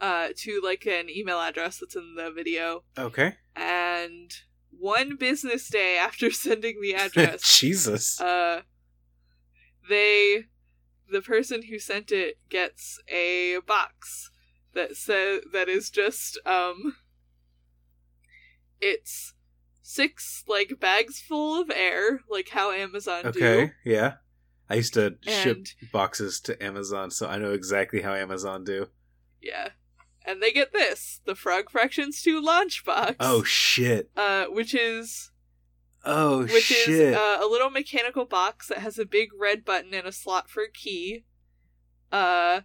uh 0.00 0.28
to 0.36 0.60
like 0.62 0.86
an 0.86 1.10
email 1.10 1.40
address 1.40 1.78
that's 1.78 1.96
in 1.96 2.14
the 2.16 2.30
video 2.30 2.84
Okay. 2.96 3.34
and 3.56 4.30
one 4.70 5.16
business 5.16 5.68
day 5.68 5.98
after 5.98 6.30
sending 6.46 6.80
the 6.80 6.94
address 7.04 7.58
Jesus. 7.58 8.20
uh 8.20 8.62
they 9.88 10.44
the 11.10 11.22
person 11.22 11.62
who 11.64 11.78
sent 11.78 12.12
it 12.12 12.38
gets 12.48 13.00
a 13.08 13.58
box 13.66 14.30
that 14.74 14.96
says 14.96 15.40
that 15.52 15.68
is 15.68 15.90
just 15.90 16.38
um 16.46 16.94
it's 18.80 19.34
six 19.82 20.44
like 20.46 20.78
bags 20.80 21.20
full 21.20 21.60
of 21.60 21.70
air 21.74 22.20
like 22.28 22.50
how 22.50 22.70
amazon 22.70 23.22
do 23.22 23.28
okay, 23.30 23.66
do 23.84 23.90
yeah. 23.90 24.14
I 24.70 24.74
used 24.74 24.92
to 24.94 25.16
ship 25.22 25.64
boxes 25.92 26.40
to 26.40 26.62
Amazon, 26.62 27.10
so 27.10 27.26
I 27.26 27.38
know 27.38 27.52
exactly 27.52 28.02
how 28.02 28.12
Amazon 28.12 28.64
do. 28.64 28.88
yeah 29.40 29.70
and 30.26 30.42
they 30.42 30.52
get 30.52 30.74
this 30.74 31.22
the 31.24 31.34
frog 31.34 31.70
fractions 31.70 32.20
2 32.20 32.38
launch 32.42 32.84
box 32.84 33.16
Oh 33.18 33.42
shit. 33.44 34.10
uh 34.14 34.44
which 34.46 34.74
is 34.74 35.30
Oh 36.08 36.44
which 36.44 36.64
shit! 36.64 36.88
is 36.88 37.16
uh, 37.16 37.38
a 37.40 37.46
little 37.46 37.70
mechanical 37.70 38.24
box 38.24 38.68
that 38.68 38.78
has 38.78 38.98
a 38.98 39.04
big 39.04 39.28
red 39.38 39.64
button 39.64 39.92
and 39.92 40.06
a 40.06 40.12
slot 40.12 40.48
for 40.48 40.62
a 40.62 40.70
key. 40.70 41.24
Uh, 42.10 42.62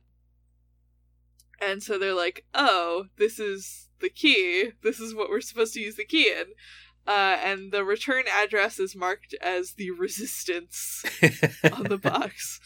and 1.62 1.84
so 1.84 2.00
they're 2.00 2.14
like, 2.14 2.46
"Oh, 2.56 3.08
this 3.18 3.40
is 3.40 3.90
the 4.00 4.10
key. 4.10 4.72
This 4.82 5.00
is 5.00 5.14
what 5.14 5.30
we're 5.30 5.42
supposed 5.42 5.74
to 5.74 5.82
use 5.82 5.96
the 5.96 6.06
key 6.06 6.30
in." 6.30 6.54
Uh, 7.06 7.38
and 7.44 7.74
the 7.74 7.84
return 7.84 8.24
address 8.32 8.80
is 8.80 8.96
marked 8.96 9.36
as 9.42 9.74
the 9.74 9.92
resistance 9.92 11.04
on 11.74 11.84
the 11.84 11.98
box. 11.98 12.62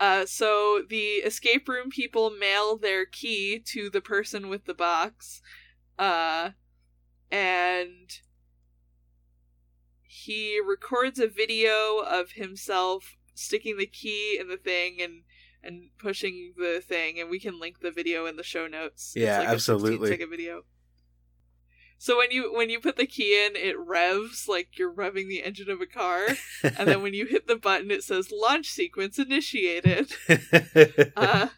Uh, 0.00 0.26
so 0.26 0.82
the 0.88 1.22
escape 1.24 1.68
room 1.68 1.90
people 1.90 2.30
mail 2.30 2.76
their 2.76 3.06
key 3.06 3.60
to 3.66 3.88
the 3.88 4.00
person 4.00 4.48
with 4.48 4.64
the 4.64 4.74
box, 4.74 5.40
uh, 5.98 6.50
and 7.30 8.20
he 10.24 10.60
records 10.60 11.18
a 11.18 11.28
video 11.28 11.98
of 11.98 12.32
himself 12.32 13.16
sticking 13.34 13.76
the 13.78 13.86
key 13.86 14.36
in 14.38 14.48
the 14.48 14.56
thing 14.56 14.98
and 15.00 15.22
and 15.62 15.90
pushing 15.98 16.54
the 16.56 16.80
thing, 16.80 17.18
and 17.18 17.28
we 17.28 17.40
can 17.40 17.58
link 17.58 17.80
the 17.80 17.90
video 17.90 18.26
in 18.26 18.36
the 18.36 18.42
show 18.42 18.66
notes. 18.66 19.12
Yeah, 19.16 19.38
a 19.38 19.58
16 19.58 19.76
absolutely. 19.76 20.08
second 20.10 20.30
video. 20.30 20.62
So 21.98 22.16
when 22.16 22.30
you 22.30 22.52
when 22.54 22.70
you 22.70 22.80
put 22.80 22.96
the 22.96 23.06
key 23.06 23.44
in, 23.44 23.56
it 23.56 23.78
revs 23.78 24.46
like 24.48 24.78
you're 24.78 24.92
revving 24.92 25.28
the 25.28 25.42
engine 25.42 25.68
of 25.68 25.80
a 25.80 25.86
car, 25.86 26.26
and 26.62 26.88
then 26.88 27.02
when 27.02 27.14
you 27.14 27.26
hit 27.26 27.46
the 27.48 27.56
button, 27.56 27.90
it 27.90 28.04
says 28.04 28.32
launch 28.32 28.66
sequence 28.68 29.18
initiated. 29.18 30.12
Uh, 31.16 31.48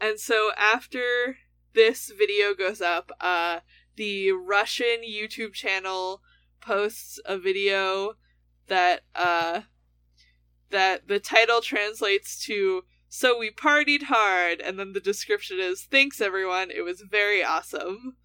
and 0.00 0.18
so 0.18 0.50
after 0.58 1.36
this 1.74 2.10
video 2.16 2.54
goes 2.54 2.80
up, 2.80 3.12
uh, 3.20 3.60
the 3.96 4.32
Russian 4.32 5.02
YouTube 5.06 5.52
channel 5.52 6.22
posts 6.66 7.20
a 7.24 7.38
video 7.38 8.14
that 8.68 9.02
uh, 9.14 9.62
that 10.70 11.08
the 11.08 11.20
title 11.20 11.60
translates 11.60 12.44
to 12.46 12.82
"So 13.08 13.38
we 13.38 13.50
partied 13.50 14.04
hard," 14.04 14.60
and 14.60 14.78
then 14.78 14.92
the 14.92 15.00
description 15.00 15.58
is 15.60 15.82
"Thanks 15.82 16.20
everyone, 16.20 16.70
it 16.70 16.82
was 16.82 17.02
very 17.02 17.44
awesome." 17.44 18.16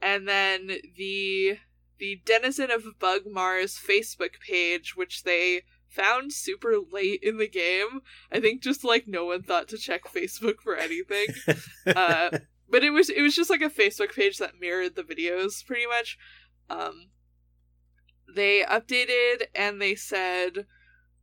And 0.00 0.28
then 0.28 0.70
the 0.96 1.58
the 1.98 2.20
Denizen 2.24 2.70
of 2.70 2.84
Bugmars 3.00 3.80
Facebook 3.80 4.38
page, 4.46 4.94
which 4.94 5.22
they 5.22 5.62
found 5.88 6.32
super 6.32 6.74
late 6.92 7.20
in 7.22 7.38
the 7.38 7.48
game. 7.48 8.02
I 8.30 8.40
think 8.40 8.62
just 8.62 8.84
like 8.84 9.08
no 9.08 9.26
one 9.26 9.42
thought 9.42 9.68
to 9.68 9.78
check 9.78 10.02
Facebook 10.04 10.60
for 10.62 10.76
anything. 10.76 11.28
uh, 11.86 12.38
but 12.68 12.84
it 12.84 12.90
was 12.90 13.08
it 13.08 13.22
was 13.22 13.34
just 13.34 13.50
like 13.50 13.62
a 13.62 13.70
Facebook 13.70 14.14
page 14.14 14.38
that 14.38 14.60
mirrored 14.60 14.94
the 14.94 15.02
videos 15.02 15.64
pretty 15.64 15.86
much. 15.86 16.18
Um, 16.68 17.08
they 18.36 18.62
updated 18.62 19.46
and 19.54 19.80
they 19.82 19.94
said, 19.94 20.66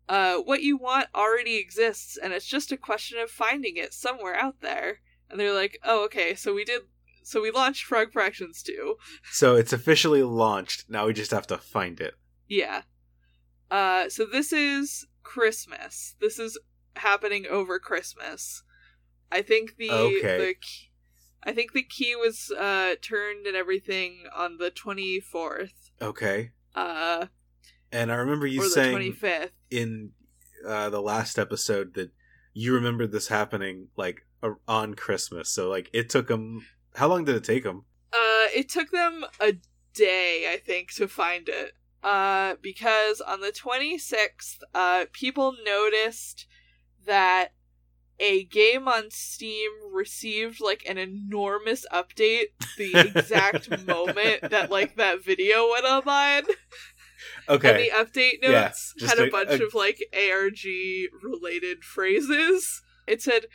uh, 0.10 0.38
"What 0.38 0.62
you 0.64 0.76
want 0.78 1.08
already 1.16 1.56
exists, 1.58 2.18
and 2.18 2.34
it's 2.34 2.46
just 2.46 2.72
a 2.72 2.78
question 2.78 3.20
of 3.20 3.30
finding 3.32 3.78
it 3.78 3.94
somewhere 3.94 4.36
out 4.36 4.60
there." 4.62 5.00
And 5.30 5.40
they're 5.40 5.54
like, 5.54 5.80
"Oh, 5.84 6.04
okay, 6.06 6.36
so 6.36 6.54
we 6.54 6.66
did." 6.66 6.82
So 7.26 7.42
we 7.42 7.52
launched 7.52 7.86
Frog 7.86 8.12
Fractions 8.12 8.62
2. 8.64 8.98
so 9.32 9.56
it's 9.56 9.72
officially 9.72 10.24
launched. 10.24 10.90
Now 10.90 11.06
we 11.08 11.14
just 11.14 11.32
have 11.32 11.48
to 11.48 11.58
find 11.58 12.02
it. 12.02 12.16
Yeah. 12.50 12.82
Uh, 13.72 14.10
so 14.10 14.26
this 14.26 14.52
is 14.52 15.08
Christmas. 15.24 16.16
This 16.20 16.38
is 16.38 16.60
happening 16.98 17.46
over 17.50 17.80
Christmas. 17.80 18.64
I 19.32 19.42
think 19.42 19.78
the 19.78 19.90
Okay. 19.92 20.38
the 20.38 20.54
key, 20.60 20.92
I 21.44 21.54
think 21.54 21.72
the 21.74 21.82
key 21.84 22.16
was 22.16 22.52
uh 22.52 22.96
turned 23.02 23.48
and 23.48 23.56
everything 23.56 24.26
on 24.36 24.58
the 24.58 24.70
twenty 24.70 25.20
fourth. 25.20 25.92
Okay. 26.02 26.52
Uh, 26.76 27.28
And 27.92 28.12
I 28.12 28.16
remember 28.16 28.48
you 28.48 28.68
saying 28.70 28.92
twenty 28.92 29.12
fifth. 29.12 29.52
in 29.70 30.12
uh, 30.68 30.90
the 30.90 31.02
last 31.02 31.38
episode 31.38 31.94
that 31.96 32.12
you 32.54 32.74
remembered 32.74 33.12
this 33.12 33.28
happening 33.28 33.88
like 33.98 34.26
on 34.68 34.94
Christmas. 34.94 35.50
So 35.50 35.70
like 35.70 35.90
it 35.94 36.10
took 36.10 36.28
them. 36.28 36.66
How 36.96 37.08
long 37.08 37.26
did 37.26 37.36
it 37.36 37.44
take 37.44 37.64
them? 37.64 37.86
Uh, 38.12 38.48
it 38.56 38.70
took 38.70 38.92
them 38.92 39.26
a 39.40 39.54
day, 39.94 40.52
I 40.52 40.58
think, 40.58 40.94
to 40.96 41.08
find 41.08 41.50
it. 41.50 41.74
Uh, 42.04 42.56
because 42.62 43.22
on 43.22 43.40
the 43.42 43.52
26th, 43.52 44.60
uh, 44.76 45.06
people 45.14 45.56
noticed 45.66 46.46
that 47.06 47.50
a 48.20 48.44
game 48.46 48.88
on 48.88 49.10
Steam 49.10 49.70
received 49.92 50.62
like 50.62 50.84
an 50.88 50.98
enormous 50.98 51.86
update 51.92 52.46
the 52.78 52.92
exact 53.16 53.70
moment 53.86 54.50
that 54.50 54.70
like 54.70 54.96
that 54.98 55.24
video 55.24 55.70
went 55.72 55.86
online. 55.86 56.44
Okay. 57.50 57.70
And 57.70 57.80
the 57.80 58.20
update 58.20 58.42
notes 58.42 58.94
just 58.98 59.14
had 59.18 59.24
a, 59.24 59.28
a- 59.28 59.32
bunch 59.32 59.60
a- 59.60 59.66
of 59.66 59.74
like 59.74 60.04
ARG 60.14 60.64
related 61.22 61.84
phrases. 61.84 62.82
It 63.08 63.22
said, 63.22 63.46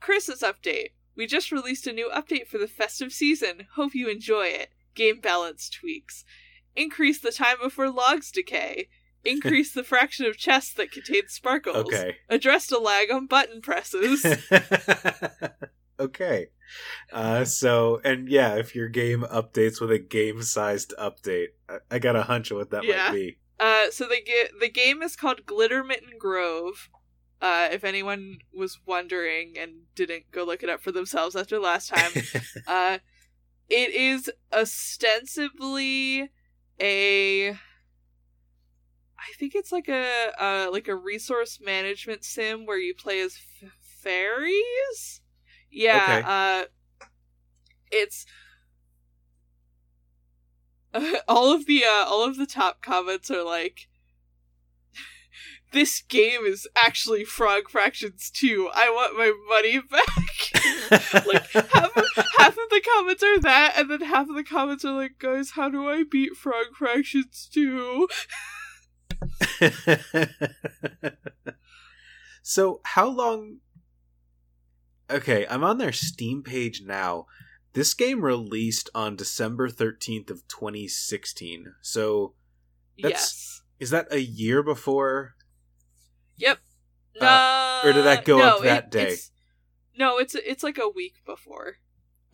Chris's 0.00 0.42
update. 0.42 0.90
We 1.16 1.26
just 1.26 1.52
released 1.52 1.86
a 1.86 1.92
new 1.92 2.10
update 2.14 2.46
for 2.46 2.58
the 2.58 2.66
festive 2.66 3.12
season. 3.12 3.66
Hope 3.74 3.94
you 3.94 4.08
enjoy 4.08 4.46
it. 4.46 4.70
Game 4.94 5.20
balance 5.20 5.68
tweaks. 5.68 6.24
Increase 6.74 7.20
the 7.20 7.32
time 7.32 7.56
before 7.62 7.90
logs 7.90 8.30
decay. 8.30 8.88
Increase 9.24 9.72
the 9.72 9.84
fraction 9.84 10.26
of 10.26 10.36
chests 10.36 10.74
that 10.74 10.90
contain 10.90 11.28
sparkles. 11.28 11.76
okay. 11.76 12.16
Address 12.28 12.70
a 12.72 12.78
lag 12.78 13.10
on 13.10 13.26
button 13.26 13.60
presses. 13.60 14.24
okay. 16.00 16.48
Uh, 17.12 17.44
so 17.44 18.00
and 18.04 18.28
yeah, 18.28 18.54
if 18.54 18.74
your 18.74 18.88
game 18.88 19.22
updates 19.22 19.80
with 19.80 19.90
a 19.92 19.98
game-sized 19.98 20.94
update, 20.98 21.48
I, 21.68 21.76
I 21.90 21.98
got 21.98 22.16
a 22.16 22.22
hunch 22.24 22.50
of 22.50 22.56
what 22.58 22.70
that 22.70 22.84
Yeah. 22.84 23.08
might 23.08 23.14
be. 23.14 23.38
Uh, 23.60 23.90
so 23.90 24.06
the 24.08 24.16
ge- 24.16 24.60
the 24.60 24.68
game 24.70 25.02
is 25.02 25.14
called 25.14 25.46
Glittermitten 25.46 26.18
Grove. 26.18 26.88
Uh, 27.40 27.68
if 27.72 27.84
anyone 27.84 28.38
was 28.56 28.78
wondering 28.86 29.54
and 29.58 29.82
didn't 29.94 30.30
go 30.30 30.44
look 30.44 30.62
it 30.62 30.68
up 30.68 30.80
for 30.80 30.92
themselves 30.92 31.34
after 31.36 31.58
last 31.58 31.88
time, 31.88 32.10
uh, 32.66 32.98
it 33.68 33.90
is 33.94 34.30
ostensibly 34.52 36.30
a. 36.80 37.56
I 39.22 39.32
think 39.38 39.54
it's 39.54 39.70
like 39.70 39.88
a 39.88 40.32
uh, 40.38 40.68
like 40.72 40.88
a 40.88 40.96
resource 40.96 41.60
management 41.64 42.24
sim 42.24 42.66
where 42.66 42.78
you 42.78 42.94
play 42.94 43.20
as 43.20 43.38
f- 43.62 43.70
fairies. 43.80 45.20
Yeah. 45.70 46.04
Okay. 46.18 46.22
Uh, 46.26 46.64
it's 47.90 48.26
all 51.28 51.52
of 51.52 51.66
the 51.66 51.84
uh, 51.84 52.04
all 52.06 52.24
of 52.24 52.36
the 52.36 52.46
top 52.46 52.82
comments 52.82 53.30
are 53.30 53.44
like 53.44 53.88
this 55.72 56.02
game 56.02 56.44
is 56.44 56.68
actually 56.76 57.24
frog 57.24 57.68
fractions 57.68 58.30
2 58.30 58.70
i 58.74 58.90
want 58.90 59.16
my 59.16 59.32
money 59.48 59.78
back 59.90 61.24
like 61.26 61.50
half 61.70 61.96
of, 61.96 62.04
half 62.38 62.50
of 62.50 62.68
the 62.70 62.82
comments 62.94 63.22
are 63.22 63.40
that 63.40 63.74
and 63.76 63.90
then 63.90 64.02
half 64.02 64.28
of 64.28 64.34
the 64.34 64.44
comments 64.44 64.84
are 64.84 64.94
like 64.94 65.18
guys 65.18 65.52
how 65.52 65.68
do 65.68 65.88
i 65.88 66.04
beat 66.08 66.36
frog 66.36 66.66
fractions 66.76 67.48
2 67.52 68.06
so 72.42 72.80
how 72.84 73.08
long 73.08 73.58
okay 75.10 75.46
i'm 75.48 75.62
on 75.64 75.78
their 75.78 75.92
steam 75.92 76.42
page 76.42 76.82
now. 76.84 77.26
This 77.74 77.94
game 77.94 78.22
released 78.22 78.90
on 78.94 79.16
december 79.16 79.68
13th 79.70 80.30
of 80.30 80.46
2016 80.48 81.74
so 81.80 82.34
That's- 83.00 83.20
yes. 83.22 83.62
is 83.80 83.90
that 83.90 84.12
a 84.12 84.20
year 84.20 84.62
before? 84.62 85.34
Yep. 86.36 86.58
No 87.20 87.26
Uh, 87.26 87.80
or 87.84 87.92
did 87.92 88.04
that 88.04 88.24
go 88.24 88.38
no, 88.38 88.56
up 88.56 88.62
that 88.62 88.84
it- 88.84 88.90
day? 88.90 89.02
it's- 89.04 89.30
no 89.98 90.18
it's 90.18 90.34
it's 90.34 90.62
like 90.62 90.78
a 90.78 90.88
week 90.88 91.14
before. 91.26 91.76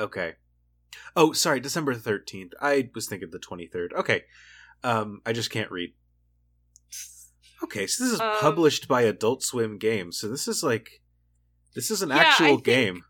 Okay. 0.00 0.34
Oh 1.14 1.32
sorry 1.32 1.60
december 1.60 1.94
13th 1.94 2.52
i 2.60 2.88
was 2.94 3.06
thinking 3.08 3.30
the 3.30 3.38
23rd 3.38 3.92
okay. 3.94 4.24
Um 4.82 5.20
i 5.26 5.32
just 5.32 5.50
can't 5.50 5.70
read 5.70 5.92
okay 7.62 7.86
so 7.86 8.04
this 8.04 8.12
is 8.14 8.20
Um, 8.20 8.36
published 8.40 8.88
by 8.88 9.02
adult 9.02 9.42
swim 9.42 9.78
games 9.78 10.18
so 10.18 10.28
this 10.28 10.46
is 10.48 10.62
like 10.62 11.02
this 11.74 11.90
is 11.90 12.02
an 12.02 12.10
Yeah, 12.10 12.16
I 12.16 12.20
actual 12.20 12.46
think- 12.46 12.64
game 12.64 13.04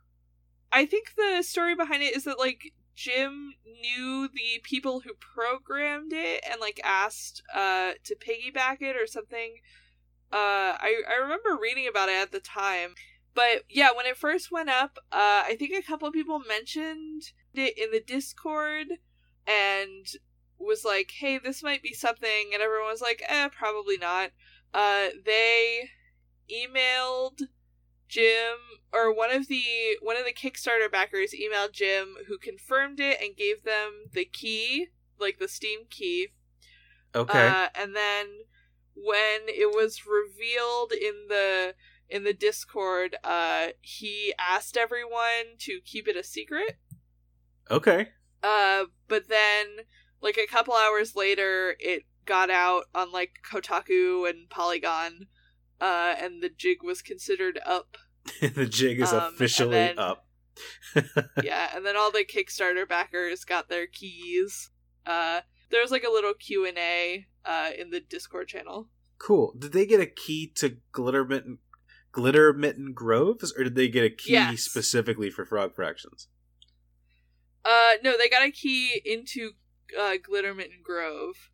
I 0.71 0.85
think 0.85 1.15
the 1.17 1.43
story 1.43 1.75
behind 1.75 2.03
it 2.03 2.15
is 2.17 2.25
that 2.25 2.39
like 2.39 2.73
Jim 2.95 3.55
knew 3.65 4.29
the 4.29 4.61
people 4.65 5.01
who 5.01 5.13
programmed 5.15 6.13
it 6.13 6.45
and 6.51 6.61
like 6.61 6.81
asked 6.85 7.43
uh 7.55 7.93
to 8.05 8.15
piggyback 8.17 8.83
it 8.83 8.97
or 8.97 9.07
something. 9.07 9.57
Uh 10.33 10.77
I 10.79 11.03
I 11.09 11.15
remember 11.23 11.57
reading 11.61 11.87
about 11.89 12.09
it 12.09 12.17
at 12.21 12.33
the 12.33 12.41
time. 12.41 12.95
But 13.35 13.63
yeah, 13.71 13.93
when 13.97 14.05
it 14.07 14.17
first 14.17 14.51
went 14.51 14.69
up, 14.69 14.99
uh 15.13 15.45
I 15.47 15.57
think 15.59 15.73
a 15.73 15.87
couple 15.87 16.09
of 16.09 16.13
people 16.15 16.41
mentioned 16.41 17.23
it 17.55 17.79
in 17.79 17.91
the 17.93 18.01
Discord 18.01 18.89
and 19.47 20.05
was 20.59 20.85
like, 20.85 21.11
"Hey, 21.11 21.39
this 21.39 21.63
might 21.63 21.83
be 21.83 21.93
something." 21.93 22.51
And 22.53 22.63
everyone 22.63 22.91
was 22.91 23.01
like, 23.03 23.23
"Eh, 23.27 23.49
probably 23.49 23.97
not." 23.97 24.31
Uh 24.75 25.09
they 25.25 25.91
emailed 26.51 27.43
Jim 28.09 28.57
or 28.93 29.13
one 29.13 29.31
of 29.31 29.49
the 29.49 29.63
one 30.01 30.17
of 30.17 30.25
the 30.25 30.33
Kickstarter 30.33 30.91
backers 30.91 31.35
emailed 31.35 31.73
Jim 31.73 32.17
who 32.27 32.39
confirmed 32.39 33.01
it 33.01 33.21
and 33.21 33.37
gave 33.37 33.65
them 33.65 34.07
the 34.13 34.25
key, 34.25 34.89
like 35.19 35.39
the 35.39 35.49
Steam 35.49 35.81
key. 35.91 36.29
Okay. 37.15 37.47
Uh, 37.47 37.69
and 37.75 37.95
then 37.95 38.27
when 38.95 39.49
it 39.49 39.75
was 39.75 40.07
revealed 40.07 40.93
in 40.93 41.27
the 41.29 41.75
in 42.09 42.25
the 42.25 42.33
Discord, 42.33 43.17
uh, 43.23 43.69
he 43.81 44.33
asked 44.39 44.77
everyone 44.77 45.57
to 45.59 45.81
keep 45.85 46.09
it 46.09 46.17
a 46.17 46.25
secret. 46.25 46.79
okay. 47.71 48.09
Uh, 48.43 48.85
but 49.09 49.29
then 49.29 49.67
like 50.21 50.37
a 50.39 50.47
couple 50.47 50.75
hours 50.75 51.15
later, 51.17 51.75
it 51.79 52.05
got 52.25 52.51
out 52.51 52.85
on 52.95 53.13
like 53.13 53.33
Kotaku 53.51 54.29
and 54.29 54.49
Polygon, 54.51 55.27
uh, 55.81 56.15
and 56.21 56.43
the 56.43 56.51
jig 56.51 56.79
was 56.83 57.03
considered 57.03 57.59
up. 57.65 57.97
the 58.41 58.67
jig 58.67 59.01
is 59.01 59.13
Um, 59.13 59.35
officially 59.35 59.71
then- 59.73 59.99
up. 59.99 60.25
yeah, 61.45 61.71
and 61.75 61.87
then 61.87 61.97
all 61.97 62.11
the 62.11 62.25
Kickstarter 62.25 62.87
backers 62.89 63.45
got 63.45 63.69
their 63.69 63.87
keys. 63.87 64.71
Uh, 65.07 65.43
there 65.71 65.81
was 65.81 65.93
like 65.93 66.03
a 66.03 66.11
little 66.11 66.35
Q 66.35 66.67
and 66.67 66.77
A 66.77 67.27
uh 67.45 67.71
in 67.79 67.91
the 67.91 68.01
Discord 68.01 68.49
channel. 68.49 68.89
Cool. 69.19 69.55
Did 69.57 69.73
they 69.73 69.87
get 69.87 70.01
a 70.01 70.07
key 70.07 70.51
to 70.57 70.79
Glittermitten 70.93 71.59
glitter 72.11 72.53
mitten 72.53 72.93
Groves, 72.93 73.53
or 73.57 73.63
did 73.65 73.77
they 73.77 73.89
get 73.89 74.05
a 74.05 74.11
key 74.11 74.33
Yes. 74.33 74.63
specifically 74.63 75.31
for 75.31 75.45
Frog 75.45 75.75
Fractions? 75.77 76.27
Uh, 77.65 77.93
no, 78.03 78.17
they 78.19 78.29
got 78.29 78.43
a 78.47 78.51
key 78.51 79.01
into 79.05 79.53
uh, 79.99 80.17
Glittermitten 80.17 80.83
Grove. 80.83 81.51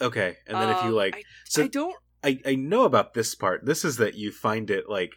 Okay, 0.00 0.36
and 0.46 0.56
then 0.56 0.70
if 0.70 0.82
you 0.82 0.90
Um, 0.90 0.94
like, 0.94 1.16
I, 1.16 1.22
so 1.44 1.64
I 1.64 1.68
don't. 1.68 1.96
I 2.22 2.38
I 2.44 2.54
know 2.54 2.84
about 2.84 3.14
this 3.14 3.34
part. 3.34 3.64
This 3.64 3.84
is 3.84 3.96
that 3.96 4.14
you 4.14 4.32
find 4.32 4.70
it 4.70 4.88
like 4.88 5.12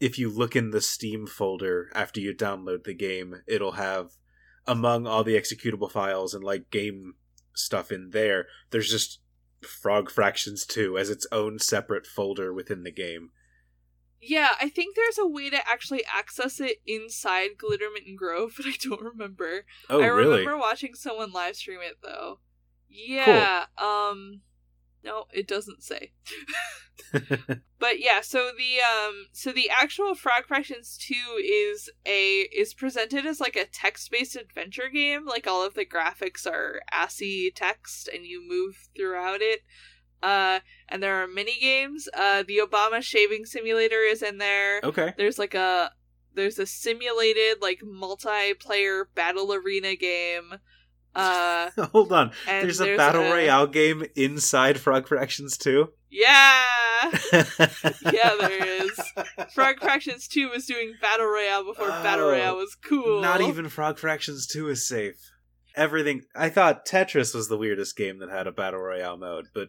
if 0.00 0.18
you 0.18 0.30
look 0.30 0.54
in 0.54 0.70
the 0.70 0.80
Steam 0.80 1.26
folder 1.26 1.90
after 1.94 2.20
you 2.20 2.34
download 2.34 2.84
the 2.84 2.94
game, 2.94 3.42
it'll 3.46 3.72
have 3.72 4.12
among 4.66 5.06
all 5.06 5.24
the 5.24 5.36
executable 5.36 5.90
files 5.90 6.34
and 6.34 6.44
like 6.44 6.70
game 6.70 7.14
stuff 7.54 7.90
in 7.90 8.10
there. 8.10 8.46
There's 8.70 8.90
just 8.90 9.20
Frog 9.62 10.10
Fractions 10.10 10.66
2 10.66 10.98
as 10.98 11.10
its 11.10 11.26
own 11.32 11.58
separate 11.58 12.06
folder 12.06 12.52
within 12.52 12.82
the 12.82 12.92
game. 12.92 13.30
Yeah, 14.26 14.50
I 14.60 14.68
think 14.68 14.96
there's 14.96 15.18
a 15.18 15.26
way 15.26 15.50
to 15.50 15.68
actually 15.68 16.02
access 16.04 16.60
it 16.60 16.78
inside 16.86 17.50
Glittermitten 17.58 18.16
Grove, 18.16 18.54
but 18.56 18.66
I 18.66 18.74
don't 18.82 19.02
remember. 19.02 19.64
Oh, 19.88 20.00
I 20.00 20.06
really? 20.06 20.40
remember 20.40 20.58
watching 20.58 20.94
someone 20.94 21.32
live 21.32 21.56
stream 21.56 21.80
it 21.82 21.98
though. 22.02 22.40
Yeah. 22.88 23.66
Um. 23.78 24.40
No, 25.04 25.26
it 25.32 25.46
doesn't 25.46 25.82
say. 25.82 26.12
But 27.78 28.00
yeah, 28.00 28.22
so 28.22 28.50
the 28.56 28.80
um 28.80 29.26
so 29.32 29.52
the 29.52 29.68
actual 29.70 30.14
Frog 30.14 30.46
Fractions 30.46 30.96
2 30.98 31.14
is 31.44 31.90
a 32.06 32.40
is 32.52 32.72
presented 32.72 33.26
as 33.26 33.38
like 33.38 33.54
a 33.54 33.66
text-based 33.66 34.34
adventure 34.34 34.88
game. 34.92 35.26
Like 35.26 35.46
all 35.46 35.64
of 35.64 35.74
the 35.74 35.84
graphics 35.84 36.46
are 36.46 36.80
ASCII 36.90 37.52
text 37.54 38.08
and 38.08 38.24
you 38.24 38.42
move 38.46 38.88
throughout 38.96 39.42
it. 39.42 39.60
Uh 40.22 40.60
and 40.88 41.02
there 41.02 41.22
are 41.22 41.26
mini 41.26 41.58
games. 41.60 42.08
Uh 42.14 42.42
the 42.46 42.58
Obama 42.58 43.02
shaving 43.02 43.44
simulator 43.44 44.00
is 44.00 44.22
in 44.22 44.38
there. 44.38 44.80
okay. 44.82 45.14
There's 45.16 45.38
like 45.38 45.54
a 45.54 45.92
there's 46.34 46.58
a 46.58 46.66
simulated 46.66 47.62
like 47.62 47.80
multiplayer 47.80 49.04
battle 49.14 49.52
arena 49.52 49.96
game. 49.96 50.54
Uh 51.14 51.70
Hold 51.92 52.12
on. 52.12 52.32
There's 52.46 52.80
a 52.80 52.96
battle 52.96 53.22
royale 53.22 53.66
game 53.66 54.04
inside 54.14 54.78
Frog 54.78 55.06
Fractions 55.08 55.56
2. 55.56 55.88
Yeah. 56.10 56.62
yeah, 57.32 58.34
there 58.40 58.64
is. 58.84 58.98
Frog 59.54 59.80
Fractions 59.80 60.28
2 60.28 60.48
was 60.48 60.64
doing 60.64 60.94
Battle 61.00 61.26
Royale 61.26 61.64
before 61.64 61.88
Battle 61.88 62.26
Oh, 62.26 62.30
Royale 62.30 62.56
was 62.56 62.74
cool. 62.74 63.20
Not 63.20 63.40
even 63.42 63.68
Frog 63.68 63.98
Fractions 63.98 64.46
2 64.46 64.68
is 64.68 64.86
safe. 64.86 65.16
Everything. 65.74 66.22
I 66.34 66.48
thought 66.48 66.86
Tetris 66.86 67.34
was 67.34 67.48
the 67.48 67.58
weirdest 67.58 67.96
game 67.96 68.18
that 68.20 68.30
had 68.30 68.46
a 68.46 68.52
battle 68.52 68.80
royale 68.80 69.18
mode, 69.18 69.48
but 69.52 69.68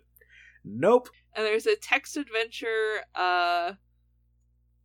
nope. 0.67 1.09
And 1.35 1.45
there's 1.45 1.67
a 1.67 1.75
text 1.75 2.17
adventure 2.17 3.01
uh 3.15 3.73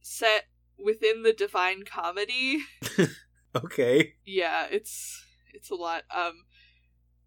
set 0.01 0.45
within 0.83 1.23
the 1.23 1.33
Divine 1.33 1.85
Comedy. 1.85 2.59
Okay. 3.55 4.15
yeah, 4.25 4.67
it's 4.71 5.23
it's 5.53 5.71
a 5.71 5.75
lot. 5.75 6.05
Um 6.15 6.45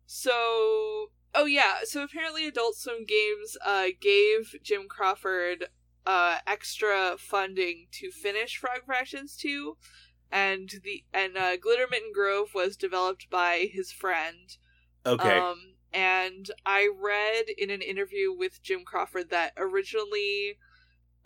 so 0.07 1.11
oh 1.35 1.45
yeah, 1.45 1.75
so 1.83 2.03
apparently 2.03 2.47
Adult 2.47 2.75
Swim 2.77 3.05
Games 3.05 3.55
uh 3.63 3.87
gave 4.01 4.55
Jim 4.63 4.87
Crawford 4.89 5.67
uh 6.05 6.37
extra 6.47 7.15
funding 7.19 7.87
to 7.91 8.09
finish 8.09 8.57
Frog 8.57 8.85
Fractions 8.85 9.35
2 9.37 9.77
and 10.31 10.69
the 10.83 11.03
and 11.13 11.37
uh 11.37 11.57
Glittermitten 11.57 12.11
Grove 12.13 12.55
was 12.55 12.75
developed 12.75 13.29
by 13.29 13.69
his 13.71 13.91
friend. 13.91 14.57
Okay. 15.05 15.37
Um 15.37 15.74
and 15.95 16.51
I 16.65 16.89
read 17.01 17.45
in 17.57 17.69
an 17.69 17.81
interview 17.81 18.33
with 18.33 18.61
Jim 18.61 18.83
Crawford 18.85 19.29
that 19.29 19.53
originally 19.57 20.57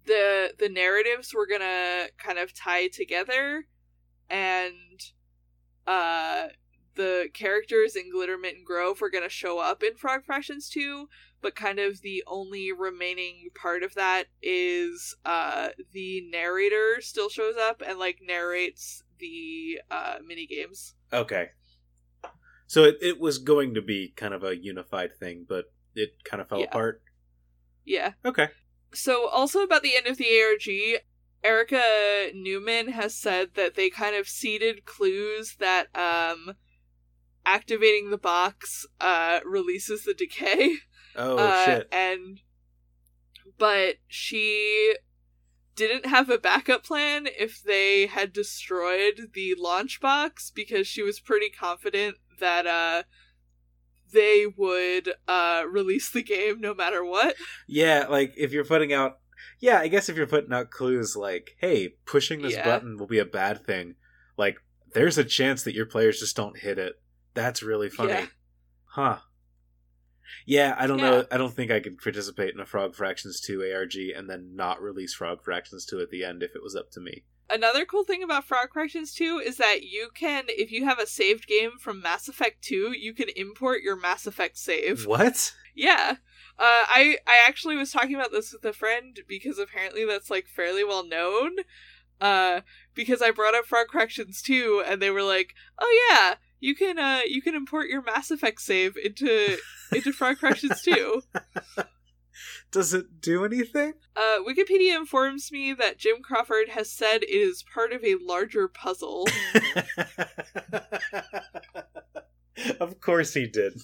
the 0.05 0.53
the 0.57 0.69
narratives 0.69 1.33
were 1.33 1.47
gonna 1.47 2.07
kind 2.17 2.37
of 2.37 2.53
tie 2.53 2.87
together 2.87 3.65
and 4.29 4.75
uh 5.87 6.47
the 6.95 7.29
characters 7.33 7.95
in 7.95 8.11
Glittermitten 8.13 8.63
Grove 8.63 9.01
were 9.01 9.09
gonna 9.09 9.29
show 9.29 9.59
up 9.59 9.83
in 9.83 9.95
Frog 9.95 10.25
Fractions 10.25 10.69
2, 10.69 11.07
but 11.41 11.55
kind 11.55 11.79
of 11.79 12.01
the 12.01 12.23
only 12.27 12.73
remaining 12.73 13.49
part 13.55 13.83
of 13.83 13.95
that 13.95 14.25
is 14.41 15.15
uh 15.25 15.69
the 15.93 16.21
narrator 16.29 16.97
still 16.99 17.29
shows 17.29 17.55
up 17.55 17.81
and 17.85 17.97
like 17.97 18.19
narrates 18.21 19.03
the 19.17 19.79
uh 19.89 20.17
mini 20.25 20.45
games. 20.45 20.95
okay. 21.11 21.49
So 22.69 22.83
it, 22.83 22.99
it 23.01 23.19
was 23.19 23.39
going 23.39 23.73
to 23.73 23.81
be 23.81 24.13
kind 24.15 24.31
of 24.31 24.43
a 24.43 24.55
unified 24.55 25.15
thing, 25.17 25.43
but 25.49 25.73
it 25.95 26.23
kind 26.23 26.39
of 26.39 26.47
fell 26.49 26.59
Yeah. 26.59 26.65
apart. 26.65 27.01
Yeah. 27.83 28.13
Okay. 28.23 28.49
So, 28.93 29.27
also 29.27 29.63
about 29.63 29.81
the 29.81 29.97
end 29.97 30.05
of 30.05 30.17
the 30.17 30.39
ARG, 30.39 31.01
Erica 31.43 32.29
Newman 32.35 32.89
has 32.89 33.15
said 33.15 33.55
that 33.55 33.73
they 33.73 33.89
kind 33.89 34.15
of 34.15 34.29
seeded 34.29 34.85
clues 34.85 35.55
that 35.55 35.87
um, 35.97 36.53
activating 37.43 38.11
the 38.11 38.19
box 38.19 38.85
uh, 39.01 39.39
releases 39.43 40.03
the 40.03 40.13
decay. 40.13 40.75
Oh 41.15 41.37
uh, 41.39 41.65
shit. 41.65 41.87
And 41.91 42.39
but 43.57 43.95
she 44.07 44.93
didn't 45.75 46.05
have 46.05 46.29
a 46.29 46.37
backup 46.37 46.83
plan 46.83 47.25
if 47.25 47.63
they 47.63 48.05
had 48.05 48.31
destroyed 48.31 49.31
the 49.33 49.55
launch 49.57 49.99
box 49.99 50.51
because 50.53 50.85
she 50.85 51.01
was 51.01 51.19
pretty 51.19 51.49
confident 51.49 52.17
that 52.39 52.65
uh 52.67 53.03
they 54.11 54.45
would 54.57 55.13
uh 55.27 55.63
release 55.69 56.09
the 56.09 56.23
game 56.23 56.59
no 56.59 56.73
matter 56.73 57.03
what. 57.05 57.35
Yeah, 57.67 58.07
like 58.09 58.33
if 58.37 58.51
you're 58.51 58.65
putting 58.65 58.91
out 58.93 59.19
Yeah, 59.59 59.79
I 59.79 59.87
guess 59.87 60.09
if 60.09 60.17
you're 60.17 60.27
putting 60.27 60.53
out 60.53 60.69
clues 60.71 61.15
like, 61.15 61.51
hey, 61.59 61.95
pushing 62.05 62.41
this 62.41 62.53
Yeah. 62.53 62.65
button 62.65 62.97
will 62.97 63.07
be 63.07 63.19
a 63.19 63.25
bad 63.25 63.65
thing, 63.65 63.95
like 64.37 64.57
there's 64.93 65.17
a 65.17 65.23
chance 65.23 65.63
that 65.63 65.75
your 65.75 65.85
players 65.85 66.19
just 66.19 66.35
don't 66.35 66.57
hit 66.57 66.77
it. 66.79 66.93
That's 67.35 67.61
really 67.61 67.89
funny. 67.89 68.09
Yeah. 68.11 68.25
Huh. 68.85 69.19
Yeah, 70.45 70.75
I 70.77 70.87
don't 70.87 70.99
Yeah. 70.99 71.09
know. 71.09 71.25
I 71.31 71.37
don't 71.37 71.53
think 71.53 71.71
I 71.71 71.79
could 71.79 71.99
participate 71.99 72.53
in 72.53 72.59
a 72.59 72.65
Frog 72.65 72.95
Fractions 72.95 73.39
2 73.39 73.61
ARG 73.63 73.95
and 74.15 74.29
then 74.29 74.55
not 74.55 74.81
release 74.81 75.13
Frog 75.13 75.43
Fractions 75.43 75.85
2 75.85 75.99
at 76.01 76.09
the 76.09 76.23
end 76.23 76.41
if 76.43 76.55
it 76.55 76.63
was 76.63 76.75
up 76.75 76.89
to 76.91 76.99
me. 76.99 77.23
Another 77.49 77.83
cool 77.83 78.03
thing 78.03 78.21
about 78.21 78.43
Frog 78.43 78.69
Fractions 78.73 79.13
2 79.13 79.41
is 79.43 79.57
that 79.57 79.83
you 79.83 80.09
can, 80.13 80.45
if 80.49 80.71
you 80.71 80.85
have 80.85 80.99
a 80.99 81.07
saved 81.07 81.47
game 81.47 81.71
from 81.79 82.01
Mass 82.01 82.27
Effect 82.27 82.61
2, 82.61 82.93
you 82.97 83.13
can 83.13 83.29
import 83.35 83.81
your 83.81 83.95
Mass 83.95 84.27
Effect 84.27 84.57
save. 84.57 85.05
What? 85.05 85.53
Yeah. 85.75 86.17
Uh, 86.59 86.83
I 86.87 87.17
I 87.25 87.41
actually 87.47 87.77
was 87.77 87.91
talking 87.91 88.15
about 88.15 88.31
this 88.31 88.51
with 88.51 88.65
a 88.65 88.73
friend 88.73 89.21
because 89.27 89.57
apparently 89.57 90.05
that's 90.05 90.29
like 90.29 90.45
fairly 90.45 90.83
well 90.83 91.05
known. 91.07 91.51
Uh, 92.19 92.61
because 92.93 93.21
I 93.21 93.31
brought 93.31 93.55
up 93.55 93.65
Frog 93.65 93.87
Fractions 93.91 94.41
2 94.41 94.83
and 94.85 95.01
they 95.01 95.09
were 95.09 95.23
like, 95.23 95.53
"Oh 95.79 96.07
yeah, 96.09 96.35
you 96.59 96.75
can 96.75 96.99
uh 96.99 97.21
you 97.25 97.41
can 97.41 97.55
import 97.55 97.87
your 97.87 98.01
Mass 98.01 98.29
Effect 98.29 98.59
save 98.59 98.97
into 98.97 99.57
into 99.93 100.11
Frog 100.11 100.37
Fractions 100.37 100.81
2." 100.81 101.21
Does 102.71 102.93
it 102.93 103.21
do 103.21 103.45
anything? 103.45 103.93
Uh, 104.15 104.39
Wikipedia 104.47 104.95
informs 104.95 105.51
me 105.51 105.73
that 105.73 105.97
Jim 105.97 106.17
Crawford 106.21 106.69
has 106.69 106.91
said 106.91 107.23
it 107.23 107.29
is 107.29 107.63
part 107.73 107.91
of 107.93 108.03
a 108.03 108.15
larger 108.21 108.67
puzzle. 108.67 109.27
of 112.79 112.99
course 113.01 113.33
he 113.33 113.47
did. 113.47 113.81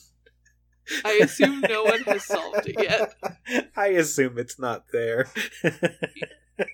I 1.04 1.14
assume 1.24 1.62
no 1.68 1.84
one 1.84 2.04
has 2.04 2.24
solved 2.26 2.68
it 2.68 2.76
yet. 2.80 3.16
I 3.76 3.88
assume 3.88 4.38
it's 4.38 4.60
not 4.60 4.86
there. 4.92 5.28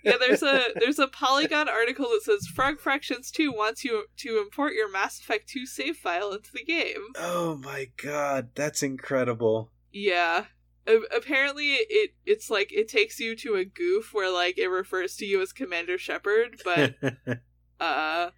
Yeah, 0.03 0.17
there's 0.19 0.43
a 0.43 0.65
there's 0.75 0.99
a 0.99 1.07
Polygon 1.07 1.67
article 1.67 2.05
that 2.09 2.21
says 2.21 2.45
Frog 2.45 2.79
Fractions 2.79 3.31
2 3.31 3.51
wants 3.51 3.83
you 3.83 4.05
to 4.17 4.39
import 4.39 4.73
your 4.73 4.91
Mass 4.91 5.19
Effect 5.19 5.49
2 5.49 5.65
save 5.65 5.97
file 5.97 6.33
into 6.33 6.51
the 6.53 6.63
game. 6.63 7.01
oh 7.17 7.55
my 7.55 7.89
god, 7.97 8.49
that's 8.53 8.83
incredible. 8.83 9.71
Yeah. 9.91 10.45
Apparently 10.87 11.73
it 11.73 12.11
it's 12.25 12.49
like 12.49 12.71
it 12.73 12.87
takes 12.87 13.19
you 13.19 13.35
to 13.37 13.55
a 13.55 13.65
goof 13.65 14.13
where 14.13 14.31
like 14.31 14.57
it 14.57 14.67
refers 14.67 15.15
to 15.17 15.25
you 15.25 15.41
as 15.41 15.53
Commander 15.53 15.97
Shepard, 15.97 16.61
but 16.63 16.95
uh 17.79 18.31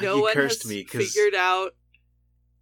no 0.00 0.16
you 0.16 0.22
one 0.22 0.32
cursed 0.34 0.62
has 0.62 0.70
me 0.70 0.84
figured 0.84 1.34
out 1.34 1.72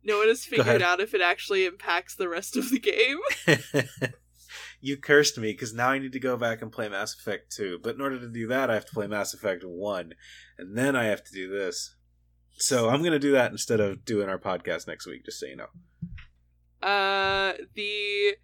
no 0.04 0.18
one 0.18 0.28
has 0.28 0.44
figured 0.44 0.82
out 0.82 1.00
if 1.00 1.14
it 1.14 1.20
actually 1.20 1.66
impacts 1.66 2.14
the 2.14 2.28
rest 2.28 2.56
of 2.56 2.70
the 2.70 2.78
game. 2.78 3.18
you 4.80 4.96
cursed 4.96 5.38
me 5.38 5.52
because 5.52 5.74
now 5.74 5.90
I 5.90 5.98
need 5.98 6.12
to 6.12 6.20
go 6.20 6.36
back 6.36 6.62
and 6.62 6.72
play 6.72 6.88
Mass 6.88 7.14
Effect 7.14 7.52
2. 7.54 7.80
But 7.82 7.96
in 7.96 8.00
order 8.00 8.18
to 8.18 8.28
do 8.28 8.46
that, 8.48 8.70
I 8.70 8.74
have 8.74 8.86
to 8.86 8.92
play 8.92 9.06
Mass 9.06 9.34
Effect 9.34 9.64
1. 9.64 10.14
And 10.58 10.78
then 10.78 10.96
I 10.96 11.04
have 11.04 11.24
to 11.24 11.32
do 11.32 11.50
this. 11.50 11.96
So 12.56 12.88
I'm 12.88 13.00
going 13.00 13.12
to 13.12 13.18
do 13.18 13.32
that 13.32 13.52
instead 13.52 13.80
of 13.80 14.04
doing 14.04 14.28
our 14.28 14.38
podcast 14.38 14.86
next 14.86 15.06
week, 15.06 15.24
just 15.24 15.40
so 15.40 15.46
you 15.46 15.56
know. 15.56 15.68
Uh, 16.82 17.52
the 17.74 18.36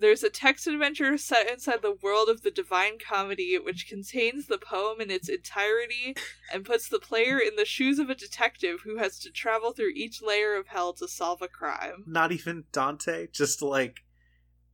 there's 0.00 0.22
a 0.22 0.30
text 0.30 0.66
adventure 0.66 1.16
set 1.16 1.48
inside 1.48 1.80
the 1.80 1.96
world 2.02 2.28
of 2.28 2.42
the 2.42 2.50
Divine 2.50 2.98
Comedy, 2.98 3.58
which 3.58 3.88
contains 3.88 4.46
the 4.46 4.58
poem 4.58 5.00
in 5.00 5.10
its 5.10 5.28
entirety 5.28 6.14
and 6.52 6.64
puts 6.64 6.88
the 6.88 6.98
player 6.98 7.38
in 7.38 7.56
the 7.56 7.64
shoes 7.64 7.98
of 7.98 8.10
a 8.10 8.14
detective 8.14 8.80
who 8.84 8.98
has 8.98 9.18
to 9.20 9.30
travel 9.30 9.72
through 9.72 9.92
each 9.94 10.20
layer 10.20 10.56
of 10.56 10.66
hell 10.66 10.92
to 10.94 11.08
solve 11.08 11.40
a 11.42 11.48
crime. 11.48 12.04
Not 12.06 12.32
even 12.32 12.64
Dante, 12.72 13.28
just 13.32 13.62
like 13.62 14.00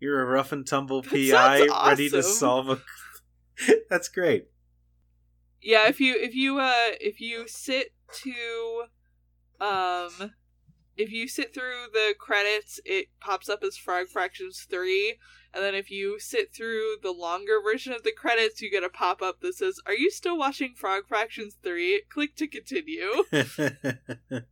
you're 0.01 0.21
a 0.23 0.27
rough 0.27 0.53
and 0.53 0.67
tumble 0.67 1.03
That 1.03 1.11
PI 1.11 1.67
sounds 1.67 1.87
ready 1.87 2.11
to 2.11 2.23
solve 2.23 2.71
a. 2.71 2.83
That's 3.91 4.09
great. 4.09 4.49
Yeah, 5.63 5.89
if 5.89 6.01
you 6.01 6.17
if 6.19 6.35
you 6.35 6.59
uh 6.59 6.93
if 7.01 7.21
you 7.21 7.47
sit 7.47 7.93
to 8.23 8.85
um 9.61 10.33
if 11.01 11.11
you 11.11 11.27
sit 11.27 11.55
through 11.55 11.87
the 11.93 12.15
credits 12.19 12.79
it 12.85 13.07
pops 13.21 13.49
up 13.49 13.63
as 13.63 13.77
Frog 13.77 14.09
Fractions 14.09 14.67
3 14.69 15.17
and 15.53 15.65
then 15.65 15.75
if 15.75 15.91
you 15.91 16.21
sit 16.21 16.55
through 16.55 16.97
the 17.03 17.11
longer 17.11 17.61
version 17.63 17.93
of 17.93 18.03
the 18.03 18.13
credits 18.13 18.61
you 18.61 18.71
get 18.71 18.85
a 18.85 18.91
pop 18.91 19.23
up 19.23 19.41
that 19.41 19.55
says 19.55 19.81
are 19.87 19.95
you 19.95 20.11
still 20.11 20.37
watching 20.37 20.75
Frog 20.77 21.05
Fractions 21.09 21.57
3 21.63 22.03
click 22.09 22.37
to 22.37 22.47
continue. 22.47 23.25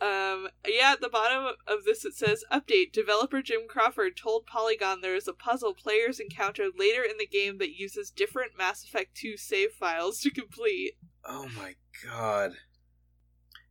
Um 0.00 0.48
yeah 0.66 0.90
at 0.92 1.00
the 1.00 1.08
bottom 1.08 1.54
of 1.66 1.84
this 1.84 2.04
it 2.04 2.14
says 2.14 2.44
update 2.52 2.92
developer 2.92 3.40
Jim 3.40 3.62
Crawford 3.68 4.16
told 4.16 4.44
Polygon 4.44 5.00
there 5.00 5.14
is 5.14 5.28
a 5.28 5.32
puzzle 5.32 5.72
players 5.72 6.18
encounter 6.18 6.64
later 6.76 7.02
in 7.02 7.16
the 7.16 7.28
game 7.28 7.56
that 7.58 7.78
uses 7.78 8.10
different 8.10 8.58
Mass 8.58 8.84
Effect 8.84 9.16
2 9.16 9.36
save 9.36 9.70
files 9.70 10.18
to 10.20 10.30
complete. 10.30 10.94
Oh 11.24 11.48
my 11.56 11.76
god. 12.04 12.54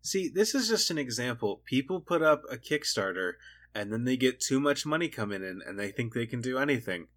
See, 0.03 0.27
this 0.27 0.53
is 0.53 0.67
just 0.67 0.91
an 0.91 0.97
example. 0.97 1.61
People 1.65 2.01
put 2.01 2.21
up 2.21 2.43
a 2.51 2.57
Kickstarter 2.57 3.34
and 3.73 3.91
then 3.91 4.03
they 4.03 4.17
get 4.17 4.41
too 4.41 4.59
much 4.59 4.85
money 4.85 5.07
coming 5.07 5.41
in 5.41 5.61
and 5.65 5.80
they 5.80 5.91
think 5.91 6.13
they 6.13 6.25
can 6.25 6.41
do 6.41 6.59
anything. 6.59 7.07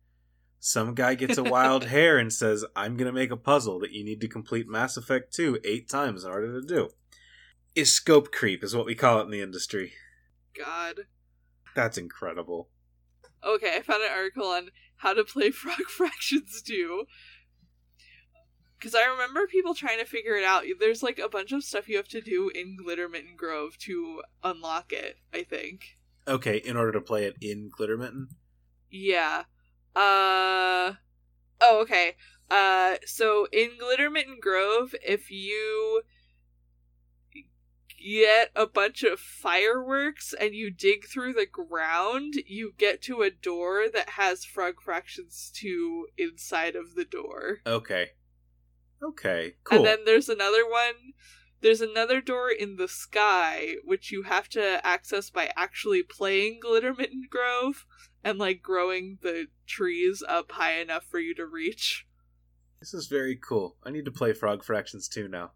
Some 0.61 0.95
guy 0.95 1.17
gets 1.17 1.37
a 1.37 1.43
wild 1.45 1.87
hair 1.87 2.17
and 2.17 2.33
says, 2.33 2.65
I'm 2.77 2.97
going 2.97 3.07
to 3.07 3.13
make 3.13 3.33
a 3.33 3.37
puzzle 3.37 3.81
that 3.81 3.91
you 3.91 4.05
need 4.05 4.21
to 4.21 4.29
complete 4.29 4.69
Mass 4.69 4.97
Effect 4.97 5.35
2 5.35 5.59
eight 5.65 5.89
times 5.89 6.25
in 6.25 6.31
order 6.31 6.61
to 6.61 6.67
do. 6.67 6.91
Is 7.75 7.93
scope 7.93 8.31
creep, 8.31 8.63
is 8.63 8.75
what 8.75 8.87
we 8.87 8.95
call 8.95 9.21
it 9.21 9.25
in 9.25 9.31
the 9.31 9.43
industry. 9.43 9.93
god 10.57 11.01
That's 11.75 11.99
incredible. 11.99 12.69
Okay, 13.45 13.77
I 13.77 13.83
found 13.83 14.03
an 14.05 14.13
article 14.13 14.47
on 14.47 14.71
how 14.99 15.13
to 15.13 15.25
play 15.25 15.51
Frog 15.53 15.89
Fractions 15.89 16.63
2. 16.63 17.05
Because 18.79 18.95
I 18.95 19.05
remember 19.05 19.47
people 19.47 19.75
trying 19.75 19.99
to 19.99 20.05
figure 20.05 20.37
it 20.37 20.45
out. 20.45 20.65
There's 20.79 21.03
like 21.03 21.19
a 21.19 21.29
bunch 21.29 21.53
of 21.53 21.65
stuff 21.65 21.89
you 21.89 21.97
have 21.97 22.09
to 22.09 22.21
do 22.21 22.51
in 22.55 22.77
Glittermitten 22.77 23.37
Grove 23.37 23.79
to 23.79 24.23
unlock 24.45 24.93
it, 24.93 25.17
I 25.33 25.43
think. 25.45 25.97
Okay, 26.29 26.59
in 26.59 26.77
order 26.77 26.93
to 26.93 27.01
play 27.01 27.25
it 27.25 27.37
in 27.41 27.71
Glittermitten? 27.71 28.27
Yeah. 28.91 29.45
Uh. 29.95 30.95
Oh, 31.61 31.81
okay. 31.81 32.17
Uh, 32.51 32.97
so 33.05 33.47
in 33.53 33.71
Glittermitten 33.81 34.41
Grove, 34.41 34.95
if 35.03 35.31
you 35.31 36.03
get 37.99 38.51
a 38.55 38.67
bunch 38.67 39.03
of 39.03 39.19
fireworks 39.19 40.35
and 40.39 40.55
you 40.55 40.71
dig 40.71 41.07
through 41.07 41.33
the 41.33 41.47
ground, 41.47 42.35
you 42.47 42.73
get 42.79 43.03
to 43.03 43.23
a 43.23 43.31
door 43.31 43.87
that 43.93 44.11
has 44.11 44.45
Frog 44.45 44.81
Fractions 44.81 45.51
2 45.55 46.09
inside 46.17 46.77
of 46.77 46.95
the 46.95 47.05
door. 47.05 47.59
Okay. 47.67 48.11
Okay, 49.03 49.55
cool. 49.65 49.79
And 49.79 49.87
then 49.87 49.99
there's 50.05 50.29
another 50.29 50.69
one. 50.69 51.15
There's 51.61 51.81
another 51.81 52.21
door 52.21 52.51
in 52.51 52.77
the 52.77 52.89
sky, 52.89 53.77
which 53.85 54.13
you 54.13 54.23
have 54.25 54.49
to 54.51 54.85
access 54.87 55.31
by 55.31 55.51
actually 55.57 56.03
playing 56.03 56.61
Glittermitten 56.65 57.29
Grove 57.31 57.87
and 58.23 58.39
like 58.39 58.63
growing 58.63 59.19
the 59.23 59.47
trees 59.67 60.23
up 60.29 60.53
high 60.53 60.81
enough 60.81 61.05
for 61.05 61.19
you 61.19 61.35
to 61.35 61.47
reach. 61.47 62.07
This 62.81 62.93
is 62.93 63.07
very 63.07 63.37
cool. 63.37 63.77
I 63.85 63.91
need 63.91 64.05
to 64.05 64.11
play 64.11 64.33
Frog 64.33 64.63
Fractions 64.63 65.09
2 65.09 65.29
now. 65.29 65.53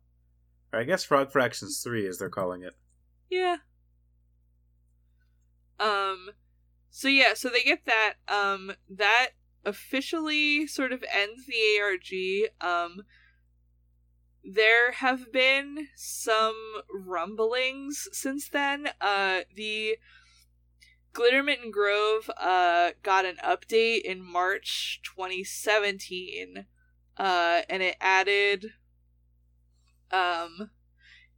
Or 0.73 0.81
I 0.81 0.85
guess 0.85 1.05
Frog 1.05 1.31
Fractions 1.31 1.83
3, 1.83 2.07
as 2.09 2.19
they're 2.19 2.31
calling 2.31 2.63
it. 2.63 2.75
Yeah. 3.29 3.57
Um 5.79 6.31
so 6.91 7.09
yeah, 7.09 7.35
so 7.35 7.49
they 7.49 7.63
get 7.63 7.85
that 7.87 8.15
um 8.29 8.73
that 8.89 9.31
officially 9.65 10.67
sort 10.67 10.93
of 10.93 11.05
ends 11.13 11.47
the 11.47 11.81
ARG. 11.81 12.51
Um 12.61 13.03
there 14.45 14.93
have 14.93 15.33
been 15.33 15.89
some 15.97 16.55
rumblings 16.93 18.09
since 18.13 18.49
then. 18.49 18.89
Uh 19.01 19.41
the 19.55 19.97
Glittermitten 21.13 21.71
Grove 21.71 22.31
uh 22.37 22.93
got 23.03 23.25
an 23.25 23.37
update 23.45 24.03
in 24.03 24.23
March 24.23 25.01
2017. 25.05 26.67
Uh 27.17 27.63
and 27.69 27.83
it 27.83 27.97
added 28.01 28.73
um 30.11 30.71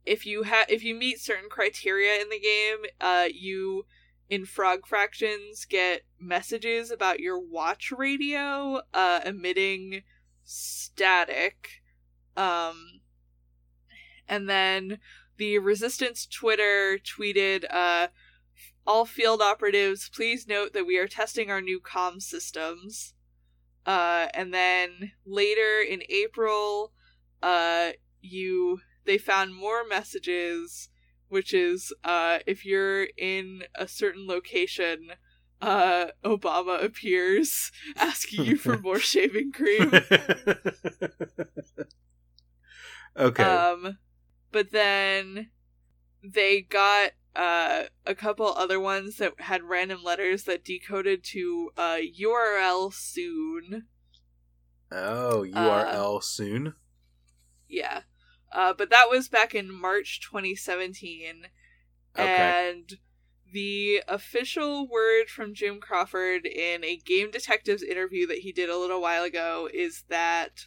if 0.04 0.26
you 0.26 0.44
have 0.44 0.66
if 0.68 0.82
you 0.84 0.94
meet 0.94 1.20
certain 1.20 1.50
criteria 1.50 2.20
in 2.20 2.28
the 2.28 2.40
game, 2.40 2.84
uh 3.00 3.28
you 3.32 3.86
in 4.30 4.46
Frog 4.46 4.86
Fractions 4.86 5.64
get 5.64 6.02
messages 6.18 6.90
about 6.90 7.20
your 7.20 7.38
watch 7.38 7.92
radio 7.96 8.80
uh 8.94 9.20
emitting 9.24 10.02
static. 10.44 11.81
Um 12.36 13.00
and 14.28 14.48
then 14.48 14.98
the 15.36 15.58
Resistance 15.58 16.26
Twitter 16.26 16.98
tweeted 16.98 17.64
uh 17.70 18.08
all 18.84 19.06
field 19.06 19.40
operatives, 19.40 20.08
please 20.08 20.46
note 20.48 20.72
that 20.72 20.86
we 20.86 20.98
are 20.98 21.06
testing 21.06 21.50
our 21.50 21.60
new 21.60 21.80
comm 21.80 22.20
systems. 22.20 23.14
Uh 23.86 24.28
and 24.34 24.52
then 24.52 25.12
later 25.24 25.80
in 25.80 26.02
April, 26.08 26.92
uh 27.42 27.90
you 28.20 28.80
they 29.04 29.18
found 29.18 29.54
more 29.54 29.86
messages 29.86 30.88
which 31.28 31.52
is 31.54 31.92
uh 32.04 32.38
if 32.46 32.64
you're 32.64 33.08
in 33.16 33.62
a 33.74 33.88
certain 33.88 34.26
location 34.26 35.12
uh 35.60 36.06
obama 36.24 36.82
appears 36.82 37.72
asking 37.96 38.44
you 38.44 38.56
for 38.56 38.78
more 38.82 38.98
shaving 38.98 39.50
cream 39.50 39.90
okay. 43.16 43.42
um 43.42 43.98
but 44.50 44.70
then 44.70 45.50
they 46.22 46.60
got 46.60 47.12
uh 47.34 47.84
a 48.06 48.14
couple 48.14 48.46
other 48.46 48.78
ones 48.78 49.16
that 49.16 49.32
had 49.40 49.62
random 49.62 50.02
letters 50.02 50.44
that 50.44 50.64
decoded 50.64 51.24
to 51.24 51.70
uh 51.76 51.98
url 52.20 52.92
soon 52.92 53.86
oh, 54.90 55.46
URL 55.48 56.22
soon? 56.22 56.74
yeah 57.68 58.02
uh 58.52 58.74
but 58.76 58.90
that 58.90 59.08
was 59.08 59.28
back 59.28 59.54
in 59.54 59.72
march 59.72 60.20
2017 60.20 61.46
Okay. 62.18 62.70
And 62.70 62.98
the 63.52 64.02
official 64.08 64.88
word 64.88 65.28
from 65.28 65.54
Jim 65.54 65.80
Crawford 65.80 66.46
in 66.46 66.84
a 66.84 66.96
Game 66.96 67.30
Detectives 67.30 67.82
interview 67.82 68.26
that 68.26 68.38
he 68.38 68.52
did 68.52 68.68
a 68.68 68.78
little 68.78 69.00
while 69.00 69.24
ago 69.24 69.68
is 69.72 70.04
that 70.08 70.66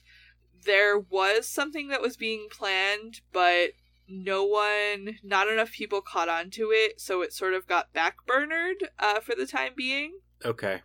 there 0.65 0.99
was 0.99 1.47
something 1.47 1.87
that 1.89 2.01
was 2.01 2.17
being 2.17 2.47
planned, 2.49 3.21
but 3.31 3.71
no 4.07 4.43
one, 4.43 5.17
not 5.23 5.47
enough 5.47 5.71
people 5.71 6.01
caught 6.01 6.29
on 6.29 6.49
to 6.51 6.71
it, 6.71 6.99
so 6.99 7.21
it 7.21 7.33
sort 7.33 7.53
of 7.53 7.67
got 7.67 7.93
backburnered 7.93 8.87
uh, 8.99 9.19
for 9.19 9.35
the 9.35 9.47
time 9.47 9.73
being. 9.75 10.19
Okay. 10.43 10.81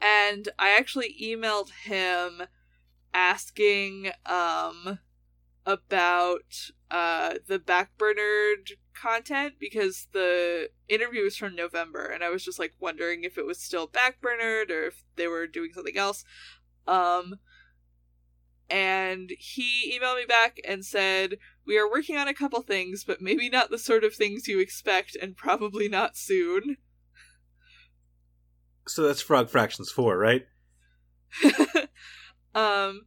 And 0.00 0.48
I 0.58 0.70
actually 0.70 1.16
emailed 1.22 1.70
him 1.70 2.42
asking 3.14 4.10
um 4.26 4.98
about 5.64 6.70
uh 6.90 7.34
the 7.46 7.58
backburnered 7.58 8.72
content 8.92 9.54
because 9.58 10.08
the 10.12 10.68
interview 10.88 11.22
was 11.22 11.36
from 11.36 11.54
November 11.54 12.04
and 12.06 12.22
I 12.22 12.28
was 12.28 12.44
just 12.44 12.58
like 12.58 12.74
wondering 12.80 13.24
if 13.24 13.38
it 13.38 13.46
was 13.46 13.58
still 13.58 13.88
backburnered 13.88 14.70
or 14.70 14.84
if 14.86 15.04
they 15.16 15.28
were 15.28 15.46
doing 15.46 15.70
something 15.72 15.96
else. 15.96 16.24
Um 16.86 17.36
and 18.74 19.30
he 19.38 19.96
emailed 19.96 20.16
me 20.16 20.24
back 20.26 20.58
and 20.66 20.84
said, 20.84 21.36
We 21.64 21.78
are 21.78 21.88
working 21.88 22.16
on 22.16 22.26
a 22.26 22.34
couple 22.34 22.60
things, 22.60 23.04
but 23.04 23.22
maybe 23.22 23.48
not 23.48 23.70
the 23.70 23.78
sort 23.78 24.02
of 24.02 24.14
things 24.14 24.48
you 24.48 24.58
expect 24.58 25.16
and 25.22 25.36
probably 25.36 25.88
not 25.88 26.16
soon. 26.16 26.78
So 28.88 29.04
that's 29.04 29.22
Frog 29.22 29.48
Fractions 29.48 29.92
4, 29.92 30.18
right? 30.18 30.46
um, 32.56 33.02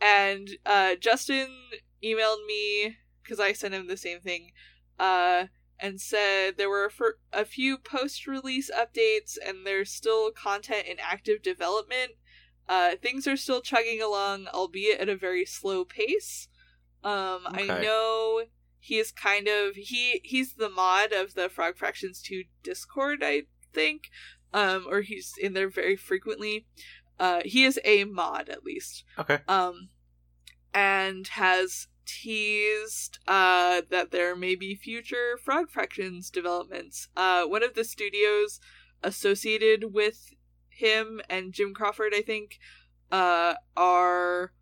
and 0.00 0.50
uh, 0.66 0.96
Justin 0.96 1.50
emailed 2.02 2.44
me 2.48 2.96
because 3.22 3.38
I 3.38 3.52
sent 3.52 3.74
him 3.74 3.86
the 3.86 3.96
same 3.96 4.20
thing. 4.20 4.50
Uh, 4.98 5.46
and 5.78 6.00
said 6.00 6.54
there 6.56 6.68
were 6.68 6.90
a 7.32 7.44
few 7.44 7.78
post-release 7.78 8.70
updates 8.70 9.36
and 9.44 9.64
there's 9.64 9.90
still 9.90 10.32
content 10.32 10.86
in 10.86 10.96
active 11.00 11.42
development. 11.42 12.12
Uh, 12.68 12.92
things 13.00 13.26
are 13.26 13.36
still 13.36 13.60
chugging 13.60 14.00
along, 14.00 14.46
albeit 14.54 15.00
at 15.00 15.08
a 15.08 15.16
very 15.16 15.44
slow 15.44 15.84
pace. 15.84 16.48
Um, 17.04 17.40
I 17.46 17.66
know 17.66 18.42
he 18.78 18.98
is 18.98 19.12
kind 19.12 19.48
of 19.48 19.74
he 19.74 20.20
he's 20.24 20.54
the 20.54 20.68
mod 20.68 21.12
of 21.12 21.34
the 21.34 21.48
Frog 21.48 21.76
Fractions 21.76 22.22
2 22.22 22.44
Discord, 22.62 23.20
I 23.22 23.42
think. 23.72 24.10
Um, 24.54 24.86
or 24.88 25.00
he's 25.00 25.34
in 25.40 25.54
there 25.54 25.70
very 25.70 25.96
frequently. 25.96 26.66
Uh, 27.18 27.40
he 27.44 27.64
is 27.64 27.78
a 27.84 28.04
mod 28.04 28.48
at 28.48 28.64
least 28.64 29.04
Okay. 29.18 29.38
um, 29.48 29.88
and 30.74 31.26
has 31.28 31.86
teased 32.04 33.18
uh, 33.28 33.82
that 33.90 34.10
there 34.10 34.34
may 34.36 34.54
be 34.54 34.74
future 34.74 35.38
Frog 35.42 35.70
Fractions 35.70 36.30
developments. 36.30 37.08
Uh, 37.16 37.44
one 37.44 37.62
of 37.62 37.74
the 37.74 37.84
studios 37.84 38.60
associated 39.02 39.94
with 39.94 40.34
him 40.74 41.20
and 41.28 41.52
Jim 41.52 41.74
Crawford, 41.74 42.12
I 42.14 42.22
think, 42.22 42.58
uh, 43.10 43.54
are 43.76 44.52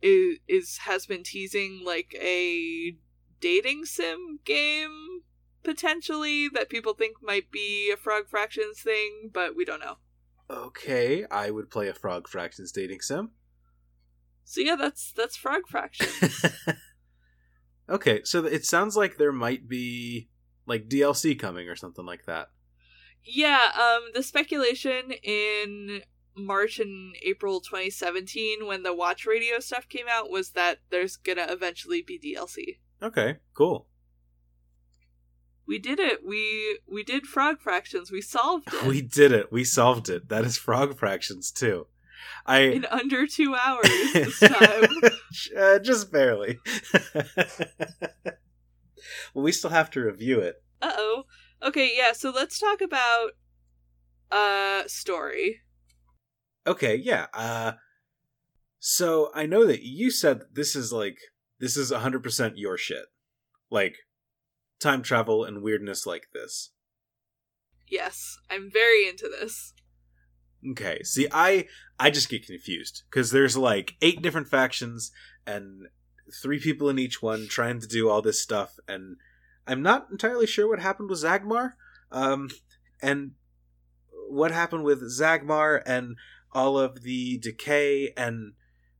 is, 0.00 0.38
is 0.48 0.78
has 0.78 1.06
been 1.06 1.22
teasing 1.22 1.82
like 1.84 2.14
a 2.20 2.96
dating 3.40 3.84
sim 3.84 4.38
game 4.44 5.22
potentially 5.62 6.48
that 6.48 6.68
people 6.68 6.94
think 6.94 7.16
might 7.22 7.50
be 7.50 7.90
a 7.92 7.96
Frog 7.96 8.28
Fractions 8.28 8.80
thing, 8.80 9.30
but 9.32 9.54
we 9.56 9.64
don't 9.64 9.80
know. 9.80 9.96
Okay, 10.50 11.24
I 11.30 11.50
would 11.50 11.70
play 11.70 11.88
a 11.88 11.94
Frog 11.94 12.28
Fractions 12.28 12.72
dating 12.72 13.00
sim. 13.00 13.30
So 14.44 14.60
yeah, 14.60 14.76
that's 14.76 15.12
that's 15.12 15.36
Frog 15.36 15.62
Fractions. 15.68 16.44
okay, 17.88 18.22
so 18.24 18.44
it 18.44 18.64
sounds 18.64 18.96
like 18.96 19.16
there 19.16 19.32
might 19.32 19.68
be 19.68 20.28
like 20.66 20.88
DLC 20.88 21.38
coming 21.38 21.68
or 21.68 21.76
something 21.76 22.04
like 22.04 22.26
that. 22.26 22.48
Yeah, 23.24 23.70
um 23.74 24.10
the 24.14 24.22
speculation 24.22 25.12
in 25.22 26.02
March 26.34 26.78
and 26.78 27.14
April 27.22 27.60
2017 27.60 28.66
when 28.66 28.82
the 28.82 28.94
Watch 28.94 29.26
Radio 29.26 29.60
stuff 29.60 29.88
came 29.88 30.06
out 30.08 30.30
was 30.30 30.50
that 30.50 30.78
there's 30.90 31.16
gonna 31.16 31.46
eventually 31.48 32.02
be 32.02 32.18
DLC. 32.18 32.78
Okay, 33.02 33.38
cool. 33.54 33.86
We 35.66 35.78
did 35.78 35.98
it. 36.00 36.24
We 36.26 36.78
we 36.86 37.02
did 37.04 37.26
frog 37.26 37.60
fractions. 37.60 38.10
We 38.10 38.20
solved 38.20 38.68
it 38.72 38.84
We 38.86 39.02
did 39.02 39.32
it. 39.32 39.52
We 39.52 39.64
solved 39.64 40.08
it. 40.08 40.28
That 40.28 40.44
is 40.44 40.56
Frog 40.56 40.98
Fractions 40.98 41.50
too. 41.50 41.86
I 42.46 42.60
in 42.60 42.84
under 42.86 43.26
2 43.26 43.54
hours 43.54 43.88
this 44.12 44.40
time. 44.40 44.88
uh, 45.56 45.78
just 45.80 46.12
barely. 46.12 46.58
well, 49.34 49.44
we 49.44 49.52
still 49.52 49.70
have 49.70 49.90
to 49.90 50.00
review 50.00 50.40
it. 50.40 50.62
Uh-oh. 50.80 51.24
Okay, 51.62 51.92
yeah, 51.96 52.12
so 52.12 52.30
let's 52.30 52.58
talk 52.58 52.80
about 52.80 53.32
uh 54.30 54.82
story. 54.86 55.60
Okay, 56.66 56.96
yeah. 56.96 57.26
Uh 57.32 57.72
so 58.78 59.30
I 59.34 59.46
know 59.46 59.64
that 59.66 59.82
you 59.82 60.10
said 60.10 60.40
that 60.40 60.54
this 60.54 60.74
is 60.74 60.92
like 60.92 61.18
this 61.60 61.76
is 61.76 61.92
100% 61.92 62.52
your 62.56 62.76
shit. 62.76 63.04
Like 63.70 63.94
time 64.80 65.02
travel 65.02 65.44
and 65.44 65.62
weirdness 65.62 66.04
like 66.06 66.28
this. 66.34 66.70
Yes, 67.88 68.38
I'm 68.50 68.68
very 68.72 69.06
into 69.06 69.28
this. 69.28 69.74
Okay. 70.72 71.02
See, 71.04 71.28
I 71.30 71.66
I 71.98 72.10
just 72.10 72.28
get 72.28 72.46
confused 72.46 73.02
cuz 73.10 73.30
there's 73.30 73.56
like 73.56 73.94
eight 74.00 74.22
different 74.22 74.48
factions 74.48 75.12
and 75.46 75.88
three 76.42 76.58
people 76.58 76.88
in 76.88 76.98
each 76.98 77.22
one 77.22 77.46
trying 77.46 77.80
to 77.80 77.86
do 77.86 78.08
all 78.08 78.22
this 78.22 78.42
stuff 78.42 78.78
and 78.88 79.16
I'm 79.66 79.82
not 79.82 80.08
entirely 80.10 80.46
sure 80.46 80.68
what 80.68 80.80
happened 80.80 81.10
with 81.10 81.20
Zagmar. 81.20 81.76
Um 82.10 82.50
and 83.00 83.32
what 84.28 84.50
happened 84.50 84.84
with 84.84 85.02
Zagmar 85.10 85.82
and 85.86 86.16
all 86.52 86.78
of 86.78 87.02
the 87.02 87.38
decay 87.38 88.12
and 88.16 88.52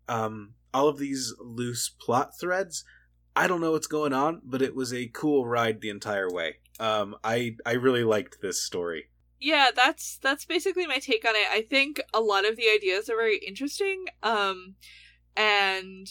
um 0.09 0.55
all 0.75 0.89
of 0.89 0.99
these 0.99 1.35
loose 1.39 1.89
plot 1.89 2.33
threads. 2.41 2.85
I 3.35 3.47
don't 3.47 3.61
know 3.61 3.73
what's 3.73 3.87
going 3.87 4.13
on, 4.13 4.41
but 4.45 4.63
it 4.63 4.75
was 4.75 4.93
a 4.93 5.07
cool 5.09 5.47
ride 5.47 5.81
the 5.81 5.91
entire 5.91 6.31
way. 6.31 6.57
Um 6.81 7.17
I 7.25 7.57
I 7.67 7.73
really 7.73 8.05
liked 8.05 8.39
this 8.43 8.63
story. 8.63 9.09
yeah 9.41 9.71
that's 9.75 10.19
that's 10.23 10.45
basically 10.45 10.87
my 10.87 10.99
take 10.99 11.25
on 11.29 11.35
it 11.35 11.49
i 11.51 11.63
think 11.63 12.01
a 12.15 12.21
lot 12.21 12.45
of 12.49 12.55
the 12.57 12.69
ideas 12.71 13.09
are 13.11 13.17
very 13.17 13.39
interesting 13.39 14.05
um 14.23 14.77
and 15.37 16.07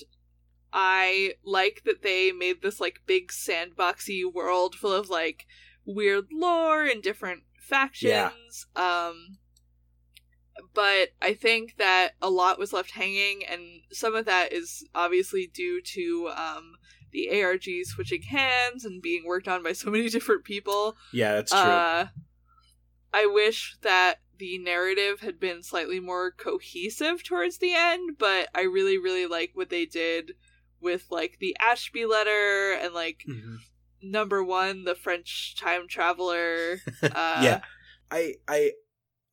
i 0.73 1.33
like 1.43 1.81
that 1.85 2.01
they 2.01 2.31
made 2.31 2.61
this 2.61 2.79
like 2.79 3.01
big 3.05 3.29
sandboxy 3.29 4.21
world 4.31 4.75
full 4.75 4.93
of 4.93 5.09
like 5.09 5.45
weird 5.85 6.25
lore 6.31 6.83
and 6.85 7.01
different 7.03 7.41
factions 7.59 8.65
Yeah. 8.75 9.07
um 9.07 9.37
but 10.73 11.09
i 11.21 11.33
think 11.33 11.75
that 11.77 12.11
a 12.21 12.29
lot 12.29 12.59
was 12.59 12.73
left 12.73 12.91
hanging 12.91 13.43
and 13.45 13.61
some 13.91 14.15
of 14.15 14.25
that 14.25 14.53
is 14.53 14.87
obviously 14.93 15.49
due 15.53 15.81
to 15.81 16.29
um 16.35 16.73
the 17.11 17.41
arg 17.41 17.63
switching 17.83 18.21
hands 18.21 18.85
and 18.85 19.01
being 19.01 19.25
worked 19.25 19.47
on 19.47 19.63
by 19.63 19.73
so 19.73 19.89
many 19.89 20.07
different 20.15 20.43
people 20.45 20.95
Yeah, 21.11 21.33
that's 21.33 21.51
true. 21.51 21.59
uh, 21.59 22.07
I 23.13 23.25
wish 23.25 23.75
that 23.81 24.19
the 24.37 24.57
narrative 24.57 25.19
had 25.19 25.37
been 25.39 25.61
slightly 25.63 25.99
more 25.99 26.31
cohesive 26.31 27.21
towards 27.23 27.57
the 27.57 27.73
end, 27.75 28.17
but 28.17 28.47
I 28.55 28.61
really, 28.61 28.97
really 28.97 29.25
like 29.25 29.51
what 29.53 29.69
they 29.69 29.85
did 29.85 30.31
with 30.81 31.05
like 31.09 31.37
the 31.39 31.55
Ashby 31.59 32.05
letter 32.05 32.73
and 32.81 32.93
like 32.93 33.23
Mhm. 33.27 33.57
number 34.01 34.43
one, 34.43 34.83
the 34.83 34.95
French 34.95 35.55
time 35.57 35.87
traveler. 35.87 36.77
Uh, 37.03 37.41
yeah 37.43 37.61
i 38.11 38.35
i 38.47 38.71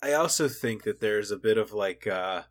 i 0.02 0.12
also 0.12 0.46
think 0.48 0.84
that 0.84 1.00
there's 1.00 1.30
a 1.32 1.36
bit 1.36 1.58
of 1.58 1.72
like 1.72 2.06
uh 2.06 2.42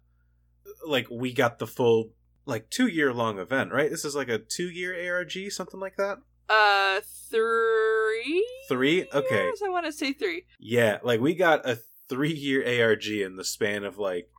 like 0.86 1.07
we 1.10 1.32
got 1.32 1.57
the 1.60 1.65
full 1.68 2.11
like 2.45 2.69
two 2.69 2.88
year 2.88 3.14
long 3.14 3.40
event 3.40 3.72
right 3.72 3.90
this 3.90 4.03
is 4.03 4.14
like 4.15 4.28
a 4.30 4.38
two 4.38 4.69
year 4.69 4.94
arg 5.15 5.32
something 5.52 5.80
like 5.80 5.95
that 5.95 6.18
Uh, 6.49 6.99
three. 7.30 8.45
three 8.68 9.06
okay 9.14 9.44
years? 9.44 9.61
I 9.65 9.69
want 9.69 9.86
to 9.86 9.91
say 9.91 10.11
three. 10.14 10.44
yeah 10.60 10.98
like 11.03 11.19
we 11.22 11.34
got 11.34 11.65
a 11.68 11.80
three 12.10 12.34
year 12.34 12.61
arg 12.84 13.06
in 13.06 13.36
the 13.38 13.44
span 13.45 13.84
of 13.86 13.98
like 13.98 14.30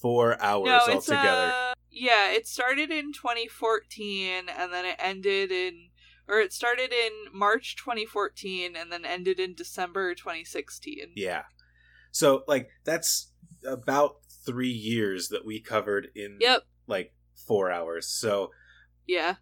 four 0.00 0.40
hours 0.42 0.66
no, 0.86 0.94
altogether 0.94 1.52
uh, 1.54 1.74
yeah. 1.96 2.30
It 2.30 2.46
started 2.46 2.90
in 2.90 3.12
2014, 3.12 4.48
and 4.48 4.72
then 4.72 4.84
it 4.84 4.96
ended 4.98 5.50
in, 5.50 5.88
or 6.28 6.38
it 6.40 6.52
started 6.52 6.92
in 6.92 7.12
March 7.32 7.76
2014, 7.76 8.76
and 8.76 8.92
then 8.92 9.04
ended 9.04 9.40
in 9.40 9.54
December 9.54 10.14
2016. 10.14 11.12
yeah 11.16 11.42
so 12.12 12.44
like 12.48 12.68
that's 12.84 13.30
about 13.66 14.16
three 14.46 14.70
years 14.70 15.28
that 15.28 15.44
we 15.44 15.60
covered 15.60 16.08
in 16.14 16.38
Yep. 16.40 16.62
like 16.86 17.12
four 17.46 17.70
hours 17.70 18.06
so 18.08 18.50
Yeah. 19.06 19.34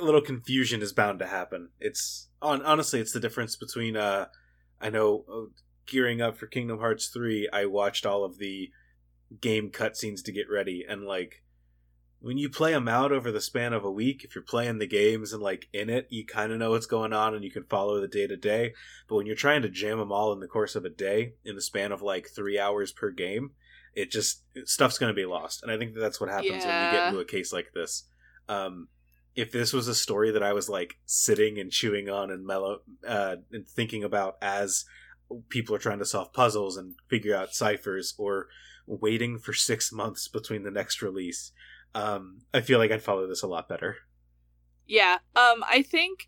a 0.00 0.02
little 0.04 0.22
confusion 0.22 0.80
is 0.82 0.92
bound 0.94 1.18
to 1.18 1.26
happen. 1.26 1.70
It's 1.78 2.28
on 2.40 2.62
honestly, 2.62 3.00
it's 3.00 3.12
the 3.12 3.20
difference 3.20 3.54
between 3.56 3.96
uh, 3.96 4.26
I 4.80 4.88
know 4.90 5.24
uh, 5.30 5.50
gearing 5.86 6.22
up 6.22 6.38
for 6.38 6.46
Kingdom 6.46 6.78
Hearts 6.78 7.08
three. 7.08 7.48
I 7.52 7.66
watched 7.66 8.06
all 8.06 8.24
of 8.24 8.38
the 8.38 8.70
game 9.40 9.70
cutscenes 9.70 10.24
to 10.24 10.32
get 10.32 10.48
ready, 10.50 10.84
and 10.88 11.04
like 11.04 11.42
when 12.22 12.38
you 12.38 12.48
play 12.48 12.72
them 12.72 12.86
out 12.86 13.10
over 13.10 13.32
the 13.32 13.40
span 13.40 13.72
of 13.72 13.84
a 13.84 13.90
week, 13.90 14.22
if 14.22 14.34
you're 14.34 14.44
playing 14.44 14.78
the 14.78 14.86
games 14.86 15.32
and 15.32 15.42
like 15.42 15.68
in 15.72 15.90
it, 15.90 16.06
you 16.08 16.24
kind 16.24 16.52
of 16.52 16.58
know 16.58 16.70
what's 16.70 16.86
going 16.86 17.12
on 17.12 17.34
and 17.34 17.44
you 17.44 17.50
can 17.50 17.64
follow 17.64 18.00
the 18.00 18.06
day 18.06 18.28
to 18.28 18.36
day. 18.36 18.74
But 19.08 19.16
when 19.16 19.26
you're 19.26 19.34
trying 19.34 19.62
to 19.62 19.68
jam 19.68 19.98
them 19.98 20.12
all 20.12 20.32
in 20.32 20.38
the 20.38 20.46
course 20.46 20.76
of 20.76 20.84
a 20.84 20.88
day, 20.88 21.32
in 21.44 21.56
the 21.56 21.60
span 21.60 21.90
of 21.90 22.00
like 22.00 22.28
three 22.28 22.60
hours 22.60 22.92
per 22.92 23.10
game, 23.10 23.50
it 23.94 24.12
just 24.12 24.44
stuff's 24.64 24.98
going 24.98 25.10
to 25.10 25.20
be 25.20 25.26
lost. 25.26 25.64
And 25.64 25.72
I 25.72 25.76
think 25.76 25.94
that 25.94 26.00
that's 26.00 26.20
what 26.20 26.30
happens 26.30 26.64
when 26.64 26.84
you 26.86 26.92
get 26.92 27.08
into 27.08 27.20
a 27.20 27.24
case 27.24 27.52
like 27.52 27.72
this. 27.74 28.04
Um, 28.48 28.88
if 29.34 29.50
this 29.50 29.72
was 29.72 29.88
a 29.88 29.94
story 29.94 30.30
that 30.30 30.44
I 30.44 30.52
was 30.52 30.68
like 30.68 31.00
sitting 31.04 31.58
and 31.58 31.72
chewing 31.72 32.08
on 32.08 32.30
and 32.30 32.46
mellow 32.46 32.82
uh, 33.06 33.36
and 33.50 33.66
thinking 33.66 34.04
about 34.04 34.36
as 34.40 34.84
people 35.48 35.74
are 35.74 35.80
trying 35.80 35.98
to 35.98 36.04
solve 36.06 36.32
puzzles 36.32 36.76
and 36.76 36.94
figure 37.08 37.34
out 37.34 37.54
ciphers 37.54 38.14
or 38.16 38.46
waiting 38.86 39.38
for 39.38 39.52
six 39.52 39.92
months 39.92 40.28
between 40.28 40.62
the 40.62 40.70
next 40.70 41.02
release, 41.02 41.52
um, 41.94 42.40
I 42.54 42.60
feel 42.60 42.78
like 42.78 42.90
I'd 42.90 43.02
follow 43.02 43.26
this 43.26 43.42
a 43.42 43.46
lot 43.46 43.68
better. 43.68 43.96
Yeah. 44.86 45.18
Um 45.36 45.64
I 45.68 45.82
think 45.82 46.26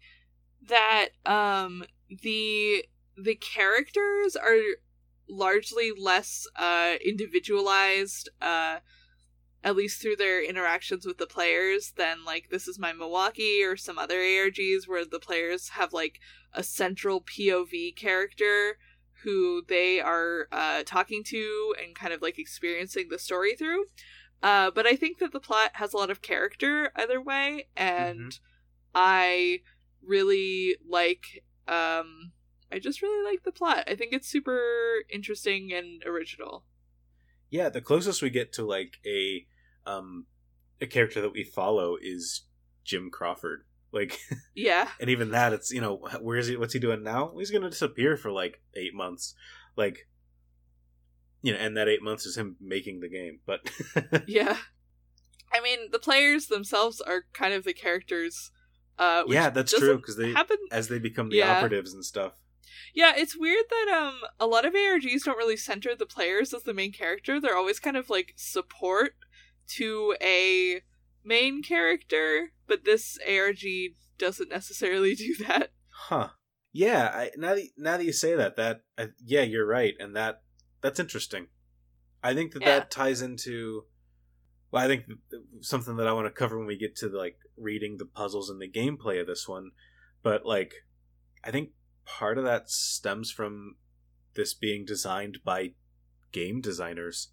that 0.69 1.09
um 1.27 1.85
the 2.09 2.85
the 3.17 3.35
characters 3.35 4.37
are 4.37 4.59
largely 5.29 5.93
less 5.97 6.47
uh 6.57 6.95
individualized 7.05 8.29
uh 8.41 8.79
at 9.63 9.77
least 9.77 10.01
through 10.01 10.17
their 10.17 10.45
interactions 10.45 11.07
with 11.07 11.17
the 11.17 11.27
players 11.27 11.93
than 11.97 12.25
like 12.25 12.51
this 12.51 12.69
is 12.69 12.79
my 12.79 12.93
Milwaukee 12.93 13.63
or 13.65 13.77
some 13.77 13.99
other 13.99 14.19
ARGs 14.19 14.87
where 14.87 15.05
the 15.05 15.21
players 15.21 15.71
have 15.71 15.93
like 15.93 16.21
a 16.53 16.63
central 16.63 17.23
POV 17.23 17.97
character 17.97 18.79
who 19.25 19.63
they 19.69 20.01
are 20.01 20.49
uh 20.53 20.83
talking 20.85 21.25
to 21.25 21.75
and 21.83 21.95
kind 21.95 22.13
of 22.13 22.23
like 22.23 22.39
experiencing 22.39 23.09
the 23.11 23.19
story 23.19 23.57
through. 23.57 23.85
Uh 24.45 24.71
but 24.71 24.87
I 24.87 24.95
think 24.95 25.19
that 25.19 25.33
the 25.33 25.41
plot 25.41 25.71
has 25.75 25.93
a 25.93 25.97
lot 25.97 26.11
of 26.11 26.23
character 26.23 26.93
either 26.95 27.21
way 27.21 27.67
and 27.77 28.39
I 28.95 29.61
really 30.03 30.77
like 30.89 31.43
Um, 31.67 32.33
I 32.71 32.79
just 32.79 33.01
really 33.03 33.25
like 33.31 33.43
the 33.45 33.53
plot. 33.53 33.85
I 33.89 33.95
think 33.95 34.13
it's 34.13 34.29
super 34.29 34.61
interesting 35.09 35.73
and 35.73 36.03
original. 36.05 36.65
Yeah, 37.51 37.69
the 37.71 37.81
closest 37.81 38.21
we 38.23 38.31
get 38.31 38.53
to 38.55 38.65
like 38.65 38.99
a 39.07 39.47
um 39.87 40.27
a 40.81 40.87
character 40.87 41.21
that 41.23 41.33
we 41.33 41.45
follow 41.45 41.97
is 42.01 42.43
Jim 42.85 43.11
Crawford. 43.11 43.65
Like, 43.93 44.19
Yeah, 44.55 44.89
and 45.01 45.09
even 45.09 45.31
that, 45.31 45.53
it's 45.53 45.71
you 45.71 45.81
know, 45.81 45.97
where 46.21 46.37
is 46.37 46.49
he? 46.49 46.57
What's 46.57 46.75
he 46.75 46.81
doing 46.81 47.03
now? 47.03 47.33
He's 47.39 47.51
gonna 47.51 47.71
disappear 47.71 48.17
for 48.17 48.31
like 48.31 48.61
eight 48.75 48.93
months. 48.95 49.35
Like, 49.77 50.07
you 51.45 51.53
know, 51.53 51.59
and 51.59 51.77
that 51.77 51.89
eight 51.89 52.03
months 52.03 52.25
is 52.27 52.37
him 52.37 52.57
making 52.61 53.01
the 53.01 53.09
game. 53.09 53.41
But 53.47 53.61
yeah. 54.27 54.57
I 55.53 55.61
mean, 55.61 55.91
the 55.93 55.99
players 55.99 56.47
themselves 56.47 57.01
are 57.01 57.25
kind 57.33 57.53
of 57.55 57.65
the 57.65 57.75
characters. 57.75 58.51
Uh, 58.99 59.25
yeah, 59.29 59.51
that's 59.51 59.79
true 59.79 59.97
because 59.99 60.17
they 60.17 60.33
happen. 60.33 60.57
as 60.73 60.89
they 60.89 60.99
become 60.99 61.29
the 61.29 61.37
Yeah. 61.37 61.57
operatives 61.59 61.93
and 61.93 62.05
stuff. 62.05 62.33
Yeah, 62.95 63.13
it's 63.17 63.37
weird 63.37 63.67
that 63.71 63.89
um 63.95 64.21
a 64.41 64.47
lot 64.47 64.65
of 64.65 64.73
ARGs 64.73 65.25
don't 65.25 65.37
really 65.37 65.57
center 65.57 65.95
the 65.95 66.07
players 66.07 66.55
as 66.55 66.63
the 66.63 66.73
main 66.75 66.93
character. 66.93 67.41
They're 67.41 67.57
always 67.57 67.79
kind 67.81 67.97
of 67.97 68.09
like 68.09 68.33
support 68.37 69.13
to 69.77 70.17
a 70.23 70.81
main 71.25 71.63
character, 71.63 72.53
but 72.67 72.85
this 72.85 73.19
ARG 73.29 73.63
doesn't 74.19 74.49
necessarily 74.51 75.15
do 75.27 75.35
that. 75.47 75.73
Huh. 75.91 76.29
Yeah. 76.73 77.11
I, 77.15 77.31
now 77.37 77.55
that 77.55 77.69
now 77.77 77.97
that 77.99 78.05
you 78.05 78.13
say 78.13 78.35
that, 78.35 78.57
that 78.57 78.83
I, 78.99 79.09
yeah, 79.25 79.43
you're 79.43 79.67
right, 79.67 79.95
and 80.01 80.17
that 80.17 80.43
that's 80.85 81.01
interesting. 81.01 81.47
I 82.23 82.35
think 82.35 82.53
that 82.53 82.63
Yeah. 82.63 82.79
that 82.81 82.91
ties 82.91 83.23
into. 83.23 83.87
Well, 84.71 84.85
I 84.85 84.87
think 84.87 85.05
something 85.61 85.97
that 85.97 86.07
I 86.07 86.13
want 86.13 86.27
to 86.27 86.31
cover 86.31 86.59
when 86.59 86.67
we 86.67 86.77
get 86.77 86.95
to 86.97 87.09
like 87.09 87.39
reading 87.57 87.97
the 87.97 88.05
puzzles 88.07 88.51
and 88.51 88.61
the 88.61 88.69
gameplay 88.71 89.21
of 89.21 89.27
this 89.27 89.49
one, 89.49 89.71
but 90.23 90.45
like, 90.45 90.75
I 91.43 91.51
think 91.51 91.71
part 92.05 92.37
of 92.39 92.45
that 92.45 92.69
stems 92.69 93.31
from 93.31 93.77
this 94.35 94.53
being 94.53 94.85
designed 94.85 95.39
by 95.45 95.75
game 96.33 96.61
designers. 96.61 97.31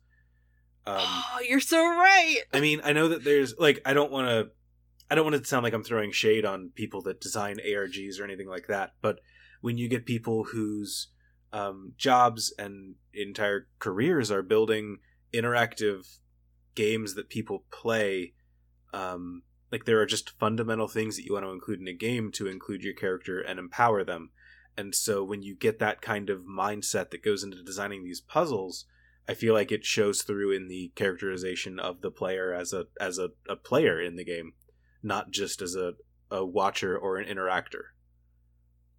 Um, 0.86 0.98
oh, 1.02 1.40
you're 1.48 1.60
so 1.60 1.84
right. 1.84 2.38
I 2.54 2.60
mean, 2.62 2.80
I 2.84 2.94
know 2.94 3.10
that 3.10 3.24
there's 3.24 3.58
like 3.58 3.82
I 3.86 3.94
don't 3.94 4.12
want 4.12 4.28
to 4.30 4.52
I 5.10 5.16
don't 5.16 5.26
want 5.26 5.36
it 5.36 5.40
to 5.40 5.48
sound 5.48 5.64
like 5.64 5.74
I'm 5.74 5.84
throwing 5.84 6.12
shade 6.12 6.46
on 6.46 6.72
people 6.74 7.02
that 7.02 7.20
design 7.20 7.58
ARGs 7.58 8.20
or 8.20 8.24
anything 8.24 8.48
like 8.48 8.68
that, 8.68 8.94
but 9.02 9.20
when 9.62 9.78
you 9.78 9.90
get 9.90 10.06
people 10.06 10.46
whose 10.46 11.08
um, 11.54 11.94
jobs 11.98 12.54
and 12.58 12.96
entire 13.14 13.68
careers 13.80 14.32
are 14.32 14.42
building 14.42 15.00
interactive 15.34 16.18
games 16.76 17.16
that 17.16 17.30
people 17.30 17.66
play, 17.72 18.34
um, 18.94 19.44
like 19.72 19.86
there 19.86 20.00
are 20.00 20.06
just 20.06 20.38
fundamental 20.40 20.88
things 20.88 21.16
that 21.16 21.26
you 21.26 21.34
want 21.34 21.46
to 21.46 21.52
include 21.52 21.80
in 21.80 21.88
a 21.88 21.94
game 21.94 22.32
to 22.34 22.48
include 22.48 22.84
your 22.84 22.94
character 22.94 23.40
and 23.40 23.60
empower 23.60 24.04
them. 24.04 24.32
And 24.78 24.96
so 24.96 25.24
when 25.24 25.44
you 25.44 25.56
get 25.56 25.80
that 25.80 26.02
kind 26.02 26.30
of 26.30 26.44
mindset 26.44 27.12
that 27.12 27.24
goes 27.24 27.44
into 27.44 27.64
designing 27.64 28.04
these 28.04 28.22
puzzles, 28.22 28.86
I 29.28 29.34
feel 29.34 29.54
like 29.54 29.72
it 29.72 29.86
shows 29.86 30.24
through 30.24 30.52
in 30.56 30.68
the 30.68 30.92
characterization 30.96 31.80
of 31.80 32.02
the 32.02 32.12
player 32.12 32.54
as 32.54 32.74
a 32.74 32.86
as 33.00 33.18
a, 33.18 33.30
a 33.48 33.56
player 33.56 34.02
in 34.02 34.16
the 34.16 34.26
game, 34.26 34.54
not 35.04 35.32
just 35.32 35.62
as 35.62 35.76
a, 35.76 35.94
a 36.30 36.46
watcher 36.46 36.98
or 36.98 37.18
an 37.18 37.28
interactor. 37.28 37.92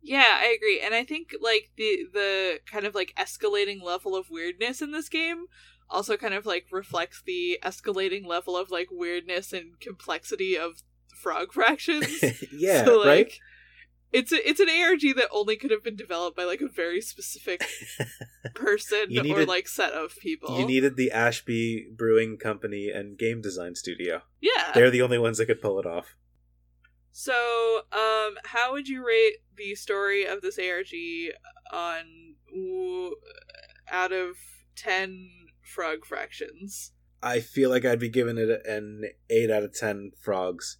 Yeah, 0.02 0.38
I 0.40 0.46
agree. 0.56 0.80
And 0.80 0.94
I 0.94 1.04
think 1.04 1.34
like 1.40 1.70
the 1.76 2.06
the 2.12 2.60
kind 2.70 2.84
of 2.84 2.94
like 2.94 3.14
escalating 3.16 3.82
level 3.82 4.16
of 4.16 4.30
weirdness 4.30 4.82
in 4.82 4.90
this 4.90 5.08
game 5.08 5.46
also 5.88 6.16
kind 6.16 6.34
of 6.34 6.46
like 6.46 6.66
reflects 6.72 7.22
the 7.24 7.58
escalating 7.62 8.26
level 8.26 8.56
of 8.56 8.70
like 8.70 8.88
weirdness 8.90 9.52
and 9.52 9.78
complexity 9.80 10.56
of 10.58 10.82
frog 11.14 11.52
fractions. 11.52 12.22
yeah, 12.52 12.84
So, 12.84 12.98
like, 12.98 13.06
right. 13.06 13.32
It's 14.12 14.30
a, 14.30 14.46
it's 14.46 14.60
an 14.60 14.68
ARG 14.68 15.00
that 15.16 15.28
only 15.30 15.56
could 15.56 15.70
have 15.70 15.82
been 15.82 15.96
developed 15.96 16.36
by 16.36 16.44
like 16.44 16.60
a 16.60 16.68
very 16.68 17.00
specific 17.00 17.64
person 18.54 19.06
You 19.08 19.34
or 19.34 19.46
like 19.46 19.66
set 19.66 19.94
of 19.94 20.14
people. 20.18 20.58
You 20.58 20.66
needed 20.66 20.96
the 20.96 21.10
Ashby 21.10 21.86
Brewing 21.96 22.36
Company 22.36 22.90
and 22.90 23.16
game 23.16 23.40
design 23.40 23.74
studio. 23.74 24.20
yeah. 24.42 24.72
They're 24.74 24.90
the 24.90 25.00
only 25.00 25.18
ones 25.18 25.38
that 25.38 25.46
could 25.46 25.62
pull 25.62 25.80
it 25.80 25.86
off. 25.86 26.14
So, 27.12 27.82
um, 27.92 28.36
how 28.44 28.72
would 28.72 28.88
you 28.88 29.06
rate 29.06 29.36
the 29.56 29.74
story 29.74 30.24
of 30.24 30.40
this 30.40 30.58
ARG 30.58 30.88
on 31.72 32.36
w- 32.48 33.16
out 33.90 34.12
of 34.12 34.36
ten 34.74 35.28
frog 35.62 36.06
fractions? 36.06 36.92
I 37.22 37.40
feel 37.40 37.70
like 37.70 37.84
I'd 37.84 38.00
be 38.00 38.08
giving 38.08 38.38
it 38.38 38.66
an 38.66 39.04
eight 39.30 39.50
out 39.50 39.62
of 39.62 39.74
ten 39.74 40.12
frogs. 40.20 40.78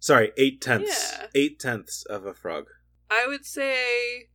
Sorry, 0.00 0.32
eight 0.36 0.60
tenths. 0.60 1.16
Yeah. 1.18 1.26
Eight 1.34 1.58
tenths 1.58 2.04
of 2.04 2.26
a 2.26 2.34
frog. 2.34 2.66
I 3.10 3.26
would 3.26 3.46
say 3.46 4.28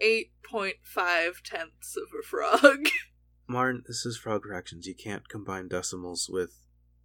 eight 0.00 0.32
point 0.48 0.76
five 0.82 1.42
tenths 1.42 1.96
of 1.96 2.08
a 2.18 2.22
frog. 2.22 2.88
Martin, 3.46 3.82
this 3.86 4.06
is 4.06 4.16
frog 4.16 4.44
fractions. 4.46 4.86
You 4.86 4.94
can't 4.94 5.28
combine 5.28 5.68
decimals 5.68 6.28
with 6.30 6.60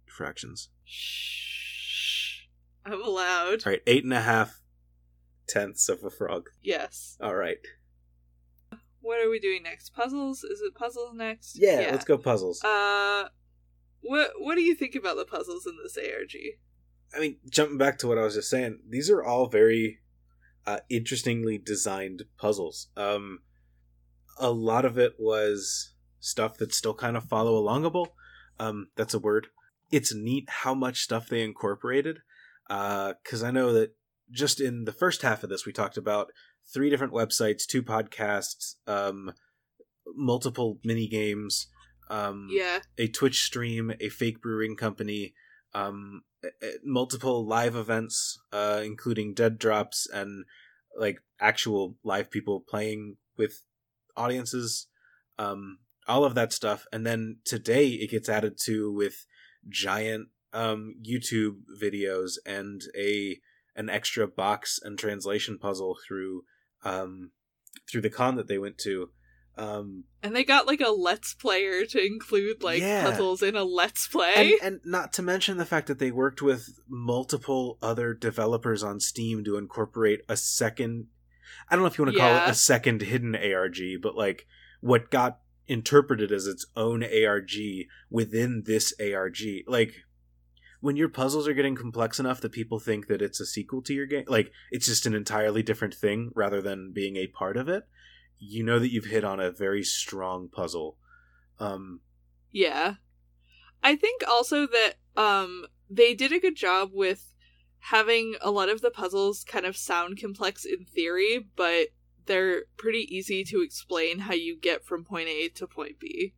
fractions. 0.06 0.70
Shh, 0.84 1.69
I'm 2.84 3.02
allowed. 3.02 3.66
All 3.66 3.72
right, 3.72 3.82
eight 3.86 4.04
and 4.04 4.12
a 4.12 4.20
half 4.20 4.60
tenths 5.48 5.88
of 5.88 6.04
a 6.04 6.10
frog. 6.10 6.48
Yes. 6.62 7.16
All 7.20 7.34
right. 7.34 7.58
What 9.00 9.20
are 9.24 9.30
we 9.30 9.38
doing 9.38 9.62
next? 9.62 9.94
Puzzles? 9.94 10.44
Is 10.44 10.60
it 10.60 10.74
puzzles 10.74 11.14
next? 11.14 11.58
Yeah, 11.58 11.88
let's 11.90 12.04
go 12.04 12.18
puzzles. 12.18 12.62
Uh, 12.62 13.28
what 14.02 14.32
what 14.38 14.54
do 14.54 14.62
you 14.62 14.74
think 14.74 14.94
about 14.94 15.16
the 15.16 15.24
puzzles 15.24 15.66
in 15.66 15.76
this 15.82 15.96
ARG? 15.96 16.34
I 17.14 17.20
mean, 17.20 17.38
jumping 17.48 17.78
back 17.78 17.98
to 17.98 18.06
what 18.06 18.18
I 18.18 18.22
was 18.22 18.34
just 18.34 18.50
saying, 18.50 18.80
these 18.88 19.10
are 19.10 19.22
all 19.22 19.48
very 19.48 19.98
uh, 20.66 20.78
interestingly 20.88 21.58
designed 21.58 22.24
puzzles. 22.38 22.88
Um, 22.96 23.40
a 24.38 24.50
lot 24.50 24.84
of 24.84 24.98
it 24.98 25.14
was 25.18 25.94
stuff 26.20 26.56
that's 26.58 26.76
still 26.76 26.94
kind 26.94 27.16
of 27.16 27.24
follow 27.24 27.60
alongable. 27.60 28.08
Um, 28.58 28.88
that's 28.96 29.14
a 29.14 29.18
word. 29.18 29.48
It's 29.90 30.14
neat 30.14 30.48
how 30.48 30.74
much 30.74 31.00
stuff 31.00 31.28
they 31.28 31.42
incorporated. 31.42 32.18
Because 32.70 33.42
I 33.42 33.50
know 33.50 33.72
that 33.72 33.96
just 34.30 34.60
in 34.60 34.84
the 34.84 34.92
first 34.92 35.22
half 35.22 35.42
of 35.42 35.50
this, 35.50 35.66
we 35.66 35.72
talked 35.72 35.96
about 35.96 36.30
three 36.72 36.88
different 36.88 37.12
websites, 37.12 37.66
two 37.66 37.82
podcasts, 37.82 38.76
um, 38.86 39.32
multiple 40.14 40.78
mini 40.84 41.08
games. 41.08 41.68
Um, 42.08 42.48
Yeah. 42.50 42.80
a 42.98 43.08
Twitch 43.08 43.42
stream, 43.44 43.92
a 44.00 44.08
fake 44.08 44.40
brewing 44.40 44.76
company, 44.76 45.34
um, 45.74 46.22
uh, 46.44 46.48
uh, 46.62 46.70
multiple 46.84 47.46
live 47.46 47.76
events, 47.76 48.38
uh, 48.52 48.82
including 48.84 49.34
dead 49.34 49.58
drops 49.58 50.08
and 50.08 50.44
like 50.96 51.20
actual 51.38 51.96
live 52.02 52.30
people 52.30 52.60
playing 52.60 53.16
with 53.36 53.64
audiences, 54.16 54.88
um, 55.38 55.78
all 56.08 56.24
of 56.24 56.34
that 56.34 56.52
stuff. 56.52 56.86
And 56.92 57.06
then 57.06 57.38
today 57.44 57.88
it 57.90 58.10
gets 58.10 58.28
added 58.28 58.58
to 58.64 58.92
with 58.92 59.26
giant 59.68 60.28
um, 60.52 60.94
YouTube 61.02 61.58
videos 61.82 62.32
and 62.46 62.82
a 62.96 63.38
an 63.76 63.88
extra 63.88 64.26
box 64.26 64.78
and 64.82 64.98
translation 64.98 65.58
puzzle 65.58 65.96
through 66.06 66.42
um, 66.84 67.30
through 67.90 68.00
the 68.00 68.10
con 68.10 68.36
that 68.36 68.48
they 68.48 68.58
went 68.58 68.78
to. 68.78 69.10
Um, 69.56 70.04
And 70.22 70.34
they 70.34 70.44
got 70.44 70.66
like 70.66 70.80
a 70.80 70.88
let's 70.90 71.34
player 71.34 71.84
to 71.84 72.04
include 72.04 72.62
like 72.62 72.80
Yeah. 72.80 73.04
puzzles 73.04 73.42
in 73.42 73.56
a 73.56 73.64
let's 73.64 74.08
play. 74.08 74.34
and, 74.36 74.52
and 74.62 74.80
not 74.84 75.12
to 75.14 75.22
mention 75.22 75.58
the 75.58 75.66
fact 75.66 75.86
that 75.88 75.98
they 75.98 76.10
worked 76.10 76.40
with 76.40 76.78
multiple 76.88 77.78
other 77.82 78.14
developers 78.14 78.82
on 78.82 79.00
Steam 79.00 79.44
to 79.44 79.56
incorporate 79.56 80.20
a 80.28 80.36
second. 80.36 81.08
I 81.68 81.74
don't 81.74 81.82
know 81.82 81.88
if 81.88 81.98
you 81.98 82.04
want 82.04 82.14
to 82.16 82.20
call 82.20 82.36
it 82.36 82.48
a 82.48 82.54
second 82.54 83.02
hidden 83.02 83.34
ARG, 83.36 83.78
but 84.02 84.16
like 84.16 84.46
what 84.80 85.10
got 85.10 85.40
interpreted 85.66 86.32
as 86.32 86.46
its 86.46 86.66
own 86.74 87.04
ARG 87.04 87.52
within 88.08 88.62
this 88.66 88.94
ARG. 89.00 89.38
Like 89.66 89.94
when 90.80 90.96
your 90.96 91.08
puzzles 91.08 91.46
are 91.46 91.54
getting 91.54 91.74
complex 91.74 92.18
enough 92.18 92.40
that 92.40 92.52
people 92.52 92.78
think 92.78 93.06
that 93.06 93.22
it's 93.22 93.40
a 93.40 93.46
sequel 93.46 93.82
to 93.82 93.94
your 93.94 94.06
game, 94.06 94.24
like 94.28 94.50
it's 94.70 94.86
just 94.86 95.06
an 95.06 95.14
entirely 95.14 95.62
different 95.62 95.94
thing 95.94 96.30
rather 96.34 96.60
than 96.60 96.92
being 96.92 97.16
a 97.16 97.26
part 97.26 97.56
of 97.56 97.68
it. 97.68 97.84
You 98.38 98.64
know 98.64 98.78
that 98.78 98.90
you've 98.90 99.06
hit 99.06 99.24
on 99.24 99.38
a 99.40 99.50
very 99.50 99.82
strong 99.82 100.48
puzzle. 100.48 100.96
Um, 101.58 102.00
Yeah. 102.50 102.94
I 103.82 103.96
think 103.96 104.22
also 104.26 104.66
that 104.66 104.94
um 105.16 105.66
they 105.88 106.14
did 106.14 106.32
a 106.32 106.40
good 106.40 106.56
job 106.56 106.90
with 106.92 107.34
having 107.80 108.36
a 108.40 108.50
lot 108.50 108.68
of 108.68 108.80
the 108.80 108.90
puzzles 108.90 109.44
kind 109.44 109.66
of 109.66 109.76
sound 109.76 110.20
complex 110.20 110.64
in 110.64 110.84
theory, 110.84 111.46
but 111.56 111.88
they're 112.26 112.64
pretty 112.76 113.06
easy 113.14 113.42
to 113.44 113.62
explain 113.62 114.20
how 114.20 114.34
you 114.34 114.56
get 114.56 114.84
from 114.84 115.04
point 115.04 115.28
A 115.28 115.48
to 115.48 115.66
point 115.66 115.98
B. 115.98 116.34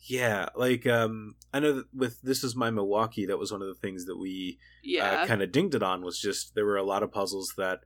Yeah, 0.00 0.48
like 0.54 0.86
um 0.86 1.34
I 1.52 1.60
know 1.60 1.72
that 1.72 1.86
with 1.94 2.22
this 2.22 2.44
is 2.44 2.54
my 2.54 2.70
Milwaukee, 2.70 3.26
that 3.26 3.38
was 3.38 3.50
one 3.52 3.62
of 3.62 3.68
the 3.68 3.74
things 3.74 4.04
that 4.06 4.16
we 4.16 4.58
Yeah. 4.82 5.22
uh, 5.22 5.26
kind 5.26 5.42
of 5.42 5.50
dinged 5.52 5.74
it 5.74 5.82
on 5.82 6.02
was 6.02 6.18
just 6.20 6.54
there 6.54 6.64
were 6.64 6.76
a 6.76 6.82
lot 6.84 7.02
of 7.02 7.12
puzzles 7.12 7.54
that 7.56 7.80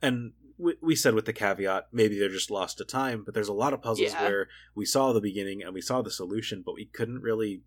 and 0.00 0.32
we, 0.56 0.74
we 0.80 0.96
said 0.96 1.14
with 1.14 1.24
the 1.26 1.32
caveat 1.32 1.88
maybe 1.92 2.18
they're 2.18 2.28
just 2.28 2.50
lost 2.50 2.78
to 2.78 2.84
time, 2.84 3.22
but 3.24 3.34
there's 3.34 3.48
a 3.48 3.52
lot 3.52 3.72
of 3.72 3.82
puzzles 3.82 4.12
Yeah. 4.12 4.22
where 4.22 4.48
we 4.74 4.84
saw 4.84 5.12
the 5.12 5.20
beginning 5.20 5.62
and 5.62 5.72
we 5.74 5.80
saw 5.80 6.02
the 6.02 6.10
solution, 6.10 6.62
but 6.64 6.74
we 6.74 6.86
couldn't 6.86 7.20
really 7.22 7.62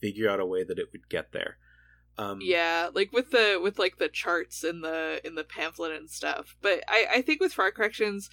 figure 0.00 0.28
out 0.28 0.40
a 0.40 0.46
way 0.46 0.62
that 0.62 0.78
it 0.78 0.88
would 0.92 1.08
get 1.08 1.32
there. 1.32 1.56
Um, 2.16 2.40
Yeah, 2.42 2.90
like 2.92 3.12
with 3.12 3.30
the 3.30 3.58
with 3.62 3.78
like 3.78 3.96
the 3.98 4.08
charts 4.08 4.62
in 4.62 4.82
the 4.82 5.20
in 5.24 5.36
the 5.36 5.44
pamphlet 5.44 5.92
and 5.92 6.10
stuff. 6.10 6.56
But 6.60 6.82
I 6.88 7.06
I 7.14 7.22
think 7.22 7.40
with 7.40 7.52
Frog 7.54 7.74
Fractions, 7.76 8.28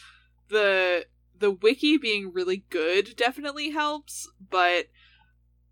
the 0.50 1.06
the 1.38 1.52
wiki 1.52 1.98
being 1.98 2.32
really 2.34 2.64
good 2.70 3.16
definitely 3.16 3.70
helps. 3.72 4.28
But 4.50 4.88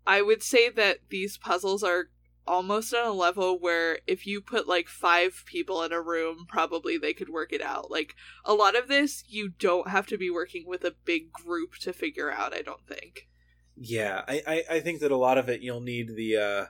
I 0.06 0.22
would 0.22 0.42
say 0.42 0.68
that 0.70 0.98
these 1.08 1.38
puzzles 1.38 1.82
are 1.82 2.10
almost 2.46 2.94
on 2.94 3.06
a 3.06 3.12
level 3.12 3.58
where 3.58 4.00
if 4.06 4.26
you 4.26 4.40
put 4.40 4.68
like 4.68 4.86
five 4.86 5.44
people 5.46 5.82
in 5.82 5.92
a 5.92 6.00
room, 6.00 6.44
probably 6.46 6.98
they 6.98 7.14
could 7.14 7.30
work 7.30 7.52
it 7.52 7.62
out. 7.62 7.90
Like 7.90 8.14
a 8.44 8.52
lot 8.54 8.76
of 8.76 8.88
this, 8.88 9.24
you 9.26 9.48
don't 9.48 9.88
have 9.88 10.06
to 10.08 10.18
be 10.18 10.30
working 10.30 10.64
with 10.66 10.84
a 10.84 10.94
big 11.04 11.32
group 11.32 11.76
to 11.80 11.92
figure 11.92 12.30
out. 12.30 12.54
I 12.54 12.60
don't 12.62 12.86
think. 12.86 13.28
Yeah, 13.76 14.22
I, 14.28 14.42
I, 14.46 14.64
I 14.76 14.80
think 14.80 15.00
that 15.00 15.10
a 15.10 15.16
lot 15.16 15.38
of 15.38 15.48
it 15.48 15.62
you'll 15.62 15.80
need 15.80 16.14
the 16.14 16.36
uh 16.36 16.64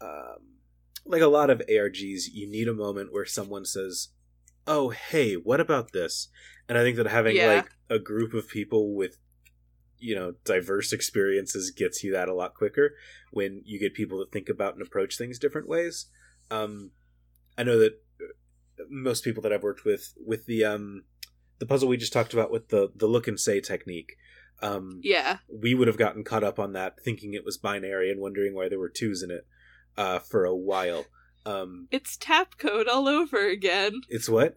um 0.00 0.58
like 1.06 1.22
a 1.22 1.26
lot 1.26 1.50
of 1.50 1.62
ARGs, 1.70 2.24
you 2.32 2.46
need 2.50 2.68
a 2.68 2.74
moment 2.74 3.12
where 3.12 3.24
someone 3.24 3.64
says, 3.64 4.08
Oh, 4.66 4.90
hey, 4.90 5.34
what 5.34 5.60
about 5.60 5.92
this? 5.92 6.28
And 6.68 6.76
I 6.76 6.82
think 6.82 6.96
that 6.98 7.06
having 7.06 7.36
Yeah. 7.36 7.46
like 7.54 7.70
a 7.88 7.98
group 7.98 8.34
of 8.34 8.48
people 8.48 8.94
with 8.94 9.16
you 9.98 10.14
know, 10.14 10.34
diverse 10.44 10.92
experiences 10.92 11.70
gets 11.70 12.02
you 12.04 12.12
that 12.12 12.28
a 12.28 12.34
lot 12.34 12.54
quicker 12.54 12.94
when 13.32 13.62
you 13.64 13.78
get 13.78 13.94
people 13.94 14.24
to 14.24 14.30
think 14.30 14.48
about 14.48 14.74
and 14.74 14.82
approach 14.82 15.16
things 15.18 15.38
different 15.38 15.68
ways. 15.68 16.06
Um 16.50 16.90
I 17.56 17.64
know 17.64 17.78
that 17.78 17.94
uh, 18.20 18.84
most 18.88 19.24
people 19.24 19.42
that 19.42 19.52
I've 19.52 19.62
worked 19.62 19.84
with 19.84 20.14
with 20.24 20.46
the 20.46 20.64
um 20.64 21.04
the 21.58 21.66
puzzle 21.66 21.88
we 21.88 21.96
just 21.96 22.12
talked 22.12 22.32
about 22.32 22.50
with 22.52 22.68
the 22.68 22.90
the 22.94 23.06
look 23.08 23.26
and 23.26 23.38
say 23.40 23.60
technique 23.60 24.12
um 24.62 25.00
Yeah. 25.02 25.38
we 25.52 25.74
would 25.74 25.88
have 25.88 25.96
gotten 25.98 26.22
caught 26.24 26.44
up 26.44 26.58
on 26.58 26.72
that 26.74 27.00
thinking 27.04 27.34
it 27.34 27.44
was 27.44 27.56
binary 27.58 28.10
and 28.10 28.20
wondering 28.20 28.54
why 28.54 28.68
there 28.68 28.78
were 28.78 28.88
twos 28.88 29.22
in 29.22 29.30
it 29.30 29.46
uh, 29.96 30.18
for 30.20 30.44
a 30.44 30.54
while 30.54 31.06
um, 31.46 31.88
It's 31.90 32.16
tap 32.16 32.58
code 32.58 32.86
all 32.88 33.08
over 33.08 33.48
again. 33.48 34.00
it's 34.08 34.28
what 34.28 34.54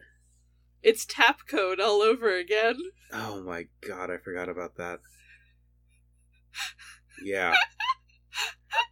It's 0.84 1.06
tap 1.06 1.42
code 1.48 1.80
all 1.80 2.02
over 2.02 2.36
again. 2.36 2.76
oh 3.14 3.42
my 3.44 3.66
god 3.88 4.10
i 4.12 4.18
forgot 4.18 4.50
about 4.50 4.76
that 4.78 5.00
yeah. 7.23 7.56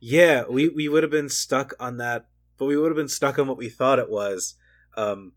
Yeah 0.02 0.44
we, 0.50 0.70
we 0.70 0.88
would 0.88 1.04
have 1.04 1.12
been 1.12 1.30
stuck 1.30 1.74
on 1.80 1.98
that 1.98 2.28
but 2.58 2.66
we 2.66 2.78
would 2.78 2.90
have 2.90 2.98
been 2.98 3.08
stuck 3.08 3.40
on 3.40 3.48
what 3.48 3.58
we 3.58 3.70
thought 3.70 4.00
it 4.00 4.10
was. 4.10 4.56
Um, 4.98 5.34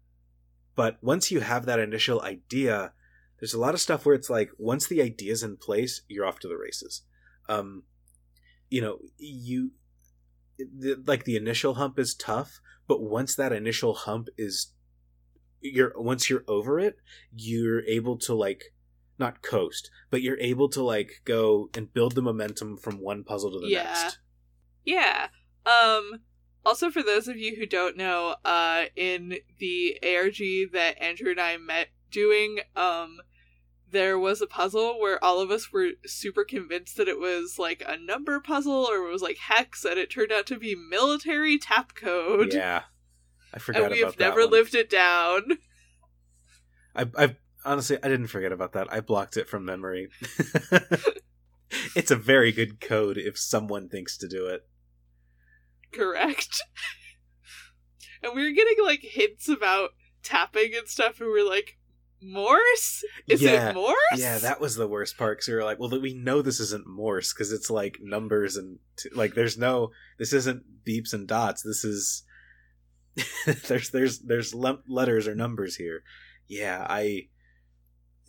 but 0.75 0.99
once 1.03 1.31
you 1.31 1.41
have 1.41 1.67
that 1.67 1.79
initial 1.79 2.21
idea 2.23 2.93
there's 3.39 3.55
a 3.55 3.61
lot 3.61 3.75
of 3.75 3.81
stuff 3.81 4.07
where 4.07 4.15
it's 4.15 4.31
like 4.31 4.51
once 4.59 4.87
the 4.87 5.03
idea's 5.03 5.43
in 5.43 5.57
place 5.57 6.03
you're 6.09 6.27
off 6.27 6.39
to 6.41 6.49
the 6.49 6.57
races. 6.57 7.03
Um, 7.49 7.85
you 8.73 8.81
know 8.81 8.99
you 9.19 9.73
the, 10.59 10.97
like 11.07 11.25
the 11.25 11.37
initial 11.37 11.75
hump 11.75 11.99
is 11.99 12.15
tough 12.15 12.59
but 12.89 13.03
once 13.03 13.37
that 13.37 13.53
initial 13.53 13.93
hump 13.93 14.29
is 14.39 14.73
you're 15.61 15.93
once 15.97 16.31
you're 16.31 16.45
over 16.49 16.81
it 16.81 16.97
you're 17.37 17.83
able 17.83 18.17
to 18.17 18.35
like 18.35 18.73
not 19.23 19.43
coast 19.43 19.91
but 20.11 20.21
you're 20.23 20.39
able 20.41 20.69
to 20.69 20.83
like 20.83 21.23
go 21.25 21.69
and 21.75 21.93
build 21.95 22.15
the 22.15 22.23
momentum 22.23 22.77
from 22.77 23.01
one 23.01 23.23
puzzle 23.25 23.51
to 23.53 23.59
the 23.61 23.69
Yeah. 23.69 23.83
next 23.85 24.19
Yeah. 24.85 25.29
Um 25.65 26.21
also 26.65 26.91
for 26.91 27.03
those 27.03 27.27
of 27.29 27.37
you 27.37 27.57
who 27.57 27.67
don't 27.67 27.97
know, 27.97 28.37
uh 28.45 28.85
in 28.97 29.39
the 29.59 29.99
ARG 30.03 30.73
that 30.73 31.01
Andrew 31.01 31.31
and 31.31 31.41
I 31.41 31.57
met 31.57 31.89
doing, 32.11 32.59
um 32.77 33.19
there 33.91 34.19
was 34.19 34.41
a 34.41 34.47
puzzle 34.47 34.99
where 35.01 35.23
all 35.23 35.41
of 35.41 35.51
us 35.51 35.71
were 35.73 35.91
super 36.07 36.45
convinced 36.45 36.97
that 36.97 37.09
it 37.09 37.19
was 37.21 37.59
like 37.59 37.83
a 37.87 37.97
number 37.99 38.41
puzzle 38.41 38.87
or 38.91 39.07
it 39.07 39.13
was 39.13 39.21
like 39.23 39.37
hex 39.37 39.85
and 39.85 39.99
it 39.99 40.11
turned 40.11 40.33
out 40.33 40.47
to 40.47 40.59
be 40.59 40.75
military 40.75 41.59
tap 41.59 41.95
code. 41.95 42.55
yeah 42.55 42.83
i 43.53 43.59
forgot 43.59 43.83
and 43.83 43.93
we 43.93 44.01
have 44.01 44.19
never 44.19 44.41
one. 44.43 44.51
lived 44.51 44.75
it 44.75 44.89
down. 44.91 45.59
I, 46.95 47.07
I 47.17 47.37
honestly 47.65 47.99
I 48.03 48.09
didn't 48.09 48.27
forget 48.29 48.53
about 48.53 48.73
that. 48.73 48.93
I 48.93 49.01
blocked 49.01 49.37
it 49.37 49.49
from 49.49 49.65
memory. 49.65 50.09
it's 51.97 52.11
a 52.11 52.17
very 52.17 52.53
good 52.53 52.81
code 52.81 53.17
if 53.19 53.39
someone 53.39 53.89
thinks 53.89 54.17
to 54.19 54.29
do 54.29 54.47
it. 54.47 54.67
Correct. 55.93 56.63
and 58.23 58.35
we 58.35 58.45
were 58.45 58.55
getting 58.55 58.77
like 58.85 59.01
hints 59.03 59.49
about 59.49 59.91
tapping 60.23 60.73
and 60.77 60.89
stuff 60.89 61.21
and 61.21 61.31
we 61.33 61.41
are 61.41 61.49
like, 61.49 61.77
Morse? 62.25 63.03
Is 63.27 63.43
Yeah. 63.43 63.71
it 63.71 63.75
Morse? 63.75 63.97
Yeah, 64.17 64.39
that 64.39 64.61
was 64.61 64.77
the 64.77 64.87
worst 64.87 65.19
part 65.19 65.39
because 65.39 65.49
we 65.49 65.55
were 65.55 65.65
like, 65.65 65.81
well, 65.81 65.91
we 66.01 66.15
know 66.15 66.41
this 66.41 66.61
isn't 66.61 66.87
Morse 66.87 67.33
because 67.33 67.53
it's 67.53 67.69
like 67.69 67.99
numbers 68.01 68.57
and 68.57 68.79
t- 68.97 69.11
like 69.15 69.35
there's 69.35 69.59
no 69.59 69.91
this 70.19 70.33
isn't 70.33 70.63
beeps 70.87 71.13
and 71.13 71.27
dots. 71.27 71.63
This 71.63 71.85
is 71.85 72.23
there's 73.67 73.91
there's 73.91 74.21
there's 74.21 74.55
letters 74.55 75.27
or 75.27 75.35
numbers 75.35 75.77
here. 75.77 76.05
Yeah, 76.47 76.87
I 76.89 77.29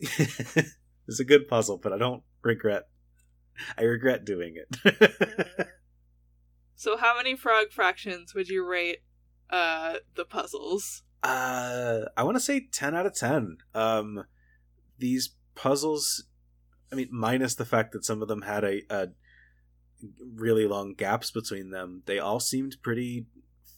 it's 0.00 1.20
a 1.20 1.24
good 1.24 1.48
puzzle, 1.48 1.78
but 1.78 1.92
I 1.92 1.98
don't 1.98 2.22
regret. 2.42 2.88
I 3.78 3.82
regret 3.82 4.24
doing 4.24 4.56
it. 4.56 5.68
So 6.76 6.96
how 6.96 7.16
many 7.16 7.36
frog 7.36 7.70
fractions 7.70 8.34
would 8.34 8.48
you 8.48 8.66
rate 8.66 8.98
uh 9.48 9.94
the 10.16 10.24
puzzles? 10.24 11.02
Uh, 11.22 12.02
I 12.14 12.22
want 12.24 12.36
to 12.36 12.40
say 12.40 12.68
ten 12.70 12.94
out 12.94 13.06
of 13.06 13.14
ten. 13.14 13.56
Um, 13.74 14.24
these 14.98 15.30
puzzles, 15.54 16.24
I 16.92 16.96
mean, 16.96 17.08
minus 17.10 17.54
the 17.54 17.64
fact 17.64 17.92
that 17.92 18.04
some 18.04 18.20
of 18.20 18.28
them 18.28 18.42
had 18.42 18.64
a, 18.64 18.82
a 18.90 19.08
really 20.34 20.66
long 20.66 20.92
gaps 20.92 21.30
between 21.30 21.70
them, 21.70 22.02
they 22.04 22.18
all 22.18 22.40
seemed 22.40 22.76
pretty 22.82 23.24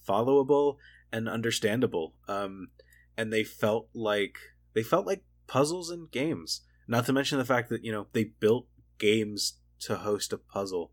followable 0.09 0.79
and 1.13 1.29
understandable. 1.29 2.15
Um, 2.27 2.71
and 3.17 3.33
they 3.33 3.45
felt 3.45 3.89
like 3.95 4.39
they 4.75 4.83
felt 4.83 5.07
like 5.07 5.23
puzzles 5.47 5.91
and 5.91 6.11
games. 6.11 6.63
Not 6.89 7.07
to 7.07 7.13
mention 7.13 7.39
the 7.39 7.45
fact 7.45 7.69
that 7.71 7.85
you 7.85 7.93
know 7.93 8.07
they 8.13 8.25
built 8.25 8.67
games 8.99 9.59
to 9.81 9.97
host 9.97 10.33
a 10.33 10.39
puzzle. 10.39 10.93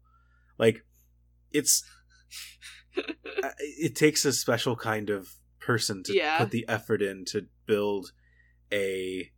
Like, 0.57 0.85
it's 1.51 1.83
it 3.59 3.95
takes 3.95 4.25
a 4.25 4.33
special 4.33 4.75
kind 4.75 5.09
of 5.09 5.29
person 5.59 6.03
to 6.03 6.13
Yeah. 6.15 6.37
put 6.39 6.51
the 6.51 6.65
effort 6.67 7.01
in 7.01 7.25
to 7.25 7.47
build 7.65 8.11
a 8.71 9.31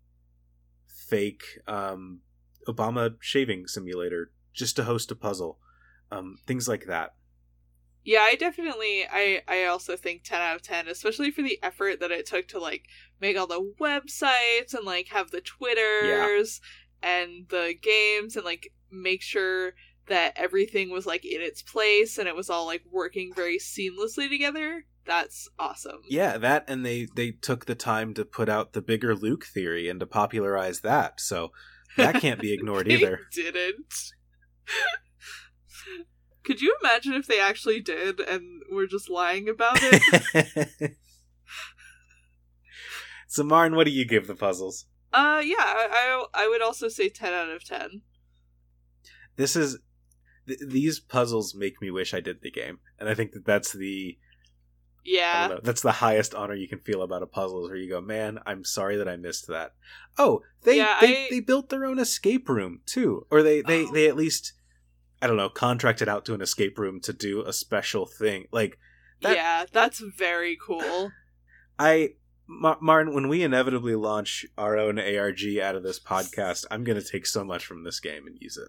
fake 0.87 1.43
um, 1.67 2.21
Obama 2.67 3.15
shaving 3.19 3.67
simulator 3.67 4.31
just 4.53 4.75
to 4.77 4.83
host 4.85 5.11
a 5.11 5.15
puzzle. 5.15 5.59
Um, 6.11 6.37
things 6.47 6.67
like 6.67 6.85
that. 6.85 7.15
Yeah, 8.05 8.21
I 8.21 8.35
definitely 8.35 9.03
I 9.11 9.41
I 9.47 9.65
also 9.65 9.97
think 9.97 10.23
10 10.23 10.39
out 10.39 10.55
of 10.55 10.61
10, 10.61 10.87
especially 10.87 11.31
for 11.31 11.41
the 11.41 11.59
effort 11.63 11.99
that 11.99 12.11
it 12.11 12.27
took 12.27 12.47
to 12.49 12.59
like 12.59 12.83
make 13.19 13.35
all 13.35 13.47
the 13.47 13.73
websites 13.81 14.75
and 14.75 14.85
like 14.85 15.07
have 15.07 15.31
the 15.31 15.41
Twitters 15.41 16.61
and 17.01 17.47
the 17.49 17.73
games 17.81 18.35
and 18.35 18.45
like 18.45 18.71
make 18.91 19.23
sure 19.23 19.73
that 20.07 20.33
everything 20.35 20.91
was 20.91 21.07
like 21.07 21.25
in 21.25 21.41
its 21.41 21.63
place 21.63 22.19
and 22.19 22.27
it 22.27 22.35
was 22.35 22.49
all 22.49 22.67
like 22.67 22.83
working 22.91 23.33
very 23.35 23.57
seamlessly 23.57 24.29
together. 24.29 24.85
That's 25.05 25.49
awesome. 25.57 26.01
Yeah, 26.07 26.37
that 26.37 26.65
and 26.67 26.85
they 26.85 27.07
they 27.15 27.31
took 27.31 27.65
the 27.65 27.75
time 27.75 28.13
to 28.13 28.23
put 28.23 28.49
out 28.49 28.73
the 28.73 28.81
bigger 28.83 29.15
Luke 29.15 29.45
theory 29.45 29.89
and 29.89 29.99
to 29.99 30.05
popularize 30.05 30.81
that. 30.81 31.19
So 31.19 31.51
that 31.97 32.21
can't 32.21 32.39
be 32.39 32.53
ignored 32.57 32.87
either. 32.87 33.21
didn't. 33.31 34.11
Could 36.45 36.61
you 36.61 36.75
imagine 36.81 37.13
if 37.13 37.25
they 37.27 37.39
actually 37.39 37.79
did 37.81 38.19
and 38.19 38.61
were 38.71 38.87
just 38.87 39.09
lying 39.09 39.49
about 39.49 39.77
it? 39.81 40.95
so 43.27 43.43
Marn, 43.43 43.75
what 43.75 43.85
do 43.85 43.91
you 43.91 44.05
give 44.05 44.27
the 44.27 44.35
puzzles? 44.35 44.85
uh 45.13 45.41
yeah, 45.43 45.55
I, 45.59 46.25
I 46.33 46.43
I 46.43 46.47
would 46.49 46.61
also 46.61 46.87
say 46.89 47.09
10 47.09 47.33
out 47.33 47.49
of 47.49 47.63
10. 47.63 48.01
This 49.37 49.55
is 49.55 49.77
th- 50.47 50.59
these 50.67 50.99
puzzles 50.99 51.55
make 51.55 51.81
me 51.81 51.89
wish 51.89 52.13
I 52.13 52.19
did 52.19 52.41
the 52.41 52.51
game, 52.51 52.79
and 52.99 53.07
I 53.09 53.13
think 53.13 53.31
that 53.31 53.45
that's 53.45 53.71
the 53.73 54.17
Yeah. 55.03 55.47
know, 55.47 55.59
that's 55.63 55.81
the 55.81 55.93
highest 55.93 56.35
honor 56.35 56.53
you 56.55 56.67
can 56.67 56.79
feel 56.79 57.01
about 57.01 57.23
a 57.23 57.27
puzzle 57.27 57.63
is 57.65 57.69
where 57.69 57.77
you 57.79 57.89
go, 57.89 58.01
man, 58.01 58.39
I'm 58.45 58.63
sorry 58.65 58.97
that 58.97 59.07
I 59.07 59.15
missed 59.15 59.47
that. 59.47 59.73
Oh, 60.17 60.41
they 60.63 60.77
Yeah, 60.77 60.97
they, 61.01 61.25
I- 61.25 61.27
they 61.29 61.39
built 61.39 61.69
their 61.69 61.85
own 61.85 61.99
escape 61.99 62.49
room 62.49 62.81
too, 62.85 63.25
or 63.31 63.41
they 63.41 63.61
they 63.61 63.85
Oh. 63.85 63.91
they 63.93 64.07
at 64.07 64.15
least 64.17 64.53
I 65.21 65.27
don't 65.27 65.37
know 65.37 65.49
contracted 65.49 66.07
out 66.09 66.25
to 66.25 66.33
an 66.33 66.41
escape 66.41 66.77
room 66.77 66.99
to 67.01 67.13
do 67.13 67.43
a 67.45 67.53
special 67.53 68.05
thing. 68.05 68.45
Like 68.51 68.77
That- 69.21 69.35
yeah, 69.35 69.65
that's 69.71 69.99
very 69.99 70.57
cool. 70.61 71.11
I. 71.79 72.11
Ma- 72.47 72.77
Martin, 72.79 73.15
when 73.15 73.27
we 73.27 73.41
inevitably 73.41 73.95
launch 73.95 74.45
our 74.55 74.77
own 74.77 74.99
ARG 74.99 75.57
out 75.57 75.75
of 75.75 75.81
this 75.81 75.99
podcast, 75.99 76.63
I'm 76.69 76.83
going 76.83 77.01
to 77.01 77.07
take 77.07 77.25
so 77.25 77.43
much 77.43 77.65
from 77.65 77.83
this 77.83 77.99
game 77.99 78.27
and 78.27 78.37
use 78.39 78.55
it. 78.55 78.67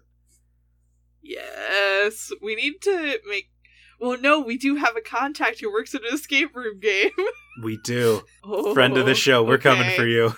Yes, 1.21 2.31
we 2.41 2.55
need 2.55 2.81
to 2.81 3.19
make. 3.27 3.51
Well, 3.99 4.19
no, 4.19 4.39
we 4.39 4.57
do 4.57 4.77
have 4.77 4.95
a 4.95 5.01
contact 5.01 5.59
who 5.59 5.71
works 5.71 5.93
at 5.93 6.01
an 6.01 6.13
escape 6.13 6.55
room 6.55 6.79
game. 6.79 7.11
We 7.63 7.77
do. 7.83 8.21
oh, 8.43 8.75
Friend 8.75 8.95
of 8.97 9.05
the 9.07 9.11
oh, 9.11 9.15
show, 9.15 9.43
we're 9.43 9.57
coming 9.57 9.89
for 9.95 10.05
you. 10.05 10.35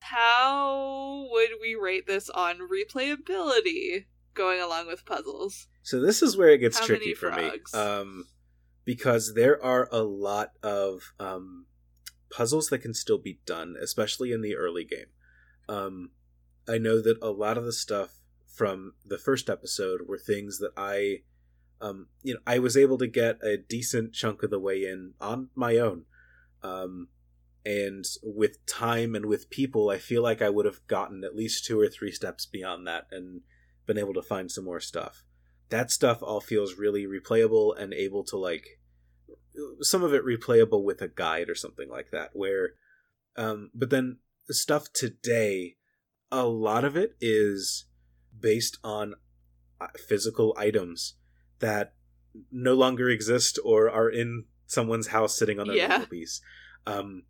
How 0.00 1.26
would 1.30 1.50
we 1.60 1.74
rate 1.74 2.06
this 2.06 2.30
on 2.30 2.60
replayability 2.60 4.06
going 4.34 4.60
along 4.60 4.86
with 4.86 5.04
puzzles? 5.04 5.68
So 5.82 6.00
this 6.00 6.22
is 6.22 6.36
where 6.36 6.50
it 6.50 6.58
gets 6.58 6.78
How 6.78 6.86
tricky 6.86 7.14
for 7.14 7.30
me. 7.32 7.50
Um, 7.74 8.26
because 8.84 9.34
there 9.34 9.62
are 9.62 9.88
a 9.92 10.02
lot 10.02 10.50
of 10.62 11.12
um, 11.20 11.66
puzzles 12.30 12.68
that 12.68 12.78
can 12.78 12.94
still 12.94 13.18
be 13.18 13.40
done, 13.46 13.76
especially 13.80 14.32
in 14.32 14.42
the 14.42 14.56
early 14.56 14.84
game. 14.84 15.06
Um, 15.68 16.10
I 16.68 16.78
know 16.78 17.00
that 17.00 17.18
a 17.22 17.30
lot 17.30 17.58
of 17.58 17.64
the 17.64 17.72
stuff 17.72 18.18
from 18.46 18.94
the 19.04 19.18
first 19.18 19.48
episode 19.48 20.02
were 20.06 20.18
things 20.18 20.58
that 20.58 20.72
I, 20.76 21.22
um, 21.80 22.08
you 22.22 22.34
know, 22.34 22.40
I 22.46 22.58
was 22.58 22.76
able 22.76 22.98
to 22.98 23.06
get 23.06 23.42
a 23.42 23.56
decent 23.56 24.12
chunk 24.12 24.42
of 24.42 24.50
the 24.50 24.60
way 24.60 24.84
in 24.84 25.14
on 25.20 25.48
my 25.54 25.78
own. 25.78 26.04
Um, 26.62 27.08
and 27.64 28.04
with 28.22 28.64
time 28.66 29.14
and 29.14 29.26
with 29.26 29.50
people, 29.50 29.90
I 29.90 29.98
feel 29.98 30.22
like 30.22 30.42
I 30.42 30.50
would 30.50 30.66
have 30.66 30.86
gotten 30.86 31.24
at 31.24 31.36
least 31.36 31.64
two 31.64 31.78
or 31.78 31.88
three 31.88 32.12
steps 32.12 32.44
beyond 32.46 32.86
that 32.86 33.06
and 33.10 33.42
been 33.92 34.02
able 34.02 34.14
to 34.14 34.22
find 34.22 34.50
some 34.50 34.64
more 34.64 34.80
stuff. 34.80 35.22
That 35.68 35.90
stuff 35.90 36.22
all 36.22 36.40
feels 36.40 36.74
really 36.78 37.06
replayable 37.06 37.78
and 37.78 37.92
able 37.92 38.24
to 38.24 38.36
like 38.36 38.64
some 39.80 40.02
of 40.02 40.14
it 40.14 40.24
replayable 40.24 40.82
with 40.82 41.02
a 41.02 41.08
guide 41.08 41.50
or 41.50 41.54
something 41.54 41.88
like 41.90 42.10
that. 42.10 42.30
Where, 42.32 42.70
um, 43.36 43.70
but 43.74 43.90
then 43.90 44.18
the 44.48 44.54
stuff 44.54 44.92
today, 44.92 45.76
a 46.30 46.46
lot 46.46 46.84
of 46.84 46.96
it 46.96 47.16
is 47.20 47.86
based 48.38 48.78
on 48.82 49.14
uh, 49.80 49.88
physical 50.08 50.54
items 50.58 51.14
that 51.58 51.94
no 52.50 52.74
longer 52.74 53.10
exist 53.10 53.58
or 53.64 53.90
are 53.90 54.08
in 54.08 54.44
someone's 54.66 55.08
house 55.08 55.38
sitting 55.38 55.58
on 55.60 55.68
their 55.68 55.76
Yeah. 55.76 55.88
mantelpiece. 55.88 56.40
Um, 56.86 57.24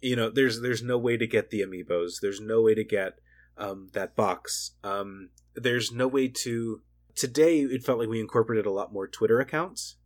you 0.00 0.16
know, 0.16 0.30
there's 0.30 0.60
there's 0.60 0.82
no 0.82 0.98
way 0.98 1.16
to 1.16 1.26
get 1.28 1.50
the 1.50 1.60
amiibos. 1.60 2.14
There's 2.20 2.40
no 2.40 2.60
way 2.60 2.74
to 2.74 2.84
get 2.84 3.20
um, 3.56 3.88
that 3.92 4.16
box. 4.16 4.72
Um, 4.82 5.30
there's 5.54 5.92
no 5.92 6.06
way 6.08 6.28
to. 6.28 6.82
Today, 7.14 7.60
it 7.60 7.84
felt 7.84 7.98
like 7.98 8.08
we 8.08 8.20
incorporated 8.20 8.64
a 8.64 8.70
lot 8.70 8.92
more 8.92 9.06
Twitter 9.06 9.38
accounts, 9.38 9.96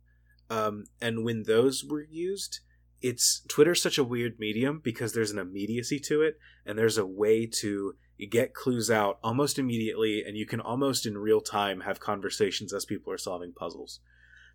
um, 0.49 0.85
and 1.01 1.23
when 1.23 1.43
those 1.43 1.83
were 1.83 2.03
used, 2.03 2.59
it's 3.01 3.41
Twitter's 3.47 3.81
such 3.81 3.97
a 3.97 4.03
weird 4.03 4.39
medium 4.39 4.81
because 4.83 5.13
there's 5.13 5.31
an 5.31 5.39
immediacy 5.39 5.99
to 6.01 6.21
it, 6.21 6.37
and 6.65 6.77
there's 6.77 6.97
a 6.97 7.05
way 7.05 7.45
to 7.45 7.95
get 8.29 8.53
clues 8.53 8.89
out 8.89 9.19
almost 9.23 9.57
immediately, 9.59 10.23
and 10.25 10.35
you 10.35 10.45
can 10.45 10.59
almost 10.59 11.05
in 11.05 11.17
real 11.17 11.39
time 11.39 11.81
have 11.81 11.99
conversations 11.99 12.73
as 12.73 12.83
people 12.83 13.13
are 13.13 13.17
solving 13.17 13.53
puzzles. 13.53 13.99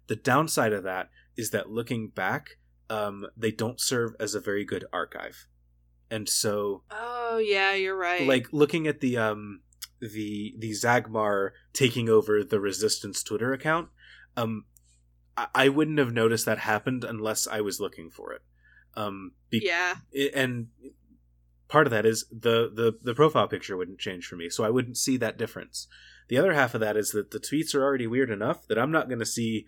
The 0.08 0.16
downside 0.16 0.72
of 0.72 0.82
that 0.82 1.10
is 1.36 1.50
that 1.50 1.70
looking 1.70 2.08
back, 2.08 2.58
um, 2.90 3.26
they 3.36 3.52
don't 3.52 3.80
serve 3.80 4.14
as 4.20 4.34
a 4.34 4.40
very 4.40 4.64
good 4.64 4.84
archive, 4.92 5.46
and 6.10 6.28
so 6.28 6.82
Oh 6.90 7.38
yeah, 7.38 7.72
you're 7.74 7.96
right. 7.96 8.26
like 8.26 8.48
looking 8.52 8.86
at 8.86 9.00
the 9.00 9.16
um 9.16 9.60
the 10.02 10.54
the 10.58 10.72
Zagmar 10.72 11.52
taking 11.72 12.08
over 12.08 12.42
the 12.42 12.60
Resistance 12.60 13.22
Twitter 13.22 13.52
account, 13.52 13.88
um, 14.36 14.64
I, 15.36 15.46
I 15.54 15.68
wouldn't 15.68 15.98
have 15.98 16.12
noticed 16.12 16.44
that 16.46 16.58
happened 16.58 17.04
unless 17.04 17.46
I 17.46 17.60
was 17.60 17.80
looking 17.80 18.10
for 18.10 18.32
it. 18.32 18.42
Um, 18.94 19.32
be- 19.48 19.62
yeah, 19.64 19.94
and 20.34 20.68
part 21.68 21.86
of 21.86 21.92
that 21.92 22.04
is 22.04 22.26
the, 22.30 22.70
the 22.74 22.98
the 23.02 23.14
profile 23.14 23.48
picture 23.48 23.76
wouldn't 23.76 24.00
change 24.00 24.26
for 24.26 24.36
me, 24.36 24.50
so 24.50 24.64
I 24.64 24.70
wouldn't 24.70 24.98
see 24.98 25.16
that 25.18 25.38
difference. 25.38 25.86
The 26.28 26.38
other 26.38 26.54
half 26.54 26.74
of 26.74 26.80
that 26.80 26.96
is 26.96 27.12
that 27.12 27.30
the 27.30 27.40
tweets 27.40 27.74
are 27.74 27.82
already 27.82 28.06
weird 28.06 28.30
enough 28.30 28.66
that 28.66 28.78
I'm 28.78 28.92
not 28.92 29.08
going 29.08 29.20
to 29.20 29.26
see. 29.26 29.66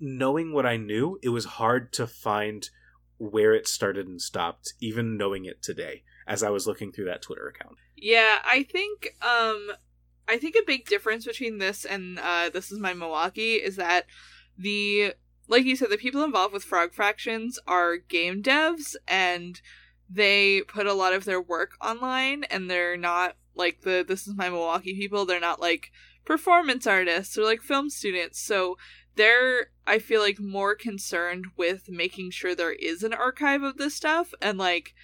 Knowing 0.00 0.52
what 0.52 0.66
I 0.66 0.76
knew, 0.76 1.16
it 1.22 1.28
was 1.28 1.44
hard 1.44 1.92
to 1.92 2.08
find 2.08 2.68
where 3.18 3.54
it 3.54 3.68
started 3.68 4.08
and 4.08 4.20
stopped, 4.20 4.74
even 4.80 5.16
knowing 5.16 5.44
it 5.44 5.62
today 5.62 6.02
as 6.26 6.42
I 6.42 6.50
was 6.50 6.66
looking 6.66 6.90
through 6.90 7.04
that 7.04 7.22
Twitter 7.22 7.46
account. 7.46 7.76
Yeah. 7.96 8.38
I 8.44 8.62
think 8.62 9.16
um, 9.22 9.72
I 10.28 10.38
think 10.38 10.56
a 10.56 10.66
big 10.66 10.86
difference 10.86 11.24
between 11.24 11.58
this 11.58 11.84
and 11.84 12.18
uh, 12.18 12.50
this 12.50 12.70
is 12.70 12.78
my 12.78 12.94
Milwaukee 12.94 13.54
is 13.54 13.76
that 13.76 14.06
the 14.58 15.14
like 15.48 15.64
you 15.64 15.76
said, 15.76 15.90
the 15.90 15.96
people 15.96 16.24
involved 16.24 16.52
with 16.52 16.64
Frog 16.64 16.92
Fractions 16.92 17.58
are 17.66 17.96
game 17.96 18.42
devs 18.42 18.96
and 19.06 19.60
they 20.08 20.62
put 20.62 20.86
a 20.86 20.94
lot 20.94 21.12
of 21.12 21.24
their 21.24 21.40
work 21.40 21.72
online 21.80 22.44
and 22.44 22.70
they're 22.70 22.96
not 22.96 23.36
like 23.54 23.82
the 23.82 24.04
this 24.06 24.26
is 24.26 24.34
my 24.34 24.48
Milwaukee 24.48 24.94
people, 24.94 25.24
they're 25.24 25.40
not 25.40 25.60
like 25.60 25.92
performance 26.24 26.86
artists 26.86 27.38
or 27.38 27.44
like 27.44 27.62
film 27.62 27.90
students. 27.90 28.40
So 28.40 28.76
they're 29.14 29.70
I 29.86 29.98
feel 29.98 30.20
like 30.20 30.40
more 30.40 30.74
concerned 30.74 31.46
with 31.56 31.88
making 31.88 32.32
sure 32.32 32.54
there 32.54 32.72
is 32.72 33.02
an 33.02 33.14
archive 33.14 33.62
of 33.62 33.76
this 33.76 33.94
stuff 33.94 34.34
and 34.42 34.58
like 34.58 34.94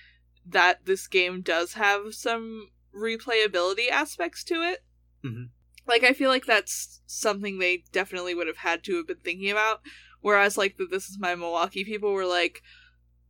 that 0.45 0.87
this 0.87 1.07
game 1.07 1.41
does 1.41 1.75
have 1.75 2.15
some 2.15 2.71
replayability 2.95 3.91
aspects 3.91 4.45
to 4.45 4.55
it. 4.55 4.85
Mhm. 5.25 5.51
Like 5.87 6.05
I 6.05 6.13
feel 6.13 6.31
like 6.31 6.47
that's 6.47 7.01
something 7.07 7.59
they 7.59 7.85
definitely 7.93 8.35
would 8.35 8.47
have 8.47 8.59
had 8.59 8.85
to 8.85 8.97
have 8.97 9.07
been 9.07 9.19
thinking 9.19 9.51
about. 9.51 9.81
Whereas 10.21 10.57
like 10.57 10.77
the 10.77 10.87
This 10.87 11.09
Is 11.09 11.19
My 11.19 11.35
Milwaukee 11.35 11.85
people 11.85 12.13
were 12.13 12.27
like, 12.27 12.63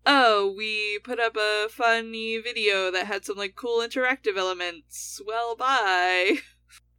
oh, 0.04 0.52
we 0.56 0.98
put 0.98 1.18
up 1.20 1.36
a 1.36 1.68
funny 1.70 2.38
video 2.38 2.90
that 2.90 3.06
had 3.06 3.24
some 3.24 3.36
like 3.38 3.54
cool 3.56 3.80
interactive 3.80 4.36
elements. 4.36 5.20
Well, 5.26 5.56
bye. 5.56 6.36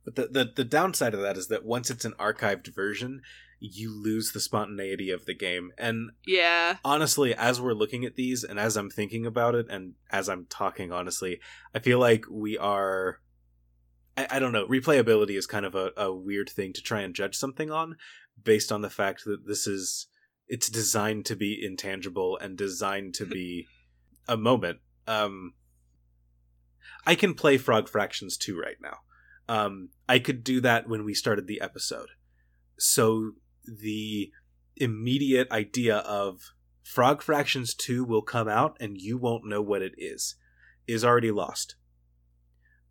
But 0.05 0.15
the, 0.15 0.27
the 0.27 0.51
the 0.53 0.63
downside 0.65 1.13
of 1.13 1.21
that 1.21 1.37
is 1.37 1.47
that 1.47 1.63
once 1.63 1.89
it's 1.89 2.03
an 2.03 2.11
archived 2.19 2.67
version, 2.75 3.21
you 3.65 3.89
lose 3.97 4.33
the 4.33 4.41
spontaneity 4.41 5.09
of 5.09 5.25
the 5.25 5.33
game. 5.33 5.71
And 5.77 6.11
Yeah. 6.27 6.77
honestly, 6.83 7.33
as 7.33 7.61
we're 7.61 7.73
looking 7.73 8.03
at 8.03 8.15
these 8.15 8.43
and 8.43 8.59
as 8.59 8.75
I'm 8.75 8.89
thinking 8.89 9.25
about 9.25 9.55
it 9.55 9.67
and 9.69 9.93
as 10.11 10.27
I'm 10.27 10.47
talking 10.49 10.91
honestly, 10.91 11.39
I 11.73 11.79
feel 11.79 11.97
like 11.97 12.25
we 12.29 12.57
are 12.57 13.21
I, 14.17 14.27
I 14.31 14.39
don't 14.39 14.51
know, 14.51 14.67
replayability 14.67 15.37
is 15.37 15.47
kind 15.47 15.65
of 15.65 15.75
a, 15.75 15.91
a 15.95 16.13
weird 16.13 16.49
thing 16.49 16.73
to 16.73 16.81
try 16.81 17.01
and 17.01 17.15
judge 17.15 17.35
something 17.37 17.71
on 17.71 17.95
based 18.43 18.69
on 18.69 18.81
the 18.81 18.89
fact 18.89 19.23
that 19.23 19.47
this 19.47 19.65
is 19.65 20.07
it's 20.49 20.69
designed 20.69 21.25
to 21.27 21.35
be 21.37 21.57
intangible 21.65 22.37
and 22.37 22.57
designed 22.57 23.13
to 23.15 23.25
be 23.25 23.65
a 24.27 24.35
moment. 24.35 24.79
Um 25.07 25.53
I 27.05 27.15
can 27.15 27.33
play 27.33 27.57
Frog 27.57 27.87
Fractions 27.87 28.35
2 28.35 28.59
right 28.59 28.77
now. 28.81 28.97
Um 29.47 29.89
I 30.09 30.19
could 30.19 30.43
do 30.43 30.59
that 30.59 30.89
when 30.89 31.05
we 31.05 31.13
started 31.13 31.47
the 31.47 31.61
episode. 31.61 32.09
So 32.77 33.31
the 33.65 34.31
immediate 34.75 35.51
idea 35.51 35.97
of 35.97 36.53
Frog 36.83 37.21
Fractions 37.21 37.73
2 37.73 38.03
will 38.03 38.21
come 38.21 38.47
out 38.47 38.77
and 38.79 38.99
you 38.99 39.17
won't 39.17 39.45
know 39.45 39.61
what 39.61 39.81
it 39.81 39.93
is 39.97 40.35
is 40.87 41.05
already 41.05 41.31
lost. 41.31 41.75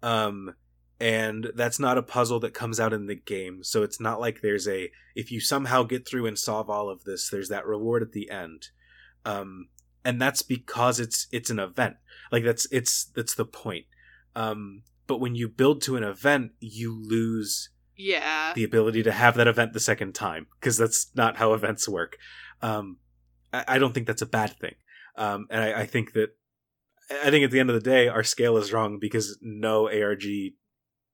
Um 0.02 0.54
and 0.98 1.50
that's 1.56 1.80
not 1.80 1.98
a 1.98 2.02
puzzle 2.02 2.38
that 2.40 2.54
comes 2.54 2.78
out 2.78 2.92
in 2.92 3.06
the 3.06 3.16
game. 3.16 3.64
So 3.64 3.82
it's 3.82 4.00
not 4.00 4.20
like 4.20 4.40
there's 4.40 4.68
a 4.68 4.90
if 5.14 5.30
you 5.30 5.40
somehow 5.40 5.82
get 5.82 6.06
through 6.06 6.26
and 6.26 6.38
solve 6.38 6.70
all 6.70 6.88
of 6.88 7.04
this, 7.04 7.28
there's 7.28 7.48
that 7.48 7.66
reward 7.66 8.02
at 8.02 8.12
the 8.12 8.30
end. 8.30 8.68
Um 9.24 9.68
and 10.04 10.20
that's 10.20 10.42
because 10.42 10.98
it's 10.98 11.26
it's 11.30 11.50
an 11.50 11.58
event. 11.58 11.96
Like 12.30 12.44
that's 12.44 12.66
it's 12.72 13.04
that's 13.04 13.34
the 13.34 13.44
point. 13.44 13.86
Um 14.34 14.82
but 15.06 15.18
when 15.18 15.34
you 15.34 15.48
build 15.48 15.82
to 15.82 15.96
an 15.96 16.04
event, 16.04 16.52
you 16.60 16.98
lose 16.98 17.68
Yeah. 18.02 18.52
the 18.54 18.64
ability 18.64 19.02
to 19.04 19.12
have 19.12 19.36
that 19.36 19.46
event 19.46 19.72
the 19.72 19.80
second 19.80 20.14
time 20.14 20.46
because 20.60 20.76
that's 20.76 21.10
not 21.14 21.36
how 21.36 21.52
events 21.54 21.88
work. 21.88 22.16
Um, 22.60 22.98
I, 23.52 23.64
I 23.68 23.78
don't 23.78 23.92
think 23.92 24.06
that's 24.06 24.22
a 24.22 24.26
bad 24.26 24.56
thing, 24.58 24.74
um, 25.16 25.46
and 25.50 25.62
I, 25.62 25.80
I 25.82 25.86
think 25.86 26.12
that 26.12 26.30
I 27.10 27.30
think 27.30 27.44
at 27.44 27.50
the 27.50 27.60
end 27.60 27.70
of 27.70 27.74
the 27.74 27.90
day, 27.90 28.08
our 28.08 28.22
scale 28.22 28.56
is 28.56 28.72
wrong 28.72 28.98
because 29.00 29.38
no 29.42 29.86
ARG, 29.88 30.24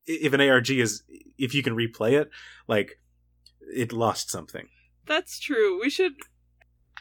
if 0.06 0.32
an 0.32 0.40
ARG 0.40 0.70
is 0.70 1.02
if 1.38 1.54
you 1.54 1.62
can 1.62 1.76
replay 1.76 2.12
it, 2.12 2.30
like 2.66 2.98
it 3.74 3.92
lost 3.92 4.30
something. 4.30 4.68
That's 5.06 5.38
true. 5.38 5.80
We 5.80 5.90
should. 5.90 6.12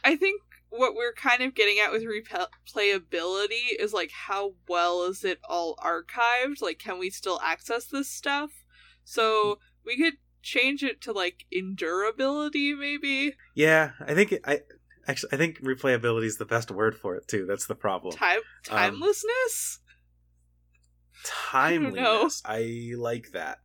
I 0.03 0.15
think 0.15 0.41
what 0.69 0.95
we're 0.95 1.13
kind 1.13 1.41
of 1.41 1.55
getting 1.55 1.79
at 1.79 1.91
with 1.91 2.03
replayability 2.03 3.75
is 3.79 3.93
like 3.93 4.11
how 4.11 4.53
well 4.67 5.03
is 5.03 5.23
it 5.23 5.39
all 5.47 5.75
archived? 5.77 6.61
Like, 6.61 6.79
can 6.79 6.99
we 6.99 7.09
still 7.09 7.39
access 7.43 7.85
this 7.85 8.09
stuff? 8.09 8.51
So 9.03 9.59
we 9.87 9.97
could 9.97 10.17
change 10.43 10.83
it 10.83 11.01
to 11.01 11.11
like 11.11 11.45
endurability, 11.51 12.77
maybe 12.77 13.33
Yeah, 13.55 13.91
I 13.99 14.13
think 14.13 14.33
it, 14.33 14.41
I 14.45 14.59
actually 15.07 15.33
I 15.33 15.37
think 15.37 15.61
replayability 15.61 16.25
is 16.25 16.37
the 16.37 16.45
best 16.45 16.69
word 16.69 16.95
for 16.95 17.15
it 17.15 17.27
too. 17.27 17.45
That's 17.47 17.65
the 17.65 17.75
problem. 17.75 18.13
time 18.13 18.41
Um, 18.69 18.77
timelessness. 18.77 19.79
Timeliness. 21.23 22.43
I 22.45 22.91
like 22.95 23.31
that. 23.33 23.59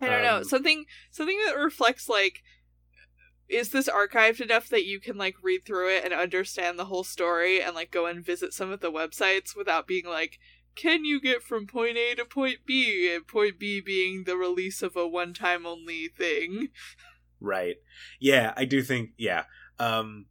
I 0.00 0.06
don't 0.06 0.22
know 0.22 0.36
um, 0.38 0.44
something 0.44 0.84
something 1.10 1.38
that 1.46 1.56
reflects 1.56 2.08
like. 2.08 2.42
Is 3.48 3.70
this 3.70 3.88
archived 3.88 4.40
enough 4.40 4.68
that 4.68 4.86
you 4.86 5.00
can 5.00 5.18
like 5.18 5.34
read 5.42 5.64
through 5.66 5.96
it 5.96 6.04
and 6.04 6.14
understand 6.14 6.78
the 6.78 6.84
whole 6.84 7.02
story 7.02 7.60
and 7.60 7.74
like 7.74 7.90
go 7.90 8.06
and 8.06 8.24
visit 8.24 8.54
some 8.54 8.70
of 8.70 8.78
the 8.78 8.92
websites 8.92 9.56
without 9.56 9.88
being 9.88 10.06
like, 10.06 10.38
can 10.74 11.04
you 11.04 11.20
get 11.20 11.42
from 11.42 11.66
point 11.66 11.96
A 11.96 12.14
to 12.16 12.24
point 12.24 12.58
B? 12.66 13.12
And 13.14 13.26
point 13.26 13.58
B 13.58 13.80
being 13.80 14.24
the 14.24 14.36
release 14.36 14.82
of 14.82 14.96
a 14.96 15.06
one 15.06 15.34
time 15.34 15.66
only 15.66 16.08
thing. 16.08 16.68
Right. 17.40 17.76
Yeah, 18.18 18.52
I 18.56 18.64
do 18.64 18.82
think 18.82 19.10
yeah. 19.16 19.44
Um 19.78 20.26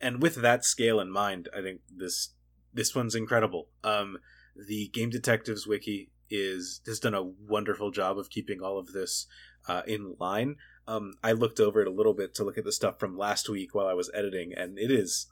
and 0.00 0.22
with 0.22 0.36
that 0.36 0.64
scale 0.64 1.00
in 1.00 1.10
mind, 1.10 1.48
I 1.56 1.60
think 1.62 1.80
this 1.94 2.34
this 2.72 2.94
one's 2.94 3.14
incredible. 3.14 3.68
Um 3.84 4.18
the 4.56 4.88
Game 4.88 5.10
Detectives 5.10 5.66
wiki 5.66 6.10
is 6.30 6.80
has 6.86 6.98
done 6.98 7.14
a 7.14 7.22
wonderful 7.22 7.90
job 7.90 8.18
of 8.18 8.30
keeping 8.30 8.60
all 8.62 8.78
of 8.78 8.92
this 8.92 9.26
uh, 9.68 9.82
in 9.86 10.14
line. 10.18 10.56
Um, 10.88 11.14
I 11.22 11.32
looked 11.32 11.60
over 11.60 11.80
it 11.82 11.88
a 11.88 11.92
little 11.92 12.14
bit 12.14 12.34
to 12.36 12.44
look 12.44 12.56
at 12.56 12.64
the 12.64 12.72
stuff 12.72 12.98
from 12.98 13.18
last 13.18 13.48
week 13.48 13.74
while 13.74 13.86
I 13.88 13.92
was 13.94 14.10
editing, 14.14 14.52
and 14.56 14.78
it 14.78 14.90
is 14.90 15.26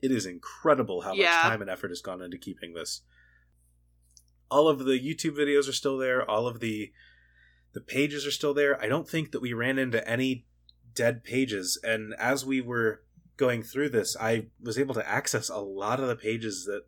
it 0.00 0.10
is 0.10 0.26
incredible 0.26 1.02
how 1.02 1.12
Yeah. 1.12 1.26
much 1.30 1.42
time 1.42 1.60
and 1.62 1.70
effort 1.70 1.90
has 1.90 2.00
gone 2.02 2.20
into 2.20 2.36
keeping 2.38 2.74
this. 2.74 3.02
All 4.52 4.68
of 4.68 4.80
the 4.80 5.00
YouTube 5.00 5.34
videos 5.34 5.66
are 5.66 5.72
still 5.72 5.96
there. 5.96 6.28
All 6.30 6.46
of 6.46 6.60
the 6.60 6.92
the 7.72 7.80
pages 7.80 8.26
are 8.26 8.30
still 8.30 8.52
there. 8.52 8.78
I 8.82 8.86
don't 8.86 9.08
think 9.08 9.32
that 9.32 9.40
we 9.40 9.54
ran 9.54 9.78
into 9.78 10.06
any 10.06 10.44
dead 10.94 11.24
pages. 11.24 11.80
And 11.82 12.14
as 12.18 12.44
we 12.44 12.60
were 12.60 13.02
going 13.38 13.62
through 13.62 13.88
this, 13.88 14.14
I 14.20 14.48
was 14.60 14.78
able 14.78 14.94
to 14.94 15.08
access 15.08 15.48
a 15.48 15.56
lot 15.56 15.98
of 15.98 16.06
the 16.06 16.16
pages 16.16 16.66
that 16.66 16.82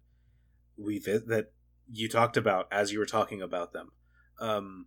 we 0.77 0.99
that 0.99 1.53
you 1.91 2.07
talked 2.09 2.37
about 2.37 2.69
as 2.71 2.93
you 2.93 2.99
were 2.99 3.07
talking 3.07 3.41
about 3.41 3.73
them. 3.73 3.93
Um, 4.39 4.87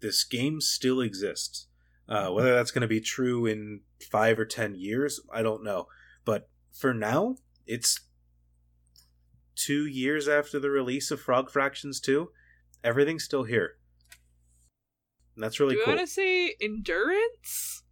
this 0.00 0.24
game 0.24 0.60
still 0.60 1.00
exists. 1.00 1.68
Uh, 2.08 2.30
whether 2.30 2.52
that's 2.54 2.70
going 2.70 2.82
to 2.82 2.88
be 2.88 3.00
true 3.00 3.46
in 3.46 3.80
five 4.10 4.38
or 4.38 4.44
ten 4.44 4.74
years, 4.74 5.20
I 5.32 5.42
don't 5.42 5.62
know. 5.62 5.86
But 6.24 6.48
for 6.72 6.92
now, 6.92 7.36
it's 7.64 8.00
two 9.56 9.86
years 9.86 10.28
after 10.28 10.60
the 10.60 10.70
release 10.70 11.10
of 11.10 11.20
Frog 11.20 11.50
Fractions 11.50 11.98
2. 12.00 12.30
Everything's 12.84 13.24
still 13.24 13.44
here. 13.44 13.76
And 15.34 15.42
that's 15.42 15.58
really 15.58 15.74
Do 15.74 15.82
cool. 15.84 15.94
I 15.94 15.96
want 15.96 16.06
to 16.08 16.12
say 16.12 16.54
endurance? 16.60 17.82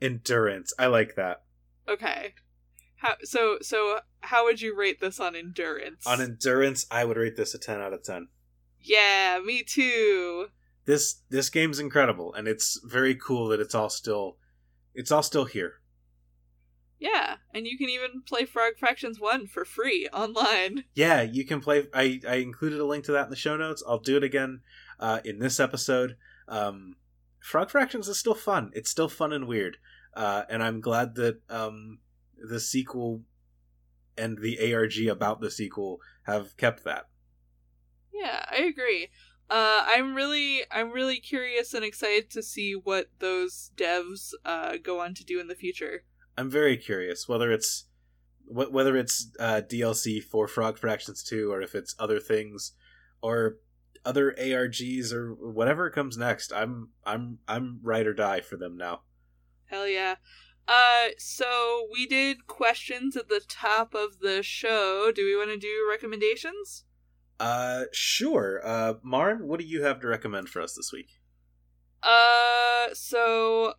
Endurance. 0.00 0.72
I 0.78 0.86
like 0.86 1.14
that. 1.16 1.42
Okay. 1.88 2.34
How 2.96 3.14
so 3.22 3.58
so 3.62 4.00
how 4.20 4.44
would 4.44 4.60
you 4.60 4.76
rate 4.76 5.00
this 5.00 5.20
on 5.20 5.36
endurance? 5.36 6.06
On 6.06 6.20
endurance, 6.20 6.84
I 6.90 7.04
would 7.04 7.16
rate 7.16 7.36
this 7.36 7.54
a 7.54 7.58
10 7.58 7.80
out 7.80 7.92
of 7.92 8.02
10. 8.02 8.28
yeah, 8.82 9.38
me 9.44 9.62
too. 9.62 10.48
This 10.84 11.22
this 11.30 11.48
game's 11.50 11.78
incredible 11.78 12.34
and 12.34 12.48
it's 12.48 12.80
very 12.84 13.14
cool 13.14 13.48
that 13.48 13.60
it's 13.60 13.74
all 13.74 13.88
still 13.90 14.36
it's 14.94 15.12
all 15.12 15.22
still 15.22 15.44
here. 15.44 15.74
Yeah, 17.00 17.36
and 17.54 17.66
you 17.66 17.78
can 17.78 17.88
even 17.88 18.22
play 18.26 18.44
Frog 18.44 18.72
Fractions 18.78 19.20
1 19.20 19.46
for 19.46 19.64
free 19.64 20.08
online. 20.12 20.84
Yeah, 20.94 21.22
you 21.22 21.44
can 21.44 21.60
play 21.60 21.86
I 21.94 22.20
I 22.28 22.36
included 22.36 22.80
a 22.80 22.84
link 22.84 23.04
to 23.04 23.12
that 23.12 23.24
in 23.24 23.30
the 23.30 23.36
show 23.36 23.56
notes. 23.56 23.82
I'll 23.86 23.98
do 23.98 24.16
it 24.16 24.24
again 24.24 24.62
uh, 24.98 25.20
in 25.24 25.38
this 25.38 25.60
episode. 25.60 26.16
Um 26.48 26.96
Frog 27.40 27.70
Fractions 27.70 28.08
is 28.08 28.18
still 28.18 28.34
fun. 28.34 28.70
It's 28.74 28.90
still 28.90 29.08
fun 29.08 29.32
and 29.32 29.46
weird. 29.46 29.76
Uh, 30.14 30.42
and 30.48 30.62
I'm 30.62 30.80
glad 30.80 31.14
that 31.14 31.40
um, 31.48 31.98
the 32.36 32.60
sequel 32.60 33.22
and 34.16 34.38
the 34.38 34.74
ARG 34.74 35.06
about 35.06 35.40
the 35.40 35.50
sequel 35.50 36.00
have 36.24 36.56
kept 36.56 36.84
that. 36.84 37.04
Yeah, 38.12 38.44
I 38.50 38.62
agree. 38.62 39.08
Uh, 39.48 39.84
I'm 39.86 40.14
really, 40.14 40.62
I'm 40.70 40.90
really 40.90 41.20
curious 41.20 41.72
and 41.72 41.84
excited 41.84 42.30
to 42.30 42.42
see 42.42 42.72
what 42.74 43.08
those 43.20 43.70
devs 43.76 44.32
uh, 44.44 44.76
go 44.82 45.00
on 45.00 45.14
to 45.14 45.24
do 45.24 45.40
in 45.40 45.46
the 45.46 45.54
future. 45.54 46.02
I'm 46.38 46.48
very 46.48 46.76
curious 46.76 47.28
whether 47.28 47.50
it's 47.50 47.86
wh- 48.46 48.72
whether 48.72 48.96
it's 48.96 49.32
uh, 49.40 49.60
DLC 49.68 50.22
for 50.22 50.46
Frog 50.46 50.78
Fractions 50.78 51.24
2 51.24 51.50
or 51.50 51.60
if 51.60 51.74
it's 51.74 51.96
other 51.98 52.20
things 52.20 52.74
or 53.20 53.56
other 54.04 54.36
ARGs 54.38 55.12
or 55.12 55.34
whatever 55.34 55.90
comes 55.90 56.16
next. 56.16 56.52
I'm 56.52 56.90
I'm 57.04 57.38
I'm 57.48 57.80
ride 57.82 58.06
or 58.06 58.14
die 58.14 58.40
for 58.40 58.56
them 58.56 58.76
now. 58.76 59.00
Hell 59.66 59.88
yeah. 59.88 60.14
Uh, 60.68 61.08
so 61.18 61.88
we 61.92 62.06
did 62.06 62.46
questions 62.46 63.16
at 63.16 63.28
the 63.28 63.42
top 63.48 63.92
of 63.92 64.20
the 64.20 64.40
show. 64.44 65.10
Do 65.12 65.24
we 65.24 65.36
want 65.36 65.50
to 65.50 65.58
do 65.58 65.86
recommendations? 65.90 66.84
Uh 67.40 67.84
sure. 67.92 68.60
Uh 68.64 68.94
Marin, 69.02 69.48
what 69.48 69.58
do 69.58 69.66
you 69.66 69.82
have 69.82 70.00
to 70.02 70.06
recommend 70.06 70.50
for 70.50 70.62
us 70.62 70.74
this 70.74 70.92
week? 70.92 71.18
Uh, 72.00 72.94
so 72.94 73.74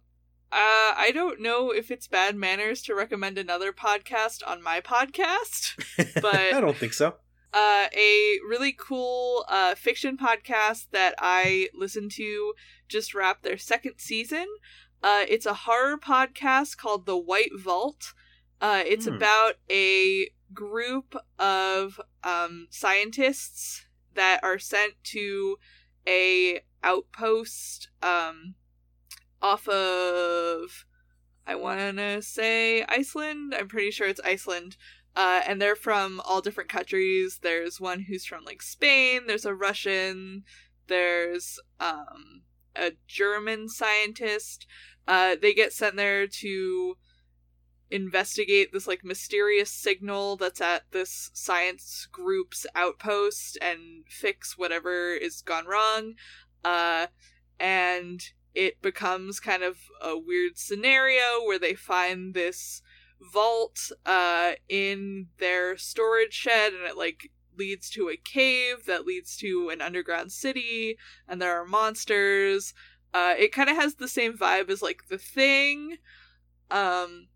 uh, 0.52 0.94
I 0.98 1.12
don't 1.14 1.42
know 1.42 1.72
if 1.72 1.92
it's 1.92 2.08
bad 2.08 2.36
manners 2.36 2.82
to 2.84 2.96
recommend 2.96 3.38
another 3.38 3.72
podcast 3.72 4.42
on 4.48 4.62
my 4.64 4.82
podcast. 4.82 5.76
But- 6.22 6.54
I 6.54 6.60
don't 6.62 6.78
think 6.78 6.94
so. 6.94 7.16
uh, 7.54 7.88
a 7.96 8.38
really 8.48 8.72
cool 8.78 9.46
uh, 9.48 9.76
fiction 9.76 10.18
podcast 10.18 10.88
that 10.92 11.16
I 11.20 11.70
listened 11.74 12.12
to 12.12 12.54
just 12.88 13.14
wrapped 13.14 13.44
their 13.44 13.58
second 13.58 13.96
season. 13.98 14.46
Uh, 15.02 15.24
it's 15.30 15.46
a 15.46 15.54
horror 15.54 15.98
podcast 15.98 16.78
called 16.78 17.06
The 17.06 17.18
White 17.18 17.52
Vault. 17.58 18.14
Uh, 18.62 18.84
it's 18.86 19.06
Hmm. 19.08 19.14
about 19.16 19.54
a 19.72 20.30
group 20.54 21.16
of 21.38 22.02
um, 22.24 22.68
scientists 22.70 23.86
that 24.16 24.40
are 24.44 24.60
sent 24.60 24.94
to 25.06 25.58
a 26.08 26.62
outpost 26.84 27.90
um, 28.02 28.56
off 29.42 29.68
of 29.68 30.86
I 31.48 31.56
want 31.56 31.98
to 31.98 32.22
say 32.22 32.84
Iceland. 32.84 33.56
I'm 33.58 33.68
pretty 33.68 33.92
sure 33.92 34.08
it's 34.08 34.22
Iceland. 34.24 34.78
Uh, 35.16 35.42
and 35.48 35.60
they're 35.60 35.76
from 35.76 36.22
all 36.24 36.42
different 36.42 36.70
countries. 36.70 37.40
There's 37.42 37.82
one 37.82 38.02
who's 38.02 38.26
from 38.26 38.46
like 38.46 38.62
Spain. 38.62 39.22
There's 39.26 39.46
a 39.46 39.56
Russian. 39.56 40.44
There's 40.88 41.60
um, 41.80 42.44
a 42.76 42.92
German 43.08 43.68
scientist. 43.68 44.68
Uh, 45.08 45.36
they 45.42 45.56
get 45.56 45.74
sent 45.74 45.96
there 45.96 46.28
to 46.28 46.98
investigate 47.92 48.72
this 48.72 48.86
like 48.86 49.04
mysterious 49.04 49.72
signal 49.72 50.36
that's 50.36 50.62
at 50.62 50.84
this 50.92 51.32
science 51.34 52.08
group's 52.12 52.68
outpost 52.76 53.58
and 53.62 54.06
fix 54.08 54.58
whatever 54.58 55.14
is 55.14 55.42
gone 55.42 55.66
wrong. 55.66 56.14
Uh, 56.64 57.08
and 57.60 58.22
it 58.56 58.82
becomes 58.82 59.40
kind 59.40 59.64
of 59.64 59.78
a 60.02 60.18
weird 60.18 60.58
scenario 60.58 61.44
where 61.46 61.60
they 61.60 61.76
find 61.76 62.34
this 62.34 62.82
vault 63.22 63.92
uh 64.06 64.52
in 64.70 65.28
their 65.40 65.76
storage 65.78 66.34
shed 66.34 66.74
and 66.74 66.84
it 66.86 66.98
like 66.98 67.32
leads 67.58 67.90
to 67.90 68.10
a 68.10 68.16
cave 68.16 68.86
that 68.88 69.06
leads 69.06 69.36
to 69.36 69.70
an 69.70 69.82
underground 69.82 70.32
city 70.32 70.98
and 71.28 71.42
there 71.42 71.60
are 71.62 71.66
monsters. 71.66 72.74
Uh 73.14 73.34
it 73.38 73.52
kind 73.52 73.70
of 73.70 73.76
has 73.76 73.96
the 73.96 74.08
same 74.08 74.38
vibe 74.38 74.70
as 74.70 74.82
like 74.82 75.08
the 75.10 75.18
thing. 75.18 75.98
Um 76.72 77.28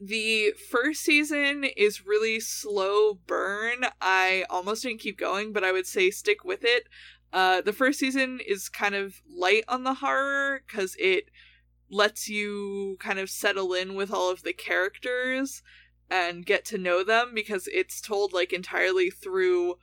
the 0.00 0.52
first 0.70 1.02
season 1.02 1.64
is 1.76 2.06
really 2.06 2.40
slow 2.40 3.12
burn. 3.26 3.84
I 4.00 4.46
almost 4.48 4.82
didn't 4.82 5.00
keep 5.00 5.18
going 5.18 5.52
but 5.52 5.64
i 5.64 5.72
would 5.72 5.86
say 5.86 6.10
stick 6.10 6.44
with 6.44 6.64
it 6.64 6.84
uh 7.32 7.60
the 7.60 7.72
first 7.72 7.98
season 7.98 8.40
is 8.46 8.68
kind 8.68 8.94
of 8.94 9.22
light 9.28 9.64
on 9.68 9.84
the 9.84 9.94
horror 9.94 10.62
because 10.66 10.96
it 10.98 11.30
lets 11.90 12.28
you 12.28 12.96
kind 13.00 13.18
of 13.18 13.28
settle 13.28 13.74
in 13.74 13.94
with 13.94 14.12
all 14.12 14.30
of 14.30 14.42
the 14.42 14.52
characters 14.52 15.62
and 16.08 16.46
get 16.46 16.64
to 16.64 16.78
know 16.78 17.04
them 17.04 17.32
because 17.34 17.68
it's 17.72 18.00
told 18.00 18.32
like 18.32 18.52
entirely 18.52 19.10
through 19.10 19.76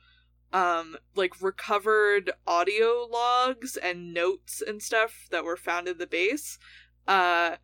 um 0.52 0.96
like 1.14 1.42
recovered 1.42 2.30
audio 2.46 3.06
logs 3.10 3.76
and 3.76 4.14
notes 4.14 4.62
and 4.66 4.82
stuff 4.82 5.26
that 5.30 5.44
were 5.44 5.56
found 5.56 5.88
in 5.88 5.98
the 5.98 6.06
base. 6.06 6.58
Uh 7.06 7.56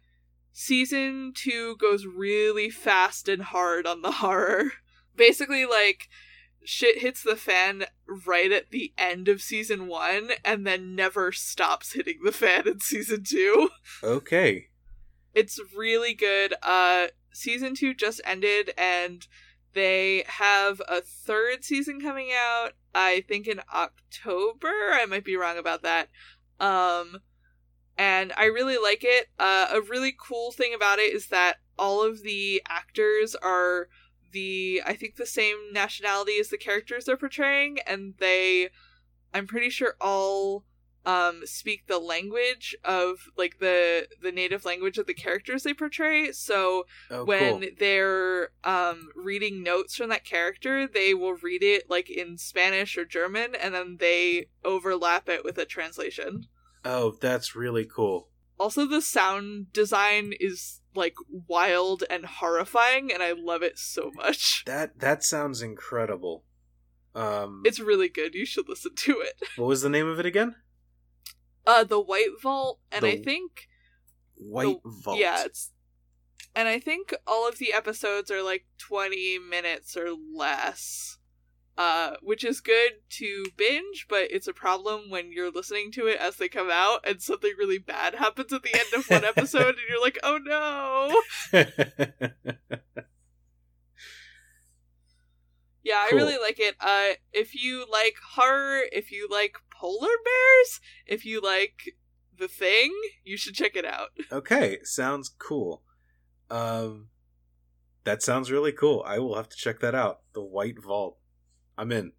season 0.53 1.33
2 1.35 1.77
goes 1.77 2.07
really 2.07 2.71
fast 2.71 3.29
and 3.29 3.43
hard 3.43 3.87
on 3.87 4.03
the 4.03 4.13
horror. 4.23 4.73
Basically 5.17 5.65
like 5.65 6.09
shit 6.65 6.99
hits 6.99 7.23
the 7.23 7.37
fan 7.37 7.85
right 8.27 8.51
at 8.53 8.71
the 8.71 8.93
end 8.97 9.29
of 9.29 9.43
season 9.43 9.87
1 9.87 10.31
and 10.45 10.67
then 10.67 10.95
never 10.95 11.31
stops 11.33 11.93
hitting 11.93 12.19
the 12.25 12.33
fan 12.33 12.67
in 12.67 12.81
season 12.81 13.23
2 13.25 13.69
Okay. 14.03 14.69
it's 15.35 15.61
really 15.77 16.15
good. 16.15 16.55
Uh 16.63 17.09
season 17.33 17.75
2 17.75 17.95
just 17.95 18.21
ended 18.25 18.73
and 18.79 19.27
they 19.75 20.25
have 20.29 20.81
a 20.89 21.01
third 21.01 21.65
season 21.65 22.01
coming 22.01 22.31
out 22.33 22.73
I 22.95 23.25
think 23.27 23.47
in 23.49 23.61
October. 23.75 24.69
I 24.93 25.05
might 25.07 25.25
be 25.25 25.37
wrong 25.37 25.59
about 25.59 25.83
that. 25.83 26.09
Um 26.61 27.19
and 27.99 28.33
I 28.37 28.47
really 28.47 28.79
like 28.79 29.03
it. 29.03 29.27
Uh 29.39 29.67
a 29.73 29.81
really 29.81 30.15
cool 30.19 30.53
thing 30.53 30.73
about 30.75 30.99
it 30.99 31.13
is 31.13 31.27
that 31.29 31.57
all 31.79 32.03
of 32.05 32.23
the 32.23 32.63
actors 32.69 33.35
are 33.35 33.89
the 34.35 34.83
I 34.85 34.95
think 34.95 35.17
the 35.17 35.25
same 35.41 35.57
nationality 35.73 36.37
as 36.39 36.49
the 36.51 36.59
characters 36.59 37.07
they're 37.07 37.17
portraying 37.17 37.79
and 37.87 38.15
they 38.19 38.69
I'm 39.33 39.47
pretty 39.47 39.71
sure 39.71 39.97
all 40.01 40.65
um 41.07 41.43
speak 41.45 41.87
the 41.87 41.99
language 41.99 42.75
of 42.85 43.29
like 43.37 43.59
the 43.59 44.09
the 44.23 44.33
native 44.33 44.65
language 44.65 44.97
of 44.99 45.07
the 45.07 45.13
characters 45.15 45.63
they 45.63 45.75
portray 45.75 46.33
so 46.33 46.87
Oh, 47.11 47.25
when 47.27 47.61
cool. 47.61 47.69
they're 47.79 48.51
um 48.65 49.09
reading 49.15 49.63
notes 49.63 49.97
from 49.97 50.09
that 50.09 50.25
character 50.25 50.87
they 50.89 51.13
will 51.13 51.35
read 51.35 51.63
it 51.63 51.91
like 51.91 52.09
in 52.09 52.39
spanish 52.39 52.97
or 52.97 53.05
german 53.05 53.55
and 53.55 53.75
then 53.75 53.99
they 54.01 54.47
overlap 54.65 55.29
it 55.29 55.45
with 55.45 55.59
a 55.59 55.67
translation 55.67 56.47
Oh, 56.87 57.17
that's 57.21 57.55
really 57.57 57.87
cool. 57.87 58.29
also 58.59 58.87
the 58.87 59.01
sound 59.03 59.73
design 59.73 60.33
is 60.41 60.81
like 60.95 61.15
wild 61.29 62.05
and 62.09 62.25
horrifying 62.25 63.13
and 63.13 63.23
i 63.23 63.33
love 63.33 63.63
it 63.63 63.79
so 63.79 64.11
much 64.15 64.65
That 64.67 65.01
that 65.01 65.25
sounds 65.25 65.63
incredible. 65.63 66.45
Um, 67.15 67.63
it's 67.65 67.79
really 67.79 68.09
good 68.09 68.35
you 68.35 68.45
should 68.45 68.69
listen 68.69 68.95
to 68.97 69.21
it 69.21 69.35
what 69.57 69.67
was 69.69 69.83
the 69.83 69.89
name 69.89 70.09
of 70.09 70.19
it 70.19 70.27
again? 70.27 70.57
uh 71.67 71.85
the 71.85 72.01
white 72.01 72.41
vault 72.43 72.81
and 72.91 73.05
i 73.05 73.17
think 73.17 73.69
White 74.37 74.79
Vault. 74.85 75.19
Yeah, 75.19 75.45
it's 75.45 75.71
and 76.55 76.69
I 76.69 76.79
think 76.79 77.15
all 77.27 77.49
of 77.49 77.59
the 77.59 77.73
episodes 77.73 78.31
are 78.31 78.43
like 78.43 78.67
20 78.79 79.39
minutes 79.39 79.97
or 79.97 80.09
less. 80.11 81.19
Uh, 81.77 82.13
which 82.23 82.45
is 82.45 82.61
good 82.61 82.93
to 83.11 83.47
binge, 83.57 84.07
but 84.09 84.31
it's 84.31 84.47
a 84.47 84.53
problem 84.53 85.11
when 85.11 85.33
you're 85.33 85.51
listening 85.51 85.91
to 85.91 86.07
it 86.07 86.17
as 86.21 86.37
they 86.37 86.49
come 86.49 86.71
out 86.71 87.01
and 87.05 87.21
something 87.21 87.51
really 87.59 87.79
bad 87.79 88.15
happens 88.15 88.53
at 88.53 88.63
the 88.63 88.73
end 88.73 88.95
of 88.95 89.05
one 89.11 89.25
episode 89.25 89.71
and 89.71 89.79
you're 89.89 90.01
like, 90.01 90.17
oh 90.23 90.39
no. 91.53 91.61
Yeah, 95.85 96.03
I 96.11 96.15
really 96.15 96.39
like 96.39 96.59
it. 96.59 96.77
Uh, 96.81 97.11
if 97.33 97.55
you 97.55 97.85
like 97.93 98.17
horror, 98.33 98.81
if 98.91 99.13
you 99.13 99.29
like 99.31 99.57
polar 99.71 100.09
bears, 100.25 100.81
if 101.07 101.27
you 101.27 101.43
like 101.43 101.95
the 102.37 102.49
thing, 102.49 102.91
you 103.23 103.37
should 103.37 103.55
check 103.55 103.77
it 103.77 103.85
out. 103.85 104.09
okay, 104.33 104.79
sounds 104.83 105.29
cool. 105.29 105.83
Um, 106.51 107.09
that 108.05 108.23
sounds 108.23 108.51
really 108.51 108.73
cool. 108.73 109.03
I 109.07 109.19
will 109.19 109.37
have 109.37 109.51
to 109.51 109.57
check 109.57 109.81
that 109.81 109.95
out. 109.95 110.21
The 110.33 110.43
White 110.43 110.83
Vault. 110.83 111.19
I'm 111.77 111.93
in. 111.93 112.13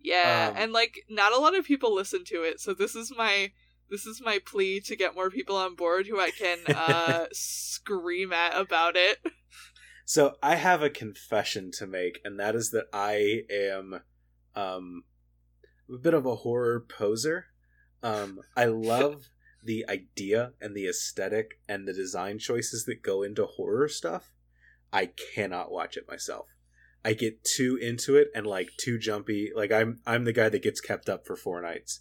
Yeah, 0.00 0.48
Um, 0.50 0.56
and 0.56 0.72
like 0.72 1.04
not 1.08 1.32
a 1.32 1.38
lot 1.38 1.56
of 1.56 1.64
people 1.64 1.94
listen 1.94 2.24
to 2.26 2.42
it, 2.42 2.60
so 2.60 2.72
this 2.74 2.94
is 2.94 3.12
my 3.16 3.52
this 3.90 4.06
is 4.06 4.22
my 4.22 4.38
plea 4.38 4.80
to 4.80 4.96
get 4.96 5.14
more 5.14 5.30
people 5.30 5.56
on 5.56 5.74
board 5.74 6.06
who 6.06 6.20
I 6.20 6.30
can 6.30 6.58
uh 6.68 7.26
scream 7.32 8.32
at 8.32 8.58
about 8.58 8.96
it. 8.96 9.18
So 10.04 10.34
I 10.42 10.56
have 10.56 10.82
a 10.82 10.90
confession 10.90 11.70
to 11.78 11.86
make, 11.86 12.18
and 12.24 12.40
that 12.40 12.56
is 12.56 12.70
that 12.72 12.86
I 12.92 13.42
am 13.48 14.00
um, 14.56 15.04
a 15.88 15.98
bit 15.98 16.14
of 16.14 16.26
a 16.26 16.34
horror 16.34 16.80
poser. 16.80 17.46
Um, 18.02 18.40
I 18.56 18.64
love 18.64 19.28
the 19.62 19.84
idea 19.88 20.54
and 20.60 20.74
the 20.74 20.88
aesthetic 20.88 21.60
and 21.68 21.86
the 21.86 21.92
design 21.92 22.40
choices 22.40 22.86
that 22.86 23.02
go 23.02 23.22
into 23.22 23.46
horror 23.46 23.86
stuff. 23.88 24.32
I 24.92 25.10
cannot 25.34 25.70
watch 25.70 25.96
it 25.96 26.08
myself. 26.08 26.46
I 27.04 27.14
get 27.14 27.44
too 27.44 27.78
into 27.80 28.16
it 28.16 28.28
and 28.34 28.46
like 28.46 28.70
too 28.78 28.98
jumpy. 28.98 29.50
Like 29.54 29.72
I'm 29.72 30.00
I'm 30.06 30.24
the 30.24 30.32
guy 30.32 30.48
that 30.48 30.62
gets 30.62 30.80
kept 30.80 31.08
up 31.08 31.26
for 31.26 31.36
four 31.36 31.60
nights. 31.62 32.00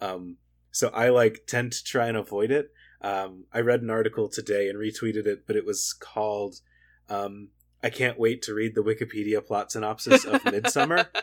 Um, 0.00 0.36
so 0.70 0.88
I 0.88 1.10
like 1.10 1.42
tend 1.46 1.72
to 1.72 1.84
try 1.84 2.06
and 2.06 2.16
avoid 2.16 2.50
it. 2.50 2.72
Um, 3.00 3.44
I 3.52 3.60
read 3.60 3.82
an 3.82 3.90
article 3.90 4.28
today 4.28 4.68
and 4.68 4.78
retweeted 4.78 5.26
it, 5.26 5.46
but 5.46 5.56
it 5.56 5.64
was 5.64 5.92
called 5.92 6.60
um, 7.08 7.48
I 7.82 7.90
can't 7.90 8.18
wait 8.18 8.42
to 8.42 8.54
read 8.54 8.74
the 8.74 8.82
Wikipedia 8.82 9.44
plot 9.44 9.72
synopsis 9.72 10.24
of 10.24 10.42
Midsommar. 10.44 11.06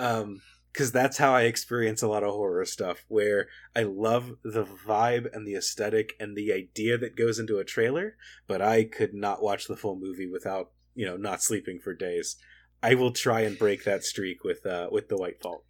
Um, 0.00 0.42
because 0.72 0.92
that's 0.92 1.18
how 1.18 1.34
I 1.34 1.42
experience 1.42 2.02
a 2.02 2.08
lot 2.08 2.22
of 2.22 2.30
horror 2.30 2.64
stuff, 2.64 3.04
where 3.08 3.48
I 3.74 3.82
love 3.82 4.34
the 4.44 4.64
vibe 4.64 5.26
and 5.34 5.44
the 5.44 5.56
aesthetic 5.56 6.12
and 6.20 6.36
the 6.36 6.52
idea 6.52 6.96
that 6.98 7.16
goes 7.16 7.40
into 7.40 7.58
a 7.58 7.64
trailer, 7.64 8.16
but 8.46 8.62
I 8.62 8.84
could 8.84 9.12
not 9.12 9.42
watch 9.42 9.66
the 9.66 9.76
full 9.76 9.98
movie 9.98 10.28
without, 10.28 10.70
you 10.98 11.06
know, 11.06 11.16
not 11.16 11.40
sleeping 11.40 11.78
for 11.78 11.94
days. 11.94 12.34
I 12.82 12.96
will 12.96 13.12
try 13.12 13.42
and 13.42 13.56
break 13.56 13.84
that 13.84 14.02
streak 14.02 14.42
with 14.42 14.66
uh 14.66 14.88
with 14.90 15.08
the 15.08 15.16
White 15.16 15.40
Vault. 15.40 15.64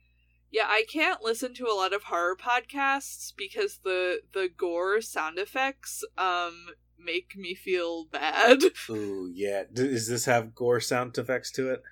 Yeah, 0.50 0.64
I 0.66 0.86
can't 0.90 1.22
listen 1.22 1.52
to 1.54 1.66
a 1.66 1.76
lot 1.76 1.92
of 1.92 2.04
horror 2.04 2.34
podcasts 2.34 3.34
because 3.36 3.80
the 3.84 4.22
the 4.32 4.48
gore 4.48 5.02
sound 5.02 5.38
effects 5.38 6.02
um 6.16 6.68
make 6.98 7.36
me 7.36 7.54
feel 7.54 8.06
bad. 8.06 8.62
Ooh, 8.90 9.30
yeah. 9.30 9.64
D- 9.70 9.88
does 9.88 10.08
this 10.08 10.24
have 10.24 10.54
gore 10.54 10.80
sound 10.80 11.18
effects 11.18 11.52
to 11.52 11.70
it? 11.72 11.82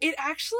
It 0.00 0.14
actually 0.16 0.58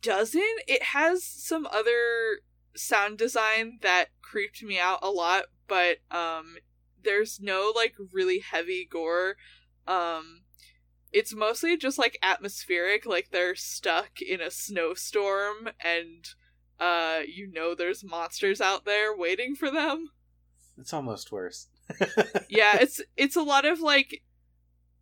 doesn't. 0.00 0.62
It 0.66 0.82
has 0.82 1.22
some 1.22 1.66
other 1.70 2.40
sound 2.74 3.18
design 3.18 3.80
that 3.82 4.06
creeped 4.22 4.62
me 4.62 4.78
out 4.78 5.00
a 5.02 5.10
lot, 5.10 5.44
but 5.68 5.98
um 6.10 6.56
there's 7.04 7.38
no 7.38 7.70
like 7.76 7.96
really 8.14 8.38
heavy 8.38 8.88
gore. 8.90 9.36
Um 9.86 10.44
it's 11.12 11.34
mostly 11.34 11.76
just 11.76 11.98
like 11.98 12.18
atmospheric, 12.22 13.06
like 13.06 13.30
they're 13.30 13.54
stuck 13.54 14.20
in 14.20 14.40
a 14.40 14.50
snowstorm 14.50 15.70
and 15.80 16.28
uh 16.78 17.20
you 17.26 17.50
know 17.52 17.74
there's 17.74 18.02
monsters 18.02 18.60
out 18.60 18.84
there 18.84 19.14
waiting 19.14 19.54
for 19.54 19.70
them. 19.70 20.10
It's 20.78 20.92
almost 20.92 21.30
worse. 21.32 21.68
yeah, 22.48 22.78
it's 22.80 23.00
it's 23.16 23.36
a 23.36 23.42
lot 23.42 23.64
of 23.64 23.80
like 23.80 24.22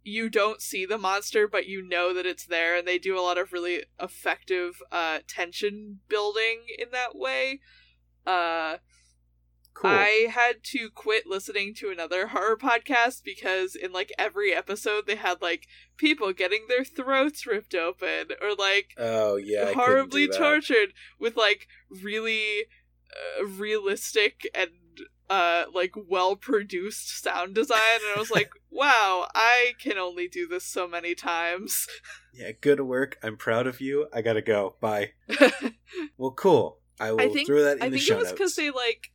you 0.03 0.31
don't 0.31 0.63
see 0.63 0.87
the 0.87 0.97
monster 0.97 1.47
but 1.47 1.67
you 1.67 1.87
know 1.87 2.15
that 2.15 2.25
it's 2.25 2.47
there 2.47 2.77
and 2.77 2.89
they 2.89 2.99
do 2.99 3.19
a 3.19 3.21
lot 3.21 3.37
of 3.37 3.53
really 3.53 3.83
effective 4.01 4.81
uh 4.91 5.19
tension 5.29 6.01
building 6.09 6.63
in 6.79 6.89
that 6.93 7.15
way. 7.17 7.61
Uh 8.27 8.79
cool. 9.79 9.91
I 9.91 10.29
had 10.31 10.65
to 10.65 10.91
quit 10.91 11.27
listening 11.27 11.75
to 11.77 11.91
another 11.91 12.29
horror 12.29 12.57
podcast 12.57 13.23
because 13.25 13.75
in 13.75 13.93
like 13.93 14.13
every 14.19 14.53
episode 14.53 15.07
they 15.07 15.17
had 15.17 15.41
like 15.41 15.67
people 15.97 16.33
getting 16.33 16.67
their 16.69 16.85
throats 16.85 17.47
ripped 17.47 17.75
open 17.75 18.29
or 18.43 18.55
like 18.55 18.91
oh 18.99 19.37
yeah, 19.37 19.73
horribly 19.73 20.29
tortured 20.29 20.93
with 21.19 21.37
like 21.37 21.69
really 21.91 22.65
uh, 23.41 23.47
realistic 23.47 24.47
and 24.55 24.71
uh 25.31 25.65
like 25.75 25.93
well 26.09 26.37
produced 26.37 27.23
sound 27.23 27.55
design 27.55 28.01
and 28.07 28.17
I 28.17 28.19
was 28.19 28.31
like 28.31 28.51
wow 28.71 29.29
I 29.35 29.75
can 29.79 29.99
only 29.99 30.27
do 30.27 30.47
this 30.49 30.65
so 30.65 30.89
many 30.89 31.15
times 31.15 31.87
Yeah, 32.33 32.53
good 32.61 32.81
work. 32.81 33.19
I'm 33.23 33.37
proud 33.37 33.67
of 33.67 33.81
you. 33.81 34.07
I 34.13 34.23
gotta 34.23 34.43
go. 34.43 34.77
Bye. 34.81 35.13
Well, 36.17 36.33
cool. 36.33 36.79
I 37.01 37.13
will 37.13 37.21
I 37.21 37.29
think 37.29 37.47
throw 37.47 37.63
that 37.63 37.79
in 37.79 37.83
I 37.83 37.89
the 37.89 37.97
think 37.97 38.03
show 38.03 38.17
it 38.17 38.23
was 38.23 38.33
because 38.33 38.55
they 38.57 38.71
like 38.71 39.11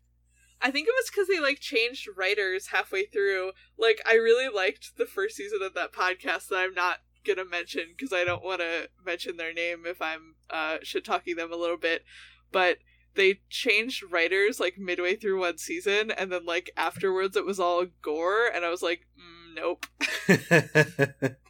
I 0.64 0.72
think 0.72 0.88
it 0.88 0.96
was 0.96 1.10
because 1.12 1.28
they 1.28 1.42
like 1.42 1.60
changed 1.60 2.08
writers 2.16 2.68
halfway 2.68 3.06
through. 3.06 3.52
Like 3.78 4.02
I 4.06 4.14
really 4.14 4.48
liked 4.48 4.98
the 4.98 5.06
first 5.06 5.36
season 5.36 5.60
of 5.62 5.74
that 5.74 5.92
podcast 5.92 6.48
that 6.48 6.60
I'm 6.60 6.74
not 6.74 7.00
gonna 7.26 7.46
mention 7.46 7.88
because 7.96 8.14
I 8.14 8.24
don't 8.24 8.44
want 8.44 8.62
to 8.62 8.90
mention 9.06 9.36
their 9.36 9.54
name 9.54 9.84
if 9.86 10.02
I'm 10.02 10.36
uh 10.50 10.78
shit 10.82 11.04
talking 11.04 11.36
them 11.36 11.52
a 11.52 11.58
little 11.58 11.78
bit, 11.78 12.06
but 12.54 12.78
they 13.16 13.42
changed 13.50 14.04
writers 14.10 14.60
like 14.60 14.78
midway 14.78 15.18
through 15.18 15.42
one 15.42 15.58
season 15.58 16.10
and 16.12 16.32
then 16.32 16.46
like 16.46 16.72
afterwards 16.78 17.36
it 17.36 17.46
was 17.46 17.60
all 17.60 17.86
gore 18.02 18.48
and 18.48 18.64
I 18.64 18.70
was 18.70 18.82
like 18.82 19.02
mm, 19.20 19.56
nope. 19.56 19.86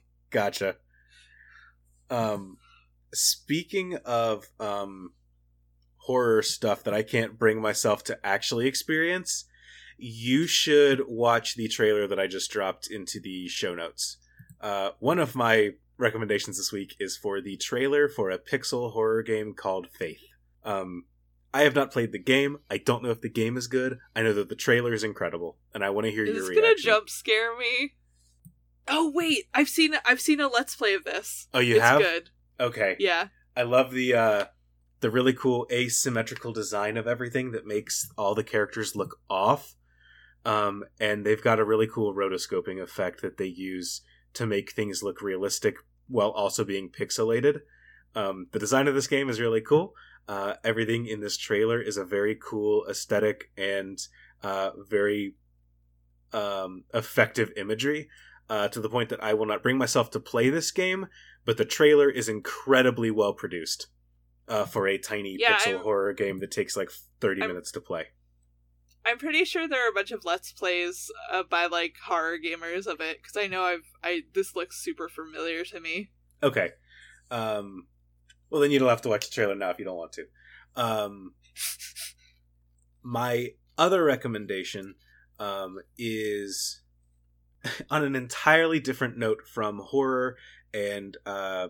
gotcha. 0.31 0.75
Um, 2.09 2.57
speaking 3.13 3.95
of 4.05 4.47
um, 4.59 5.13
horror 6.03 6.41
stuff 6.41 6.83
that 6.83 6.93
I 6.93 7.03
can't 7.03 7.37
bring 7.39 7.61
myself 7.61 8.03
to 8.05 8.19
actually 8.25 8.67
experience, 8.67 9.45
you 9.97 10.47
should 10.47 11.01
watch 11.07 11.55
the 11.55 11.67
trailer 11.67 12.07
that 12.07 12.19
I 12.19 12.27
just 12.27 12.51
dropped 12.51 12.89
into 12.89 13.19
the 13.19 13.47
show 13.47 13.73
notes. 13.73 14.17
Uh, 14.59 14.91
one 14.99 15.19
of 15.19 15.35
my 15.35 15.71
recommendations 15.97 16.57
this 16.57 16.71
week 16.71 16.95
is 16.99 17.15
for 17.15 17.39
the 17.41 17.55
trailer 17.57 18.09
for 18.09 18.29
a 18.29 18.37
pixel 18.37 18.91
horror 18.93 19.23
game 19.23 19.53
called 19.53 19.87
Faith. 19.91 20.21
Um, 20.63 21.05
I 21.53 21.61
have 21.61 21.75
not 21.75 21.91
played 21.91 22.11
the 22.11 22.19
game. 22.19 22.57
I 22.69 22.77
don't 22.79 23.03
know 23.03 23.11
if 23.11 23.21
the 23.21 23.29
game 23.29 23.57
is 23.57 23.67
good. 23.67 23.99
I 24.15 24.23
know 24.23 24.33
that 24.33 24.49
the 24.49 24.55
trailer 24.55 24.93
is 24.93 25.03
incredible, 25.03 25.57
and 25.73 25.83
I 25.83 25.91
want 25.91 26.05
to 26.05 26.11
hear 26.11 26.25
Is 26.25 26.35
your 26.35 26.47
reaction. 26.47 26.63
gonna 26.63 26.75
jump 26.75 27.09
scare 27.09 27.55
me? 27.57 27.93
Oh 28.87 29.11
wait, 29.13 29.45
I've 29.53 29.69
seen 29.69 29.95
I've 30.05 30.19
seen 30.19 30.39
a 30.41 30.47
let's 30.47 30.75
play 30.75 30.93
of 30.95 31.03
this. 31.03 31.47
Oh, 31.53 31.59
you 31.59 31.75
it's 31.75 31.83
have? 31.83 32.01
good. 32.01 32.29
Okay. 32.59 32.95
Yeah. 32.99 33.27
I 33.55 33.63
love 33.63 33.91
the 33.91 34.15
uh 34.15 34.45
the 35.03 35.11
really 35.11 35.33
cool 35.33 35.67
asymmetrical 35.69 36.53
design 36.53 36.95
of 36.95 37.07
everything 37.07 37.51
that 37.51 37.67
makes 37.67 38.09
all 38.17 38.33
the 38.33 38.43
characters 38.43 38.95
look 38.95 39.19
off. 39.29 39.75
Um 40.45 40.85
and 40.97 41.25
they've 41.25 41.43
got 41.43 41.59
a 41.59 41.65
really 41.65 41.87
cool 41.87 42.15
rotoscoping 42.15 42.81
effect 42.81 43.21
that 43.21 43.37
they 43.37 43.45
use 43.45 44.01
to 44.35 44.45
make 44.45 44.71
things 44.71 45.03
look 45.03 45.21
realistic 45.21 45.75
while 46.07 46.31
also 46.31 46.63
being 46.63 46.89
pixelated. 46.89 47.59
Um 48.15 48.47
the 48.53 48.59
design 48.59 48.87
of 48.87 48.95
this 48.95 49.07
game 49.07 49.29
is 49.29 49.41
really 49.41 49.59
cool. 49.59 49.93
Uh 50.25 50.53
everything 50.63 51.05
in 51.05 51.19
this 51.19 51.35
trailer 51.35 51.81
is 51.81 51.97
a 51.97 52.05
very 52.05 52.35
cool 52.41 52.85
aesthetic 52.89 53.51
and 53.57 53.99
uh 54.41 54.69
very 54.89 55.35
um 56.31 56.85
effective 56.93 57.51
imagery. 57.57 58.07
Uh, 58.49 58.67
to 58.67 58.81
the 58.81 58.89
point 58.89 59.07
that 59.09 59.23
I 59.23 59.33
will 59.33 59.45
not 59.45 59.63
bring 59.63 59.77
myself 59.77 60.11
to 60.11 60.19
play 60.19 60.49
this 60.49 60.69
game, 60.69 61.07
but 61.45 61.55
the 61.55 61.63
trailer 61.63 62.09
is 62.09 62.27
incredibly 62.27 63.09
well 63.09 63.33
produced 63.33 63.87
uh, 64.53 64.65
for 64.65 64.87
a 64.87 64.97
tiny 64.97 65.35
Yeah, 65.39 65.57
pixel 65.57 65.67
I'm- 65.73 65.79
horror 65.81 66.13
game 66.13 66.39
that 66.39 66.51
takes 66.51 66.77
like 66.77 66.91
30 67.19 67.41
I'm- 67.41 67.49
minutes 67.49 67.71
to 67.73 67.81
play. 67.81 68.07
I'm 69.05 69.17
pretty 69.17 69.43
sure 69.43 69.67
there 69.67 69.85
are 69.85 69.89
a 69.89 69.93
bunch 69.93 70.11
of 70.11 70.23
let's 70.23 70.53
plays 70.53 71.11
uh, 71.29 71.43
by 71.43 71.65
like 71.65 71.95
horror 72.05 72.37
gamers 72.37 72.85
of 72.87 73.01
it 73.01 73.17
because 73.21 73.35
I 73.35 73.47
know 73.47 73.61
I've 73.63 73.83
I 74.01 74.21
this 74.33 74.55
looks 74.55 74.81
super 74.81 75.09
familiar 75.09 75.65
to 75.65 75.79
me. 75.81 76.11
Okay. 76.41 76.69
Um, 77.29 77.87
well, 78.49 78.61
then 78.61 78.71
you 78.71 78.79
don't 78.79 78.87
have 78.87 79.01
to 79.01 79.09
watch 79.09 79.27
the 79.27 79.33
trailer 79.35 79.55
now 79.55 79.71
if 79.71 79.79
you 79.79 79.83
don't 79.83 79.97
want 79.97 80.13
to. 80.13 80.25
Um, 80.77 81.33
my 83.01 83.49
other 83.77 84.03
recommendation 84.05 84.95
um, 85.39 85.79
is 85.97 86.81
on 87.89 88.03
an 88.05 88.15
entirely 88.15 88.79
different 88.79 89.17
note 89.17 89.41
from 89.45 89.79
horror 89.79 90.37
and 90.73 91.17
uh, 91.25 91.69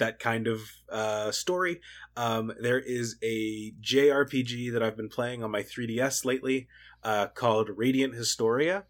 that 0.00 0.18
kind 0.18 0.46
of 0.46 0.60
uh, 0.90 1.30
story. 1.30 1.80
Um, 2.16 2.52
there 2.60 2.80
is 2.80 3.16
a 3.22 3.72
JRPG 3.80 4.72
that 4.72 4.82
I've 4.82 4.96
been 4.96 5.08
playing 5.08 5.42
on 5.44 5.50
my 5.50 5.62
3DS 5.62 6.24
lately 6.24 6.66
uh, 7.04 7.28
called 7.28 7.70
Radiant 7.76 8.14
Historia. 8.14 8.84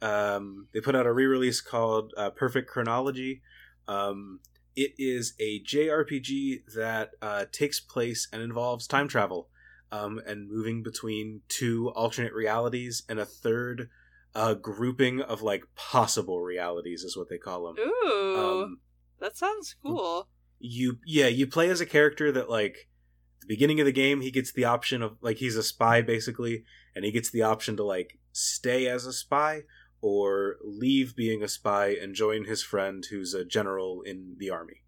Um, 0.00 0.68
they 0.72 0.80
put 0.80 0.94
out 0.94 1.06
a 1.06 1.12
re-release 1.12 1.60
called 1.60 2.12
uh, 2.16 2.30
Perfect 2.30 2.70
Chronology. 2.70 3.42
Um, 3.88 4.40
it 4.76 4.92
is 4.98 5.34
a 5.40 5.62
JRPG 5.62 6.74
that 6.74 7.10
uh, 7.20 7.44
takes 7.52 7.80
place 7.80 8.28
and 8.32 8.42
involves 8.42 8.86
time 8.86 9.08
travel 9.08 9.48
um, 9.92 10.20
and 10.26 10.48
moving 10.50 10.82
between 10.82 11.42
two 11.48 11.90
alternate 11.90 12.32
realities 12.32 13.02
and 13.08 13.18
a 13.18 13.24
third 13.24 13.88
uh, 14.34 14.54
grouping 14.54 15.20
of 15.20 15.42
like 15.42 15.64
possible 15.76 16.40
realities 16.40 17.02
is 17.02 17.16
what 17.16 17.28
they 17.28 17.38
call 17.38 17.66
them. 17.66 17.76
Ooh, 17.78 18.62
Um, 18.62 18.78
that 19.20 19.36
sounds 19.36 19.76
cool. 19.82 20.28
you 20.58 20.98
yeah 21.06 21.26
you 21.26 21.46
play 21.46 21.68
as 21.70 21.80
a 21.80 21.86
character 21.86 22.30
that 22.32 22.50
like 22.50 22.88
at 23.36 23.40
the 23.42 23.46
beginning 23.48 23.80
of 23.80 23.86
the 23.86 23.92
game 23.92 24.20
he 24.20 24.30
gets 24.30 24.52
the 24.52 24.64
option 24.64 25.02
of 25.02 25.16
like 25.20 25.38
he's 25.38 25.56
a 25.56 25.62
spy 25.62 26.00
basically 26.02 26.64
and 26.94 27.04
he 27.04 27.10
gets 27.10 27.30
the 27.30 27.42
option 27.42 27.76
to 27.76 27.84
like 27.84 28.18
stay 28.32 28.86
as 28.86 29.06
a 29.06 29.12
spy 29.12 29.62
or 30.00 30.56
leave 30.62 31.16
being 31.16 31.42
a 31.42 31.48
spy 31.48 31.96
and 32.00 32.14
join 32.14 32.44
his 32.44 32.62
friend 32.62 33.06
who's 33.10 33.32
a 33.32 33.44
general 33.44 34.02
in 34.02 34.36
the 34.38 34.50
army. 34.50 34.82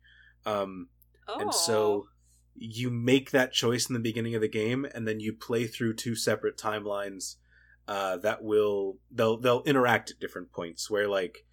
Um 0.44 0.88
Oh, 1.28 1.40
and 1.40 1.52
so 1.52 2.06
you 2.54 2.88
make 2.90 3.32
that 3.32 3.52
choice 3.52 3.88
in 3.88 3.94
the 3.94 4.00
beginning 4.00 4.34
of 4.34 4.40
the 4.40 4.48
game 4.48 4.86
and 4.94 5.06
then 5.06 5.18
you 5.20 5.32
play 5.32 5.66
through 5.66 5.94
two 5.94 6.14
separate 6.14 6.56
timelines 6.56 7.36
uh, 7.88 8.16
that 8.18 8.42
will 8.42 8.98
they'll 9.10 9.36
they'll 9.36 9.62
interact 9.64 10.10
at 10.10 10.20
different 10.20 10.52
points 10.52 10.90
where 10.90 11.08
like 11.08 11.45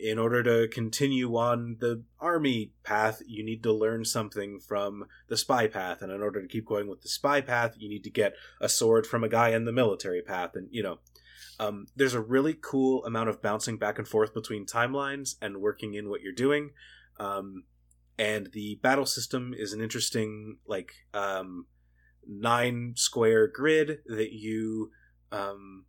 in 0.00 0.18
order 0.18 0.42
to 0.42 0.68
continue 0.68 1.36
on 1.36 1.76
the 1.80 2.02
army 2.20 2.72
path 2.82 3.22
you 3.26 3.44
need 3.44 3.62
to 3.62 3.72
learn 3.72 4.04
something 4.04 4.58
from 4.58 5.06
the 5.28 5.36
spy 5.36 5.66
path. 5.66 6.02
And 6.02 6.10
in 6.10 6.20
order 6.20 6.42
to 6.42 6.48
keep 6.48 6.66
going 6.66 6.88
with 6.88 7.02
the 7.02 7.08
spy 7.08 7.40
path 7.40 7.74
you 7.78 7.88
need 7.88 8.04
to 8.04 8.10
get 8.10 8.34
a 8.60 8.68
sword 8.68 9.06
from 9.06 9.24
a 9.24 9.28
guy 9.28 9.50
in 9.50 9.64
the 9.64 9.72
military 9.72 10.22
path. 10.22 10.50
And 10.54 10.68
you 10.70 10.82
know 10.82 10.98
um, 11.60 11.86
there's 11.94 12.14
a 12.14 12.20
really 12.20 12.56
cool 12.60 13.04
amount 13.04 13.28
of 13.28 13.40
bouncing 13.40 13.76
back 13.76 13.98
and 13.98 14.08
forth 14.08 14.34
between 14.34 14.66
timelines 14.66 15.36
and 15.40 15.58
working 15.58 15.94
in 15.94 16.08
what 16.08 16.20
you're 16.20 16.32
doing. 16.32 16.70
Um, 17.20 17.64
and 18.18 18.50
the 18.52 18.78
battle 18.82 19.06
system 19.06 19.54
is 19.56 19.72
an 19.72 19.80
interesting 19.80 20.58
like 20.66 20.92
um, 21.12 21.66
nine 22.26 22.94
square 22.96 23.46
grid 23.46 23.98
that 24.06 24.32
you 24.32 24.90
um, 25.32 25.84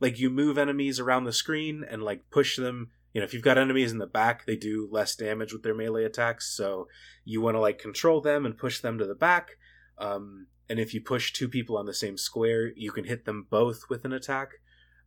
like 0.00 0.18
you 0.18 0.30
move 0.30 0.58
enemies 0.58 1.00
around 1.00 1.24
the 1.24 1.32
screen 1.32 1.84
and 1.88 2.02
like 2.02 2.30
push 2.30 2.56
them 2.56 2.90
you 3.14 3.20
know 3.20 3.24
if 3.24 3.32
you've 3.32 3.42
got 3.42 3.56
enemies 3.56 3.92
in 3.92 3.98
the 3.98 4.06
back 4.06 4.44
they 4.44 4.56
do 4.56 4.86
less 4.90 5.16
damage 5.16 5.52
with 5.52 5.62
their 5.62 5.74
melee 5.74 6.04
attacks 6.04 6.54
so 6.54 6.86
you 7.24 7.40
want 7.40 7.54
to 7.54 7.60
like 7.60 7.78
control 7.78 8.20
them 8.20 8.44
and 8.44 8.58
push 8.58 8.80
them 8.80 8.98
to 8.98 9.06
the 9.06 9.14
back 9.14 9.52
um, 9.98 10.46
and 10.68 10.78
if 10.78 10.92
you 10.92 11.00
push 11.00 11.32
two 11.32 11.48
people 11.48 11.78
on 11.78 11.86
the 11.86 11.94
same 11.94 12.18
square 12.18 12.72
you 12.76 12.92
can 12.92 13.04
hit 13.04 13.24
them 13.24 13.46
both 13.48 13.84
with 13.88 14.04
an 14.04 14.12
attack 14.12 14.50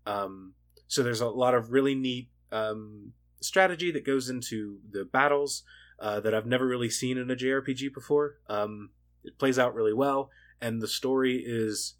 um, 0.07 0.53
so 0.87 1.03
there's 1.03 1.21
a 1.21 1.29
lot 1.29 1.53
of 1.53 1.71
really 1.71 1.93
neat 1.93 2.29
um, 2.51 3.11
strategy 3.41 3.91
that 3.91 4.05
goes 4.05 4.29
into 4.29 4.79
the 4.89 5.05
battles 5.05 5.63
uh, 5.99 6.19
that 6.21 6.33
I've 6.33 6.45
never 6.45 6.65
really 6.65 6.89
seen 6.89 7.17
in 7.17 7.29
a 7.29 7.35
JRPG 7.35 7.93
before. 7.93 8.37
Um, 8.47 8.91
it 9.23 9.37
plays 9.37 9.59
out 9.59 9.75
really 9.75 9.93
well, 9.93 10.29
and 10.61 10.81
the 10.81 10.87
story 10.87 11.43
is 11.45 11.95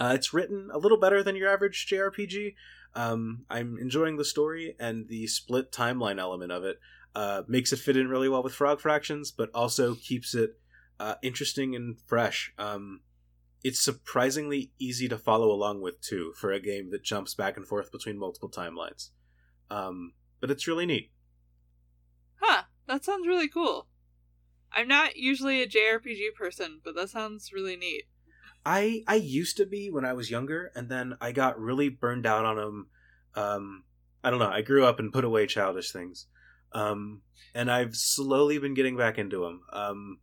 uh, 0.00 0.12
it's 0.14 0.34
written 0.34 0.70
a 0.72 0.78
little 0.78 0.98
better 0.98 1.22
than 1.22 1.36
your 1.36 1.52
average 1.52 1.86
JRPG. 1.90 2.54
Um, 2.96 3.44
I'm 3.50 3.76
enjoying 3.78 4.16
the 4.16 4.24
story, 4.24 4.74
and 4.80 5.06
the 5.06 5.26
split 5.26 5.70
timeline 5.70 6.18
element 6.18 6.50
of 6.50 6.64
it 6.64 6.80
uh, 7.14 7.42
makes 7.46 7.72
it 7.72 7.78
fit 7.78 7.96
in 7.96 8.08
really 8.08 8.28
well 8.28 8.42
with 8.42 8.54
Frog 8.54 8.80
Fractions, 8.80 9.30
but 9.30 9.50
also 9.54 9.94
keeps 9.94 10.34
it 10.34 10.58
uh, 10.98 11.16
interesting 11.22 11.76
and 11.76 11.98
fresh. 12.06 12.52
Um, 12.58 13.02
it's 13.62 13.84
surprisingly 13.84 14.72
easy 14.78 15.08
to 15.08 15.18
follow 15.18 15.50
along 15.50 15.82
with 15.82 16.00
too 16.00 16.32
for 16.36 16.52
a 16.52 16.60
game 16.60 16.90
that 16.90 17.04
jumps 17.04 17.34
back 17.34 17.56
and 17.56 17.66
forth 17.66 17.92
between 17.92 18.18
multiple 18.18 18.50
timelines. 18.50 19.10
Um, 19.70 20.12
but 20.40 20.50
it's 20.50 20.66
really 20.66 20.86
neat. 20.86 21.10
Huh, 22.40 22.62
that 22.86 23.04
sounds 23.04 23.26
really 23.26 23.48
cool. 23.48 23.88
I'm 24.72 24.88
not 24.88 25.16
usually 25.16 25.62
a 25.62 25.68
JRPG 25.68 26.34
person, 26.34 26.80
but 26.82 26.94
that 26.94 27.10
sounds 27.10 27.52
really 27.52 27.76
neat. 27.76 28.04
I 28.66 29.04
I 29.06 29.14
used 29.14 29.56
to 29.58 29.64
be 29.64 29.90
when 29.90 30.04
I 30.04 30.12
was 30.12 30.28
younger, 30.28 30.72
and 30.74 30.88
then 30.88 31.16
I 31.20 31.30
got 31.30 31.58
really 31.58 31.88
burned 31.88 32.26
out 32.26 32.44
on 32.44 32.56
them. 32.56 32.86
Um, 33.36 33.84
I 34.24 34.30
don't 34.30 34.40
know. 34.40 34.50
I 34.50 34.62
grew 34.62 34.84
up 34.84 34.98
and 34.98 35.12
put 35.12 35.24
away 35.24 35.46
childish 35.46 35.92
things, 35.92 36.26
um, 36.72 37.22
and 37.54 37.70
I've 37.70 37.94
slowly 37.94 38.58
been 38.58 38.74
getting 38.74 38.96
back 38.96 39.18
into 39.18 39.42
them. 39.42 39.62
Um, 39.72 40.18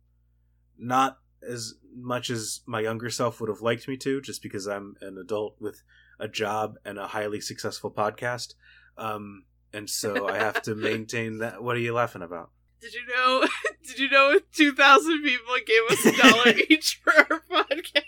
not 0.78 1.18
as 1.42 1.74
much 1.96 2.28
as 2.28 2.60
my 2.66 2.80
younger 2.80 3.08
self 3.08 3.40
would 3.40 3.48
have 3.48 3.62
liked 3.62 3.88
me 3.88 3.96
to, 3.96 4.20
just 4.20 4.42
because 4.42 4.66
I'm 4.66 4.96
an 5.00 5.16
adult 5.16 5.56
with 5.58 5.82
a 6.20 6.28
job 6.28 6.74
and 6.84 6.98
a 6.98 7.08
highly 7.08 7.40
successful 7.40 7.90
podcast. 7.90 8.54
Um, 8.98 9.44
and 9.72 9.88
so 9.88 10.28
I 10.28 10.36
have 10.36 10.60
to 10.62 10.74
maintain 10.74 11.38
that. 11.38 11.62
What 11.62 11.76
are 11.76 11.80
you 11.80 11.94
laughing 11.94 12.22
about? 12.22 12.50
Did 12.82 12.92
you 12.92 13.06
know? 13.06 13.48
Did 13.86 13.98
you 13.98 14.10
know? 14.10 14.38
Two 14.52 14.74
thousand 14.74 15.22
people 15.22 15.54
gave 15.66 15.98
us 15.98 16.04
a 16.04 16.22
dollar 16.22 16.54
each 16.68 17.00
for 17.02 17.14
our 17.14 17.42
podcast, 17.50 18.02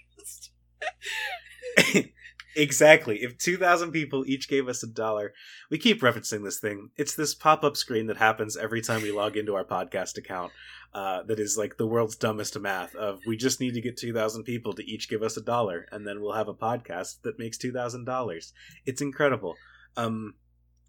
exactly. 2.57 3.23
If 3.23 3.39
2,000 3.39 3.93
people 3.93 4.25
each 4.27 4.49
gave 4.49 4.69
us 4.69 4.83
a 4.83 4.87
dollar, 4.87 5.33
we 5.71 5.79
keep 5.79 6.01
referencing 6.01 6.45
this 6.45 6.59
thing. 6.59 6.91
It's 6.97 7.15
this 7.15 7.35
pop 7.35 7.65
up 7.65 7.77
screen 7.77 8.07
that 8.07 8.17
happens 8.17 8.57
every 8.57 8.81
time 8.81 9.03
we 9.03 9.13
log 9.13 9.37
into 9.37 9.55
our 9.55 9.65
podcast 9.65 10.17
account 10.17 10.53
uh, 10.95 11.23
that 11.25 11.39
is 11.39 11.59
like 11.59 11.77
the 11.77 11.87
world's 11.87 12.17
dumbest 12.17 12.59
math 12.59 12.95
of 12.95 13.21
we 13.27 13.37
just 13.37 13.61
need 13.61 13.75
to 13.75 13.81
get 13.81 13.99
2,000 13.99 14.45
people 14.45 14.73
to 14.73 14.85
each 14.85 15.09
give 15.11 15.23
us 15.23 15.37
a 15.37 15.43
dollar, 15.43 15.87
and 15.93 16.07
then 16.07 16.21
we'll 16.21 16.33
have 16.33 16.49
a 16.49 16.55
podcast 16.55 17.21
that 17.23 17.39
makes 17.39 17.59
$2,000. 17.59 18.53
It's 18.87 19.03
incredible. 19.03 19.57
Um, 19.97 20.35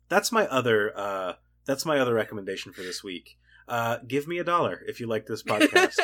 that's 0.09 0.31
my 0.31 0.47
other. 0.47 0.97
Uh, 0.97 1.33
that's 1.65 1.85
my 1.85 1.99
other 1.99 2.13
recommendation 2.13 2.71
for 2.71 2.81
this 2.81 3.03
week. 3.03 3.37
Uh, 3.67 3.97
give 4.07 4.27
me 4.27 4.37
a 4.37 4.43
dollar 4.43 4.81
if 4.87 5.01
you 5.01 5.07
like 5.07 5.25
this 5.25 5.43
podcast. 5.47 5.99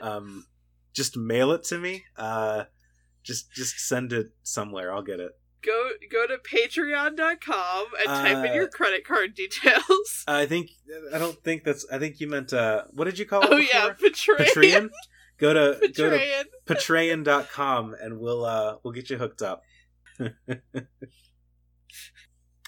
um, 0.00 0.46
just 0.94 1.16
mail 1.16 1.52
it 1.52 1.62
to 1.64 1.78
me. 1.78 2.04
Uh, 2.16 2.64
just 3.26 3.52
just 3.52 3.78
send 3.80 4.12
it 4.12 4.28
somewhere. 4.42 4.92
I'll 4.92 5.02
get 5.02 5.20
it. 5.20 5.32
go 5.62 5.90
go 6.10 6.26
to 6.26 6.38
Patreon.com 6.38 7.86
and 7.98 8.06
type 8.06 8.44
in 8.46 8.50
Uh, 8.52 8.54
your 8.54 8.68
credit 8.68 9.04
card 9.04 9.34
details. 9.34 10.24
I 10.28 10.46
think 10.46 10.70
I 11.12 11.18
don't 11.18 11.42
think 11.42 11.64
that's. 11.64 11.84
I 11.92 11.98
think 11.98 12.20
you 12.20 12.28
meant. 12.28 12.52
Uh, 12.52 12.84
what 12.92 13.04
did 13.06 13.18
you 13.18 13.26
call 13.26 13.42
it? 13.42 13.48
oh 13.52 13.56
yeah. 13.56 13.90
Patreon. 14.00 14.38
Patreon. 14.38 14.90
Go 15.38 15.52
to 15.52 15.88
go 15.88 16.10
to 16.10 16.16
Patreon. 16.18 16.44
patreon.com 17.24 17.94
and 18.00 18.18
we'll 18.18 18.44
uh 18.44 18.76
we'll 18.82 18.92
get 18.94 19.10
you 19.10 19.18
hooked 19.18 19.42
up. 19.42 19.62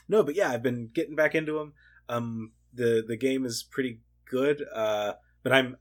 no, 0.08 0.22
but 0.22 0.34
yeah, 0.34 0.50
I've 0.50 0.62
been 0.62 0.90
getting 0.92 1.14
back 1.16 1.34
into 1.34 1.54
them. 1.58 1.72
Um, 2.08 2.52
the 2.74 3.04
the 3.06 3.16
game 3.16 3.44
is 3.44 3.62
pretty 3.62 4.00
good. 4.30 4.64
Uh, 4.74 5.14
but 5.42 5.52
I'm 5.52 5.76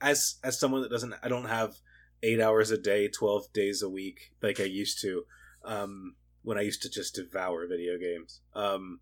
as 0.00 0.36
as 0.42 0.58
someone 0.58 0.82
that 0.82 0.90
doesn't, 0.90 1.14
I 1.22 1.28
don't 1.28 1.46
have 1.48 1.74
eight 2.24 2.40
hours 2.40 2.70
a 2.70 2.78
day, 2.78 3.08
twelve 3.08 3.52
days 3.52 3.82
a 3.82 3.88
week 3.88 4.32
like 4.42 4.58
I 4.60 4.64
used 4.64 5.00
to. 5.02 5.24
Um, 5.64 6.16
when 6.42 6.58
I 6.58 6.60
used 6.60 6.82
to 6.82 6.90
just 6.90 7.14
devour 7.14 7.66
video 7.66 7.96
games. 7.98 8.42
Um, 8.54 9.00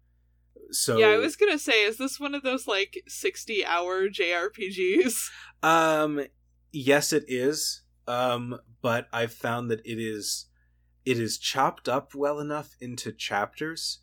so 0.71 0.99
Yeah, 0.99 1.09
I 1.09 1.19
was 1.19 1.35
gonna 1.35 1.59
say, 1.59 1.83
is 1.85 1.99
this 1.99 2.21
one 2.21 2.35
of 2.35 2.43
those 2.43 2.67
like 2.67 3.03
sixty-hour 3.09 4.09
JRPGs? 4.09 5.15
Um, 5.63 6.25
yes, 6.73 7.13
it 7.13 7.25
is. 7.29 7.83
Um, 8.09 8.59
but 8.81 9.07
I've 9.13 9.33
found 9.33 9.71
that 9.71 9.81
it 9.85 10.01
is 10.01 10.47
it 11.05 11.19
is 11.19 11.39
chopped 11.39 11.89
up 11.89 12.15
well 12.15 12.39
enough 12.41 12.77
into 12.81 13.13
chapters. 13.13 14.01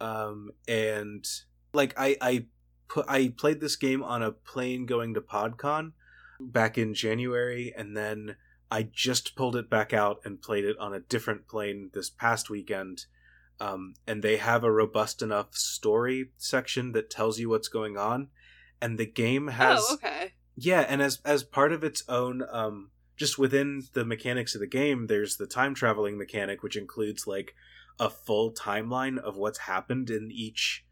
Um, 0.00 0.50
and 0.68 1.24
like 1.72 1.94
I 1.96 2.16
I 2.20 2.46
put 2.88 3.06
I 3.08 3.32
played 3.36 3.60
this 3.60 3.76
game 3.76 4.02
on 4.02 4.22
a 4.22 4.32
plane 4.32 4.86
going 4.86 5.14
to 5.14 5.20
PodCon 5.20 5.92
back 6.40 6.76
in 6.76 6.94
January, 6.94 7.72
and 7.76 7.96
then 7.96 8.36
I 8.72 8.88
just 8.90 9.36
pulled 9.36 9.54
it 9.54 9.68
back 9.68 9.92
out 9.92 10.22
and 10.24 10.40
played 10.40 10.64
it 10.64 10.78
on 10.78 10.94
a 10.94 11.00
different 11.00 11.46
plane 11.46 11.90
this 11.92 12.08
past 12.08 12.48
weekend. 12.48 13.04
Um, 13.60 13.96
and 14.06 14.22
they 14.22 14.38
have 14.38 14.64
a 14.64 14.72
robust 14.72 15.20
enough 15.20 15.54
story 15.54 16.30
section 16.38 16.92
that 16.92 17.10
tells 17.10 17.38
you 17.38 17.50
what's 17.50 17.68
going 17.68 17.98
on, 17.98 18.28
and 18.80 18.98
the 18.98 19.04
game 19.04 19.48
has 19.48 19.84
oh, 19.86 19.94
okay. 19.94 20.32
yeah, 20.56 20.86
and 20.88 21.02
as 21.02 21.20
as 21.22 21.44
part 21.44 21.72
of 21.72 21.84
its 21.84 22.02
own 22.08 22.42
um 22.50 22.90
just 23.14 23.38
within 23.38 23.82
the 23.92 24.06
mechanics 24.06 24.54
of 24.54 24.62
the 24.62 24.66
game, 24.66 25.06
there's 25.06 25.36
the 25.36 25.46
time 25.46 25.74
traveling 25.74 26.16
mechanic 26.16 26.62
which 26.62 26.76
includes 26.76 27.26
like 27.26 27.54
a 28.00 28.08
full 28.08 28.52
timeline 28.52 29.18
of 29.18 29.36
what's 29.36 29.58
happened 29.58 30.08
in 30.08 30.30
each 30.32 30.86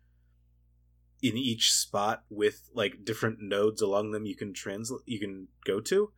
in 1.22 1.34
each 1.34 1.72
spot 1.72 2.24
with 2.28 2.68
like 2.74 3.06
different 3.06 3.40
nodes 3.40 3.80
along 3.80 4.10
them 4.10 4.26
you 4.26 4.36
can 4.36 4.52
translate 4.52 5.00
you 5.06 5.18
can 5.18 5.48
go 5.64 5.80
to. 5.80 6.12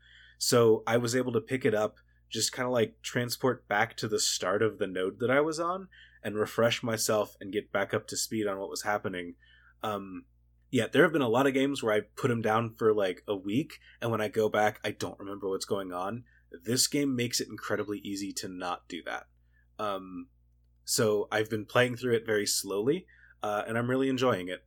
So 0.45 0.83
I 0.89 0.97
was 0.97 1.15
able 1.15 1.31
to 1.35 1.41
pick 1.41 1.65
it 1.65 1.73
up 1.73 1.99
just 2.29 2.51
kind 2.51 2.67
of 2.67 2.73
like 2.73 3.01
transport 3.01 3.69
back 3.69 3.97
to 3.99 4.09
the 4.09 4.19
start 4.19 4.61
of 4.61 4.79
the 4.79 4.89
node 4.89 5.21
that 5.21 5.31
I 5.31 5.41
was 5.41 5.61
on 5.61 5.87
and 6.21 6.35
refresh 6.35 6.83
myself 6.83 7.37
and 7.41 7.53
get 7.53 7.71
back 7.71 7.95
up 7.95 8.09
to 8.09 8.17
speed 8.17 8.49
on 8.49 8.59
what 8.59 8.69
was 8.69 8.83
happening. 8.83 9.35
Um 9.85 10.25
Yeah, 10.73 10.89
there 10.91 11.05
have 11.05 11.13
been 11.13 11.23
a 11.23 11.29
lot 11.29 11.47
of 11.47 11.55
games 11.55 11.81
where 11.81 11.95
I 11.95 12.01
put 12.17 12.27
them 12.27 12.43
down 12.43 12.75
for 12.77 12.93
like 12.93 13.23
a 13.29 13.37
week, 13.37 13.75
and 14.01 14.11
when 14.11 14.21
I 14.21 14.27
go 14.27 14.49
back, 14.49 14.81
I 14.83 14.91
don't 14.91 15.21
remember 15.21 15.49
what's 15.49 15.65
going 15.65 15.93
on. 15.93 16.25
This 16.65 16.89
game 16.89 17.15
makes 17.15 17.41
it 17.41 17.49
incredibly 17.49 17.99
easy 17.99 18.33
to 18.33 18.49
not 18.49 18.89
do 18.89 19.01
that. 19.05 19.27
Um, 19.79 20.27
so 20.85 21.29
I've 21.31 21.51
been 21.51 21.67
playing 21.67 21.99
through 21.99 22.17
it 22.17 22.27
very 22.27 22.47
slowly, 22.47 23.07
uh, 23.45 23.63
and 23.67 23.79
I'm 23.79 23.89
really 23.89 24.09
enjoying 24.09 24.49
it. 24.49 24.65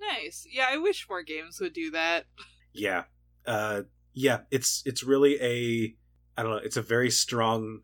Nice. 0.00 0.44
Yeah, 0.50 0.66
I 0.70 0.78
wish 0.78 1.06
more 1.08 1.22
games 1.22 1.60
would 1.60 1.72
do 1.72 1.92
that. 1.92 2.24
Yeah, 2.72 3.04
uh, 3.46 3.82
yeah, 4.14 4.40
it's 4.50 4.82
it's 4.84 5.02
really 5.02 5.40
a 5.40 5.94
I 6.36 6.42
don't 6.42 6.52
know, 6.52 6.60
it's 6.62 6.76
a 6.76 6.82
very 6.82 7.10
strong 7.10 7.80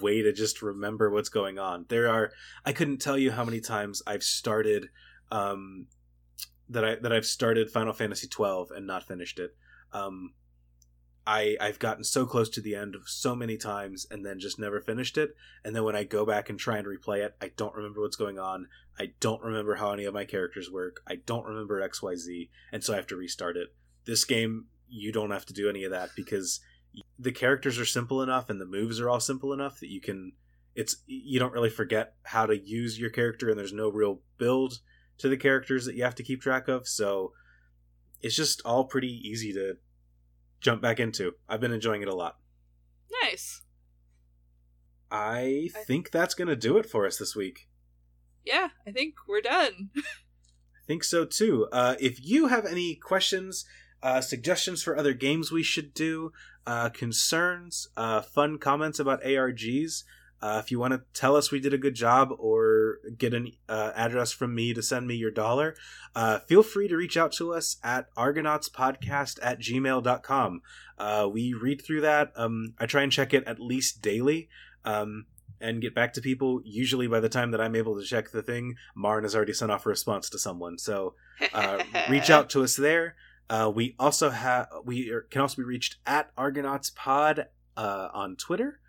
way 0.00 0.22
to 0.22 0.32
just 0.32 0.62
remember 0.62 1.10
what's 1.10 1.28
going 1.28 1.58
on. 1.58 1.86
There 1.88 2.08
are 2.08 2.32
I 2.64 2.72
couldn't 2.72 2.98
tell 2.98 3.18
you 3.18 3.32
how 3.32 3.44
many 3.44 3.60
times 3.60 4.02
I've 4.06 4.22
started 4.22 4.88
um 5.30 5.86
that 6.68 6.84
I 6.84 6.94
that 6.96 7.12
I've 7.12 7.26
started 7.26 7.70
Final 7.70 7.92
Fantasy 7.92 8.28
12 8.28 8.70
and 8.70 8.86
not 8.86 9.06
finished 9.06 9.38
it. 9.38 9.54
Um 9.92 10.34
I 11.26 11.56
I've 11.60 11.78
gotten 11.78 12.04
so 12.04 12.26
close 12.26 12.48
to 12.50 12.60
the 12.60 12.74
end 12.74 12.96
so 13.06 13.34
many 13.34 13.56
times 13.56 14.06
and 14.10 14.24
then 14.24 14.40
just 14.40 14.58
never 14.58 14.80
finished 14.80 15.16
it. 15.16 15.34
And 15.64 15.74
then 15.74 15.84
when 15.84 15.96
I 15.96 16.04
go 16.04 16.26
back 16.26 16.50
and 16.50 16.58
try 16.58 16.78
and 16.78 16.86
replay 16.86 17.18
it, 17.24 17.36
I 17.40 17.50
don't 17.56 17.74
remember 17.74 18.00
what's 18.00 18.16
going 18.16 18.38
on. 18.38 18.66
I 18.98 19.12
don't 19.20 19.42
remember 19.42 19.76
how 19.76 19.92
any 19.92 20.04
of 20.04 20.14
my 20.14 20.24
characters 20.24 20.70
work. 20.70 21.00
I 21.06 21.16
don't 21.16 21.46
remember 21.46 21.80
XYZ, 21.80 22.48
and 22.72 22.84
so 22.84 22.92
I 22.92 22.96
have 22.96 23.06
to 23.08 23.16
restart 23.16 23.56
it. 23.56 23.74
This 24.04 24.24
game 24.24 24.66
you 24.92 25.10
don't 25.10 25.30
have 25.30 25.46
to 25.46 25.52
do 25.54 25.68
any 25.70 25.84
of 25.84 25.90
that 25.90 26.10
because 26.14 26.60
the 27.18 27.32
characters 27.32 27.78
are 27.78 27.86
simple 27.86 28.22
enough 28.22 28.50
and 28.50 28.60
the 28.60 28.66
moves 28.66 29.00
are 29.00 29.08
all 29.08 29.20
simple 29.20 29.52
enough 29.52 29.80
that 29.80 29.88
you 29.88 30.00
can 30.00 30.32
it's 30.74 30.96
you 31.06 31.38
don't 31.40 31.52
really 31.52 31.70
forget 31.70 32.14
how 32.24 32.44
to 32.44 32.58
use 32.58 32.98
your 32.98 33.10
character 33.10 33.48
and 33.48 33.58
there's 33.58 33.72
no 33.72 33.88
real 33.88 34.20
build 34.38 34.74
to 35.18 35.28
the 35.28 35.36
characters 35.36 35.86
that 35.86 35.94
you 35.94 36.04
have 36.04 36.14
to 36.14 36.22
keep 36.22 36.40
track 36.42 36.68
of 36.68 36.86
so 36.86 37.32
it's 38.20 38.36
just 38.36 38.60
all 38.64 38.84
pretty 38.84 39.20
easy 39.24 39.52
to 39.52 39.74
jump 40.60 40.82
back 40.82 41.00
into 41.00 41.32
i've 41.48 41.60
been 41.60 41.72
enjoying 41.72 42.02
it 42.02 42.08
a 42.08 42.14
lot 42.14 42.36
Nice. 43.22 43.62
i 45.10 45.70
think 45.86 46.10
that's 46.10 46.34
going 46.34 46.48
to 46.48 46.56
do 46.56 46.76
it 46.76 46.84
for 46.88 47.06
us 47.06 47.16
this 47.16 47.34
week 47.34 47.68
Yeah, 48.44 48.68
I 48.86 48.90
think 48.90 49.14
we're 49.28 49.40
done. 49.40 49.90
I 49.96 50.84
think 50.86 51.04
so 51.04 51.24
too. 51.24 51.68
Uh, 51.72 51.94
if 52.00 52.18
you 52.24 52.48
have 52.48 52.66
any 52.66 52.96
questions, 52.96 53.64
uh, 54.02 54.20
suggestions 54.20 54.82
for 54.82 54.96
other 54.96 55.14
games 55.14 55.52
we 55.52 55.62
should 55.62 55.94
do, 55.94 56.32
uh, 56.66 56.88
concerns, 56.90 57.88
uh, 57.96 58.20
fun 58.20 58.58
comments 58.58 58.98
about 58.98 59.22
ARGs, 59.22 60.04
uh, 60.42 60.60
if 60.62 60.72
you 60.72 60.78
want 60.80 60.92
to 60.92 61.02
tell 61.14 61.36
us 61.36 61.52
we 61.52 61.60
did 61.60 61.72
a 61.72 61.78
good 61.78 61.94
job 61.94 62.30
or 62.36 62.98
get 63.16 63.32
an 63.32 63.52
uh, 63.68 63.92
address 63.94 64.32
from 64.32 64.52
me 64.54 64.74
to 64.74 64.82
send 64.82 65.06
me 65.06 65.14
your 65.14 65.30
dollar, 65.30 65.76
uh, 66.16 66.40
feel 66.40 66.64
free 66.64 66.88
to 66.88 66.96
reach 66.96 67.16
out 67.16 67.30
to 67.30 67.54
us 67.54 67.76
at 67.84 68.12
argonautspodcast 68.16 69.38
at 69.40 69.60
gmail.com. 69.60 70.62
Uh, 70.98 71.28
we 71.32 71.52
read 71.52 71.80
through 71.80 72.00
that. 72.00 72.32
Um, 72.34 72.74
I 72.78 72.86
try 72.86 73.02
and 73.02 73.12
check 73.12 73.32
it 73.32 73.44
at 73.44 73.60
least 73.60 74.02
daily. 74.02 74.48
Um, 74.84 75.26
and 75.60 75.80
get 75.80 75.94
back 75.94 76.12
to 76.14 76.20
people. 76.20 76.60
Usually, 76.64 77.06
by 77.06 77.20
the 77.20 77.28
time 77.28 77.52
that 77.52 77.60
I'm 77.60 77.76
able 77.76 77.96
to 77.96 78.04
check 78.04 78.32
the 78.32 78.42
thing, 78.42 78.74
Marn 78.96 79.22
has 79.22 79.36
already 79.36 79.52
sent 79.52 79.70
off 79.70 79.86
a 79.86 79.90
response 79.90 80.28
to 80.30 80.38
someone. 80.40 80.76
So 80.76 81.14
uh, 81.54 81.84
reach 82.10 82.30
out 82.30 82.50
to 82.50 82.64
us 82.64 82.74
there. 82.74 83.14
Uh, 83.52 83.68
we 83.68 83.94
also 83.98 84.30
have 84.30 84.66
we 84.82 85.10
are, 85.10 85.20
can 85.20 85.42
also 85.42 85.56
be 85.58 85.62
reached 85.62 85.98
at 86.06 86.30
Argonauts 86.38 86.90
Pod 86.96 87.48
uh, 87.76 88.08
on 88.14 88.36
Twitter. 88.36 88.80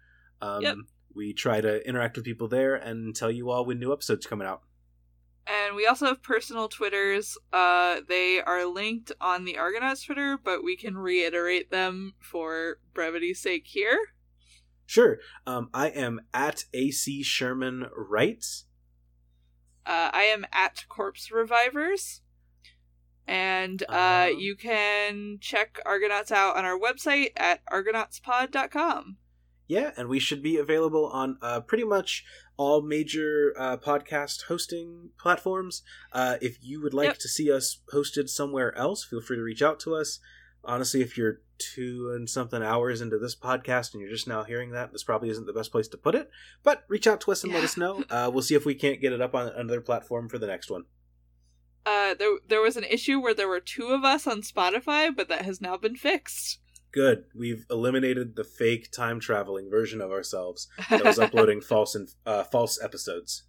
Um, 0.42 0.61
Yep. 0.61 0.75
We 1.14 1.33
try 1.33 1.59
to 1.59 1.88
interact 1.88 2.16
with 2.16 2.25
people 2.25 2.48
there 2.48 2.74
and 2.74 3.14
tell 3.14 3.30
you 3.30 3.51
all 3.51 3.66
when 3.66 3.77
new 3.77 3.92
episodes 3.92 4.25
coming 4.25 4.48
out. 4.48 4.61
And 5.45 5.75
we 5.75 5.85
also 5.85 6.06
have 6.08 6.24
personal 6.24 6.69
Twitters. 6.69 7.38
Uh, 7.51 7.98
they 8.08 8.42
are 8.42 8.66
linked 8.66 9.11
on 9.19 9.43
the 9.43 9.58
Argonauts 9.58 10.06
Twitter, 10.06 10.40
but 10.42 10.64
we 10.64 10.77
can 10.77 10.98
reiterate 10.98 11.69
them 11.69 12.14
for 12.19 12.77
brevity's 12.93 13.42
sake 13.42 13.67
here. 13.67 14.00
Sure, 14.85 15.19
um, 15.45 15.69
I 15.74 15.90
am 15.90 16.22
at 16.33 16.64
AC 16.74 17.22
Sherman 17.22 17.88
Wright. 17.95 18.45
Uh, 19.85 20.09
I 20.14 20.24
am 20.24 20.45
at 20.53 20.85
Corpse 20.88 21.30
Revivers. 21.32 22.22
And 23.27 23.84
uh, 23.90 24.30
Um. 24.32 24.40
you 24.40 24.56
can 24.56 25.38
check 25.40 25.80
Argonauts 25.85 26.32
out 26.32 26.58
on 26.58 26.66
our 26.66 26.77
website 26.77 27.30
at 27.38 27.61
argonautspod.com. 27.72 29.18
Yeah, 29.68 29.92
and 29.95 30.10
we 30.10 30.19
should 30.19 30.43
be 30.43 30.58
available 30.58 31.08
on 31.08 31.38
uh, 31.42 31.61
pretty 31.61 31.85
much 31.85 32.26
all 32.58 32.82
major 32.82 33.53
uh, 33.58 33.77
podcast 33.77 34.43
hosting 34.43 35.10
platforms. 35.18 35.84
Uh, 36.11 36.35
if 36.42 36.58
you 36.61 36.82
would 36.84 36.93
like 36.93 37.08
Yep. 37.08 37.19
to 37.19 37.27
see 37.30 37.50
us 37.52 37.80
hosted 37.93 38.27
somewhere 38.30 38.77
else, 38.77 39.06
feel 39.06 39.22
free 39.22 39.38
to 39.38 39.42
reach 39.42 39.61
out 39.61 39.80
to 39.82 39.95
us. 39.95 40.19
Honestly, 40.66 41.02
if 41.02 41.18
you're 41.18 41.42
two 41.58 42.11
and 42.16 42.30
something 42.30 42.61
hours 42.61 43.00
into 43.02 43.18
this 43.18 43.35
podcast 43.35 43.93
and 43.93 44.02
you're 44.02 44.11
just 44.11 44.27
now 44.27 44.43
hearing 44.43 44.72
that, 44.72 44.92
this 44.92 45.03
probably 45.03 45.30
isn't 45.30 45.45
the 45.48 45.53
best 45.53 45.72
place 45.72 45.88
to 45.88 45.98
put 45.98 46.14
it. 46.14 46.30
But 46.61 46.84
reach 46.90 47.08
out 47.08 47.22
to 47.22 47.32
us 47.32 47.43
and 47.43 47.53
let 47.53 47.64
us 47.64 47.77
know. 47.77 48.03
Uh, 48.10 48.30
we'll 48.32 48.43
see 48.43 48.56
if 48.56 48.66
we 48.66 48.76
can't 48.76 49.02
get 49.02 49.14
it 49.14 49.22
up 49.22 49.34
on 49.34 49.48
another 49.48 49.82
platform 49.82 50.27
for 50.30 50.38
the 50.38 50.48
next 50.48 50.69
one. 50.69 50.84
Uh, 51.86 52.14
there, 52.14 52.38
there 52.48 52.62
was 52.62 52.78
an 52.78 52.86
issue 52.86 53.20
where 53.20 53.34
there 53.34 53.48
were 53.48 53.60
two 53.60 53.88
of 53.88 54.03
us 54.03 54.26
on 54.26 54.42
Spotify, 54.42 55.14
but 55.16 55.28
that 55.28 55.44
has 55.44 55.60
now 55.60 55.76
been 55.78 55.95
fixed. 55.95 56.60
Good. 56.94 57.26
We've 57.36 57.66
eliminated 57.72 58.36
the 58.36 58.44
fake 58.44 58.92
time 58.92 59.20
traveling 59.20 59.70
version 59.70 60.00
of 60.00 60.12
ourselves 60.12 60.68
that 60.90 61.03
was 61.03 61.18
uploading 61.18 61.60
false 61.70 61.95
and 61.95 62.08
uh, 62.26 62.44
false 62.44 62.80
episodes. 62.82 63.44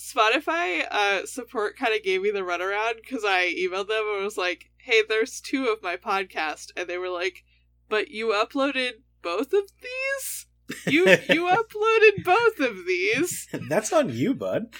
Spotify 0.00 0.86
uh, 0.90 1.26
support 1.26 1.76
kind 1.76 1.94
of 1.94 2.02
gave 2.02 2.22
me 2.22 2.30
the 2.30 2.40
runaround 2.40 2.96
because 2.96 3.22
I 3.22 3.52
emailed 3.54 3.88
them 3.88 4.04
and 4.14 4.24
was 4.24 4.38
like, 4.38 4.70
"Hey, 4.78 5.02
there's 5.06 5.42
two 5.42 5.66
of 5.66 5.82
my 5.82 5.98
podcast," 5.98 6.68
and 6.74 6.88
they 6.88 6.96
were 6.96 7.10
like, 7.10 7.44
"But 7.90 8.08
you 8.08 8.28
uploaded 8.28 9.02
both 9.20 9.52
of 9.52 9.64
these? 9.82 10.46
You 10.86 11.04
you 11.28 11.48
uploaded 11.48 12.24
both 12.24 12.60
of 12.60 12.86
these?" 12.86 13.46
That's 13.68 13.92
on 13.92 14.08
you, 14.08 14.32
bud. 14.32 14.74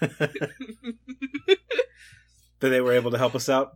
That 2.60 2.70
they 2.70 2.80
were 2.80 2.92
able 2.92 3.10
to 3.10 3.18
help 3.18 3.34
us 3.34 3.48
out. 3.48 3.72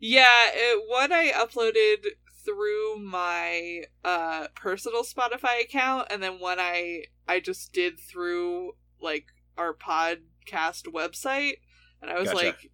yeah, 0.00 0.26
it, 0.52 0.84
one 0.88 1.12
I 1.12 1.30
uploaded 1.32 2.06
through 2.44 2.98
my 2.98 3.82
uh 4.04 4.48
personal 4.54 5.02
Spotify 5.02 5.62
account, 5.62 6.08
and 6.10 6.22
then 6.22 6.40
one 6.40 6.58
I 6.58 7.04
I 7.26 7.40
just 7.40 7.72
did 7.72 7.98
through 7.98 8.72
like 9.00 9.26
our 9.56 9.74
podcast 9.74 10.84
website, 10.92 11.58
and 12.00 12.10
I 12.10 12.18
was 12.18 12.30
Gotcha. 12.30 12.46
like 12.46 12.70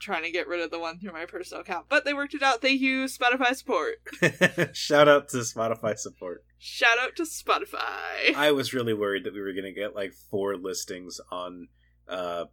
trying 0.00 0.22
to 0.22 0.30
get 0.30 0.46
rid 0.46 0.60
of 0.60 0.70
the 0.70 0.78
one 0.78 0.98
through 1.00 1.12
my 1.12 1.24
personal 1.26 1.62
account, 1.62 1.86
but 1.88 2.04
they 2.04 2.14
worked 2.14 2.34
it 2.34 2.42
out. 2.42 2.60
Thank 2.62 2.80
you, 2.80 3.06
Spotify 3.06 3.54
support. 3.56 3.96
Shout 4.76 5.08
out 5.08 5.28
to 5.30 5.38
Spotify 5.38 5.98
support. 5.98 6.44
Shout 6.58 6.98
out 7.00 7.16
to 7.16 7.24
Spotify. 7.24 8.34
I 8.36 8.52
was 8.52 8.72
really 8.74 8.94
worried 8.94 9.24
that 9.24 9.34
we 9.34 9.40
were 9.40 9.52
going 9.52 9.64
to 9.64 9.72
get 9.72 9.96
like 9.96 10.12
four 10.12 10.56
listings 10.56 11.20
on 11.32 11.68
uh, 12.08 12.44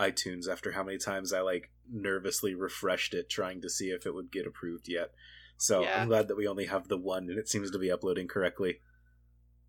iTunes 0.00 0.48
after 0.48 0.72
how 0.72 0.82
many 0.82 0.98
times 0.98 1.32
I 1.32 1.40
like 1.40 1.70
nervously 1.90 2.54
refreshed 2.54 3.14
it 3.14 3.28
trying 3.28 3.60
to 3.62 3.68
see 3.68 3.90
if 3.90 4.06
it 4.06 4.14
would 4.14 4.32
get 4.32 4.46
approved 4.46 4.88
yet. 4.88 5.10
So 5.56 5.82
Yeah. 5.82 6.00
I'm 6.00 6.08
glad 6.08 6.28
that 6.28 6.36
we 6.36 6.46
only 6.46 6.66
have 6.66 6.88
the 6.88 6.96
one 6.96 7.28
and 7.28 7.38
it 7.38 7.48
seems 7.48 7.70
to 7.70 7.78
be 7.78 7.90
uploading 7.90 8.28
correctly. 8.28 8.80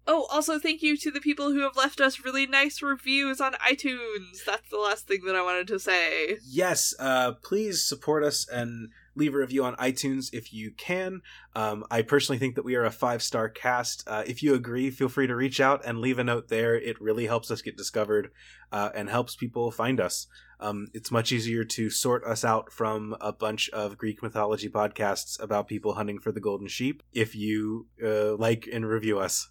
Oh, 0.07 0.27
also 0.31 0.57
thank 0.57 0.81
you 0.81 0.97
to 0.97 1.11
the 1.11 1.21
people 1.21 1.51
who 1.51 1.59
have 1.61 1.75
left 1.75 2.01
us 2.01 2.25
really 2.25 2.47
nice 2.47 2.81
reviews 2.81 3.39
on 3.39 3.53
iTunes. 3.53 4.43
That's 4.45 4.69
the 4.69 4.77
last 4.77 5.07
thing 5.07 5.21
that 5.25 5.35
I 5.35 5.43
wanted 5.43 5.67
to 5.67 5.79
say. 5.79 6.37
Yes, 6.43 6.95
uh, 6.97 7.33
please 7.43 7.83
support 7.87 8.23
us 8.23 8.47
and 8.49 8.89
leave 9.15 9.33
a 9.33 9.37
review 9.37 9.63
on 9.63 9.75
iTunes 9.75 10.33
if 10.33 10.53
you 10.53 10.71
can. 10.71 11.21
Um, 11.55 11.83
I 11.91 12.01
personally 12.01 12.39
think 12.39 12.55
that 12.55 12.65
we 12.65 12.75
are 12.75 12.85
a 12.85 12.91
five 12.91 13.21
star 13.21 13.49
cast. 13.49 14.03
Uh, 14.07 14.23
if 14.25 14.41
you 14.41 14.53
agree, 14.53 14.89
feel 14.89 15.09
free 15.09 15.27
to 15.27 15.35
reach 15.35 15.59
out 15.59 15.85
and 15.85 15.99
leave 15.99 16.19
a 16.19 16.23
note 16.23 16.47
there. 16.47 16.75
It 16.75 17.01
really 17.01 17.27
helps 17.27 17.51
us 17.51 17.61
get 17.61 17.77
discovered 17.77 18.31
uh, 18.71 18.89
and 18.95 19.09
helps 19.09 19.35
people 19.35 19.71
find 19.71 19.99
us. 19.99 20.27
Um, 20.59 20.87
it's 20.93 21.11
much 21.11 21.31
easier 21.31 21.63
to 21.63 21.89
sort 21.89 22.23
us 22.23 22.45
out 22.45 22.71
from 22.71 23.15
a 23.19 23.33
bunch 23.33 23.69
of 23.69 23.97
Greek 23.97 24.21
mythology 24.21 24.69
podcasts 24.69 25.41
about 25.41 25.67
people 25.67 25.95
hunting 25.95 26.19
for 26.19 26.31
the 26.31 26.39
golden 26.39 26.67
sheep 26.67 27.01
if 27.13 27.35
you 27.35 27.87
uh, 28.03 28.35
like 28.35 28.67
and 28.71 28.87
review 28.87 29.19
us. 29.19 29.49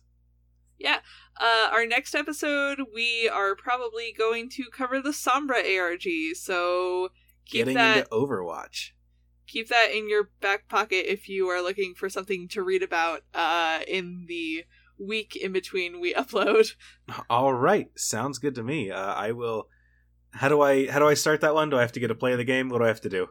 Yeah. 0.78 1.00
Uh, 1.38 1.68
our 1.72 1.84
next 1.84 2.14
episode, 2.14 2.80
we 2.94 3.28
are 3.28 3.54
probably 3.54 4.14
going 4.16 4.48
to 4.50 4.64
cover 4.72 5.00
the 5.00 5.10
Sombra 5.10 5.78
ARG, 5.78 6.36
so 6.36 7.10
keep 7.44 7.60
Getting 7.60 7.74
that 7.76 7.96
into 7.98 8.08
Overwatch. 8.10 8.92
Keep 9.50 9.68
that 9.68 9.90
in 9.92 10.08
your 10.08 10.30
back 10.40 10.68
pocket 10.68 11.10
if 11.10 11.28
you 11.28 11.48
are 11.48 11.62
looking 11.62 11.94
for 11.94 12.08
something 12.08 12.48
to 12.48 12.62
read 12.62 12.82
about 12.82 13.22
uh, 13.34 13.80
in 13.88 14.26
the 14.28 14.64
week 14.98 15.34
in 15.34 15.52
between 15.52 16.00
we 16.00 16.14
upload. 16.22 16.74
All 17.28 17.52
right, 17.52 17.88
sounds 17.96 18.38
good 18.38 18.54
to 18.54 18.62
me. 18.62 18.90
Uh, 18.90 19.14
I 19.14 19.32
will. 19.32 19.68
How 20.32 20.48
do 20.48 20.60
I 20.60 20.88
how 20.88 21.00
do 21.00 21.08
I 21.08 21.14
start 21.14 21.40
that 21.40 21.54
one? 21.54 21.70
Do 21.70 21.78
I 21.78 21.80
have 21.80 21.92
to 21.92 22.00
get 22.00 22.10
a 22.10 22.14
play 22.14 22.32
of 22.32 22.38
the 22.38 22.44
game? 22.44 22.68
What 22.68 22.78
do 22.78 22.84
I 22.84 22.88
have 22.88 23.00
to 23.00 23.08
do? 23.08 23.26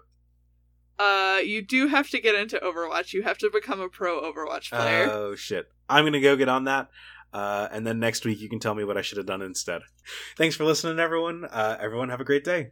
Uh, 0.98 1.39
you 1.41 1.61
do 1.61 1.88
have 1.88 2.09
to 2.09 2.19
get 2.19 2.35
into 2.35 2.59
Overwatch. 2.59 3.14
You 3.14 3.23
have 3.23 3.38
to 3.38 3.49
become 3.49 3.80
a 3.80 3.88
pro 3.88 4.22
Overwatch 4.22 4.69
player. 4.69 5.09
Oh 5.09 5.35
shit! 5.35 5.67
I'm 5.88 6.03
gonna 6.03 6.19
go 6.19 6.35
get 6.35 6.49
on 6.49 6.65
that, 6.65 6.89
uh, 7.31 7.69
and 7.72 7.88
then 7.88 7.99
next 7.99 8.25
week 8.25 8.41
you 8.41 8.49
can 8.49 8.59
tell 8.59 8.75
me 8.75 8.83
what 8.83 8.98
I 8.98 9.01
should 9.01 9.17
have 9.17 9.25
done 9.25 9.41
instead. 9.41 9.81
Thanks 10.35 10.57
for 10.57 10.65
listening, 10.65 10.99
everyone. 10.99 11.45
Uh, 11.45 11.77
everyone 11.80 12.09
have 12.09 12.19
a 12.19 12.25
great 12.25 12.43
day. 12.43 12.72